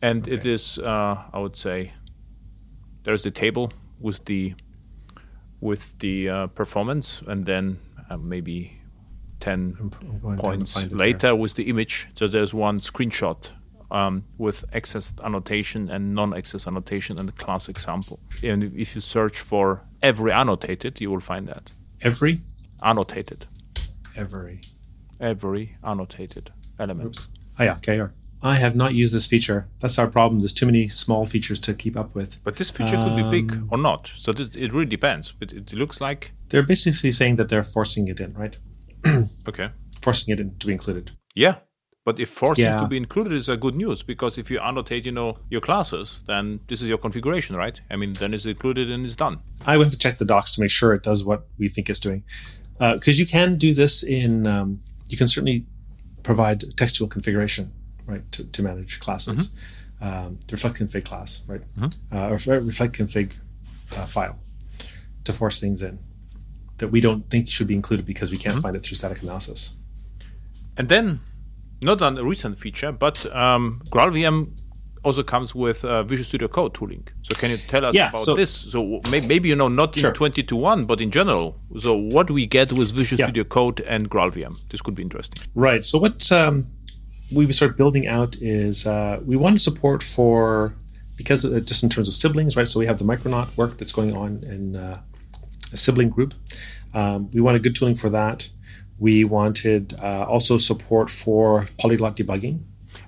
and 0.03 0.23
okay. 0.23 0.33
it 0.33 0.47
is 0.47 0.79
uh, 0.79 1.23
I 1.33 1.39
would 1.39 1.57
say 1.57 1.93
there's 3.05 3.23
the 3.23 3.31
table 3.31 3.73
with 4.01 4.25
the 4.27 4.55
with 5.61 5.99
the 5.99 6.29
uh, 6.29 6.47
performance, 6.49 7.23
and 7.27 7.47
then 7.47 7.79
uh, 8.11 8.17
maybe 8.17 8.81
ten 9.41 9.91
points 10.39 10.77
later 10.93 11.35
with 11.35 11.55
the 11.55 11.65
image. 11.65 12.09
So 12.15 12.27
there's 12.27 12.55
one 12.55 12.79
screenshot 12.79 13.51
um, 13.91 14.25
with 14.37 14.65
access 14.73 15.15
annotation 15.25 15.89
and 15.89 16.15
non-access 16.15 16.67
annotation 16.67 17.19
and 17.19 17.29
a 17.29 17.33
class 17.33 17.69
example. 17.69 18.21
And 18.45 18.65
if 18.77 18.95
you 18.95 19.01
search 19.01 19.41
for 19.41 19.83
every 20.03 20.33
annotated, 20.33 21.01
you 21.01 21.11
will 21.11 21.21
find 21.21 21.49
that. 21.49 21.71
Every 22.01 22.41
annotated. 22.83 23.47
Every. 24.17 24.61
Every 25.21 25.75
annotated 25.83 26.53
element. 26.79 27.29
Oh 27.59 27.65
yeah, 27.65 27.79
KR. 27.83 28.13
I 28.43 28.57
have 28.57 28.77
not 28.77 28.95
used 28.95 29.15
this 29.15 29.27
feature. 29.27 29.69
That's 29.81 29.99
our 29.99 30.07
problem. 30.07 30.41
There's 30.41 30.53
too 30.53 30.67
many 30.67 30.87
small 30.89 31.27
features 31.27 31.59
to 31.61 31.75
keep 31.75 31.97
up 31.97 32.15
with. 32.15 32.43
But 32.45 32.57
this 32.57 32.71
feature 32.71 32.97
um, 32.97 33.09
could 33.09 33.17
be 33.17 33.41
big 33.41 33.53
um, 33.53 33.69
or 33.71 33.79
not. 33.79 34.13
So 34.17 34.33
this, 34.33 34.51
it 34.55 34.73
really 34.73 34.87
depends. 34.87 35.33
But 35.33 35.53
it 35.53 35.73
looks 35.73 36.01
like 36.01 36.33
they're 36.49 36.63
basically 36.63 37.11
saying 37.11 37.37
that 37.37 37.49
they're 37.49 37.65
forcing 37.65 38.07
it 38.07 38.21
in, 38.21 38.35
right? 38.35 38.57
okay. 39.49 39.71
Forcing 40.01 40.33
it 40.33 40.41
in 40.41 40.57
to 40.59 40.67
be 40.67 40.73
included. 40.73 41.13
Yeah. 41.35 41.57
But 42.05 42.21
if 42.21 42.31
forcing 42.31 42.65
yeah. 42.65 42.81
to 42.81 42.87
be 42.87 42.97
included 42.97 43.33
is 43.33 43.49
a 43.49 43.57
good 43.57 43.75
news 43.75 44.03
because 44.03 44.39
if 44.39 44.51
you 44.51 44.61
annotate, 44.61 45.05
you 45.05 45.13
know, 45.13 45.39
your 45.51 45.61
classes, 45.61 46.23
then 46.27 46.61
this 46.69 46.81
is 46.81 46.89
your 46.89 46.97
configuration, 46.97 47.57
right? 47.57 47.79
I 47.91 47.97
mean, 47.97 48.13
then 48.13 48.33
it's 48.33 48.47
included 48.47 48.91
and 48.91 49.05
it's 49.05 49.17
done. 49.17 49.41
I 49.67 49.77
would 49.77 49.89
have 49.89 49.93
to 49.93 49.99
check 49.99 50.19
the 50.19 50.25
docs 50.25 50.55
to 50.55 50.63
make 50.63 50.71
sure 50.71 50.95
it 50.95 51.03
does 51.03 51.25
what 51.25 51.49
we 51.59 51.69
think 51.69 51.91
it's 51.91 52.01
doing, 52.01 52.25
because 52.79 53.19
uh, 53.19 53.21
you 53.21 53.27
can 53.27 53.57
do 53.57 53.75
this 53.75 54.03
in. 54.03 54.47
Um, 54.47 54.81
you 55.09 55.19
can 55.19 55.27
certainly 55.29 55.67
provide 56.23 56.77
textual 56.79 57.09
configuration 57.09 57.73
right, 58.09 58.31
to, 58.33 58.51
to 58.51 58.63
manage 58.63 58.99
classes. 58.99 59.49
Mm-hmm. 59.49 59.55
Um, 60.01 60.39
the 60.47 60.53
reflect 60.53 60.77
config 60.77 61.05
class, 61.05 61.43
right, 61.47 61.61
mm-hmm. 61.77 62.17
uh, 62.17 62.29
or 62.29 62.61
reflect 62.61 62.95
config 62.95 63.35
uh, 63.97 64.07
file 64.07 64.39
to 65.25 65.33
force 65.33 65.61
things 65.61 65.83
in 65.83 65.99
that 66.79 66.89
we 66.89 67.01
don't 67.01 67.29
think 67.31 67.49
should 67.49 67.69
be 67.69 67.75
included 67.75 68.07
because 68.07 68.31
we 68.31 68.37
can't 68.37 68.55
mm-hmm. 68.55 68.63
find 68.63 68.77
it 68.77 68.81
through 68.81 68.97
static 68.97 69.23
analysis. 69.23 69.77
And 70.77 70.89
then, 70.89 71.21
not 71.83 72.01
on 72.01 72.17
a 72.17 72.25
recent 72.25 72.59
feature, 72.59 72.93
but 72.93 73.27
um, 73.35 73.81
GraalVM 73.91 74.57
also 75.03 75.23
comes 75.23 75.55
with 75.55 75.85
uh, 75.85 76.03
Visual 76.03 76.25
Studio 76.25 76.49
Code 76.49 76.75
tooling. 76.75 77.07
So 77.23 77.35
can 77.35 77.51
you 77.51 77.57
tell 77.57 77.85
us 77.85 77.95
yeah, 77.95 78.11
about 78.11 78.23
so, 78.23 78.35
this? 78.35 78.51
So 78.51 79.01
maybe 79.11 79.49
you 79.49 79.57
know 79.57 79.69
not 79.69 79.97
in 79.97 80.13
20 80.13 80.43
to 80.43 80.57
1, 80.57 80.85
but 80.87 81.01
in 81.01 81.11
general. 81.11 81.61
So 81.77 81.97
what 81.97 82.27
do 82.27 82.35
we 82.35 82.47
get 82.47 82.73
with 82.73 82.93
Visual 82.93 83.19
yeah. 83.19 83.27
Studio 83.27 83.45
Code 83.45 83.81
and 83.81 84.11
GraalVM? 84.11 84.69
This 84.69 84.81
could 84.81 84.95
be 84.95 85.03
interesting. 85.03 85.43
Right. 85.55 85.85
So 85.85 85.99
what 85.99 86.31
um, 86.33 86.65
we 87.31 87.53
started 87.53 87.77
building 87.77 88.07
out 88.07 88.37
is 88.41 88.87
uh, 88.87 89.21
we 89.25 89.37
want 89.37 89.61
support 89.61 90.03
for 90.03 90.75
because 91.17 91.45
of, 91.45 91.67
just 91.67 91.83
in 91.83 91.89
terms 91.91 92.09
of 92.09 92.15
siblings, 92.15 92.57
right? 92.57 92.69
So 92.69 92.79
we 92.79 92.87
have 92.87 92.99
the 92.99 93.05
Micronaut 93.05 93.55
work 93.57 93.77
that's 93.77 93.93
going 93.93 94.17
on 94.17 94.43
in 94.45 94.77
uh, 94.77 95.01
a 95.73 95.77
sibling 95.77 96.11
group. 96.11 96.35
Um, 96.95 97.31
we 97.33 97.41
wanted 97.41 97.63
good 97.63 97.77
tooling 97.77 97.97
for 97.97 98.09
that. 98.11 98.49
We 98.99 99.25
wanted 99.25 99.95
uh, 100.03 100.25
also 100.29 100.59
support 100.59 101.11
for 101.11 101.67
polyglot 101.79 102.17
debugging. 102.17 102.61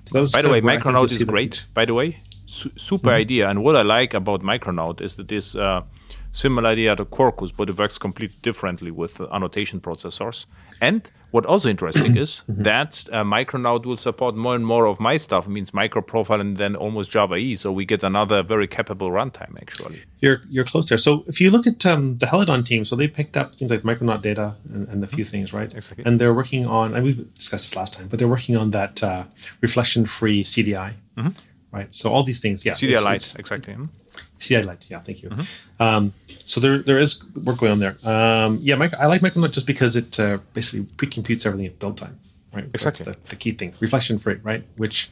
So 0.05 0.25
By 0.27 0.41
the 0.41 0.49
way, 0.49 0.61
Micronaut 0.61 1.11
is 1.11 1.23
great. 1.23 1.65
By 1.73 1.85
the 1.85 1.93
way, 1.93 2.19
Su- 2.45 2.71
super 2.75 3.09
mm-hmm. 3.09 3.21
idea. 3.21 3.49
And 3.49 3.63
what 3.63 3.75
I 3.75 3.81
like 3.81 4.13
about 4.13 4.41
Micronaut 4.41 5.01
is 5.01 5.15
that 5.15 5.27
this 5.27 5.55
uh, 5.55 5.83
similar 6.31 6.69
idea 6.69 6.95
to 6.95 7.05
Quarkus, 7.05 7.51
but 7.55 7.69
it 7.69 7.77
works 7.77 7.97
completely 7.97 8.37
differently 8.41 8.91
with 8.91 9.21
annotation 9.31 9.79
processors. 9.79 10.45
And 10.79 11.01
what 11.31 11.45
also 11.45 11.69
interesting 11.69 12.17
is 12.17 12.43
mm-hmm. 12.49 12.63
that 12.63 13.07
uh, 13.11 13.23
Micronaut 13.23 13.85
will 13.85 13.97
support 13.97 14.35
more 14.35 14.55
and 14.55 14.65
more 14.65 14.85
of 14.85 14.99
my 14.99 15.17
stuff. 15.17 15.45
It 15.47 15.49
means 15.49 15.71
microprofile 15.71 16.39
and 16.39 16.57
then 16.57 16.75
almost 16.75 17.11
Java 17.11 17.35
E. 17.35 17.55
So 17.55 17.71
we 17.71 17.85
get 17.85 18.03
another 18.03 18.43
very 18.43 18.67
capable 18.67 19.09
runtime 19.09 19.59
actually. 19.61 20.03
You're 20.19 20.41
you're 20.49 20.65
close 20.65 20.89
there. 20.89 20.97
So 20.97 21.23
if 21.27 21.41
you 21.41 21.49
look 21.51 21.65
at 21.65 21.85
um, 21.85 22.17
the 22.17 22.27
Helidon 22.27 22.63
team, 22.63 22.85
so 22.85 22.95
they 22.95 23.07
picked 23.07 23.35
up 23.37 23.55
things 23.55 23.71
like 23.71 23.81
Micronaut 23.81 24.21
data 24.21 24.55
and, 24.71 24.87
and 24.89 25.03
a 25.03 25.07
few 25.07 25.23
mm-hmm. 25.23 25.31
things, 25.31 25.53
right? 25.53 25.73
Exactly. 25.73 26.03
And 26.05 26.19
they're 26.19 26.33
working 26.33 26.67
on, 26.67 26.93
and 26.93 27.03
we 27.03 27.13
discussed 27.35 27.69
this 27.69 27.75
last 27.75 27.93
time, 27.93 28.07
but 28.07 28.19
they're 28.19 28.27
working 28.27 28.55
on 28.57 28.71
that 28.71 29.01
uh, 29.01 29.23
reflection-free 29.61 30.43
CDI. 30.43 30.93
Mm-hmm 31.17 31.29
right? 31.71 31.93
So 31.93 32.11
all 32.11 32.23
these 32.23 32.39
things, 32.39 32.65
yeah. 32.65 32.73
CDI 32.73 33.03
Lite, 33.03 33.39
exactly. 33.39 33.77
CDI 34.41 34.65
Lite, 34.65 34.89
yeah, 34.89 34.99
thank 34.99 35.21
you. 35.23 35.29
Mm-hmm. 35.29 35.83
Um, 35.83 36.13
so 36.27 36.59
there, 36.59 36.79
there 36.79 36.99
is 36.99 37.23
work 37.45 37.57
going 37.59 37.71
on 37.71 37.79
there. 37.79 37.95
Um, 38.03 38.57
yeah, 38.61 38.75
Micro, 38.75 38.99
I 38.99 39.05
like 39.05 39.21
Micronaut 39.21 39.53
just 39.53 39.67
because 39.67 39.95
it 39.95 40.19
uh, 40.19 40.39
basically 40.53 40.87
pre-computes 40.97 41.45
everything 41.45 41.67
at 41.67 41.79
build 41.79 41.97
time, 41.97 42.19
right? 42.53 42.65
Exactly. 42.65 43.05
That's 43.05 43.19
the, 43.21 43.29
the 43.29 43.35
key 43.35 43.51
thing. 43.51 43.73
Reflection 43.79 44.17
free, 44.17 44.35
right? 44.43 44.63
Which 44.77 45.09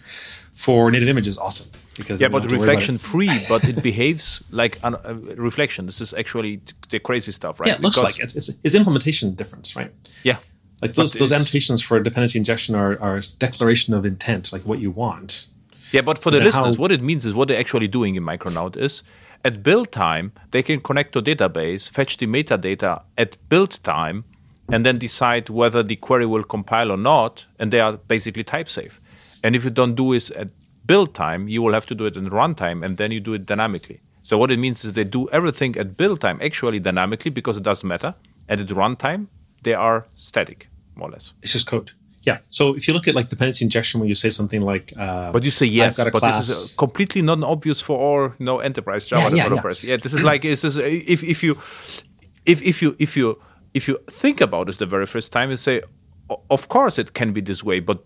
for 0.54 0.92
native 0.92 1.08
image 1.08 1.28
is 1.28 1.38
awesome 1.38 1.72
because 1.96 2.20
yeah, 2.20 2.30
but 2.30 2.50
reflection 2.50 2.98
free, 2.98 3.30
but 3.48 3.68
it 3.68 3.84
behaves 3.84 4.44
like 4.52 4.78
a 4.84 4.88
uh, 4.88 5.14
reflection. 5.36 5.86
This 5.86 6.02
is 6.02 6.14
actually 6.14 6.62
the 6.90 7.00
crazy 7.00 7.32
stuff, 7.32 7.60
right? 7.60 7.68
Yeah, 7.68 7.76
it 7.76 7.82
looks 7.82 7.98
like 7.98 8.20
it. 8.20 8.36
It's, 8.36 8.60
it's 8.64 8.76
implementation 8.76 9.36
difference, 9.36 9.76
right? 9.76 9.92
Yeah, 10.24 10.38
like 10.82 10.94
those 10.94 11.14
those 11.14 11.32
annotations 11.32 11.82
for 11.82 12.00
dependency 12.00 12.40
injection 12.40 12.76
are, 12.76 13.00
are 13.02 13.20
declaration 13.38 13.94
of 13.94 14.06
intent, 14.06 14.52
like 14.52 14.64
what 14.64 14.80
you 14.80 14.92
want. 14.92 15.48
Yeah, 15.92 16.02
but 16.02 16.18
for 16.18 16.32
the 16.32 16.40
listeners, 16.40 16.76
how, 16.76 16.82
what 16.82 16.92
it 16.92 17.02
means 17.02 17.26
is 17.26 17.34
what 17.34 17.48
they're 17.48 17.60
actually 17.60 17.88
doing 17.88 18.16
in 18.16 18.24
Micronaut 18.24 18.78
is 18.78 19.04
at 19.44 19.64
build 19.64 19.92
time 19.92 20.32
they 20.52 20.62
can 20.62 20.82
connect 20.82 21.14
to 21.14 21.22
database, 21.22 21.90
fetch 21.90 22.18
the 22.18 22.28
metadata 22.28 23.04
at 23.18 23.38
build 23.50 23.82
time, 23.84 24.26
and 24.72 24.86
then 24.86 24.98
decide 24.98 25.50
whether 25.50 25.82
the 25.82 25.96
query 25.96 26.26
will 26.26 26.44
compile 26.44 26.92
or 26.92 26.98
not, 26.98 27.46
and 27.58 27.72
they 27.72 27.80
are 27.80 27.94
basically 27.94 28.44
type 28.44 28.70
safe. 28.70 29.02
And 29.44 29.56
if 29.56 29.64
you 29.64 29.72
don't 29.72 29.96
do 29.96 30.14
this 30.14 30.32
at 30.32 30.52
build 30.86 31.16
time, 31.16 31.48
you 31.48 31.62
will 31.62 31.74
have 31.74 31.86
to 31.88 31.96
do 31.96 32.06
it 32.06 32.16
in 32.18 32.30
runtime, 32.30 32.86
and 32.86 32.98
then 32.98 33.12
you 33.12 33.20
do 33.20 33.34
it 33.34 33.46
dynamically. 33.46 34.02
So 34.22 34.38
what 34.38 34.52
it 34.52 34.60
means 34.60 34.84
is 34.84 34.94
they 34.94 35.06
do 35.06 35.28
everything 35.30 35.78
at 35.78 35.98
build 35.98 36.22
time 36.22 36.40
actually 36.42 36.80
dynamically 36.80 37.32
because 37.32 37.58
it 37.58 37.64
doesn't 37.64 37.88
matter. 37.88 38.14
And 38.48 38.62
at 38.62 38.68
runtime, 38.68 39.28
they 39.64 39.74
are 39.74 40.06
static, 40.16 40.68
more 40.96 41.10
or 41.10 41.12
less. 41.12 41.34
It's 41.42 41.54
just 41.54 41.68
code. 41.68 41.94
Yeah. 42.30 42.38
So 42.50 42.76
if 42.80 42.88
you 42.88 42.94
look 42.94 43.08
at 43.08 43.16
like 43.20 43.28
dependency 43.30 43.66
injection, 43.66 44.00
when 44.00 44.10
you 44.10 44.16
say 44.16 44.32
something 44.40 44.62
like, 44.72 44.94
uh, 44.98 45.32
but 45.32 45.44
you 45.44 45.52
say 45.52 45.66
yes, 45.66 45.98
but 45.98 46.14
class. 46.14 46.38
this 46.40 46.50
is 46.50 46.76
completely 46.76 47.22
not 47.22 47.44
obvious 47.44 47.80
for 47.88 47.96
all 48.06 48.22
you 48.40 48.46
know 48.48 48.60
enterprise 48.70 49.04
Java 49.06 49.36
yeah, 49.36 49.44
developers. 49.44 49.84
Yeah, 49.84 49.92
yeah. 49.92 49.98
this 50.04 50.14
is 50.14 50.24
like 50.24 50.42
this 50.44 50.64
is 50.64 50.78
if 50.78 51.24
if 51.24 51.40
you 51.44 51.54
if 52.46 52.62
if 52.72 52.82
you 52.84 52.96
if 53.00 53.12
you 53.20 53.28
if 53.74 53.88
you 53.88 53.96
think 54.22 54.42
about 54.42 54.68
this 54.68 54.78
the 54.78 54.86
very 54.86 55.06
first 55.06 55.32
time, 55.32 55.50
you 55.50 55.58
say, 55.58 55.82
of 56.50 56.68
course 56.68 56.98
it 56.98 57.14
can 57.14 57.34
be 57.34 57.42
this 57.42 57.64
way, 57.64 57.80
but 57.80 58.04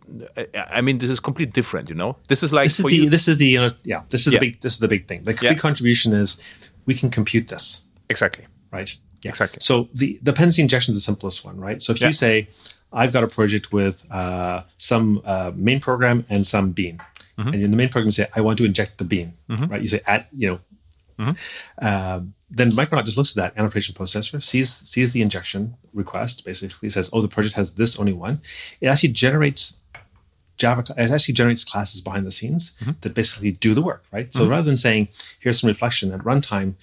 I 0.78 0.82
mean 0.82 0.98
this 0.98 1.10
is 1.10 1.20
completely 1.20 1.52
different. 1.52 1.90
You 1.90 1.96
know, 1.96 2.18
this 2.28 2.44
is 2.44 2.52
like 2.54 2.66
this 2.66 2.80
is 2.80 2.86
the 2.86 2.96
you. 2.96 3.10
this 3.10 3.28
is 3.28 3.38
the 3.38 3.58
uh, 3.58 3.70
yeah 3.84 4.02
this 4.10 4.28
is 4.28 4.34
yeah. 4.34 4.40
the 4.40 4.46
big 4.46 4.62
this 4.62 4.74
is 4.74 4.80
the 4.80 4.88
big 4.88 5.08
thing. 5.08 5.24
The 5.24 5.34
big 5.34 5.60
contribution 5.60 6.14
is 6.14 6.42
we 6.86 6.94
can 6.94 7.10
compute 7.10 7.48
this 7.48 7.88
exactly 8.10 8.46
right. 8.72 8.96
Yeah. 9.24 9.30
Exactly. 9.30 9.60
So 9.62 9.88
the 9.94 10.20
dependency 10.22 10.62
injection 10.62 10.92
is 10.92 10.98
the 10.98 11.02
simplest 11.02 11.46
one, 11.46 11.58
right? 11.58 11.82
So 11.82 11.94
if 11.94 12.02
you 12.02 12.12
say 12.12 12.50
I've 12.94 13.12
got 13.12 13.24
a 13.24 13.28
project 13.28 13.74
with 13.74 14.10
uh, 14.12 14.64
some 14.78 15.22
uh, 15.26 15.52
main 15.56 15.80
program 15.80 16.26
and 16.30 16.46
some 16.46 16.72
bean. 16.72 17.00
Mm-hmm. 17.38 17.48
And 17.50 17.64
in 17.64 17.72
the 17.72 17.78
main 17.78 17.90
program, 17.90 18.08
you 18.08 18.12
say, 18.12 18.28
I 18.36 18.42
want 18.42 18.58
to 18.60 18.66
inject 18.66 19.00
the 19.00 19.04
bean, 19.04 19.34
mm-hmm. 19.50 19.66
right? 19.66 19.82
You 19.82 19.88
say, 19.88 20.02
add, 20.06 20.28
you 20.38 20.48
know. 20.48 20.60
Mm-hmm. 21.20 21.86
Uh, 21.86 22.22
then 22.50 22.72
Micronaut 22.72 23.06
just 23.06 23.18
looks 23.18 23.36
at 23.36 23.42
that 23.42 23.60
annotation 23.60 23.96
processor, 23.96 24.42
sees 24.42 24.72
sees 24.72 25.14
the 25.14 25.22
injection 25.22 25.76
request, 25.94 26.46
basically 26.46 26.90
says, 26.90 27.10
oh, 27.12 27.22
the 27.22 27.28
project 27.28 27.56
has 27.56 27.76
this 27.76 28.00
only 28.00 28.14
one. 28.14 28.42
It 28.80 28.88
actually 28.88 29.14
generates 29.14 29.84
Java, 30.58 30.84
it 30.98 31.12
actually 31.12 31.34
generates 31.34 31.64
classes 31.64 32.02
behind 32.02 32.28
the 32.28 32.32
scenes 32.32 32.78
mm-hmm. 32.80 32.92
that 33.02 33.16
basically 33.16 33.52
do 33.52 33.74
the 33.74 33.82
work, 33.82 34.04
right? 34.12 34.32
So 34.32 34.42
mm-hmm. 34.42 34.52
rather 34.52 34.64
than 34.64 34.78
saying, 34.78 35.10
here's 35.40 35.60
some 35.60 35.68
reflection 35.68 36.12
at 36.12 36.20
runtime, 36.22 36.76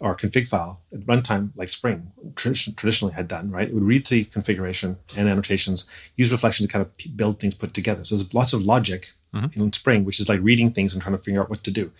or 0.00 0.14
config 0.16 0.46
file 0.46 0.80
at 0.92 1.00
runtime, 1.00 1.50
like 1.56 1.68
Spring 1.68 2.12
tradition, 2.36 2.74
traditionally 2.74 3.14
had 3.14 3.26
done, 3.26 3.50
right? 3.50 3.68
It 3.68 3.74
would 3.74 3.82
read 3.82 4.06
the 4.06 4.24
configuration 4.24 4.96
and 5.16 5.28
annotations, 5.28 5.90
use 6.16 6.30
reflection 6.30 6.66
to 6.66 6.72
kind 6.72 6.84
of 6.84 7.16
build 7.16 7.40
things 7.40 7.54
put 7.54 7.74
together. 7.74 8.04
So 8.04 8.14
there's 8.14 8.32
lots 8.32 8.52
of 8.52 8.62
logic 8.62 9.12
mm-hmm. 9.34 9.60
in 9.60 9.72
Spring, 9.72 10.04
which 10.04 10.20
is 10.20 10.28
like 10.28 10.40
reading 10.40 10.70
things 10.70 10.94
and 10.94 11.02
trying 11.02 11.16
to 11.16 11.22
figure 11.22 11.40
out 11.40 11.50
what 11.50 11.64
to 11.64 11.70
do. 11.70 11.90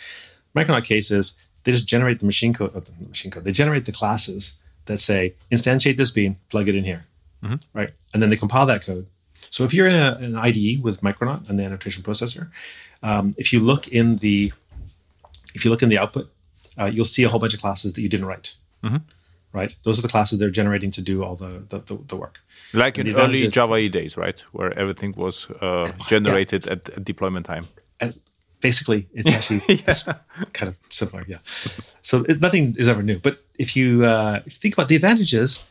Micronaut 0.54 0.84
case 0.84 1.10
is 1.10 1.44
they 1.64 1.72
just 1.72 1.88
generate 1.88 2.20
the 2.20 2.26
machine 2.26 2.54
code, 2.54 2.74
uh, 2.74 2.80
the 2.80 3.08
machine 3.08 3.30
code. 3.30 3.44
They 3.44 3.52
generate 3.52 3.84
the 3.84 3.92
classes 3.92 4.60
that 4.86 4.98
say 4.98 5.34
instantiate 5.50 5.96
this 5.96 6.10
bean, 6.10 6.36
plug 6.50 6.68
it 6.68 6.76
in 6.76 6.84
here, 6.84 7.02
mm-hmm. 7.42 7.56
right? 7.74 7.90
And 8.14 8.22
then 8.22 8.30
they 8.30 8.36
compile 8.36 8.66
that 8.66 8.84
code. 8.84 9.06
So 9.50 9.64
if 9.64 9.74
you're 9.74 9.86
in 9.86 9.94
a, 9.94 10.18
an 10.20 10.36
IDE 10.36 10.82
with 10.82 11.00
Micronaut 11.00 11.48
and 11.48 11.58
the 11.58 11.64
annotation 11.64 12.02
processor, 12.02 12.50
um, 13.02 13.34
if 13.38 13.52
you 13.52 13.60
look 13.60 13.88
in 13.88 14.16
the 14.16 14.52
if 15.54 15.64
you 15.64 15.70
look 15.70 15.82
in 15.82 15.88
the 15.88 15.98
output 15.98 16.30
uh, 16.78 16.86
you'll 16.86 17.04
see 17.04 17.24
a 17.24 17.28
whole 17.28 17.40
bunch 17.40 17.54
of 17.54 17.60
classes 17.60 17.92
that 17.94 18.00
you 18.00 18.08
didn't 18.08 18.26
write. 18.26 18.54
Mm-hmm. 18.82 18.98
Right? 19.52 19.74
Those 19.82 19.98
are 19.98 20.02
the 20.02 20.08
classes 20.08 20.38
they're 20.38 20.50
generating 20.50 20.90
to 20.92 21.00
do 21.00 21.24
all 21.24 21.34
the, 21.34 21.64
the, 21.68 21.78
the, 21.80 22.02
the 22.06 22.16
work. 22.16 22.40
Like 22.72 22.98
in 22.98 23.14
early 23.16 23.48
Java 23.48 23.76
E 23.76 23.88
days, 23.88 24.16
right? 24.16 24.38
Where 24.52 24.78
everything 24.78 25.14
was 25.16 25.48
uh, 25.62 25.90
generated 26.06 26.66
yeah. 26.66 26.72
at, 26.72 26.90
at, 26.90 27.04
deployment 27.04 27.46
time. 27.46 27.66
As, 27.98 28.20
basically, 28.60 29.08
it's 29.12 29.32
actually 29.36 29.62
yeah. 29.68 30.14
kind 30.52 30.68
of 30.68 30.76
similar, 30.90 31.24
yeah. 31.26 31.38
So 32.02 32.24
it, 32.28 32.40
nothing 32.40 32.74
is 32.78 32.88
ever 32.88 33.02
new. 33.02 33.18
But 33.18 33.38
if 33.58 33.74
you, 33.74 34.04
uh, 34.04 34.40
if 34.44 34.54
you 34.54 34.58
think 34.58 34.74
about 34.74 34.88
the 34.88 34.96
advantages, 34.96 35.68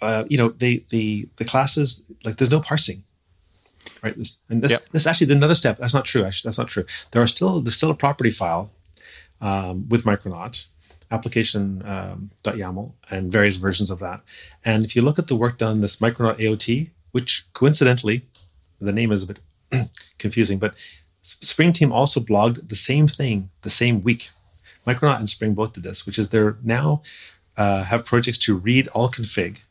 uh, 0.00 0.24
you 0.28 0.38
know, 0.38 0.50
the, 0.50 0.84
the, 0.90 1.28
the 1.36 1.44
classes, 1.44 2.10
like 2.24 2.36
there's 2.36 2.50
no 2.50 2.60
parsing 2.60 3.02
right? 4.02 4.16
This, 4.16 4.42
and 4.48 4.62
this, 4.62 4.72
yep. 4.72 4.80
this 4.92 5.02
is 5.02 5.06
actually 5.06 5.32
another 5.32 5.54
step. 5.54 5.78
That's 5.78 5.94
not 5.94 6.04
true. 6.04 6.24
Actually, 6.24 6.48
that's 6.48 6.58
not 6.58 6.68
true. 6.68 6.84
There 7.10 7.22
are 7.22 7.26
still 7.26 7.60
there's 7.60 7.76
still 7.76 7.90
a 7.90 7.94
property 7.94 8.30
file 8.30 8.70
um, 9.40 9.88
with 9.88 10.04
Micronaut, 10.04 10.66
application.yaml, 11.10 12.78
um, 12.78 12.92
and 13.10 13.32
various 13.32 13.56
versions 13.56 13.90
of 13.90 13.98
that. 14.00 14.20
And 14.64 14.84
if 14.84 14.96
you 14.96 15.02
look 15.02 15.18
at 15.18 15.28
the 15.28 15.36
work 15.36 15.58
done, 15.58 15.80
this 15.80 15.96
Micronaut 15.96 16.38
AOT, 16.38 16.90
which 17.12 17.44
coincidentally, 17.52 18.22
the 18.80 18.92
name 18.92 19.12
is 19.12 19.22
a 19.22 19.26
bit 19.26 19.40
confusing, 20.18 20.58
but 20.58 20.74
Spring 21.22 21.72
Team 21.72 21.92
also 21.92 22.20
blogged 22.20 22.68
the 22.68 22.76
same 22.76 23.08
thing 23.08 23.50
the 23.62 23.70
same 23.70 24.00
week. 24.00 24.30
Micronaut 24.86 25.18
and 25.18 25.28
Spring 25.28 25.54
both 25.54 25.72
did 25.72 25.82
this, 25.82 26.06
which 26.06 26.18
is 26.18 26.28
they're 26.28 26.56
now 26.62 27.02
uh, 27.56 27.82
have 27.84 28.04
projects 28.04 28.38
to 28.38 28.56
read 28.56 28.86
all 28.88 29.08
config 29.08 29.62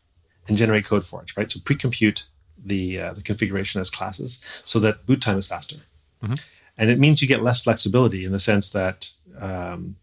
and 0.47 0.57
generate 0.57 0.85
code 0.85 1.05
for 1.05 1.21
it, 1.21 1.35
right? 1.37 1.49
So 1.49 1.59
pre-compute 1.63 2.25
the 2.57 2.99
uh, 2.99 3.13
the 3.13 3.21
configuration 3.21 3.79
as 3.79 3.89
classes 3.89 4.43
so 4.65 4.79
that 4.79 5.05
boot 5.05 5.21
time 5.21 5.37
is 5.37 5.47
faster. 5.47 5.77
Mm-hmm. 6.23 6.33
And 6.77 6.89
it 6.89 6.99
means 6.99 7.21
you 7.21 7.27
get 7.27 7.41
less 7.41 7.61
flexibility 7.61 8.25
in 8.25 8.31
the 8.31 8.39
sense 8.39 8.69
that 8.69 9.11
um, 9.39 9.95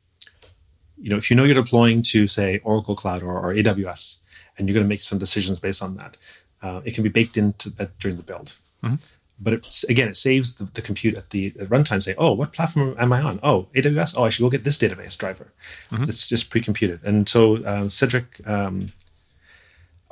you 1.03 1.11
know, 1.11 1.17
if 1.17 1.31
you 1.31 1.37
know 1.37 1.45
you're 1.45 1.55
deploying 1.55 2.01
to 2.03 2.27
say 2.27 2.61
Oracle 2.63 2.95
Cloud 2.95 3.23
or, 3.23 3.39
or 3.39 3.53
AWS, 3.53 4.23
and 4.57 4.69
you're 4.69 4.75
going 4.75 4.85
to 4.85 4.89
make 4.89 5.03
some 5.03 5.19
decisions 5.19 5.59
based 5.59 5.83
on 5.83 5.97
that, 5.97 6.17
uh, 6.63 6.81
it 6.85 6.95
can 6.95 7.03
be 7.03 7.11
baked 7.11 7.37
into 7.37 7.71
that 7.71 7.99
during 7.99 8.17
the 8.17 8.23
build. 8.23 8.55
Mm-hmm. 8.85 8.97
But 9.41 9.55
it, 9.55 9.85
again, 9.89 10.09
it 10.09 10.17
saves 10.17 10.57
the, 10.57 10.65
the, 10.65 10.81
compute 10.81 11.19
at 11.19 11.31
the 11.31 11.53
at 11.59 11.69
runtime. 11.69 12.01
Say, 12.01 12.15
oh, 12.17 12.33
what 12.33 12.53
platform 12.53 12.95
am 12.99 13.13
I 13.13 13.21
on? 13.21 13.41
Oh, 13.43 13.67
AWS. 13.75 14.15
Oh, 14.17 14.23
I 14.23 14.29
should 14.29 14.43
go 14.43 14.51
get 14.51 14.63
this 14.63 14.79
database 14.79 15.19
driver. 15.19 15.53
Mm-hmm. 15.91 16.05
It's 16.05 16.29
just 16.29 16.51
pre-computed. 16.51 17.01
And 17.03 17.29
so 17.29 17.57
uh, 17.57 17.89
Cedric, 17.89 18.47
um, 18.47 18.89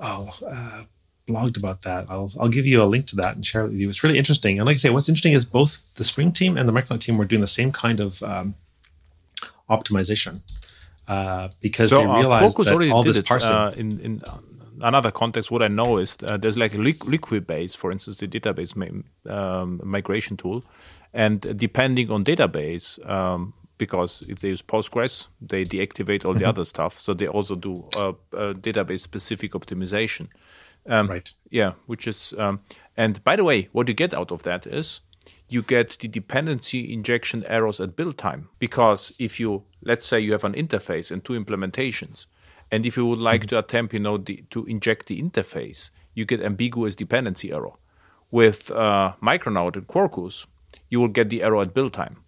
oh, 0.01 0.31
uh, 0.45 0.83
blogged 1.31 1.57
about 1.63 1.79
that. 1.83 2.07
I'll 2.13 2.31
I'll 2.41 2.55
give 2.57 2.67
you 2.67 2.83
a 2.83 2.89
link 2.95 3.07
to 3.07 3.17
that 3.17 3.33
and 3.37 3.45
share 3.51 3.63
it 3.65 3.71
with 3.71 3.81
you. 3.81 3.89
It's 3.89 4.03
really 4.05 4.19
interesting. 4.19 4.59
And 4.59 4.67
like 4.67 4.75
I 4.75 4.83
say, 4.85 4.91
what's 4.91 5.09
interesting 5.09 5.35
is 5.41 5.45
both 5.45 5.95
the 5.95 6.05
Spring 6.05 6.33
team 6.33 6.57
and 6.57 6.69
the 6.69 6.73
Micronaut 6.73 7.01
team 7.01 7.17
were 7.19 7.29
doing 7.33 7.45
the 7.49 7.55
same 7.61 7.71
kind 7.85 8.01
of 8.01 8.23
um, 8.23 8.55
optimization 9.69 10.35
uh, 11.09 11.49
because 11.61 11.91
so, 11.91 11.99
they 11.99 12.07
uh, 12.07 12.19
realized 12.19 12.59
uh, 12.59 12.63
that 12.63 12.91
all 12.91 13.03
this 13.03 13.19
it, 13.19 13.27
parsing. 13.27 13.57
Uh, 13.57 13.71
in, 13.77 14.01
in 14.01 14.23
another 14.81 15.11
context, 15.11 15.51
what 15.51 15.63
I 15.63 15.69
know 15.69 15.99
is 15.99 16.17
uh, 16.25 16.37
there's 16.37 16.57
like 16.57 16.75
a 16.75 16.79
Liquibase, 16.79 17.77
for 17.77 17.91
instance, 17.91 18.19
the 18.19 18.29
database 18.29 18.73
um, 19.29 19.81
migration 19.85 20.37
tool, 20.37 20.65
and 21.13 21.41
depending 21.57 22.11
on 22.11 22.25
database. 22.25 22.85
Um, 23.09 23.55
because 23.81 24.29
if 24.29 24.41
they 24.41 24.49
use 24.49 24.61
Postgres, 24.61 25.29
they 25.41 25.65
deactivate 25.65 26.27
all 26.27 26.33
mm-hmm. 26.33 26.41
the 26.41 26.49
other 26.49 26.65
stuff. 26.65 27.01
So 27.01 27.15
they 27.15 27.27
also 27.27 27.57
do 27.57 27.73
a, 27.97 28.11
a 28.33 28.55
database 28.55 29.01
specific 29.01 29.53
optimization. 29.53 30.29
Um, 30.87 31.09
right. 31.09 31.31
Yeah, 31.51 31.73
which 31.87 32.07
is, 32.07 32.35
um, 32.39 32.61
and 32.97 33.23
by 33.25 33.37
the 33.37 33.45
way, 33.45 33.69
what 33.73 33.89
you 33.89 33.95
get 33.95 34.15
out 34.15 34.33
of 34.33 34.43
that 34.45 34.67
is 34.67 35.01
you 35.49 35.63
get 35.63 35.99
the 35.99 36.09
dependency 36.09 36.93
injection 36.93 37.45
errors 37.47 37.81
at 37.81 37.97
build 37.97 38.17
time. 38.17 38.49
Because 38.59 39.15
if 39.19 39.39
you, 39.39 39.65
let's 39.83 40.07
say 40.07 40.21
you 40.21 40.33
have 40.33 40.45
an 40.45 40.55
interface 40.55 41.11
and 41.11 41.25
two 41.25 41.33
implementations, 41.33 42.27
and 42.71 42.87
if 42.87 42.97
you 42.97 43.07
would 43.07 43.19
like 43.19 43.43
mm-hmm. 43.43 43.49
to 43.49 43.59
attempt, 43.59 43.93
you 43.93 44.01
know, 44.01 44.17
the, 44.17 44.45
to 44.51 44.65
inject 44.67 45.07
the 45.07 45.21
interface, 45.21 45.91
you 46.15 46.25
get 46.25 46.41
ambiguous 46.41 46.95
dependency 46.95 47.53
error. 47.53 47.73
With 48.31 48.71
uh, 48.71 49.15
Micronaut 49.21 49.75
and 49.75 49.87
Quarkus, 49.89 50.47
you 50.89 51.01
will 51.01 51.09
get 51.09 51.31
the 51.31 51.43
error 51.43 51.63
at 51.63 51.75
build 51.75 51.93
time. 51.93 52.19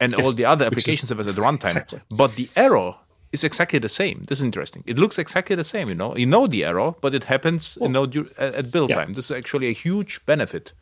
And 0.00 0.12
yes, 0.12 0.26
all 0.26 0.32
the 0.32 0.46
other 0.46 0.64
applications 0.64 1.10
have 1.10 1.20
it 1.20 1.26
at 1.26 1.34
runtime. 1.34 1.64
Exactly. 1.76 2.00
But 2.16 2.36
the 2.36 2.48
error 2.56 2.94
is 3.32 3.44
exactly 3.44 3.78
the 3.78 3.88
same. 3.88 4.24
This 4.28 4.38
is 4.38 4.44
interesting. 4.44 4.82
It 4.86 4.98
looks 4.98 5.18
exactly 5.18 5.56
the 5.56 5.64
same, 5.64 5.88
you 5.88 5.94
know. 5.94 6.16
You 6.16 6.26
know 6.26 6.46
the 6.46 6.64
error, 6.64 6.94
but 7.00 7.14
it 7.14 7.24
happens, 7.24 7.78
well, 7.80 7.88
you 7.88 8.22
know, 8.22 8.28
at 8.38 8.72
build 8.72 8.90
yeah. 8.90 8.96
time. 8.96 9.14
This 9.14 9.26
is 9.26 9.36
actually 9.36 9.68
a 9.68 9.72
huge 9.72 10.24
benefit 10.26 10.72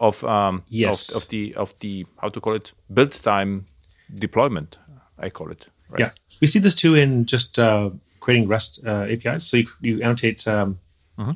of 0.00 0.24
um, 0.24 0.62
yes. 0.68 1.10
of, 1.10 1.22
of, 1.22 1.28
the 1.28 1.54
of 1.54 1.78
the 1.80 2.06
how 2.20 2.28
to 2.28 2.40
call 2.40 2.54
it 2.54 2.72
build 2.92 3.12
time 3.12 3.66
deployment. 4.14 4.78
I 5.18 5.30
call 5.30 5.50
it. 5.50 5.68
Right? 5.90 6.00
Yeah, 6.00 6.10
we 6.40 6.46
see 6.46 6.58
this 6.58 6.74
too 6.74 6.94
in 6.94 7.26
just 7.26 7.58
uh, 7.58 7.90
creating 8.20 8.48
REST 8.48 8.86
uh, 8.86 9.06
APIs. 9.08 9.46
So 9.46 9.58
you, 9.58 9.66
you 9.80 9.98
annotate. 10.02 10.46
Um, 10.46 10.78
mm-hmm. 11.18 11.32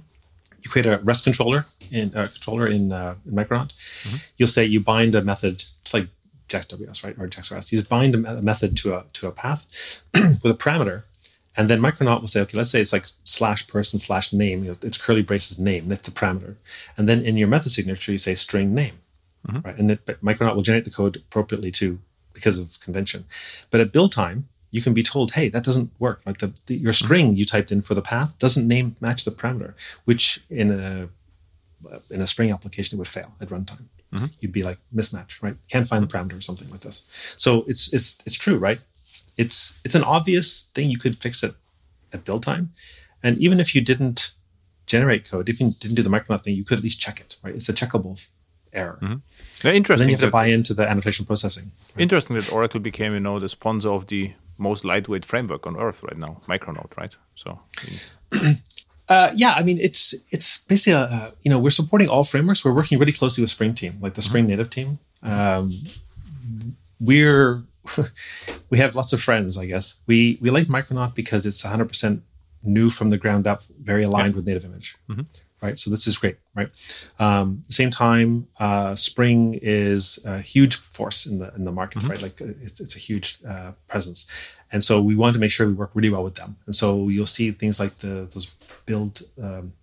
You 0.62 0.70
create 0.70 0.86
a 0.86 0.98
REST 0.98 1.24
controller 1.24 1.66
in 1.90 2.14
uh, 2.14 2.26
controller 2.26 2.68
in, 2.68 2.92
uh, 2.92 3.16
in 3.26 3.32
Micronaut. 3.32 3.72
Mm-hmm. 4.04 4.16
You'll 4.36 4.46
say 4.46 4.64
you 4.64 4.78
bind 4.78 5.16
a 5.16 5.20
method. 5.20 5.64
It's 5.80 5.92
like 5.92 6.06
JaxWS, 6.52 7.04
right, 7.04 7.16
or 7.18 7.28
JaxRS. 7.28 7.72
You 7.72 7.78
just 7.78 7.88
bind 7.88 8.14
a 8.14 8.42
method 8.42 8.76
to 8.78 8.94
a 8.94 9.04
to 9.14 9.26
a 9.26 9.32
path 9.32 9.66
with 10.14 10.52
a 10.52 10.54
parameter, 10.54 11.04
and 11.56 11.68
then 11.68 11.80
Micronaut 11.80 12.20
will 12.20 12.28
say, 12.28 12.40
okay, 12.42 12.56
let's 12.56 12.70
say 12.70 12.80
it's 12.80 12.92
like 12.92 13.06
slash 13.24 13.66
person 13.66 13.98
slash 13.98 14.32
name. 14.32 14.64
You 14.64 14.70
know, 14.70 14.76
it's 14.82 14.96
curly 14.96 15.22
braces 15.22 15.58
name. 15.58 15.88
That's 15.88 16.02
the 16.02 16.10
parameter, 16.10 16.56
and 16.96 17.08
then 17.08 17.22
in 17.22 17.36
your 17.36 17.48
method 17.48 17.72
signature 17.72 18.12
you 18.12 18.18
say 18.18 18.34
string 18.34 18.74
name, 18.74 18.98
mm-hmm. 19.46 19.66
right? 19.66 19.78
And 19.78 19.90
then 19.90 19.98
Micronaut 20.22 20.54
will 20.54 20.62
generate 20.62 20.84
the 20.84 20.90
code 20.90 21.16
appropriately 21.16 21.70
to 21.72 21.98
because 22.32 22.58
of 22.58 22.80
convention. 22.80 23.24
But 23.70 23.80
at 23.80 23.92
build 23.92 24.12
time, 24.12 24.48
you 24.70 24.80
can 24.80 24.94
be 24.94 25.02
told, 25.02 25.32
hey, 25.32 25.48
that 25.50 25.64
doesn't 25.64 25.90
work. 25.98 26.22
Like 26.24 26.38
the, 26.38 26.58
the 26.66 26.76
your 26.76 26.94
string 26.94 27.34
you 27.34 27.44
typed 27.44 27.70
in 27.72 27.82
for 27.82 27.94
the 27.94 28.02
path 28.02 28.38
doesn't 28.38 28.66
name 28.66 28.96
match 29.00 29.24
the 29.24 29.30
parameter, 29.30 29.74
which 30.04 30.44
in 30.50 30.70
a 30.70 31.08
in 32.10 32.20
a 32.20 32.26
Spring 32.26 32.50
application 32.50 32.96
it 32.96 32.98
would 32.98 33.08
fail 33.08 33.34
at 33.40 33.48
runtime. 33.48 33.86
Mm-hmm. 34.12 34.26
You'd 34.40 34.52
be 34.52 34.62
like 34.62 34.78
mismatch, 34.94 35.42
right? 35.42 35.56
Can't 35.68 35.88
find 35.88 36.02
the 36.02 36.06
parameter 36.06 36.38
or 36.38 36.40
something 36.40 36.70
like 36.70 36.80
this. 36.80 37.10
So 37.36 37.64
it's 37.66 37.92
it's 37.92 38.22
it's 38.26 38.36
true, 38.36 38.58
right? 38.58 38.78
It's 39.38 39.80
it's 39.84 39.94
an 39.94 40.04
obvious 40.04 40.70
thing 40.74 40.90
you 40.90 40.98
could 40.98 41.16
fix 41.16 41.42
it 41.42 41.52
at 42.12 42.24
build 42.24 42.42
time, 42.42 42.72
and 43.22 43.38
even 43.38 43.58
if 43.58 43.74
you 43.74 43.80
didn't 43.80 44.32
generate 44.86 45.30
code, 45.30 45.48
if 45.48 45.60
you 45.60 45.70
didn't 45.78 45.96
do 45.96 46.02
the 46.02 46.10
Micronaut 46.10 46.44
thing, 46.44 46.54
you 46.54 46.64
could 46.64 46.78
at 46.78 46.84
least 46.84 47.00
check 47.00 47.20
it, 47.20 47.36
right? 47.42 47.54
It's 47.54 47.68
a 47.68 47.72
checkable 47.72 48.26
error. 48.72 48.98
Mm-hmm. 49.00 49.66
Yeah, 49.66 49.72
interesting. 49.72 49.92
And 49.92 50.00
then 50.00 50.08
you 50.08 50.16
have 50.16 50.28
to 50.28 50.30
buy 50.30 50.46
into 50.46 50.74
the 50.74 50.88
annotation 50.88 51.24
processing. 51.24 51.72
Right? 51.94 52.02
Interesting 52.02 52.36
that 52.36 52.52
Oracle 52.52 52.80
became, 52.80 53.14
you 53.14 53.20
know, 53.20 53.38
the 53.38 53.48
sponsor 53.48 53.90
of 53.90 54.08
the 54.08 54.34
most 54.58 54.84
lightweight 54.84 55.24
framework 55.24 55.66
on 55.66 55.76
earth 55.76 56.02
right 56.02 56.18
now, 56.18 56.40
Micronaut, 56.46 56.96
right? 56.96 57.16
So. 57.34 57.60
Uh, 59.08 59.30
yeah, 59.34 59.52
I 59.52 59.62
mean, 59.62 59.78
it's 59.80 60.14
it's 60.30 60.64
basically 60.64 60.94
a, 60.94 61.32
you 61.42 61.50
know 61.50 61.58
we're 61.58 61.70
supporting 61.70 62.08
all 62.08 62.24
frameworks. 62.24 62.64
We're 62.64 62.74
working 62.74 62.98
really 62.98 63.12
closely 63.12 63.42
with 63.42 63.50
Spring 63.50 63.74
Team, 63.74 63.98
like 64.00 64.14
the 64.14 64.22
Spring 64.22 64.44
mm-hmm. 64.44 64.50
Native 64.50 64.70
team. 64.70 64.98
Um, 65.22 65.72
we're 67.00 67.62
we 68.70 68.78
have 68.78 68.94
lots 68.94 69.12
of 69.12 69.20
friends, 69.20 69.58
I 69.58 69.66
guess. 69.66 70.02
We 70.06 70.38
we 70.40 70.50
like 70.50 70.66
Micronaut 70.66 71.14
because 71.14 71.46
it's 71.46 71.64
100 71.64 71.88
percent 71.88 72.22
new 72.62 72.90
from 72.90 73.10
the 73.10 73.18
ground 73.18 73.46
up, 73.46 73.64
very 73.80 74.04
aligned 74.04 74.34
yeah. 74.34 74.36
with 74.36 74.46
native 74.46 74.64
image. 74.64 74.96
Mm-hmm 75.08 75.22
right? 75.62 75.78
So 75.78 75.90
this 75.90 76.06
is 76.06 76.18
great, 76.18 76.36
right? 76.54 76.68
Um, 77.18 77.64
the 77.68 77.74
same 77.74 77.90
time, 77.90 78.48
uh, 78.58 78.94
Spring 78.96 79.58
is 79.62 80.22
a 80.26 80.40
huge 80.40 80.74
force 80.76 81.24
in 81.24 81.38
the 81.38 81.54
in 81.54 81.64
the 81.64 81.72
market, 81.72 82.00
mm-hmm. 82.00 82.10
right? 82.10 82.22
Like 82.22 82.42
uh, 82.42 82.46
it's, 82.60 82.80
it's 82.80 82.96
a 82.96 82.98
huge 82.98 83.38
uh, 83.48 83.72
presence, 83.88 84.26
and 84.72 84.82
so 84.82 85.00
we 85.02 85.14
want 85.14 85.34
to 85.34 85.40
make 85.40 85.50
sure 85.50 85.66
we 85.66 85.74
work 85.74 85.90
really 85.94 86.10
well 86.10 86.24
with 86.24 86.34
them. 86.34 86.56
And 86.66 86.74
so 86.74 87.08
you'll 87.08 87.26
see 87.26 87.50
things 87.50 87.78
like 87.78 87.98
the 87.98 88.26
those 88.32 88.46
build 88.86 89.20
um, 89.40 89.74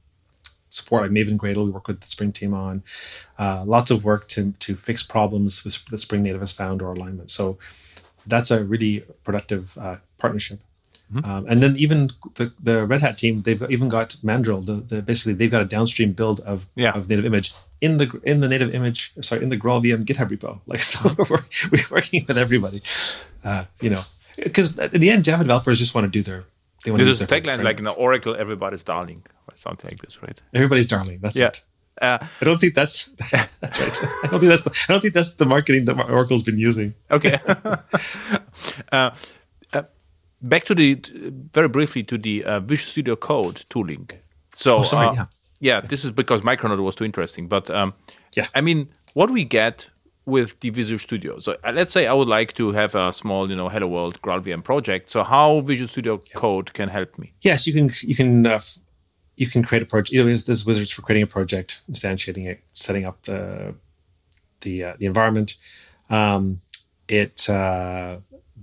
support, 0.69 1.03
like 1.03 1.11
Maven 1.11 1.37
Gradle, 1.37 1.65
we 1.65 1.71
work 1.71 1.87
with 1.87 2.01
the 2.01 2.07
Spring 2.07 2.31
team 2.31 2.53
on. 2.53 2.83
Uh, 3.37 3.63
lots 3.65 3.91
of 3.91 4.03
work 4.03 4.27
to 4.29 4.53
to 4.59 4.75
fix 4.75 5.03
problems 5.03 5.63
that 5.63 5.97
Spring 5.97 6.23
Native 6.23 6.41
has 6.41 6.51
found 6.51 6.81
or 6.81 6.91
alignment. 6.93 7.29
So 7.29 7.57
that's 8.25 8.51
a 8.51 8.63
really 8.63 9.03
productive 9.23 9.77
uh, 9.77 9.97
partnership. 10.17 10.59
Mm-hmm. 11.13 11.29
Um, 11.29 11.45
and 11.49 11.63
then 11.63 11.75
even 11.75 12.11
the, 12.35 12.53
the 12.61 12.85
Red 12.85 13.01
Hat 13.01 13.17
team, 13.17 13.41
they've 13.41 13.63
even 13.71 13.89
got 13.89 14.09
Mandrel. 14.23 14.63
The, 14.63 14.73
the 14.73 15.01
basically 15.01 15.33
they've 15.33 15.49
got 15.49 15.63
a 15.63 15.65
downstream 15.65 16.13
build 16.13 16.39
of, 16.41 16.67
yeah. 16.75 16.91
of 16.91 17.09
native 17.09 17.25
image 17.25 17.51
in 17.81 17.97
the 17.97 18.21
in 18.23 18.41
the 18.41 18.47
native 18.47 18.75
image. 18.75 19.13
Sorry, 19.21 19.41
in 19.41 19.49
the 19.49 19.57
GraalVM 19.57 20.05
GitHub 20.05 20.29
repo. 20.29 20.59
Like 20.67 20.81
so, 20.91 21.09
we're, 21.17 21.39
we're 21.71 21.89
working 21.89 22.25
with 22.27 22.37
everybody. 22.37 22.83
Uh, 23.43 23.65
you 23.81 23.89
know, 23.89 24.03
because 24.37 24.77
in 24.79 25.01
the 25.01 25.09
end, 25.09 25.25
Java 25.25 25.43
developers 25.43 25.79
just 25.79 25.95
want 25.95 26.05
to 26.05 26.11
do 26.11 26.21
their. 26.21 26.45
They 26.83 26.91
want 26.91 27.03
There's 27.03 27.17
to 27.17 27.23
use 27.23 27.29
their 27.29 27.41
tagline 27.41 27.63
like 27.63 27.79
in 27.79 27.87
Oracle, 27.87 28.35
everybody's 28.35 28.83
darling, 28.83 29.23
or 29.49 29.55
something 29.55 29.89
like 29.89 30.01
this, 30.01 30.21
right? 30.21 30.39
Everybody's 30.53 30.87
darling. 30.87 31.19
That's 31.21 31.37
yeah. 31.37 31.47
it. 31.47 31.65
Uh, 32.01 32.17
I 32.21 32.45
don't 32.45 32.59
think 32.59 32.75
that's 32.75 33.11
that's 33.31 33.61
right. 33.61 33.99
I 34.23 34.27
don't 34.27 34.39
think 34.39 34.49
that's 34.49 34.63
the, 34.63 34.85
I 34.87 34.93
don't 34.93 35.01
think 35.01 35.13
that's 35.13 35.35
the 35.35 35.45
marketing 35.45 35.85
that 35.85 36.09
Oracle's 36.09 36.43
been 36.43 36.57
using. 36.57 36.95
Okay. 37.11 37.37
uh, 38.91 39.11
back 40.41 40.65
to 40.65 40.75
the 40.75 40.95
very 41.53 41.67
briefly 41.67 42.03
to 42.03 42.17
the 42.17 42.43
uh, 42.43 42.59
Visual 42.59 42.87
Studio 42.87 43.15
Code 43.15 43.65
tooling. 43.69 44.09
So, 44.55 44.77
oh, 44.77 44.83
sorry, 44.83 45.07
uh, 45.09 45.13
yeah. 45.13 45.25
yeah, 45.59 45.81
this 45.81 46.05
is 46.05 46.11
because 46.11 46.41
Micronaut 46.41 46.79
was 46.79 46.95
too 46.95 47.05
interesting. 47.05 47.47
But 47.47 47.69
um, 47.69 47.93
yeah, 48.35 48.47
I 48.55 48.61
mean, 48.61 48.89
what 49.13 49.29
we 49.29 49.43
get 49.43 49.89
with 50.29 50.59
the 50.59 50.69
Visual 50.69 50.99
Studio. 50.99 51.39
So 51.39 51.57
uh, 51.63 51.71
let's 51.73 51.91
say 51.91 52.07
I 52.07 52.13
would 52.13 52.27
like 52.27 52.53
to 52.53 52.71
have 52.71 52.95
a 52.95 53.11
small, 53.11 53.49
you 53.49 53.55
know, 53.55 53.69
Hello 53.69 53.87
World 53.87 54.21
GraalVM 54.21 54.63
project. 54.63 55.09
So 55.09 55.23
how 55.23 55.61
Visual 55.61 55.87
Studio 55.87 56.21
yeah. 56.25 56.39
Code 56.39 56.73
can 56.73 56.89
help 56.89 57.17
me? 57.17 57.33
Yes, 57.41 57.67
you 57.67 57.73
can. 57.73 57.91
You 58.01 58.15
can. 58.15 58.45
Uh, 58.45 58.59
you 59.35 59.47
can 59.47 59.63
create 59.63 59.83
a 59.83 59.85
project. 59.85 60.11
You 60.11 60.23
know, 60.23 60.35
there's 60.35 60.65
wizards 60.65 60.91
for 60.91 61.01
creating 61.01 61.23
a 61.23 61.27
project, 61.27 61.81
instantiating 61.89 62.45
it, 62.45 62.61
setting 62.73 63.05
up 63.05 63.21
the 63.23 63.73
the 64.61 64.83
uh, 64.83 64.93
the 64.99 65.05
environment. 65.05 65.55
Um, 66.09 66.59
it 67.07 67.49
uh, 67.49 68.17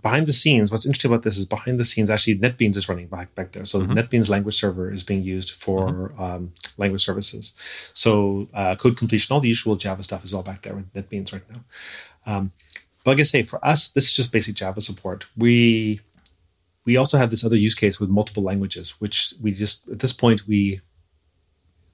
behind 0.07 0.29
the 0.29 0.33
scenes, 0.33 0.71
what's 0.71 0.87
interesting 0.87 1.11
about 1.11 1.25
this 1.25 1.37
is 1.37 1.45
behind 1.45 1.81
the 1.81 1.85
scenes, 1.85 2.09
actually, 2.11 2.39
NetBeans 2.39 2.77
is 2.77 2.89
running 2.89 3.09
back, 3.09 3.35
back 3.35 3.51
there. 3.51 3.65
So 3.65 3.81
mm-hmm. 3.81 3.95
NetBeans 3.99 4.29
language 4.29 4.55
server 4.55 4.87
is 4.97 5.03
being 5.03 5.25
used 5.25 5.51
for 5.51 5.89
mm-hmm. 5.89 6.23
um, 6.23 6.53
language 6.79 7.05
services. 7.05 7.45
So 7.93 8.49
uh, 8.55 8.77
code 8.77 8.97
completion, 8.97 9.35
all 9.35 9.41
the 9.41 9.49
usual 9.49 9.75
Java 9.75 10.05
stuff 10.05 10.23
is 10.23 10.33
all 10.33 10.45
back 10.45 10.63
there 10.63 10.77
with 10.77 10.93
NetBeans 10.93 11.33
right 11.33 11.43
now. 11.51 11.61
Um, 12.25 12.53
but 13.03 13.11
like 13.13 13.21
I 13.21 13.25
say, 13.25 13.43
for 13.43 13.59
us, 13.73 13.89
this 13.89 14.05
is 14.05 14.13
just 14.13 14.33
basic 14.33 14.55
Java 14.55 14.81
support. 14.81 15.27
We 15.37 16.01
we 16.85 16.97
also 16.97 17.19
have 17.19 17.31
this 17.31 17.45
other 17.45 17.57
use 17.57 17.75
case 17.75 17.99
with 17.99 18.09
multiple 18.09 18.45
languages, 18.45 19.01
which 19.01 19.35
we 19.43 19.51
just 19.51 19.89
at 19.89 19.99
this 19.99 20.13
point 20.13 20.47
we 20.47 20.81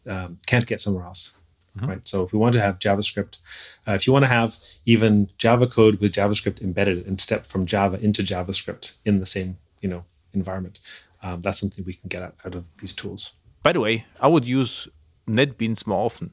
um, 0.06 0.38
can't 0.46 0.66
get 0.66 0.82
somewhere 0.82 1.06
else. 1.06 1.38
Mm-hmm. 1.76 1.86
Right. 1.86 2.08
So 2.08 2.22
if 2.22 2.32
we 2.32 2.38
want 2.38 2.52
to 2.52 2.60
have 2.60 2.78
JavaScript, 2.78 3.38
uh, 3.86 3.92
if 3.92 4.06
you 4.06 4.12
want 4.12 4.24
to 4.24 4.30
have 4.30 4.56
even 4.84 5.30
Java 5.38 5.66
code 5.66 6.00
with 6.00 6.12
JavaScript 6.12 6.60
embedded 6.60 7.06
and 7.06 7.20
step 7.20 7.46
from 7.46 7.64
Java 7.64 7.98
into 7.98 8.22
JavaScript 8.22 8.98
in 9.06 9.20
the 9.20 9.26
same 9.26 9.56
you 9.80 9.88
know 9.88 10.04
environment, 10.34 10.80
um, 11.22 11.40
that's 11.40 11.60
something 11.60 11.84
we 11.84 11.94
can 11.94 12.08
get 12.08 12.22
out, 12.22 12.34
out 12.44 12.54
of 12.54 12.68
these 12.78 12.92
tools. 12.92 13.36
By 13.62 13.72
the 13.72 13.80
way, 13.80 14.06
I 14.20 14.28
would 14.28 14.46
use 14.46 14.88
NetBeans 15.26 15.86
more 15.86 16.04
often. 16.04 16.32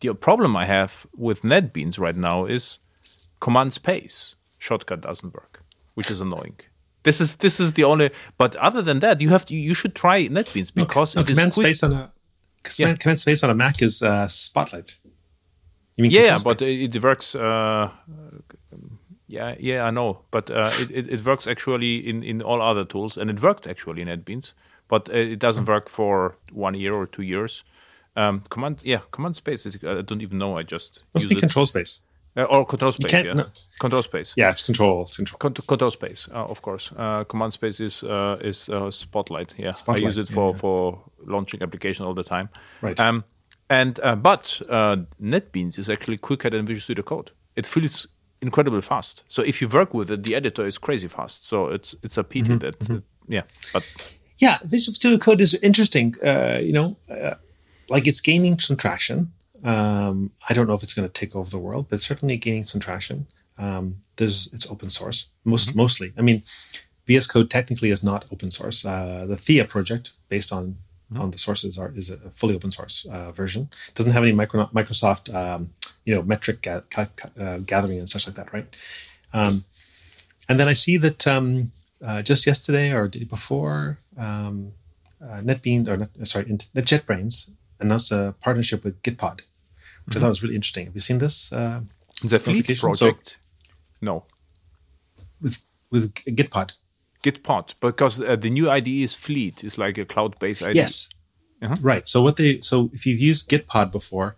The 0.00 0.14
problem 0.14 0.56
I 0.56 0.66
have 0.66 1.06
with 1.14 1.42
NetBeans 1.42 1.98
right 1.98 2.16
now 2.16 2.46
is 2.46 2.78
command 3.40 3.72
space 3.72 4.34
shortcut 4.58 5.00
doesn't 5.00 5.34
work, 5.34 5.62
which 5.94 6.10
is 6.10 6.20
annoying. 6.20 6.58
This 7.04 7.20
is 7.20 7.36
this 7.36 7.58
is 7.58 7.72
the 7.74 7.84
only. 7.84 8.10
But 8.38 8.56
other 8.56 8.82
than 8.82 9.00
that, 9.00 9.20
you 9.20 9.30
have 9.30 9.44
to 9.46 9.54
you 9.54 9.74
should 9.74 9.94
try 9.94 10.28
NetBeans 10.28 10.72
because 10.74 11.16
no, 11.16 11.22
no, 11.22 11.26
command 11.26 11.54
space 11.54 11.82
on 11.82 11.92
a 11.92 12.11
yeah. 12.78 12.94
command 12.94 13.20
space 13.20 13.42
on 13.44 13.50
a 13.50 13.54
Mac 13.54 13.82
is 13.82 14.02
uh, 14.02 14.28
Spotlight. 14.28 14.96
You 15.96 16.02
mean 16.02 16.10
yeah, 16.10 16.38
but 16.42 16.62
it, 16.62 16.94
it 16.94 17.02
works. 17.02 17.34
Uh, 17.34 17.90
yeah, 19.26 19.54
yeah, 19.58 19.84
I 19.84 19.90
know, 19.90 20.20
but 20.30 20.50
uh, 20.50 20.70
it, 20.80 20.90
it, 20.90 21.10
it, 21.10 21.24
works 21.24 21.46
actually 21.46 21.96
in, 21.96 22.22
in 22.22 22.42
all 22.42 22.60
other 22.60 22.84
tools, 22.84 23.16
and 23.16 23.30
it 23.30 23.40
worked 23.40 23.66
actually 23.66 24.02
in 24.02 24.08
NetBeans, 24.08 24.52
but 24.88 25.08
uh, 25.08 25.16
it 25.16 25.38
doesn't 25.38 25.66
work 25.66 25.88
for 25.88 26.36
one 26.52 26.74
year 26.74 26.94
or 26.94 27.06
two 27.06 27.22
years. 27.22 27.64
Um, 28.14 28.42
command, 28.50 28.80
yeah, 28.82 29.00
command 29.10 29.36
space 29.36 29.64
is. 29.64 29.76
I 29.84 30.02
don't 30.02 30.20
even 30.20 30.38
know. 30.38 30.58
I 30.58 30.62
just 30.62 31.00
must 31.14 31.28
be 31.28 31.34
control 31.34 31.64
space. 31.66 32.02
Uh, 32.34 32.44
or 32.44 32.64
control 32.64 32.92
space, 32.92 33.12
yeah. 33.12 33.34
No. 33.34 33.44
Control 33.78 34.02
space. 34.02 34.32
Yeah, 34.36 34.48
it's 34.48 34.62
control. 34.62 35.02
It's 35.02 35.16
control. 35.16 35.38
Con- 35.38 35.52
control 35.52 35.90
space, 35.90 36.28
uh, 36.32 36.44
of 36.44 36.62
course. 36.62 36.90
Uh, 36.96 37.24
command 37.24 37.52
space 37.52 37.78
is 37.78 38.02
uh, 38.04 38.38
is 38.40 38.70
uh, 38.70 38.90
Spotlight. 38.90 39.54
Yeah, 39.58 39.72
Spotlight, 39.72 40.02
I 40.02 40.06
use 40.06 40.16
it 40.16 40.28
for 40.28 40.52
yeah, 40.52 40.56
for 40.56 41.02
launching 41.26 41.62
application 41.62 42.06
all 42.06 42.14
the 42.14 42.24
time. 42.24 42.48
Right. 42.80 42.98
Um, 42.98 43.24
and 43.68 44.00
uh, 44.02 44.16
but 44.16 44.62
NetBeans 45.20 45.78
is 45.78 45.90
actually 45.90 46.16
quicker 46.16 46.48
than 46.48 46.64
Visual 46.64 46.80
Studio 46.80 47.02
Code. 47.02 47.32
It 47.54 47.66
feels 47.66 48.06
incredibly 48.40 48.80
fast. 48.80 49.24
So 49.28 49.42
if 49.42 49.60
you 49.60 49.68
work 49.68 49.92
with 49.92 50.10
it, 50.10 50.24
the 50.24 50.34
editor 50.34 50.66
is 50.66 50.78
crazy 50.78 51.08
fast. 51.08 51.44
So 51.44 51.66
it's 51.66 51.94
it's 52.02 52.16
a 52.16 52.24
pity 52.24 52.52
mm-hmm, 52.52 52.58
that 52.58 52.78
mm-hmm. 52.78 52.98
yeah, 53.28 53.42
but 53.74 53.84
yeah, 54.38 54.56
Visual 54.64 54.94
Studio 54.94 55.18
Code 55.18 55.42
is 55.42 55.52
interesting. 55.62 56.14
you 56.22 56.72
know, 56.72 56.96
like 57.90 58.06
it's 58.06 58.22
gaining 58.22 58.58
some 58.58 58.78
traction 58.78 59.32
um, 59.64 60.32
I 60.48 60.54
don't 60.54 60.66
know 60.66 60.74
if 60.74 60.82
it's 60.82 60.94
going 60.94 61.08
to 61.08 61.12
take 61.12 61.36
over 61.36 61.48
the 61.48 61.58
world, 61.58 61.86
but 61.88 61.96
it's 61.96 62.06
certainly 62.06 62.36
gaining 62.36 62.64
some 62.64 62.80
traction. 62.80 63.26
Um, 63.58 63.96
there's 64.16 64.52
it's 64.52 64.70
open 64.70 64.90
source 64.90 65.32
most 65.44 65.70
mm-hmm. 65.70 65.78
mostly. 65.78 66.12
I 66.18 66.22
mean, 66.22 66.42
VS 67.06 67.26
Code 67.26 67.50
technically 67.50 67.90
is 67.90 68.02
not 68.02 68.24
open 68.32 68.50
source. 68.50 68.84
Uh, 68.84 69.24
the 69.28 69.36
Theia 69.36 69.68
project, 69.68 70.12
based 70.28 70.52
on 70.52 70.76
mm-hmm. 71.12 71.20
on 71.20 71.30
the 71.30 71.38
sources, 71.38 71.78
are 71.78 71.92
is 71.94 72.10
a 72.10 72.16
fully 72.30 72.54
open 72.54 72.70
source 72.70 73.06
uh, 73.06 73.30
version. 73.30 73.68
It 73.88 73.94
doesn't 73.94 74.12
have 74.12 74.22
any 74.22 74.32
micro, 74.32 74.66
Microsoft 74.66 75.32
um, 75.34 75.70
you 76.04 76.14
know 76.14 76.22
metric 76.22 76.62
ga- 76.62 76.82
uh, 77.38 77.58
gathering 77.58 77.98
and 77.98 78.08
such 78.08 78.26
like 78.26 78.36
that, 78.36 78.52
right? 78.52 78.66
Um, 79.32 79.64
and 80.48 80.58
then 80.58 80.68
I 80.68 80.72
see 80.72 80.96
that 80.96 81.26
um, 81.26 81.70
uh, 82.04 82.22
just 82.22 82.46
yesterday 82.46 82.92
or 82.92 83.06
day 83.06 83.24
before, 83.24 83.98
um, 84.18 84.72
uh, 85.22 85.40
NetBeans 85.40 85.86
or 85.88 86.24
sorry, 86.24 86.46
NetJetBrains 86.46 87.52
announced 87.78 88.10
a 88.10 88.34
partnership 88.40 88.84
with 88.84 89.00
Gitpod 89.02 89.42
which. 90.08 90.16
I 90.16 90.20
thought 90.20 90.28
was 90.28 90.42
really 90.42 90.54
interesting. 90.54 90.86
Have 90.86 90.94
you 90.94 91.00
seen 91.00 91.18
this? 91.18 91.52
Uh, 91.52 91.80
the 92.24 92.38
Fleet 92.38 92.66
project? 92.78 93.30
So, 93.30 93.66
no. 94.00 94.24
With 95.40 95.58
with 95.90 96.14
Gitpod. 96.14 96.72
Gitpod, 97.22 97.74
because 97.80 98.20
uh, 98.20 98.34
the 98.34 98.50
new 98.50 98.68
IDE 98.68 98.88
is 98.88 99.14
Fleet. 99.14 99.62
It's 99.62 99.78
like 99.78 99.96
a 99.96 100.04
cloud-based 100.04 100.62
IDE. 100.62 100.74
Yes. 100.74 101.14
Uh-huh. 101.62 101.76
Right. 101.80 102.08
So 102.08 102.22
what 102.22 102.36
they 102.36 102.60
so 102.60 102.90
if 102.92 103.06
you've 103.06 103.20
used 103.20 103.48
Gitpod 103.48 103.92
before, 103.92 104.36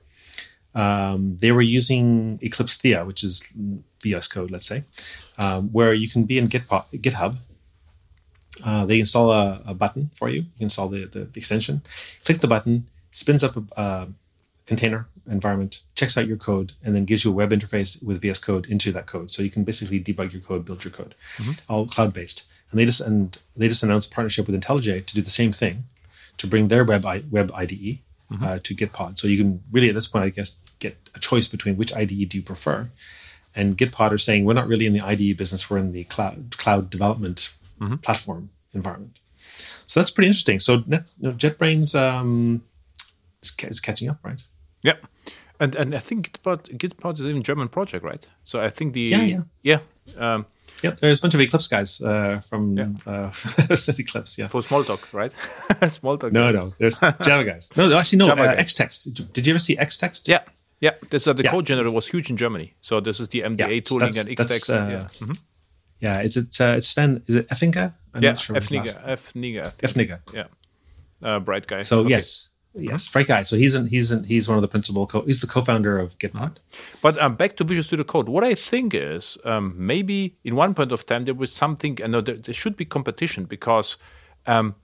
um, 0.75 1.37
they 1.41 1.53
were 1.53 1.63
using 1.63 2.39
Eclipse 2.43 2.77
Theia, 2.77 3.07
which 3.07 3.23
is 3.23 3.49
VS 4.03 4.29
Code, 4.29 4.51
let's 4.51 4.67
say, 4.67 4.85
um, 5.39 5.71
where 5.71 5.93
you 5.95 6.09
can 6.09 6.25
be 6.25 6.37
in 6.39 6.49
Gitpo- 6.49 6.85
GitHub. 6.93 7.37
Uh, 8.65 8.85
they 8.87 9.01
install 9.01 9.33
a, 9.33 9.63
a, 9.67 9.75
button 9.75 10.11
for 10.15 10.29
you. 10.29 10.43
You 10.57 10.65
install 10.65 10.89
the, 10.89 11.07
the, 11.07 11.21
the, 11.25 11.39
extension, 11.39 11.83
click 12.25 12.39
the 12.39 12.47
button, 12.47 12.89
spins 13.11 13.43
up 13.43 13.57
a, 13.57 13.65
a, 13.77 14.09
container 14.67 15.09
environment, 15.27 15.81
checks 15.95 16.17
out 16.17 16.27
your 16.27 16.37
code, 16.37 16.73
and 16.83 16.95
then 16.95 17.05
gives 17.05 17.25
you 17.25 17.31
a 17.31 17.35
web 17.35 17.51
interface 17.51 18.05
with 18.05 18.21
VS 18.21 18.39
Code 18.39 18.67
into 18.67 18.93
that 18.93 19.07
code. 19.07 19.31
So 19.31 19.43
you 19.43 19.51
can 19.51 19.65
basically 19.65 20.01
debug 20.01 20.33
your 20.33 20.43
code, 20.43 20.65
build 20.65 20.85
your 20.85 20.93
code, 20.93 21.15
mm-hmm. 21.37 21.53
all 21.73 21.87
cloud 21.87 22.13
based. 22.13 22.51
And 22.71 22.81
they 22.81 22.85
just 22.85 23.01
and 23.01 23.39
they 23.57 23.69
just 23.69 23.83
announced 23.83 24.11
a 24.11 24.15
partnership 24.15 24.47
with 24.47 24.61
IntelliJ 24.61 25.07
to 25.07 25.15
do 25.15 25.23
the 25.23 25.31
same 25.31 25.53
thing, 25.53 25.85
to 26.39 26.47
bring 26.47 26.69
their 26.69 26.85
web 26.85 27.07
I, 27.07 27.23
web 27.31 27.53
IDE 27.55 27.71
mm-hmm. 27.71 28.45
uh, 28.45 28.59
to 28.63 28.75
Gitpod. 28.75 29.19
So 29.19 29.29
you 29.29 29.39
can 29.39 29.63
really 29.71 29.89
at 29.89 29.95
this 29.95 30.09
point, 30.09 30.25
I 30.25 30.31
guess, 30.31 30.59
get 30.79 30.97
a 31.15 31.21
choice 31.21 31.47
between 31.49 31.77
which 31.77 31.95
IDE 31.95 32.29
do 32.29 32.37
you 32.37 32.43
prefer. 32.43 32.89
And 33.55 33.79
Gitpod 33.79 34.11
are 34.11 34.19
saying 34.19 34.45
we're 34.45 34.55
not 34.55 34.67
really 34.67 34.87
in 34.87 34.93
the 34.93 35.01
IDE 35.01 35.37
business; 35.37 35.71
we're 35.71 35.79
in 35.79 35.93
the 35.93 36.05
cloud 36.05 36.57
cloud 36.57 36.91
development 36.91 37.55
mm-hmm. 37.81 37.97
platform 37.97 38.51
environment. 38.73 39.21
So 39.87 40.01
that's 40.01 40.11
pretty 40.11 40.29
interesting. 40.29 40.59
So 40.59 40.83
Net, 40.87 41.11
you 41.21 41.29
know, 41.29 41.35
JetBrains 41.35 41.99
um, 41.99 42.63
is, 43.43 43.55
is, 43.63 43.81
catching 43.81 44.09
up, 44.09 44.19
right? 44.25 44.43
Yeah, 44.85 44.97
and 45.59 45.75
and 45.75 45.95
I 45.95 45.99
think 45.99 46.31
Gitpod, 46.31 46.79
Gitpod 46.79 47.19
is 47.19 47.27
even 47.27 47.43
German 47.43 47.69
project, 47.69 48.05
right? 48.05 48.25
So 48.45 48.61
I 48.61 48.71
think 48.71 48.95
the 48.95 49.03
yeah 49.03 49.23
yeah 49.23 49.41
yeah. 49.63 49.81
Um, 50.35 50.47
Yep, 50.83 51.01
there's 51.01 51.19
a 51.19 51.23
bunch 51.23 51.35
of 51.35 51.41
Eclipse 51.41 51.69
guys 51.69 52.03
uh, 52.03 52.41
from 52.41 52.77
yeah. 52.77 52.89
uh, 53.07 53.31
Eclipse. 53.99 54.39
Yeah, 54.39 54.49
for 54.49 54.61
Smalltalk, 54.61 55.13
right? 55.13 55.33
Smalltalk. 55.81 56.33
No, 56.33 56.53
guys. 56.53 56.55
no, 56.55 56.73
there's 56.79 57.01
Java 57.01 57.45
guys. 57.45 57.73
No, 57.77 57.97
actually, 57.97 58.19
no. 58.19 58.29
Uh, 58.29 58.57
Xtext. 58.57 59.33
Did 59.33 59.47
you 59.47 59.53
ever 59.53 59.59
see 59.59 59.77
Xtext? 59.77 60.29
Yeah, 60.29 60.41
yeah. 60.81 60.93
This 61.11 61.27
uh, 61.27 61.33
the 61.33 61.45
yeah. 61.45 61.51
code 61.51 61.67
generator 61.67 61.93
was 61.93 62.09
huge 62.09 62.29
in 62.29 62.37
Germany. 62.37 62.75
So 62.83 63.01
this 63.01 63.21
is 63.21 63.29
the 63.29 63.43
MDA 63.43 63.59
yeah, 63.59 63.81
tooling 63.81 64.09
and 64.09 64.29
Xtext. 64.29 64.71
Uh, 64.71 64.91
yeah. 64.91 65.05
Mm-hmm. 65.05 65.33
yeah, 66.01 66.21
it's 66.21 66.37
it's 66.37 66.61
uh, 66.61 66.75
it's 66.77 66.89
Sven. 66.89 67.23
Is 67.27 67.37
it 67.37 67.49
Efftinge? 67.49 67.95
I'm 68.15 68.23
yeah, 68.23 68.35
sure 68.35 68.57
Efftinge. 68.57 68.93
Efftinge. 69.07 69.81
Efftinge. 69.81 70.35
Yeah, 70.35 70.47
uh, 71.23 71.39
bright 71.41 71.67
guy. 71.67 71.83
So 71.83 72.01
okay. 72.01 72.11
yes, 72.11 72.51
Yes, 72.77 73.09
great 73.09 73.29
guy. 73.29 73.45
So 73.45 73.57
he's 73.57 73.75
in, 73.75 73.87
he's 73.87 74.11
in, 74.11 74.25
he's 74.25 74.49
one 74.49 74.59
of 74.59 74.63
the 74.63 74.69
principal. 74.69 75.07
Co- 75.07 75.23
he's 75.23 75.41
the 75.41 75.47
co-founder 75.47 75.99
of. 75.99 76.19
Mm-hmm. 76.19 76.55
But 77.03 77.21
um, 77.23 77.37
back 77.37 77.57
to 77.57 77.65
Visual 77.65 77.85
Studio 77.85 78.05
Code. 78.05 78.29
What 78.29 78.43
I 78.43 78.55
think 78.55 78.95
is 78.95 79.39
um, 79.45 79.75
maybe 79.77 80.37
in 80.43 80.57
one 80.57 80.75
point 80.75 80.91
of 80.91 81.07
time 81.07 81.25
there 81.25 81.35
was 81.35 81.53
something. 81.53 81.99
I 82.03 82.09
know 82.09 82.21
there, 82.21 82.37
there 82.37 82.55
should 82.55 82.77
be 82.77 82.85
competition 82.85 83.45
because 83.45 83.97
um, 84.47 84.75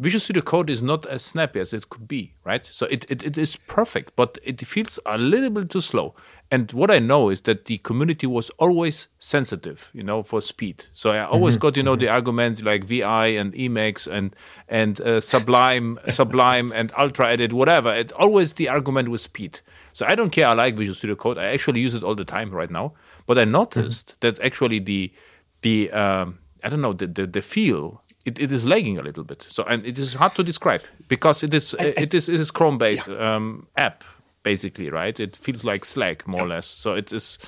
Visual 0.00 0.20
Studio 0.20 0.42
Code 0.42 0.70
is 0.70 0.82
not 0.82 1.06
as 1.06 1.22
snappy 1.22 1.60
as 1.60 1.72
it 1.72 1.88
could 1.88 2.06
be, 2.06 2.34
right? 2.44 2.64
So 2.66 2.86
it, 2.86 3.04
it, 3.08 3.22
it 3.22 3.38
is 3.38 3.56
perfect, 3.56 4.14
but 4.14 4.38
it 4.42 4.64
feels 4.66 4.98
a 5.06 5.18
little 5.18 5.50
bit 5.50 5.70
too 5.70 5.80
slow. 5.80 6.14
And 6.50 6.72
what 6.72 6.90
I 6.90 6.98
know 6.98 7.28
is 7.28 7.42
that 7.42 7.66
the 7.66 7.76
community 7.78 8.26
was 8.26 8.48
always 8.58 9.08
sensitive, 9.18 9.90
you 9.92 10.02
know, 10.02 10.22
for 10.22 10.40
speed. 10.40 10.86
So 10.94 11.10
I 11.10 11.24
always 11.24 11.54
mm-hmm. 11.54 11.60
got, 11.60 11.76
you 11.76 11.82
know, 11.82 11.92
mm-hmm. 11.92 12.00
the 12.00 12.08
arguments 12.08 12.62
like 12.62 12.84
VI 12.84 13.28
and 13.28 13.52
Emacs 13.52 14.06
and 14.06 14.34
and 14.66 14.98
uh, 15.02 15.20
Sublime, 15.20 15.98
Sublime 16.06 16.72
and 16.72 16.90
Ultra 16.96 17.32
Edit, 17.32 17.52
whatever. 17.52 17.94
It 17.94 18.12
always 18.12 18.54
the 18.54 18.68
argument 18.68 19.10
was 19.10 19.22
speed. 19.22 19.60
So 19.92 20.06
I 20.06 20.14
don't 20.14 20.30
care. 20.30 20.46
I 20.46 20.54
like 20.54 20.76
Visual 20.76 20.94
Studio 20.94 21.16
Code. 21.16 21.36
I 21.36 21.46
actually 21.46 21.80
use 21.80 21.94
it 21.94 22.02
all 22.02 22.14
the 22.14 22.24
time 22.24 22.50
right 22.50 22.70
now. 22.70 22.94
But 23.26 23.38
I 23.38 23.44
noticed 23.44 24.16
mm-hmm. 24.20 24.36
that 24.36 24.42
actually 24.42 24.78
the 24.78 25.12
the 25.60 25.90
um, 25.90 26.38
I 26.64 26.70
don't 26.70 26.80
know 26.80 26.94
the 26.94 27.06
the, 27.06 27.26
the 27.26 27.42
feel 27.42 28.02
it, 28.24 28.38
it 28.38 28.52
is 28.52 28.66
lagging 28.66 28.98
a 28.98 29.02
little 29.02 29.24
bit. 29.24 29.46
So 29.50 29.64
and 29.64 29.84
it 29.84 29.98
is 29.98 30.14
hard 30.14 30.34
to 30.36 30.42
describe 30.42 30.82
because 31.08 31.42
it 31.42 31.52
is 31.52 31.74
it 31.78 32.14
is 32.14 32.28
it 32.28 32.40
is 32.40 32.50
Chrome 32.50 32.78
based 32.78 33.08
yeah. 33.08 33.36
um, 33.36 33.66
app 33.76 34.04
basically, 34.42 34.90
right? 34.90 35.18
It 35.18 35.36
feels 35.36 35.64
like 35.64 35.84
Slack 35.84 36.26
more 36.26 36.42
or 36.42 36.48
less. 36.48 36.66
So 36.66 36.94
it 36.94 37.12
is. 37.12 37.38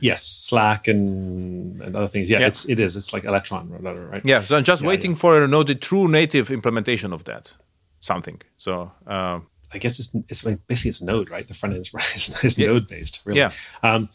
Yes, 0.00 0.22
Slack 0.22 0.88
and, 0.88 1.80
and 1.80 1.96
other 1.96 2.08
things. 2.08 2.28
Yeah, 2.28 2.40
yeah, 2.40 2.48
it's 2.48 2.68
it 2.68 2.80
is. 2.80 2.96
It's 2.96 3.12
like 3.12 3.24
Electron 3.24 3.70
right? 3.70 4.20
Yeah. 4.24 4.42
So 4.42 4.56
I'm 4.56 4.64
just 4.64 4.82
yeah, 4.82 4.88
waiting 4.88 5.12
yeah. 5.12 5.16
for 5.16 5.40
you 5.40 5.46
know 5.46 5.62
the 5.62 5.74
true 5.74 6.08
native 6.08 6.50
implementation 6.50 7.12
of 7.12 7.24
that 7.24 7.54
something. 8.00 8.40
So 8.58 8.92
uh, 9.06 9.40
I 9.72 9.78
guess 9.78 9.98
it's 9.98 10.14
it's 10.28 10.44
like 10.44 10.66
basically 10.66 10.90
it's 10.90 11.02
Node, 11.02 11.30
right? 11.30 11.46
The 11.46 11.54
front 11.54 11.74
end 11.74 11.86
is, 11.86 12.44
is 12.44 12.58
Node 12.58 12.86
based, 12.86 13.22
really. 13.24 13.38
Yeah. 13.38 13.52
Um, 13.82 14.08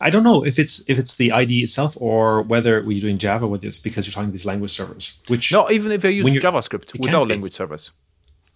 I 0.00 0.10
don't 0.10 0.24
know 0.24 0.44
if 0.44 0.58
it's 0.58 0.88
if 0.88 0.98
it's 0.98 1.16
the 1.16 1.32
IDE 1.32 1.62
itself 1.66 1.96
or 2.00 2.42
whether 2.42 2.82
we're 2.82 3.00
doing 3.00 3.18
Java, 3.18 3.46
whether 3.46 3.66
it's 3.66 3.78
because 3.78 4.06
you're 4.06 4.12
talking 4.12 4.32
these 4.32 4.46
language 4.46 4.72
servers. 4.72 5.18
Which 5.28 5.52
no, 5.52 5.70
even 5.70 5.92
if 5.92 6.04
you 6.04 6.10
use 6.10 6.26
JavaScript 6.42 6.98
without 6.98 7.28
language 7.28 7.54
servers 7.54 7.90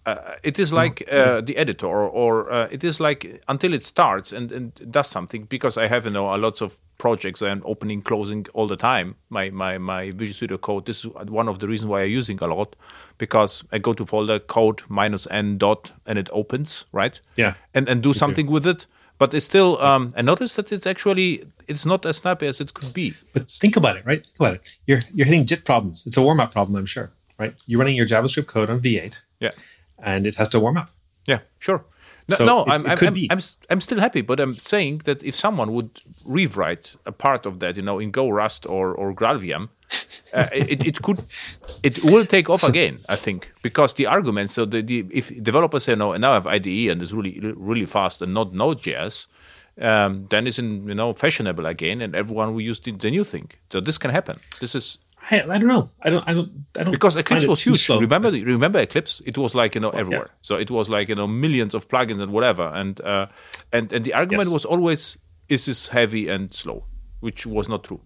uh, 0.09 0.35
it 0.43 0.59
is 0.59 0.73
like 0.73 1.03
uh, 1.11 1.41
the 1.41 1.57
editor, 1.57 1.87
or, 1.87 2.51
uh, 2.51 2.67
it 2.71 2.83
is 2.83 2.99
like 2.99 3.41
until 3.47 3.73
it 3.73 3.83
starts 3.83 4.31
and, 4.31 4.51
and 4.51 4.91
does 4.91 5.07
something. 5.07 5.43
Because 5.43 5.77
I 5.77 5.87
have 5.87 6.05
you 6.05 6.11
know 6.11 6.25
lots 6.35 6.61
of 6.61 6.77
projects 6.97 7.41
and 7.41 7.61
opening, 7.65 8.01
closing 8.01 8.45
all 8.53 8.67
the 8.67 8.75
time. 8.75 9.15
My 9.29 9.49
my 9.49 9.77
my 9.77 10.11
Visual 10.11 10.33
Studio 10.33 10.57
Code. 10.57 10.85
This 10.85 10.99
is 10.99 11.11
one 11.41 11.47
of 11.47 11.59
the 11.59 11.67
reasons 11.67 11.89
why 11.89 12.03
I'm 12.03 12.09
using 12.09 12.39
a 12.41 12.47
lot 12.47 12.75
because 13.17 13.63
I 13.71 13.79
go 13.79 13.93
to 13.93 14.05
folder 14.05 14.39
code 14.39 14.83
minus 14.89 15.27
n 15.31 15.57
dot 15.57 15.91
and 16.05 16.19
it 16.19 16.29
opens 16.31 16.85
right. 16.91 17.19
Yeah. 17.35 17.53
And 17.73 17.89
and 17.89 18.03
do 18.03 18.13
something 18.13 18.47
with 18.47 18.67
it. 18.67 18.87
But 19.17 19.33
it's 19.33 19.45
still. 19.45 19.81
Um, 19.81 20.13
I 20.15 20.21
noticed 20.21 20.55
that 20.55 20.71
it's 20.71 20.87
actually 20.87 21.43
it's 21.67 21.85
not 21.85 22.05
as 22.05 22.17
snappy 22.17 22.47
as 22.47 22.61
it 22.61 22.73
could 22.73 22.93
be. 22.93 23.13
But 23.33 23.51
think 23.51 23.75
about 23.75 23.97
it, 23.97 24.05
right? 24.05 24.25
Think 24.25 24.39
about 24.39 24.53
it. 24.55 24.75
You're 24.85 25.01
you're 25.13 25.25
hitting 25.25 25.45
JIT 25.45 25.65
problems. 25.65 26.07
It's 26.07 26.17
a 26.17 26.21
warm 26.21 26.39
up 26.39 26.51
problem, 26.51 26.77
I'm 26.77 26.85
sure, 26.85 27.11
right? 27.37 27.61
You're 27.67 27.79
running 27.79 27.97
your 27.97 28.07
JavaScript 28.07 28.47
code 28.47 28.69
on 28.69 28.79
V8. 28.79 29.21
Yeah 29.39 29.51
and 30.01 30.27
it 30.27 30.35
has 30.35 30.49
to 30.49 30.59
warm 30.59 30.77
up. 30.77 30.89
Yeah, 31.25 31.39
sure. 31.59 31.85
No, 32.29 32.35
so 32.35 32.45
no 32.45 32.63
it, 32.63 32.69
I'm, 32.69 32.85
it 32.85 33.03
I'm, 33.03 33.15
I'm, 33.31 33.39
I'm, 33.69 33.81
still 33.81 33.99
happy, 33.99 34.21
but 34.21 34.39
I'm 34.39 34.53
saying 34.53 34.99
that 35.05 35.23
if 35.23 35.35
someone 35.35 35.73
would 35.73 36.01
rewrite 36.25 36.95
a 37.05 37.11
part 37.11 37.45
of 37.45 37.59
that, 37.59 37.75
you 37.75 37.81
know, 37.81 37.97
in 37.99 38.11
Go, 38.11 38.29
Rust, 38.29 38.67
or 38.67 38.93
or 38.93 39.13
GraalVM, 39.13 39.69
uh, 40.33 40.47
it, 40.53 40.85
it 40.85 41.01
could, 41.01 41.23
it 41.81 42.03
will 42.03 42.25
take 42.25 42.49
off 42.49 42.63
again. 42.63 42.99
I 43.09 43.15
think 43.15 43.51
because 43.63 43.95
the 43.95 44.05
arguments. 44.05 44.53
So 44.53 44.65
the, 44.65 44.81
the 44.81 45.07
if 45.11 45.31
developers 45.41 45.85
say 45.85 45.95
no, 45.95 46.13
and 46.13 46.21
now 46.21 46.31
I 46.31 46.33
have 46.35 46.47
IDE 46.47 46.91
and 46.91 47.01
it's 47.01 47.13
really 47.13 47.39
really 47.55 47.85
fast 47.85 48.21
and 48.21 48.33
not 48.33 48.53
Node.js, 48.53 49.27
um, 49.81 50.27
then 50.29 50.45
it's 50.45 50.59
in 50.59 50.87
you 50.87 50.95
know 50.95 51.13
fashionable 51.13 51.65
again, 51.65 52.01
and 52.01 52.15
everyone 52.15 52.53
will 52.53 52.61
use 52.61 52.79
the, 52.79 52.91
the 52.91 53.09
new 53.09 53.23
thing. 53.23 53.49
So 53.71 53.79
this 53.79 53.97
can 53.97 54.11
happen. 54.11 54.35
This 54.59 54.75
is 54.75 54.99
I, 55.31 55.41
I, 55.41 55.57
don't 55.57 55.67
know. 55.67 55.89
I 56.01 56.09
don't. 56.09 56.27
I 56.27 56.33
don't. 56.33 56.51
I 56.77 56.83
don't. 56.83 56.91
Because 56.91 57.15
Eclipse 57.15 57.45
was 57.45 57.61
huge. 57.61 57.85
Slow. 57.85 57.99
Remember? 57.99 58.31
Remember 58.31 58.79
Eclipse? 58.79 59.21
It 59.25 59.37
was 59.37 59.53
like 59.53 59.75
you 59.75 59.81
know 59.81 59.89
everywhere. 59.89 60.27
Yeah. 60.29 60.39
So 60.41 60.55
it 60.55 60.71
was 60.71 60.89
like 60.89 61.09
you 61.09 61.15
know 61.15 61.27
millions 61.27 61.73
of 61.73 61.87
plugins 61.87 62.21
and 62.21 62.31
whatever. 62.31 62.63
And 62.73 62.99
uh, 63.01 63.27
and 63.71 63.91
and 63.91 64.05
the 64.05 64.13
argument 64.13 64.47
yes. 64.47 64.53
was 64.53 64.65
always, 64.65 65.17
"Is 65.47 65.65
this 65.65 65.89
heavy 65.89 66.29
and 66.29 66.51
slow?" 66.51 66.85
Which 67.19 67.45
was 67.45 67.67
not 67.67 67.83
true. 67.83 68.01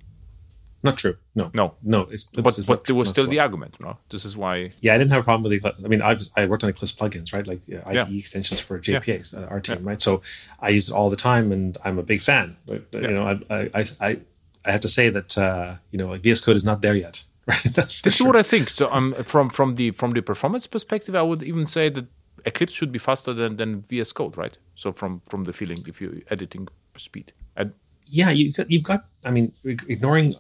Not 0.84 0.98
true. 0.98 1.16
No. 1.34 1.50
No. 1.54 1.76
No. 1.82 2.02
It's, 2.12 2.26
but 2.26 2.60
but 2.68 2.86
there 2.86 2.96
was 2.96 3.08
still 3.08 3.24
slow. 3.24 3.32
the 3.32 3.40
argument. 3.40 3.80
No. 3.80 3.98
This 4.10 4.26
is 4.26 4.36
why. 4.36 4.72
Yeah, 4.82 4.96
I 4.96 4.98
didn't 4.98 5.12
have 5.12 5.22
a 5.22 5.24
problem 5.24 5.44
with 5.44 5.54
Eclipse. 5.54 5.84
I 5.84 5.88
mean, 5.88 6.02
I 6.02 6.14
was 6.14 6.32
I 6.36 6.46
worked 6.46 6.64
on 6.64 6.70
Eclipse 6.70 6.92
plugins, 6.92 7.34
right? 7.34 7.48
Like 7.48 7.62
uh, 7.72 7.90
IDE 7.90 7.96
yeah. 7.96 8.20
extensions 8.20 8.60
for 8.60 8.80
JPAs, 8.80 9.38
uh, 9.38 9.46
our 9.48 9.62
team, 9.62 9.84
right? 9.84 10.02
So 10.02 10.22
I 10.60 10.70
use 10.70 10.90
it 10.90 10.94
all 10.94 11.10
the 11.10 11.16
time, 11.16 11.54
and 11.54 11.78
I'm 11.86 12.00
a 12.00 12.04
big 12.04 12.22
fan. 12.22 12.58
But 12.66 12.84
you 12.92 13.12
know, 13.12 13.40
I 13.50 13.70
I 13.74 13.86
I, 14.02 14.20
I 14.66 14.72
have 14.72 14.82
to 14.82 14.90
say 14.90 15.10
that 15.10 15.38
uh, 15.38 15.76
you 15.92 15.98
know, 15.98 16.08
like 16.08 16.22
VS 16.22 16.42
Code 16.42 16.56
is 16.56 16.64
not 16.64 16.82
there 16.82 16.96
yet 16.96 17.24
Right, 17.48 17.62
that's 17.76 18.02
this 18.02 18.16
sure. 18.16 18.28
is 18.28 18.28
what 18.28 18.36
I 18.38 18.44
think. 18.44 18.70
So, 18.70 18.90
um, 18.90 19.14
from 19.26 19.50
from 19.50 19.76
the 19.76 19.92
from 19.92 20.12
the 20.12 20.22
performance 20.22 20.66
perspective, 20.66 21.14
I 21.14 21.24
would 21.24 21.44
even 21.44 21.66
say 21.66 21.90
that 21.90 22.06
Eclipse 22.46 22.72
should 22.72 22.92
be 22.94 23.00
faster 23.00 23.34
than, 23.34 23.58
than 23.58 23.82
VS 23.82 24.14
Code, 24.14 24.38
right? 24.38 24.58
So, 24.76 24.94
from 24.94 25.22
from 25.28 25.44
the 25.44 25.52
feeling, 25.52 25.84
if 25.86 26.00
you're 26.00 26.22
editing 26.30 26.70
speed, 26.96 27.34
and 27.58 27.74
yeah, 28.06 28.30
you 28.30 28.54
you've 28.70 28.84
got. 28.84 29.08
I 29.26 29.32
mean, 29.32 29.52
ignoring 29.66 30.36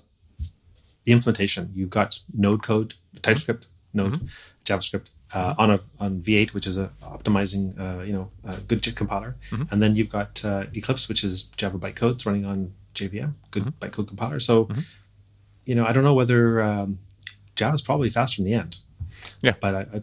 the 1.03 1.11
implementation, 1.11 1.71
you've 1.75 1.89
got 1.89 2.19
Node 2.33 2.63
code, 2.63 2.93
TypeScript, 3.21 3.67
Node, 3.93 4.13
mm-hmm. 4.13 4.27
JavaScript 4.63 5.09
uh, 5.33 5.55
on 5.57 5.71
a 5.71 5.79
on 5.99 6.21
V8, 6.21 6.53
which 6.53 6.67
is 6.67 6.77
a 6.77 6.89
optimizing, 7.03 7.77
uh, 7.77 8.01
you 8.03 8.13
know, 8.13 8.31
a 8.45 8.55
good 8.61 8.81
JIT 8.81 8.95
compiler, 8.95 9.35
mm-hmm. 9.49 9.63
and 9.71 9.83
then 9.83 9.97
you've 9.97 10.09
got 10.09 10.43
uh, 10.45 10.63
Eclipse, 10.73 11.09
which 11.09 11.25
is 11.25 11.43
Java 11.57 11.77
bytecodes 11.77 12.25
running 12.25 12.45
on 12.45 12.73
JVM, 12.93 13.33
good 13.51 13.63
mm-hmm. 13.63 13.85
bytecode 13.85 14.07
compiler. 14.07 14.39
So 14.39 14.65
mm-hmm 14.65 14.81
you 15.65 15.75
know, 15.75 15.85
I 15.85 15.93
don't 15.93 16.03
know 16.03 16.13
whether 16.13 16.61
um, 16.61 16.99
Java's 17.55 17.81
probably 17.81 18.09
faster 18.09 18.41
in 18.41 18.45
the 18.45 18.53
end. 18.53 18.77
Yeah, 19.41 19.53
but 19.59 19.75
I, 19.75 19.79
I, 19.81 20.01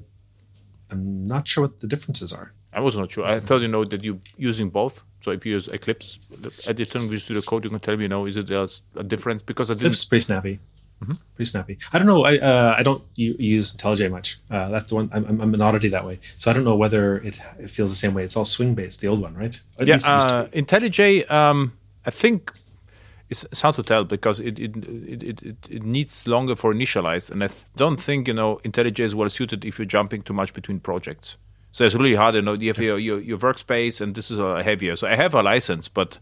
am 0.91 1.25
not 1.25 1.47
sure 1.47 1.65
what 1.65 1.81
the 1.81 1.87
differences 1.87 2.33
are. 2.33 2.53
I 2.73 2.81
was 2.81 2.97
not 2.97 3.11
sure. 3.11 3.25
I 3.25 3.41
thought 3.41 3.61
you 3.61 3.69
know 3.69 3.85
that 3.85 4.05
you're 4.05 4.21
using 4.37 4.71
both. 4.71 5.05
So 5.23 5.33
if 5.33 5.45
you 5.45 5.53
use 5.53 5.69
Eclipse 5.69 6.19
editor 6.67 6.99
and 6.99 7.11
Visual 7.11 7.21
Studio 7.21 7.43
Code, 7.43 7.65
you 7.65 7.71
can 7.71 7.81
tell 7.81 7.97
me, 7.97 8.05
you 8.05 8.09
know, 8.09 8.27
is 8.27 8.37
it 8.37 8.47
there's 8.47 8.83
a 8.97 9.03
difference? 9.03 9.43
Because 9.43 9.71
I 9.71 9.75
didn't. 9.75 9.87
Eclipse 9.87 10.05
pretty 10.05 10.23
snappy. 10.23 10.61
Mm-hmm. 11.03 11.13
Pretty 11.35 11.49
snappy. 11.49 11.79
I 11.93 11.99
don't 11.99 12.07
know. 12.07 12.25
I 12.25 12.39
uh, 12.39 12.75
I 12.79 12.83
don't 12.83 13.03
use 13.17 13.77
IntelliJ 13.77 14.11
much. 14.11 14.39
Uh, 14.51 14.69
that's 14.69 14.89
the 14.89 14.95
one. 14.95 15.11
I'm, 15.13 15.41
I'm, 15.41 15.55
an 15.55 15.61
oddity 15.61 15.89
that 15.89 16.07
way. 16.07 16.21
So 16.37 16.51
I 16.51 16.55
don't 16.55 16.65
know 16.65 16.77
whether 16.77 17.17
it, 17.19 17.41
it 17.59 17.71
feels 17.71 17.91
the 17.91 17.97
same 17.97 18.15
way. 18.15 18.23
It's 18.23 18.37
all 18.37 18.45
swing 18.45 18.75
based, 18.75 19.01
the 19.01 19.09
old 19.09 19.21
one, 19.21 19.35
right? 19.35 19.59
At 19.81 19.87
yeah. 19.87 19.99
Uh, 20.05 20.47
IntelliJ. 20.49 21.31
Um, 21.31 21.73
I 22.07 22.11
think 22.11 22.53
it's, 23.31 23.61
hard 23.61 23.77
to 23.77 23.83
tell 23.83 24.05
because 24.05 24.41
it 24.41 24.59
it, 24.59 24.77
it, 24.77 25.43
it, 25.43 25.57
it 25.71 25.83
needs 25.85 26.27
longer 26.27 26.57
for 26.57 26.75
initialize, 26.75 27.31
and 27.31 27.45
I 27.45 27.49
don't 27.77 28.01
think 28.01 28.29
you 28.29 28.35
know 28.35 28.57
IntelliJ 28.65 29.01
is 29.01 29.15
well 29.15 29.31
suited 29.31 29.65
if 29.65 29.79
you're 29.79 29.87
jumping 29.87 30.23
too 30.23 30.35
much 30.35 30.53
between 30.53 30.81
projects. 30.81 31.37
So 31.73 31.85
it's 31.85 31.95
really 31.95 32.17
hard. 32.17 32.35
You 32.35 32.43
know, 32.43 32.55
you 32.55 32.69
have 32.69 32.79
your, 32.79 32.99
your, 32.99 33.21
your 33.21 33.39
workspace, 33.39 34.01
and 34.01 34.15
this 34.15 34.31
is 34.31 34.41
a 34.41 34.63
heavier. 34.63 34.97
So 34.97 35.07
I 35.07 35.15
have 35.15 35.35
a 35.35 35.43
license, 35.43 35.87
but 35.87 36.19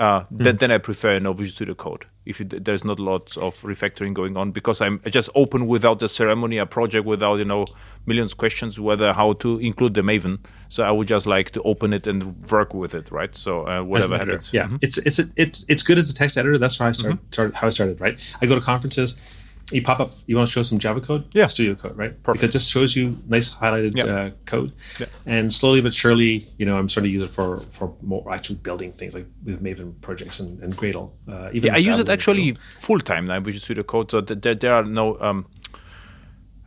uh, 0.00 0.24
then, 0.30 0.56
then 0.56 0.70
I 0.70 0.78
prefer 0.78 1.18
know, 1.18 1.32
Visual 1.32 1.54
Studio 1.54 1.74
Code 1.74 2.06
if 2.30 2.40
it, 2.40 2.64
there's 2.64 2.84
not 2.84 2.98
lots 2.98 3.36
of 3.36 3.60
refactoring 3.62 4.14
going 4.14 4.36
on 4.36 4.52
because 4.52 4.80
I'm 4.80 5.00
just 5.06 5.30
open 5.34 5.66
without 5.66 5.98
the 5.98 6.08
ceremony 6.08 6.58
a 6.58 6.66
project 6.66 7.06
without 7.06 7.36
you 7.36 7.44
know 7.44 7.66
millions 8.06 8.34
questions 8.34 8.78
whether 8.78 9.12
how 9.12 9.34
to 9.34 9.58
include 9.58 9.94
the 9.94 10.02
Maven. 10.02 10.38
So 10.68 10.84
I 10.84 10.90
would 10.90 11.08
just 11.08 11.26
like 11.26 11.50
to 11.52 11.62
open 11.62 11.92
it 11.92 12.06
and 12.06 12.40
work 12.50 12.72
with 12.74 12.94
it, 12.94 13.10
right? 13.10 13.34
So 13.34 13.66
uh, 13.66 13.82
whatever 13.82 14.16
happens. 14.18 14.52
Yeah, 14.52 14.64
mm-hmm. 14.64 14.76
it's 14.80 14.98
it's 14.98 15.18
it's 15.36 15.68
it's 15.68 15.82
good 15.82 15.98
as 15.98 16.10
a 16.10 16.14
text 16.14 16.38
editor. 16.38 16.58
That's 16.58 16.78
how 16.78 16.86
I 16.86 16.92
started, 16.92 17.16
mm-hmm. 17.16 17.32
started 17.32 17.54
how 17.56 17.66
I 17.66 17.70
started. 17.70 18.00
Right, 18.00 18.34
I 18.40 18.46
go 18.46 18.54
to 18.54 18.60
conferences 18.60 19.36
you 19.72 19.82
pop 19.82 20.00
up 20.00 20.12
you 20.26 20.36
want 20.36 20.48
to 20.48 20.52
show 20.52 20.62
some 20.62 20.78
java 20.78 21.00
code 21.00 21.24
yeah 21.32 21.46
studio 21.46 21.74
code 21.74 21.96
right 21.96 22.22
Perfect. 22.22 22.40
because 22.40 22.48
it 22.50 22.52
just 22.52 22.70
shows 22.70 22.96
you 22.96 23.18
nice 23.28 23.54
highlighted 23.54 23.96
yep. 23.96 24.08
uh, 24.08 24.30
code 24.46 24.72
yep. 24.98 25.10
and 25.26 25.52
slowly 25.52 25.80
but 25.80 25.94
surely 25.94 26.46
you 26.58 26.66
know 26.66 26.78
i'm 26.78 26.88
starting 26.88 27.08
to 27.08 27.12
use 27.12 27.22
it 27.22 27.30
for 27.30 27.56
for 27.56 27.94
more 28.02 28.32
actually 28.32 28.56
building 28.56 28.92
things 28.92 29.14
like 29.14 29.26
with 29.44 29.62
maven 29.62 30.00
projects 30.00 30.40
and, 30.40 30.62
and 30.62 30.76
gradle 30.76 31.12
uh, 31.28 31.50
even 31.52 31.68
yeah 31.68 31.74
i 31.74 31.78
use 31.78 31.98
it 31.98 32.08
actually 32.08 32.56
full 32.78 33.00
time 33.00 33.26
now 33.26 33.40
with 33.40 33.58
studio 33.60 33.82
code 33.82 34.10
so 34.10 34.20
there, 34.20 34.54
there 34.54 34.72
are 34.72 34.84
no 34.84 35.18
um, 35.20 35.46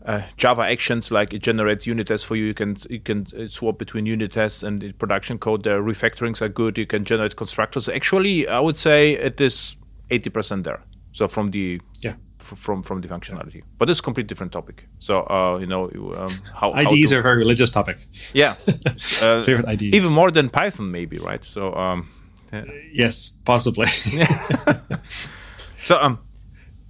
uh, 0.05 0.21
Java 0.37 0.63
actions 0.63 1.11
like 1.11 1.33
it 1.33 1.41
generates 1.41 1.87
unit 1.87 2.07
tests 2.07 2.25
for 2.25 2.35
you. 2.35 2.45
You 2.45 2.53
can 2.53 2.75
you 2.89 2.99
can 2.99 3.25
uh, 3.37 3.47
swap 3.47 3.77
between 3.77 4.05
unit 4.05 4.33
tests 4.33 4.61
and 4.61 4.97
production 4.99 5.37
code. 5.37 5.63
The 5.63 5.71
refactorings 5.71 6.41
are 6.41 6.49
good. 6.49 6.77
You 6.77 6.85
can 6.85 7.05
generate 7.05 7.37
constructors. 7.37 7.87
Actually, 7.87 8.45
I 8.47 8.59
would 8.59 8.77
say 8.77 9.13
it 9.13 9.39
is 9.39 9.77
eighty 10.09 10.29
percent 10.29 10.65
there. 10.65 10.83
So 11.13 11.27
from 11.27 11.51
the 11.51 11.79
yeah 12.01 12.15
from 12.43 12.83
from 12.83 13.01
the 13.01 13.07
functionality. 13.07 13.63
But 13.77 13.89
it's 13.89 13.99
a 13.99 14.03
completely 14.03 14.27
different 14.27 14.51
topic. 14.51 14.87
So 14.99 15.21
uh, 15.21 15.57
you 15.59 15.67
know 15.67 15.89
um, 16.17 16.29
how 16.53 16.73
IDEs 16.73 17.09
how 17.09 17.09
to, 17.09 17.15
are 17.15 17.19
a 17.19 17.23
very 17.23 17.37
religious 17.37 17.69
topic. 17.69 17.97
Yeah, 18.33 18.51
uh, 19.21 19.43
favorite 19.43 19.67
IDEs. 19.67 19.93
Even 19.93 20.11
more 20.11 20.31
than 20.31 20.49
Python, 20.49 20.91
maybe, 20.91 21.17
right? 21.17 21.43
So 21.43 21.73
um, 21.75 22.09
yeah. 22.51 22.63
yes, 22.91 23.39
possibly. 23.45 23.87
so 25.83 25.99
um, 25.99 26.19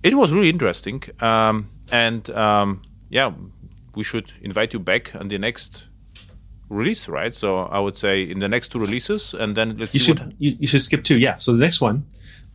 it 0.02 0.16
was 0.16 0.32
really 0.32 0.50
interesting, 0.50 1.04
um, 1.20 1.70
and 1.92 2.30
um, 2.32 2.82
yeah, 3.10 3.32
we 3.96 4.04
should 4.04 4.34
invite 4.42 4.74
you 4.74 4.80
back 4.80 5.16
on 5.16 5.28
the 5.28 5.38
next 5.38 5.86
release, 6.70 7.08
right? 7.08 7.34
So 7.34 7.60
I 7.60 7.80
would 7.80 7.98
say 7.98 8.24
in 8.24 8.40
the 8.40 8.50
next 8.50 8.70
two 8.70 8.80
releases, 8.80 9.34
and 9.34 9.56
then 9.56 9.78
let's 9.78 9.94
you 9.94 10.00
should 10.00 10.36
you, 10.40 10.58
you 10.60 10.68
should 10.68 10.82
skip 10.82 11.04
two. 11.04 11.18
Yeah. 11.18 11.38
So 11.38 11.54
the 11.54 11.60
next 11.60 11.82
one 11.82 12.06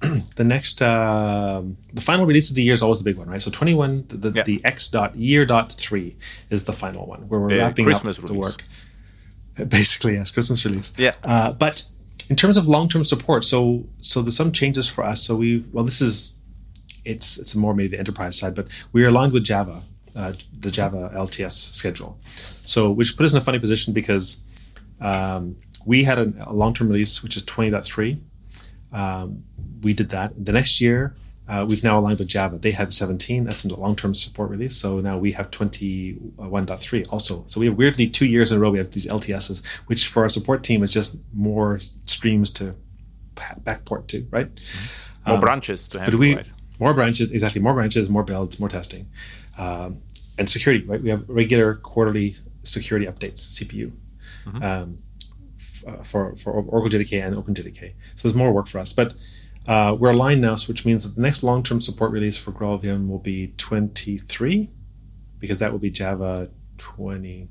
the 0.37 0.45
next 0.45 0.81
uh, 0.81 1.63
the 1.93 2.01
final 2.01 2.25
release 2.25 2.51
of 2.51 2.57
the 2.57 2.63
year 2.63 2.75
is 2.75 2.83
always 2.83 3.01
the 3.01 3.05
big 3.05 3.17
one, 3.17 3.29
right? 3.29 3.43
So 3.43 3.51
21 3.51 4.05
the, 4.09 4.17
the, 4.17 4.33
yeah. 4.33 4.43
the 4.45 4.65
X 4.65 4.89
dot 4.89 5.17
year 5.17 5.45
dot 5.45 5.73
three 5.73 6.17
is 6.51 6.65
the 6.65 6.73
final 6.73 7.07
one 7.07 7.29
where 7.29 7.41
we're 7.41 7.49
the 7.49 7.59
wrapping 7.59 7.85
Christmas 7.85 8.19
up 8.19 8.25
release. 8.25 8.35
the 8.35 8.41
work. 8.41 8.65
Basically, 9.71 10.15
yes, 10.15 10.31
Christmas 10.31 10.65
release. 10.65 10.97
Yeah. 10.97 11.15
Uh, 11.25 11.53
but 11.53 11.85
in 12.31 12.37
terms 12.37 12.57
of 12.57 12.69
long 12.69 12.89
term 12.89 13.03
support, 13.03 13.43
so 13.43 13.87
so 13.99 14.23
there's 14.23 14.37
some 14.37 14.53
changes 14.53 14.89
for 14.89 15.05
us. 15.05 15.23
So 15.23 15.37
we 15.37 15.65
well, 15.73 15.85
this 15.85 16.01
is 16.01 16.39
it's 17.05 17.39
it's 17.39 17.57
more 17.57 17.75
maybe 17.75 17.89
the 17.89 17.99
enterprise 17.99 18.39
side, 18.39 18.55
but 18.55 18.69
we 18.93 19.05
are 19.05 19.09
aligned 19.09 19.33
with 19.33 19.45
Java, 19.45 19.83
uh, 20.17 20.33
the 20.61 20.71
Java 20.71 21.11
LTS 21.15 21.53
schedule. 21.53 22.19
So 22.65 22.93
which 22.93 23.17
put 23.17 23.25
us 23.25 23.33
in 23.33 23.39
a 23.39 23.41
funny 23.41 23.59
position 23.59 23.95
because 23.95 24.45
um, 25.01 25.57
we 25.87 26.05
had 26.05 26.19
a, 26.19 26.33
a 26.47 26.53
long 26.53 26.75
term 26.75 26.89
release 26.89 27.23
which 27.23 27.37
is 27.37 27.43
20.3. 27.45 28.21
Um, 28.93 29.45
we 29.83 29.93
did 29.95 30.11
that. 30.11 30.45
The 30.45 30.53
next 30.53 30.81
year, 30.81 31.15
uh, 31.49 31.65
we've 31.67 31.83
now 31.83 31.99
aligned 31.99 32.19
with 32.19 32.29
Java. 32.29 32.59
They 32.59 32.73
have 32.73 32.93
17. 32.93 33.45
That's 33.45 33.65
in 33.65 33.71
the 33.71 33.81
long-term 33.81 34.15
support 34.15 34.51
release. 34.51 34.77
So 34.77 35.01
now 35.01 35.17
we 35.17 35.33
have 35.33 35.51
21.3 35.51 37.13
also. 37.13 37.45
So 37.47 37.61
we 37.61 37.67
have 37.67 37.77
weirdly 37.77 38.07
two 38.07 38.27
years 38.27 38.53
in 38.53 38.59
a 38.59 38.61
row 38.61 38.71
we 38.71 38.79
have 38.79 38.91
these 38.91 39.07
LTSs, 39.07 39.65
which 39.87 40.09
for 40.09 40.25
our 40.25 40.29
support 40.29 40.63
team 40.63 40.83
is 40.83 40.93
just 40.93 41.25
more 41.33 41.79
streams 41.79 42.51
to 42.51 42.75
backport 43.35 44.09
to, 44.09 44.27
right? 44.31 44.51
More 45.27 45.37
um, 45.37 45.41
branches 45.41 45.89
to 45.89 45.99
handle. 45.99 46.13
But 46.13 46.21
we 46.21 46.37
right? 46.37 46.51
more 46.79 46.95
branches 46.95 47.33
exactly 47.33 47.61
more 47.61 47.75
branches, 47.75 48.11
more 48.11 48.23
builds, 48.25 48.61
more 48.61 48.69
testing, 48.69 49.09
um, 49.59 50.03
and 50.39 50.49
security. 50.49 50.85
Right, 50.85 51.01
we 51.01 51.11
have 51.11 51.29
regular 51.29 51.75
quarterly 51.75 52.37
security 52.63 53.07
updates, 53.07 53.41
CPU. 53.41 53.93
Mm-hmm. 54.47 54.63
Um, 54.63 54.99
uh, 55.89 56.03
for 56.03 56.37
for 56.37 56.53
Oracle 56.53 56.91
JDK 56.91 57.25
and 57.25 57.37
OpenJDK. 57.37 57.95
So 58.15 58.29
there's 58.29 58.35
more 58.35 58.53
work 58.53 58.69
for 58.69 58.79
us, 58.79 58.93
but 58.93 59.15
uh, 59.69 59.95
we're 59.99 60.11
aligned 60.13 60.41
now, 60.41 60.57
so 60.57 60.69
which 60.69 60.87
means 60.87 61.05
that 61.05 61.15
the 61.15 61.21
next 61.21 61.43
long-term 61.43 61.81
support 61.83 62.11
release 62.11 62.39
for 62.39 62.53
GraalVM 62.53 63.07
will 63.07 63.19
be 63.19 63.49
23, 63.59 64.71
because 65.39 65.59
that 65.59 65.73
will 65.73 65.79
be 65.79 65.91
Java 65.91 66.49
21. 66.79 67.49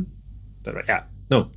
Is 0.00 0.64
that 0.64 0.74
right? 0.74 0.84
Yeah. 0.88 1.04
No. 1.30 1.52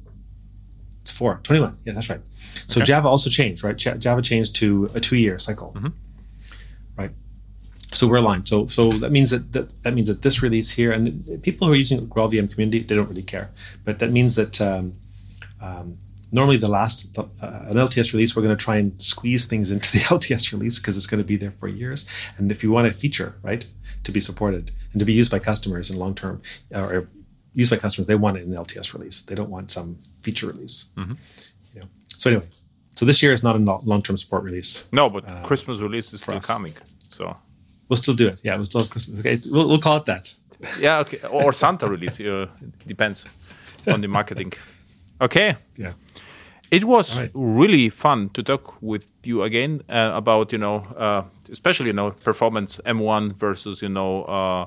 It's 1.01 1.11
four. 1.11 1.39
21. 1.41 1.77
Yeah, 1.84 1.93
that's 1.93 2.07
right. 2.07 2.22
So 2.67 2.81
okay. 2.81 2.85
Java 2.85 3.07
also 3.07 3.31
changed, 3.31 3.63
right? 3.63 3.76
Java 3.76 4.22
changed 4.22 4.55
to 4.57 4.91
a 4.93 4.99
two-year 4.99 5.39
cycle, 5.39 5.73
mm-hmm. 5.76 5.88
right? 6.95 7.11
So 7.93 8.07
we're 8.07 8.17
aligned. 8.17 8.47
So 8.47 8.67
so 8.67 8.91
that 8.91 9.11
means 9.11 9.31
that, 9.31 9.53
that 9.53 9.81
that 9.84 9.95
means 9.95 10.07
that 10.07 10.22
this 10.22 10.43
release 10.43 10.72
here, 10.72 10.91
and 10.91 11.41
people 11.41 11.67
who 11.67 11.73
are 11.73 11.77
using 11.77 12.07
GraalVM 12.07 12.51
community, 12.51 12.81
they 12.81 12.95
don't 12.95 13.09
really 13.09 13.23
care, 13.23 13.49
but 13.84 13.97
that 13.99 14.11
means 14.11 14.35
that 14.35 14.61
um, 14.61 14.93
um, 15.65 15.97
normally 16.31 16.57
the 16.57 16.69
last 16.69 17.17
uh, 17.17 17.23
an 17.41 17.75
LTS 17.75 18.13
release, 18.13 18.35
we're 18.35 18.43
going 18.43 18.55
to 18.55 18.63
try 18.63 18.77
and 18.77 19.01
squeeze 19.01 19.47
things 19.47 19.71
into 19.71 19.91
the 19.91 19.99
LTS 20.15 20.51
release 20.51 20.79
because 20.79 20.97
it's 20.97 21.07
going 21.07 21.21
to 21.21 21.27
be 21.27 21.37
there 21.37 21.51
for 21.51 21.67
years. 21.67 22.07
And 22.37 22.51
if 22.51 22.63
you 22.63 22.71
want 22.71 22.87
a 22.87 22.93
feature, 22.93 23.35
right, 23.41 23.65
to 24.03 24.11
be 24.11 24.19
supported 24.19 24.71
and 24.91 24.99
to 24.99 25.05
be 25.05 25.13
used 25.13 25.31
by 25.31 25.39
customers 25.39 25.89
in 25.89 25.97
long 25.97 26.15
term 26.15 26.41
or 26.71 27.07
used 27.53 27.71
by 27.71 27.77
customers, 27.77 28.07
they 28.07 28.15
want 28.15 28.37
it 28.37 28.43
in 28.43 28.51
LTS 28.51 28.93
release. 28.93 29.23
They 29.23 29.35
don't 29.35 29.49
want 29.49 29.71
some 29.71 29.97
feature 30.21 30.47
release. 30.47 30.91
Mm-hmm. 30.97 31.13
You 31.73 31.81
know. 31.81 31.87
So 32.07 32.29
anyway, 32.29 32.45
so 32.95 33.05
this 33.05 33.21
year 33.23 33.31
is 33.31 33.43
not 33.43 33.55
a 33.55 33.59
long 33.59 34.01
term 34.01 34.17
support 34.17 34.43
release. 34.43 34.87
No, 34.91 35.09
but 35.09 35.27
uh, 35.27 35.41
Christmas 35.43 35.79
release 35.79 36.13
is 36.13 36.21
still 36.21 36.37
us. 36.37 36.45
coming. 36.45 36.73
So 37.09 37.35
we'll 37.87 37.97
still 37.97 38.13
do 38.13 38.27
it. 38.27 38.41
Yeah, 38.43 38.55
we'll 38.55 38.65
still 38.65 38.81
have 38.81 38.89
Christmas. 38.89 39.19
Okay, 39.19 39.37
we'll, 39.51 39.67
we'll 39.69 39.79
call 39.79 39.97
it 39.97 40.05
that. 40.05 40.33
yeah, 40.79 40.99
okay, 40.99 41.19
or 41.31 41.53
Santa 41.53 41.87
release. 41.87 42.19
Uh, 42.19 42.47
depends 42.85 43.25
on 43.87 44.01
the 44.01 44.07
marketing. 44.07 44.53
Okay. 45.21 45.55
Yeah. 45.77 45.93
It 46.71 46.83
was 46.83 47.21
right. 47.21 47.31
really 47.33 47.89
fun 47.89 48.29
to 48.29 48.43
talk 48.43 48.81
with 48.81 49.05
you 49.23 49.43
again 49.43 49.83
uh, 49.87 50.11
about 50.13 50.51
you 50.51 50.57
know 50.57 50.77
uh, 50.97 51.23
especially 51.51 51.87
you 51.87 51.93
know 51.93 52.11
performance 52.11 52.81
M1 52.85 53.35
versus 53.35 53.81
you 53.81 53.89
know 53.89 54.23
uh, 54.23 54.65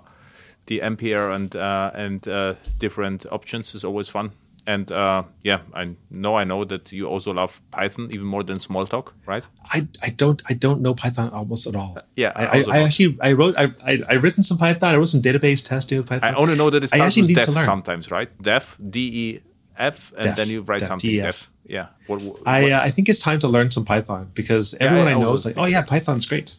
the 0.67 0.81
Ampere 0.81 1.31
and 1.31 1.55
uh, 1.57 1.91
and 1.95 2.27
uh, 2.29 2.55
different 2.79 3.27
options 3.31 3.75
is 3.75 3.85
always 3.85 4.09
fun. 4.09 4.31
And 4.67 4.93
uh, 4.93 5.23
yeah, 5.43 5.61
I 5.73 5.97
know 6.11 6.37
I 6.37 6.45
know 6.45 6.63
that 6.67 6.93
you 6.93 7.09
also 7.09 7.33
love 7.33 7.63
Python 7.71 8.11
even 8.13 8.27
more 8.27 8.43
than 8.43 8.59
Smalltalk, 8.59 9.13
right? 9.25 9.43
I, 9.73 9.89
I 10.03 10.11
don't 10.11 10.43
I 10.51 10.53
don't 10.53 10.83
know 10.83 10.95
Python 10.95 11.31
almost 11.31 11.67
at 11.67 11.75
all. 11.75 11.97
yeah, 12.17 12.33
I, 12.37 12.47
I, 12.47 12.65
I 12.71 12.79
actually 12.83 13.17
I 13.23 13.33
wrote 13.33 13.55
I, 13.57 13.73
I 13.83 13.99
I 14.11 14.15
written 14.15 14.43
some 14.43 14.59
Python. 14.59 14.95
I 14.95 14.97
wrote 14.99 15.09
some 15.09 15.23
database 15.23 15.67
testing 15.67 15.99
with 15.99 16.09
Python. 16.09 16.35
I 16.35 16.37
only 16.37 16.55
know 16.55 16.69
that 16.69 16.85
it 16.85 16.89
starts 16.89 17.17
with 17.17 17.35
def 17.35 17.47
sometimes, 17.47 18.11
right? 18.11 18.31
Def 18.43 18.77
D 18.91 19.01
E 19.01 19.48
F, 19.79 20.13
and 20.17 20.25
def, 20.25 20.37
then 20.37 20.49
you 20.49 20.63
write 20.63 20.81
def, 20.81 20.89
something 20.89 21.11
def. 21.11 21.25
def. 21.25 21.51
Yeah. 21.67 21.87
What, 22.07 22.23
what, 22.23 22.43
I 22.47 22.71
uh, 22.71 22.83
I 22.83 22.91
think 22.91 23.09
it's 23.09 23.23
time 23.23 23.39
to 23.41 23.49
learn 23.49 23.71
some 23.71 23.85
Python 23.85 24.31
because 24.35 24.75
everyone 24.81 25.07
yeah, 25.07 25.15
I, 25.15 25.17
I 25.17 25.21
know 25.21 25.33
is 25.35 25.45
like, 25.45 25.57
oh 25.57 25.67
yeah, 25.67 25.83
Python's 25.83 26.27
great. 26.27 26.57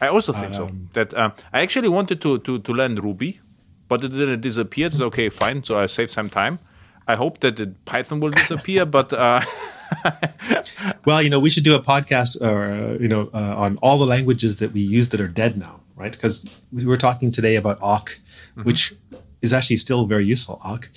I 0.00 0.08
also 0.08 0.32
think 0.32 0.46
um, 0.46 0.52
so. 0.54 0.70
That 0.94 1.14
um, 1.14 1.32
I 1.52 1.62
actually 1.62 1.88
wanted 1.88 2.20
to, 2.22 2.38
to 2.38 2.58
to 2.58 2.72
learn 2.72 2.96
Ruby, 2.96 3.40
but 3.88 4.04
it 4.04 4.08
didn't 4.08 4.40
disappear. 4.40 4.86
It's 4.86 5.00
okay, 5.00 5.28
fine. 5.28 5.62
So 5.64 5.78
I 5.78 5.86
saved 5.86 6.10
some 6.10 6.28
time. 6.28 6.58
I 7.06 7.14
hope 7.16 7.40
that 7.40 7.56
the 7.56 7.74
Python 7.84 8.20
will 8.20 8.30
disappear, 8.30 8.84
but. 8.86 9.12
Uh, 9.12 9.42
well, 11.04 11.22
you 11.22 11.30
know, 11.30 11.38
we 11.38 11.50
should 11.50 11.64
do 11.64 11.74
a 11.74 11.82
podcast, 11.82 12.40
or 12.40 12.72
uh, 12.72 12.98
you 12.98 13.08
know, 13.08 13.30
uh, 13.34 13.54
on 13.56 13.76
all 13.82 13.98
the 13.98 14.06
languages 14.06 14.58
that 14.58 14.72
we 14.72 14.80
use 14.80 15.10
that 15.10 15.20
are 15.20 15.28
dead 15.28 15.56
now, 15.58 15.80
right? 15.96 16.12
Because 16.12 16.48
we 16.72 16.86
were 16.86 16.96
talking 16.96 17.30
today 17.30 17.56
about 17.56 17.78
awk, 17.82 18.18
mm-hmm. 18.56 18.62
which 18.62 18.94
is 19.40 19.52
actually 19.52 19.76
still 19.76 20.06
very 20.06 20.24
useful, 20.24 20.60
awk. 20.64 20.88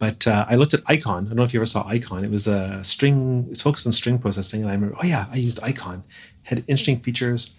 But 0.00 0.26
uh, 0.26 0.46
I 0.48 0.56
looked 0.56 0.72
at 0.72 0.80
Icon. 0.86 1.26
I 1.26 1.28
don't 1.28 1.36
know 1.36 1.44
if 1.44 1.52
you 1.52 1.60
ever 1.60 1.66
saw 1.66 1.86
Icon. 1.86 2.24
It 2.24 2.30
was 2.30 2.48
a 2.48 2.82
string. 2.82 3.46
It's 3.50 3.60
focused 3.60 3.86
on 3.86 3.92
string 3.92 4.18
processing, 4.18 4.62
and 4.62 4.70
I 4.70 4.74
remember, 4.74 4.96
oh 4.98 5.04
yeah, 5.04 5.26
I 5.30 5.36
used 5.36 5.60
Icon. 5.62 6.04
Had 6.44 6.60
interesting 6.60 6.96
features, 6.96 7.54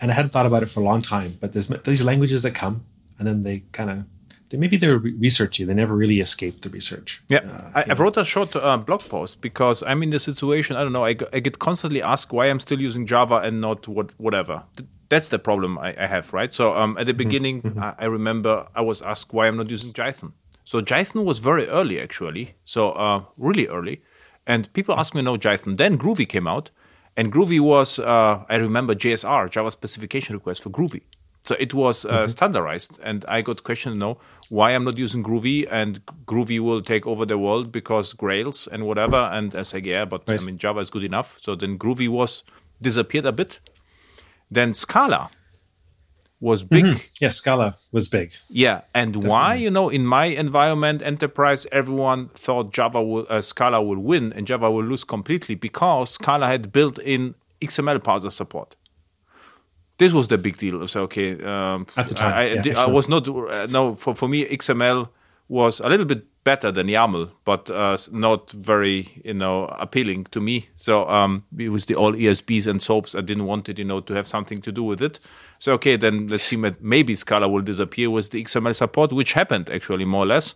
and 0.00 0.10
I 0.10 0.14
hadn't 0.14 0.30
thought 0.30 0.46
about 0.46 0.62
it 0.62 0.70
for 0.70 0.80
a 0.80 0.82
long 0.82 1.02
time. 1.02 1.36
But 1.38 1.52
there's 1.52 1.68
these 1.68 2.02
languages 2.02 2.42
that 2.44 2.54
come, 2.54 2.86
and 3.18 3.28
then 3.28 3.42
they 3.42 3.64
kind 3.72 3.90
of 3.90 4.04
they 4.48 4.56
maybe 4.56 4.78
they're 4.78 4.98
researchy. 4.98 5.66
They 5.66 5.74
never 5.74 5.94
really 5.94 6.20
escape 6.20 6.62
the 6.62 6.70
research. 6.70 7.22
Yeah, 7.28 7.40
uh, 7.40 7.70
I, 7.74 7.84
I 7.90 7.92
wrote 7.92 8.16
a 8.16 8.24
short 8.24 8.56
uh, 8.56 8.78
blog 8.78 9.02
post 9.02 9.42
because 9.42 9.82
I'm 9.82 10.02
in 10.02 10.08
the 10.08 10.18
situation. 10.18 10.76
I 10.76 10.84
don't 10.84 10.94
know. 10.94 11.04
I, 11.04 11.14
I, 11.32 11.40
get 11.40 11.58
constantly 11.58 12.00
asked 12.00 12.32
why 12.32 12.46
I'm 12.46 12.60
still 12.60 12.80
using 12.80 13.06
Java 13.06 13.36
and 13.44 13.60
not 13.60 13.86
what 13.86 14.18
whatever. 14.18 14.62
That's 15.10 15.28
the 15.28 15.38
problem 15.38 15.76
I, 15.78 15.94
I 15.98 16.06
have, 16.06 16.32
right? 16.32 16.54
So 16.54 16.74
um, 16.74 16.96
at 16.96 17.04
the 17.04 17.12
mm-hmm. 17.12 17.18
beginning, 17.18 17.62
mm-hmm. 17.62 17.82
I, 17.82 17.94
I 17.98 18.04
remember 18.06 18.66
I 18.74 18.80
was 18.80 19.02
asked 19.02 19.34
why 19.34 19.46
I'm 19.46 19.58
not 19.58 19.68
using 19.68 19.92
Jython. 19.92 20.32
So 20.72 20.80
Jython 20.80 21.26
was 21.26 21.38
very 21.38 21.68
early, 21.68 22.00
actually. 22.00 22.54
So 22.64 22.92
uh, 22.92 23.24
really 23.36 23.68
early. 23.68 24.00
And 24.46 24.72
people 24.72 24.98
ask 24.98 25.14
me, 25.14 25.20
no, 25.20 25.36
Jython. 25.36 25.76
Then 25.76 25.98
Groovy 25.98 26.26
came 26.26 26.46
out. 26.46 26.70
And 27.14 27.30
Groovy 27.30 27.60
was, 27.60 27.98
uh, 27.98 28.44
I 28.48 28.56
remember 28.56 28.94
JSR, 28.94 29.50
Java 29.50 29.70
Specification 29.70 30.34
Request 30.34 30.62
for 30.62 30.70
Groovy. 30.70 31.02
So 31.42 31.56
it 31.60 31.74
was 31.74 32.06
uh, 32.06 32.26
standardized, 32.26 32.98
and 33.02 33.22
I 33.28 33.42
got 33.42 33.62
questioned, 33.64 33.98
no, 33.98 34.16
why 34.48 34.70
I'm 34.70 34.84
not 34.84 34.96
using 34.96 35.22
Groovy, 35.22 35.68
and 35.70 36.00
Groovy 36.24 36.58
will 36.58 36.80
take 36.80 37.06
over 37.06 37.26
the 37.26 37.36
world 37.36 37.70
because 37.70 38.14
Grails 38.14 38.66
and 38.66 38.86
whatever. 38.86 39.28
And 39.30 39.54
I 39.54 39.64
say, 39.64 39.80
yeah, 39.80 40.06
but 40.06 40.22
Right. 40.26 40.40
I 40.40 40.44
mean 40.44 40.56
Java 40.56 40.80
is 40.80 40.88
good 40.88 41.04
enough. 41.04 41.36
So 41.42 41.54
then 41.54 41.78
Groovy 41.78 42.08
was 42.08 42.44
disappeared 42.80 43.26
a 43.26 43.32
bit. 43.32 43.60
Then 44.50 44.72
Scala 44.72 45.30
was 46.42 46.64
big. 46.64 47.00
Yeah, 47.20 47.28
Scala 47.28 47.76
was 47.92 48.08
big. 48.08 48.32
Yeah, 48.50 48.80
and 48.94 49.24
why? 49.24 49.54
You 49.54 49.70
know, 49.70 49.88
in 49.88 50.04
my 50.04 50.24
environment, 50.24 51.00
enterprise, 51.00 51.68
everyone 51.70 52.28
thought 52.30 52.72
Java 52.72 53.00
will, 53.00 53.26
uh, 53.30 53.40
Scala 53.40 53.80
will 53.80 54.00
win 54.00 54.32
and 54.32 54.44
Java 54.46 54.68
will 54.68 54.84
lose 54.84 55.04
completely 55.04 55.54
because 55.54 56.10
Scala 56.10 56.48
had 56.48 56.72
built-in 56.72 57.36
XML 57.60 58.00
parser 58.00 58.32
support. 58.32 58.74
This 59.98 60.12
was 60.12 60.26
the 60.26 60.36
big 60.36 60.58
deal. 60.58 60.86
So 60.88 61.02
okay, 61.02 61.40
um, 61.44 61.86
At 61.96 62.08
the 62.08 62.14
time, 62.14 62.34
I, 62.34 62.58
I, 62.58 62.62
yeah, 62.64 62.74
I 62.76 62.90
was 62.90 63.08
not. 63.08 63.28
Uh, 63.28 63.68
no, 63.70 63.94
for 63.94 64.16
for 64.16 64.26
me, 64.28 64.44
XML 64.44 65.08
was 65.52 65.80
a 65.80 65.88
little 65.88 66.06
bit 66.06 66.22
better 66.44 66.72
than 66.72 66.86
YAML, 66.88 67.30
but 67.44 67.70
uh, 67.70 67.96
not 68.10 68.50
very, 68.52 69.08
you 69.24 69.34
know, 69.34 69.66
appealing 69.78 70.24
to 70.30 70.40
me. 70.40 70.68
So 70.74 71.08
um, 71.08 71.44
it 71.56 71.68
was 71.68 71.84
the 71.86 71.94
all 71.94 72.12
ESBs 72.14 72.66
and 72.66 72.80
SOAPs. 72.80 73.14
I 73.16 73.20
didn't 73.20 73.44
want 73.46 73.68
it, 73.68 73.78
you 73.78 73.84
know, 73.84 74.00
to 74.00 74.14
have 74.14 74.26
something 74.26 74.62
to 74.62 74.72
do 74.72 74.82
with 74.82 75.00
it. 75.02 75.18
So 75.58 75.72
okay, 75.74 75.96
then 75.96 76.28
let's 76.28 76.44
see. 76.44 76.56
Maybe 76.80 77.14
Scala 77.14 77.48
will 77.48 77.62
disappear 77.62 78.08
with 78.10 78.30
the 78.30 78.42
XML 78.42 78.74
support, 78.74 79.12
which 79.12 79.34
happened 79.34 79.70
actually 79.70 80.04
more 80.06 80.24
or 80.24 80.26
less. 80.34 80.54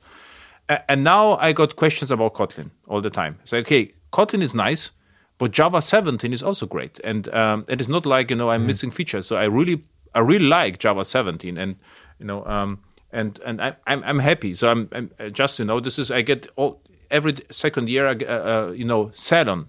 A- 0.68 0.90
And 0.90 1.04
now 1.04 1.36
I 1.36 1.52
got 1.52 1.76
questions 1.76 2.10
about 2.10 2.34
Kotlin 2.34 2.70
all 2.88 3.00
the 3.02 3.10
time. 3.10 3.38
So 3.44 3.58
okay, 3.58 3.92
Kotlin 4.12 4.42
is 4.42 4.54
nice, 4.54 4.92
but 5.38 5.50
Java 5.52 5.80
17 5.82 6.32
is 6.32 6.42
also 6.42 6.66
great, 6.66 6.98
and 7.04 7.28
um, 7.34 7.64
it 7.68 7.80
is 7.80 7.88
not 7.88 8.06
like 8.06 8.30
you 8.30 8.36
know 8.36 8.50
I'm 8.50 8.66
missing 8.66 8.90
features. 8.90 9.26
So 9.26 9.36
I 9.36 9.44
really, 9.44 9.84
I 10.14 10.20
really 10.20 10.48
like 10.48 10.78
Java 10.78 11.04
17, 11.04 11.58
and 11.58 11.76
you 12.18 12.26
know, 12.26 12.44
um, 12.46 12.78
and 13.16 13.40
and 13.44 13.60
I, 13.60 13.76
I'm 13.86 14.04
I'm 14.04 14.18
happy. 14.18 14.54
So 14.54 14.70
I'm, 14.70 14.88
I'm 14.92 15.10
uh, 15.18 15.28
just 15.28 15.58
you 15.58 15.64
know 15.64 15.80
this 15.80 15.98
is 15.98 16.10
I 16.10 16.22
get 16.22 16.46
all 16.56 16.82
every 17.10 17.34
second 17.50 17.88
year 17.88 18.06
I 18.06 18.12
uh, 18.12 18.68
uh, 18.68 18.72
you 18.72 18.84
know 18.84 19.10
Ceylon 19.14 19.66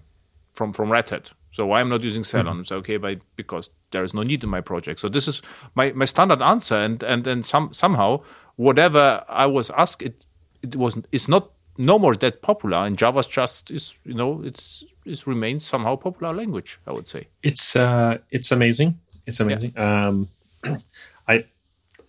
from 0.52 0.72
from 0.72 0.92
Red 0.92 1.10
Hat. 1.10 1.32
So 1.50 1.66
why 1.66 1.80
I'm 1.80 1.88
not 1.88 2.04
using 2.04 2.24
Ceylon? 2.24 2.64
So 2.64 2.76
okay, 2.76 2.98
by 2.98 3.16
because 3.36 3.70
there 3.90 4.04
is 4.04 4.12
no 4.12 4.22
need 4.22 4.44
in 4.44 4.50
my 4.50 4.60
project. 4.60 5.00
So 5.00 5.08
this 5.08 5.26
is 5.26 5.42
my, 5.74 5.92
my 5.92 6.04
standard 6.04 6.42
answer, 6.42 6.76
and 6.76 7.02
and 7.02 7.24
then 7.24 7.42
some 7.42 7.72
somehow 7.72 8.20
whatever 8.56 9.24
I 9.28 9.46
was 9.46 9.70
asked, 9.70 10.02
it 10.02 10.26
it 10.62 10.76
wasn't 10.76 11.06
it's 11.10 11.28
not 11.28 11.50
no 11.78 11.98
more 11.98 12.16
that 12.16 12.42
popular, 12.42 12.78
and 12.78 12.98
Java's 12.98 13.26
just 13.26 13.70
is 13.70 13.98
you 14.04 14.14
know 14.14 14.42
it's 14.44 14.84
it 15.06 15.26
remains 15.26 15.64
somehow 15.64 15.96
popular 15.96 16.34
language. 16.34 16.78
I 16.86 16.92
would 16.92 17.08
say. 17.08 17.28
It's 17.42 17.76
uh, 17.76 18.18
it's 18.30 18.52
amazing. 18.52 19.00
It's 19.26 19.40
amazing. 19.40 19.72
Um, 19.78 20.28
I. 21.28 21.44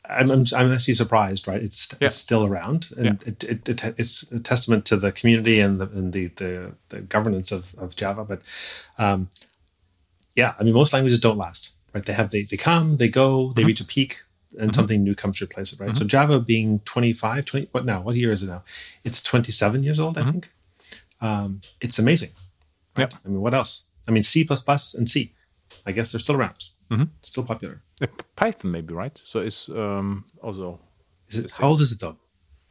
I'm, 0.09 0.31
I'm, 0.31 0.43
I'm 0.55 0.71
actually 0.71 0.95
surprised, 0.95 1.47
right? 1.47 1.61
It's, 1.61 1.87
Yeah. 1.99 2.07
it's 2.07 2.15
still 2.15 2.43
around, 2.45 2.87
and 2.97 3.05
Yeah. 3.05 3.13
it, 3.25 3.43
it, 3.43 3.69
it, 3.69 3.93
it's 3.97 4.31
a 4.31 4.39
testament 4.39 4.85
to 4.85 4.97
the 4.97 5.11
community 5.11 5.59
and 5.59 5.79
the 5.79 5.85
and 5.85 6.13
the 6.13 6.27
the, 6.27 6.73
the 6.89 7.01
governance 7.01 7.51
of, 7.51 7.75
of 7.77 7.95
Java. 7.95 8.23
But 8.25 8.41
um, 8.97 9.29
yeah, 10.35 10.53
I 10.59 10.63
mean, 10.63 10.73
most 10.73 10.93
languages 10.93 11.19
don't 11.19 11.37
last, 11.37 11.75
right? 11.93 12.05
They 12.05 12.13
have 12.13 12.29
they, 12.31 12.43
they 12.43 12.57
come, 12.57 12.97
they 12.97 13.07
go, 13.09 13.53
they 13.53 13.63
reach 13.63 13.81
a 13.81 13.85
peak, 13.85 14.21
and 14.57 14.73
something 14.73 15.03
new 15.03 15.15
comes 15.15 15.37
to 15.39 15.45
replace 15.45 15.73
it, 15.73 15.79
right? 15.79 15.95
So 15.95 16.05
Java 16.05 16.39
being 16.39 16.79
25, 16.85 17.45
20, 17.45 17.67
what 17.71 17.85
now? 17.85 18.01
What 18.01 18.15
year 18.15 18.31
is 18.31 18.43
it 18.43 18.47
now? 18.47 18.63
It's 19.03 19.21
27 19.21 19.83
years 19.83 19.99
old, 19.99 20.17
I 20.17 20.31
think. 20.31 20.51
Um, 21.21 21.61
it's 21.81 21.99
amazing. 21.99 22.29
Yeah. 22.97 23.09
I 23.23 23.27
mean, 23.27 23.41
what 23.41 23.53
else? 23.53 23.91
I 24.07 24.11
mean, 24.11 24.23
C 24.23 24.47
and 24.49 25.09
C. 25.09 25.33
I 25.85 25.91
guess 25.91 26.11
they're 26.11 26.19
still 26.19 26.35
around, 26.35 26.65
still 27.21 27.43
popular. 27.43 27.81
Uh, 28.01 28.07
Python 28.35 28.71
maybe 28.71 28.93
right. 28.93 29.21
So 29.23 29.39
it's 29.39 29.69
um, 29.69 30.25
also 30.41 30.79
Is 31.27 31.37
it? 31.37 31.51
How 31.59 31.67
old 31.69 31.81
is 31.81 31.91
it 31.91 31.99
though? 31.99 32.17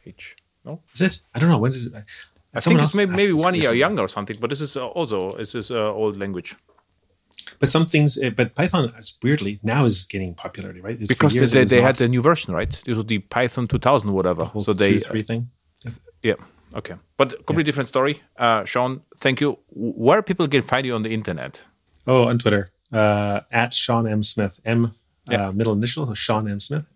H. 0.07 0.37
No, 0.65 0.83
Is 0.95 1.01
it? 1.01 1.21
I 1.35 1.39
don't 1.39 1.51
know. 1.51 1.59
When 1.59 1.73
did 1.73 1.87
it? 1.87 2.05
I 2.55 2.61
think 2.61 2.81
it's 2.81 2.95
maybe, 2.95 3.13
maybe 3.13 3.33
one 3.33 3.55
year 3.55 3.73
younger 3.75 4.03
or 4.03 4.09
something. 4.09 4.37
But 4.41 4.51
this 4.51 4.61
is 4.61 4.77
uh, 4.77 4.87
also 4.87 5.33
this 5.33 5.55
is 5.55 5.71
uh, 5.71 5.93
old 5.93 6.17
language. 6.19 6.57
But 7.61 7.69
some 7.69 7.87
things, 7.87 8.19
eh, 8.19 8.31
but 8.31 8.55
Python 8.55 8.91
weirdly 9.23 9.59
now 9.63 9.85
is 9.85 10.05
gaining 10.05 10.35
popularity, 10.35 10.81
right? 10.81 10.95
It's- 11.01 11.09
because 11.09 11.35
they, 11.53 11.65
they 11.65 11.81
had 11.83 12.01
a 12.01 12.09
new 12.09 12.23
version, 12.23 12.55
right? 12.55 12.71
This 12.85 12.97
was 12.97 13.07
the 13.07 13.19
Python 13.19 13.67
2000, 13.67 14.13
whatever. 14.13 14.45
whole 14.45 14.63
So 14.63 14.73
they, 14.73 14.95
two, 14.95 15.01
three 15.01 15.23
thing. 15.23 15.51
yeah, 16.23 16.35
okay, 16.75 16.95
but 17.17 17.31
completely 17.47 17.65
different 17.65 17.89
story. 17.89 18.17
Uh, 18.37 18.65
Shaun, 18.65 19.01
thank 19.19 19.41
you. 19.41 19.59
Where 19.71 20.23
people 20.23 20.47
can 20.49 20.63
find 20.63 20.87
you 20.87 20.95
on 20.95 21.03
the 21.03 21.11
internet? 21.11 21.63
Oh, 22.07 22.25
on 22.29 22.39
Twitter 22.39 22.71
uh, 22.93 23.41
at 23.51 23.73
Shaun 23.75 24.07
M 24.09 24.23
Smith 24.23 24.61
M 24.65 24.95
Yeah. 25.31 25.49
uh, 25.49 25.53
middle 25.53 25.73
initial 25.75 26.07
so 26.07 26.15
Shaun 26.15 26.49
M 26.49 26.61
Smith 26.61 26.87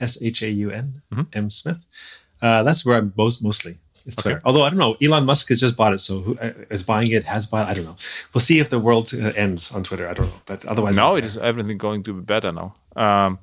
S 0.00 0.22
H 0.22 0.42
A 0.42 0.50
U 0.50 0.70
N 0.70 1.02
M 1.32 1.50
Smith. 1.50 1.86
Uh, 2.40 2.62
that's 2.62 2.84
where 2.86 2.98
I'm 2.98 3.12
most 3.16 3.42
mostly. 3.42 3.78
It's 4.06 4.16
Twitter. 4.16 4.40
Although 4.44 4.62
I 4.64 4.70
don't 4.70 4.78
know, 4.78 4.96
Elon 5.02 5.26
Musk 5.26 5.50
has 5.50 5.60
just 5.60 5.76
bought 5.76 5.92
it, 5.92 5.98
so 5.98 6.20
who 6.20 6.38
uh, 6.38 6.52
buying 6.86 7.10
it? 7.10 7.24
Has 7.24 7.44
bought? 7.46 7.68
I 7.68 7.74
don't 7.74 7.84
know. 7.84 7.96
We'll 8.32 8.40
see 8.40 8.58
if 8.58 8.70
the 8.70 8.78
world 8.78 9.12
uh, 9.12 9.32
ends 9.36 9.74
on 9.74 9.82
Twitter. 9.82 10.08
I 10.08 10.14
don't 10.14 10.26
know, 10.28 10.40
but 10.46 10.64
otherwise, 10.64 10.96
no, 10.96 11.14
it 11.16 11.24
is 11.24 11.36
everything 11.36 11.76
going 11.78 12.02
to 12.04 12.14
be 12.14 12.20
better 12.22 12.50
now. 12.50 12.72
Um, 12.96 13.38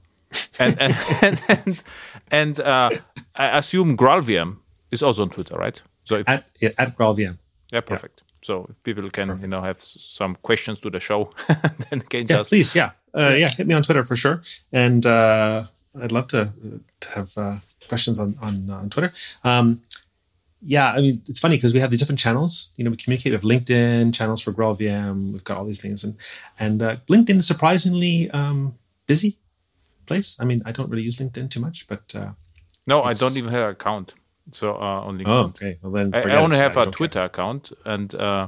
and 0.58 0.76
and 0.82 0.96
and, 1.22 1.40
and, 1.50 1.84
and 2.32 2.60
uh, 2.60 2.90
I 3.36 3.58
assume 3.60 3.96
GraalVM 3.96 4.58
is 4.92 5.04
also 5.04 5.22
on 5.22 5.30
Twitter, 5.30 5.56
right? 5.56 5.80
So 6.04 6.16
if, 6.16 6.28
at 6.28 6.50
yeah, 6.60 6.72
at 6.80 6.98
GraalVM. 6.98 7.38
yeah, 7.72 7.82
perfect. 7.82 8.24
So 8.46 8.68
if 8.70 8.84
people 8.84 9.10
can 9.10 9.36
you 9.42 9.48
know 9.48 9.62
have 9.62 9.82
some 9.82 10.36
questions 10.36 10.80
to 10.82 10.92
the 10.92 11.00
show, 11.00 11.32
then 11.90 12.02
can 12.02 12.28
Yeah, 12.28 12.38
just 12.38 12.52
please, 12.52 12.76
yeah, 12.76 12.92
uh, 13.18 13.34
yeah, 13.36 13.50
hit 13.50 13.66
me 13.66 13.74
on 13.74 13.82
Twitter 13.82 14.04
for 14.04 14.16
sure, 14.16 14.44
and 14.72 15.04
uh, 15.04 15.64
I'd 16.00 16.12
love 16.12 16.28
to 16.28 16.54
to 17.00 17.10
have 17.10 17.38
uh, 17.38 17.56
questions 17.90 18.20
on 18.20 18.36
on 18.42 18.70
on 18.70 18.90
Twitter. 18.92 19.12
Um, 19.44 19.82
yeah, 20.62 20.94
I 20.94 21.02
mean, 21.02 21.24
it's 21.28 21.40
funny 21.40 21.58
because 21.58 21.74
we 21.74 21.80
have 21.80 21.90
the 21.90 21.98
different 21.98 22.20
channels. 22.20 22.72
You 22.78 22.84
know, 22.84 22.92
we 22.92 22.98
communicate. 22.98 23.34
Have 23.34 23.42
LinkedIn 23.42 24.14
channels 24.14 24.42
for 24.42 24.52
GraalVM. 24.54 25.32
We've 25.32 25.44
got 25.44 25.58
all 25.58 25.66
these 25.66 25.82
things, 25.82 26.04
and 26.04 26.16
and 26.60 26.84
uh, 26.84 26.98
LinkedIn 27.10 27.38
is 27.38 27.48
surprisingly 27.48 28.30
um, 28.30 28.76
busy 29.08 29.38
place. 30.06 30.38
I 30.40 30.46
mean, 30.46 30.62
I 30.66 30.72
don't 30.72 30.90
really 30.92 31.04
use 31.04 31.18
LinkedIn 31.18 31.50
too 31.50 31.60
much, 31.60 31.88
but 31.88 32.14
uh, 32.14 32.32
no, 32.86 33.02
I 33.02 33.14
don't 33.14 33.38
even 33.38 33.52
have 33.52 33.64
an 33.64 33.72
account. 33.72 34.14
So 34.52 34.76
uh, 34.76 35.02
on 35.08 35.18
LinkedIn. 35.18 35.28
oh, 35.28 35.44
okay. 35.56 35.78
Well, 35.82 35.92
then 35.92 36.12
I, 36.14 36.22
I 36.22 36.36
only 36.36 36.58
have 36.58 36.78
a 36.78 36.84
don't. 36.84 36.92
Twitter 36.92 37.24
account 37.24 37.72
and 37.84 38.14
uh, 38.14 38.48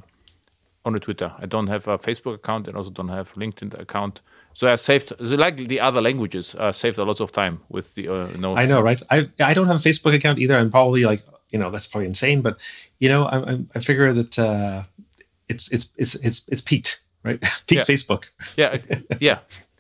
only 0.86 1.00
Twitter. 1.00 1.34
I 1.40 1.46
don't 1.48 1.68
have 1.68 1.88
a 1.88 1.98
Facebook 1.98 2.36
account 2.36 2.68
and 2.68 2.78
also 2.78 2.92
don't 2.92 3.10
have 3.10 3.34
LinkedIn 3.34 3.80
account. 3.80 4.22
So 4.54 4.68
I 4.68 4.76
saved, 4.76 5.10
so 5.18 5.36
like 5.36 5.68
the 5.68 5.80
other 5.80 6.02
languages, 6.02 6.56
uh, 6.56 6.72
saved 6.72 6.98
a 6.98 7.04
lot 7.04 7.20
of 7.20 7.32
time 7.32 7.60
with 7.70 7.94
the 7.96 8.08
uh, 8.08 8.28
no. 8.38 8.56
I 8.56 8.66
know, 8.66 8.82
right? 8.82 9.02
I 9.12 9.28
I 9.40 9.54
don't 9.54 9.68
have 9.68 9.76
a 9.76 9.90
Facebook 9.90 10.14
account 10.16 10.40
either. 10.40 10.56
I'm 10.58 10.72
probably 10.72 11.04
like, 11.04 11.22
you 11.52 11.60
know, 11.60 11.70
that's 11.72 11.88
probably 11.88 12.08
insane. 12.08 12.42
But 12.42 12.60
you 13.00 13.10
know, 13.10 13.26
I, 13.26 13.38
I, 13.52 13.60
I 13.76 13.80
figure 13.80 14.14
that 14.14 14.40
uh, 14.40 14.84
it's 15.48 15.72
it's 15.72 15.94
it's 15.98 16.16
it's 16.26 16.48
it's 16.48 16.62
peaked, 16.62 17.02
right? 17.24 17.40
peaked 17.68 17.88
Yeah. 17.88 17.96
Facebook. 17.96 18.32
yeah, 18.56 18.78
yeah, 19.20 19.40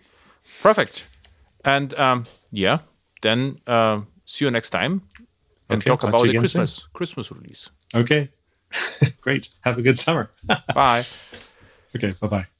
perfect. 0.61 1.05
And 1.65 1.93
um, 1.99 2.25
yeah, 2.51 2.79
then 3.21 3.59
uh, 3.65 4.01
see 4.25 4.45
you 4.45 4.51
next 4.51 4.69
time 4.69 5.01
and 5.69 5.79
Okay, 5.79 5.89
talk 5.89 6.03
about 6.03 6.21
the 6.21 6.29
again 6.29 6.47
soon. 6.47 6.61
Christmas 6.61 6.87
Christmas 6.93 7.31
release. 7.31 7.69
Okay, 7.95 8.29
great. 9.21 9.49
Have 9.63 9.77
a 9.77 9.81
good 9.81 9.97
summer. 9.97 10.29
Bye. 10.73 11.05
okay, 11.95 12.13
bye 12.21 12.27
bye. 12.27 12.56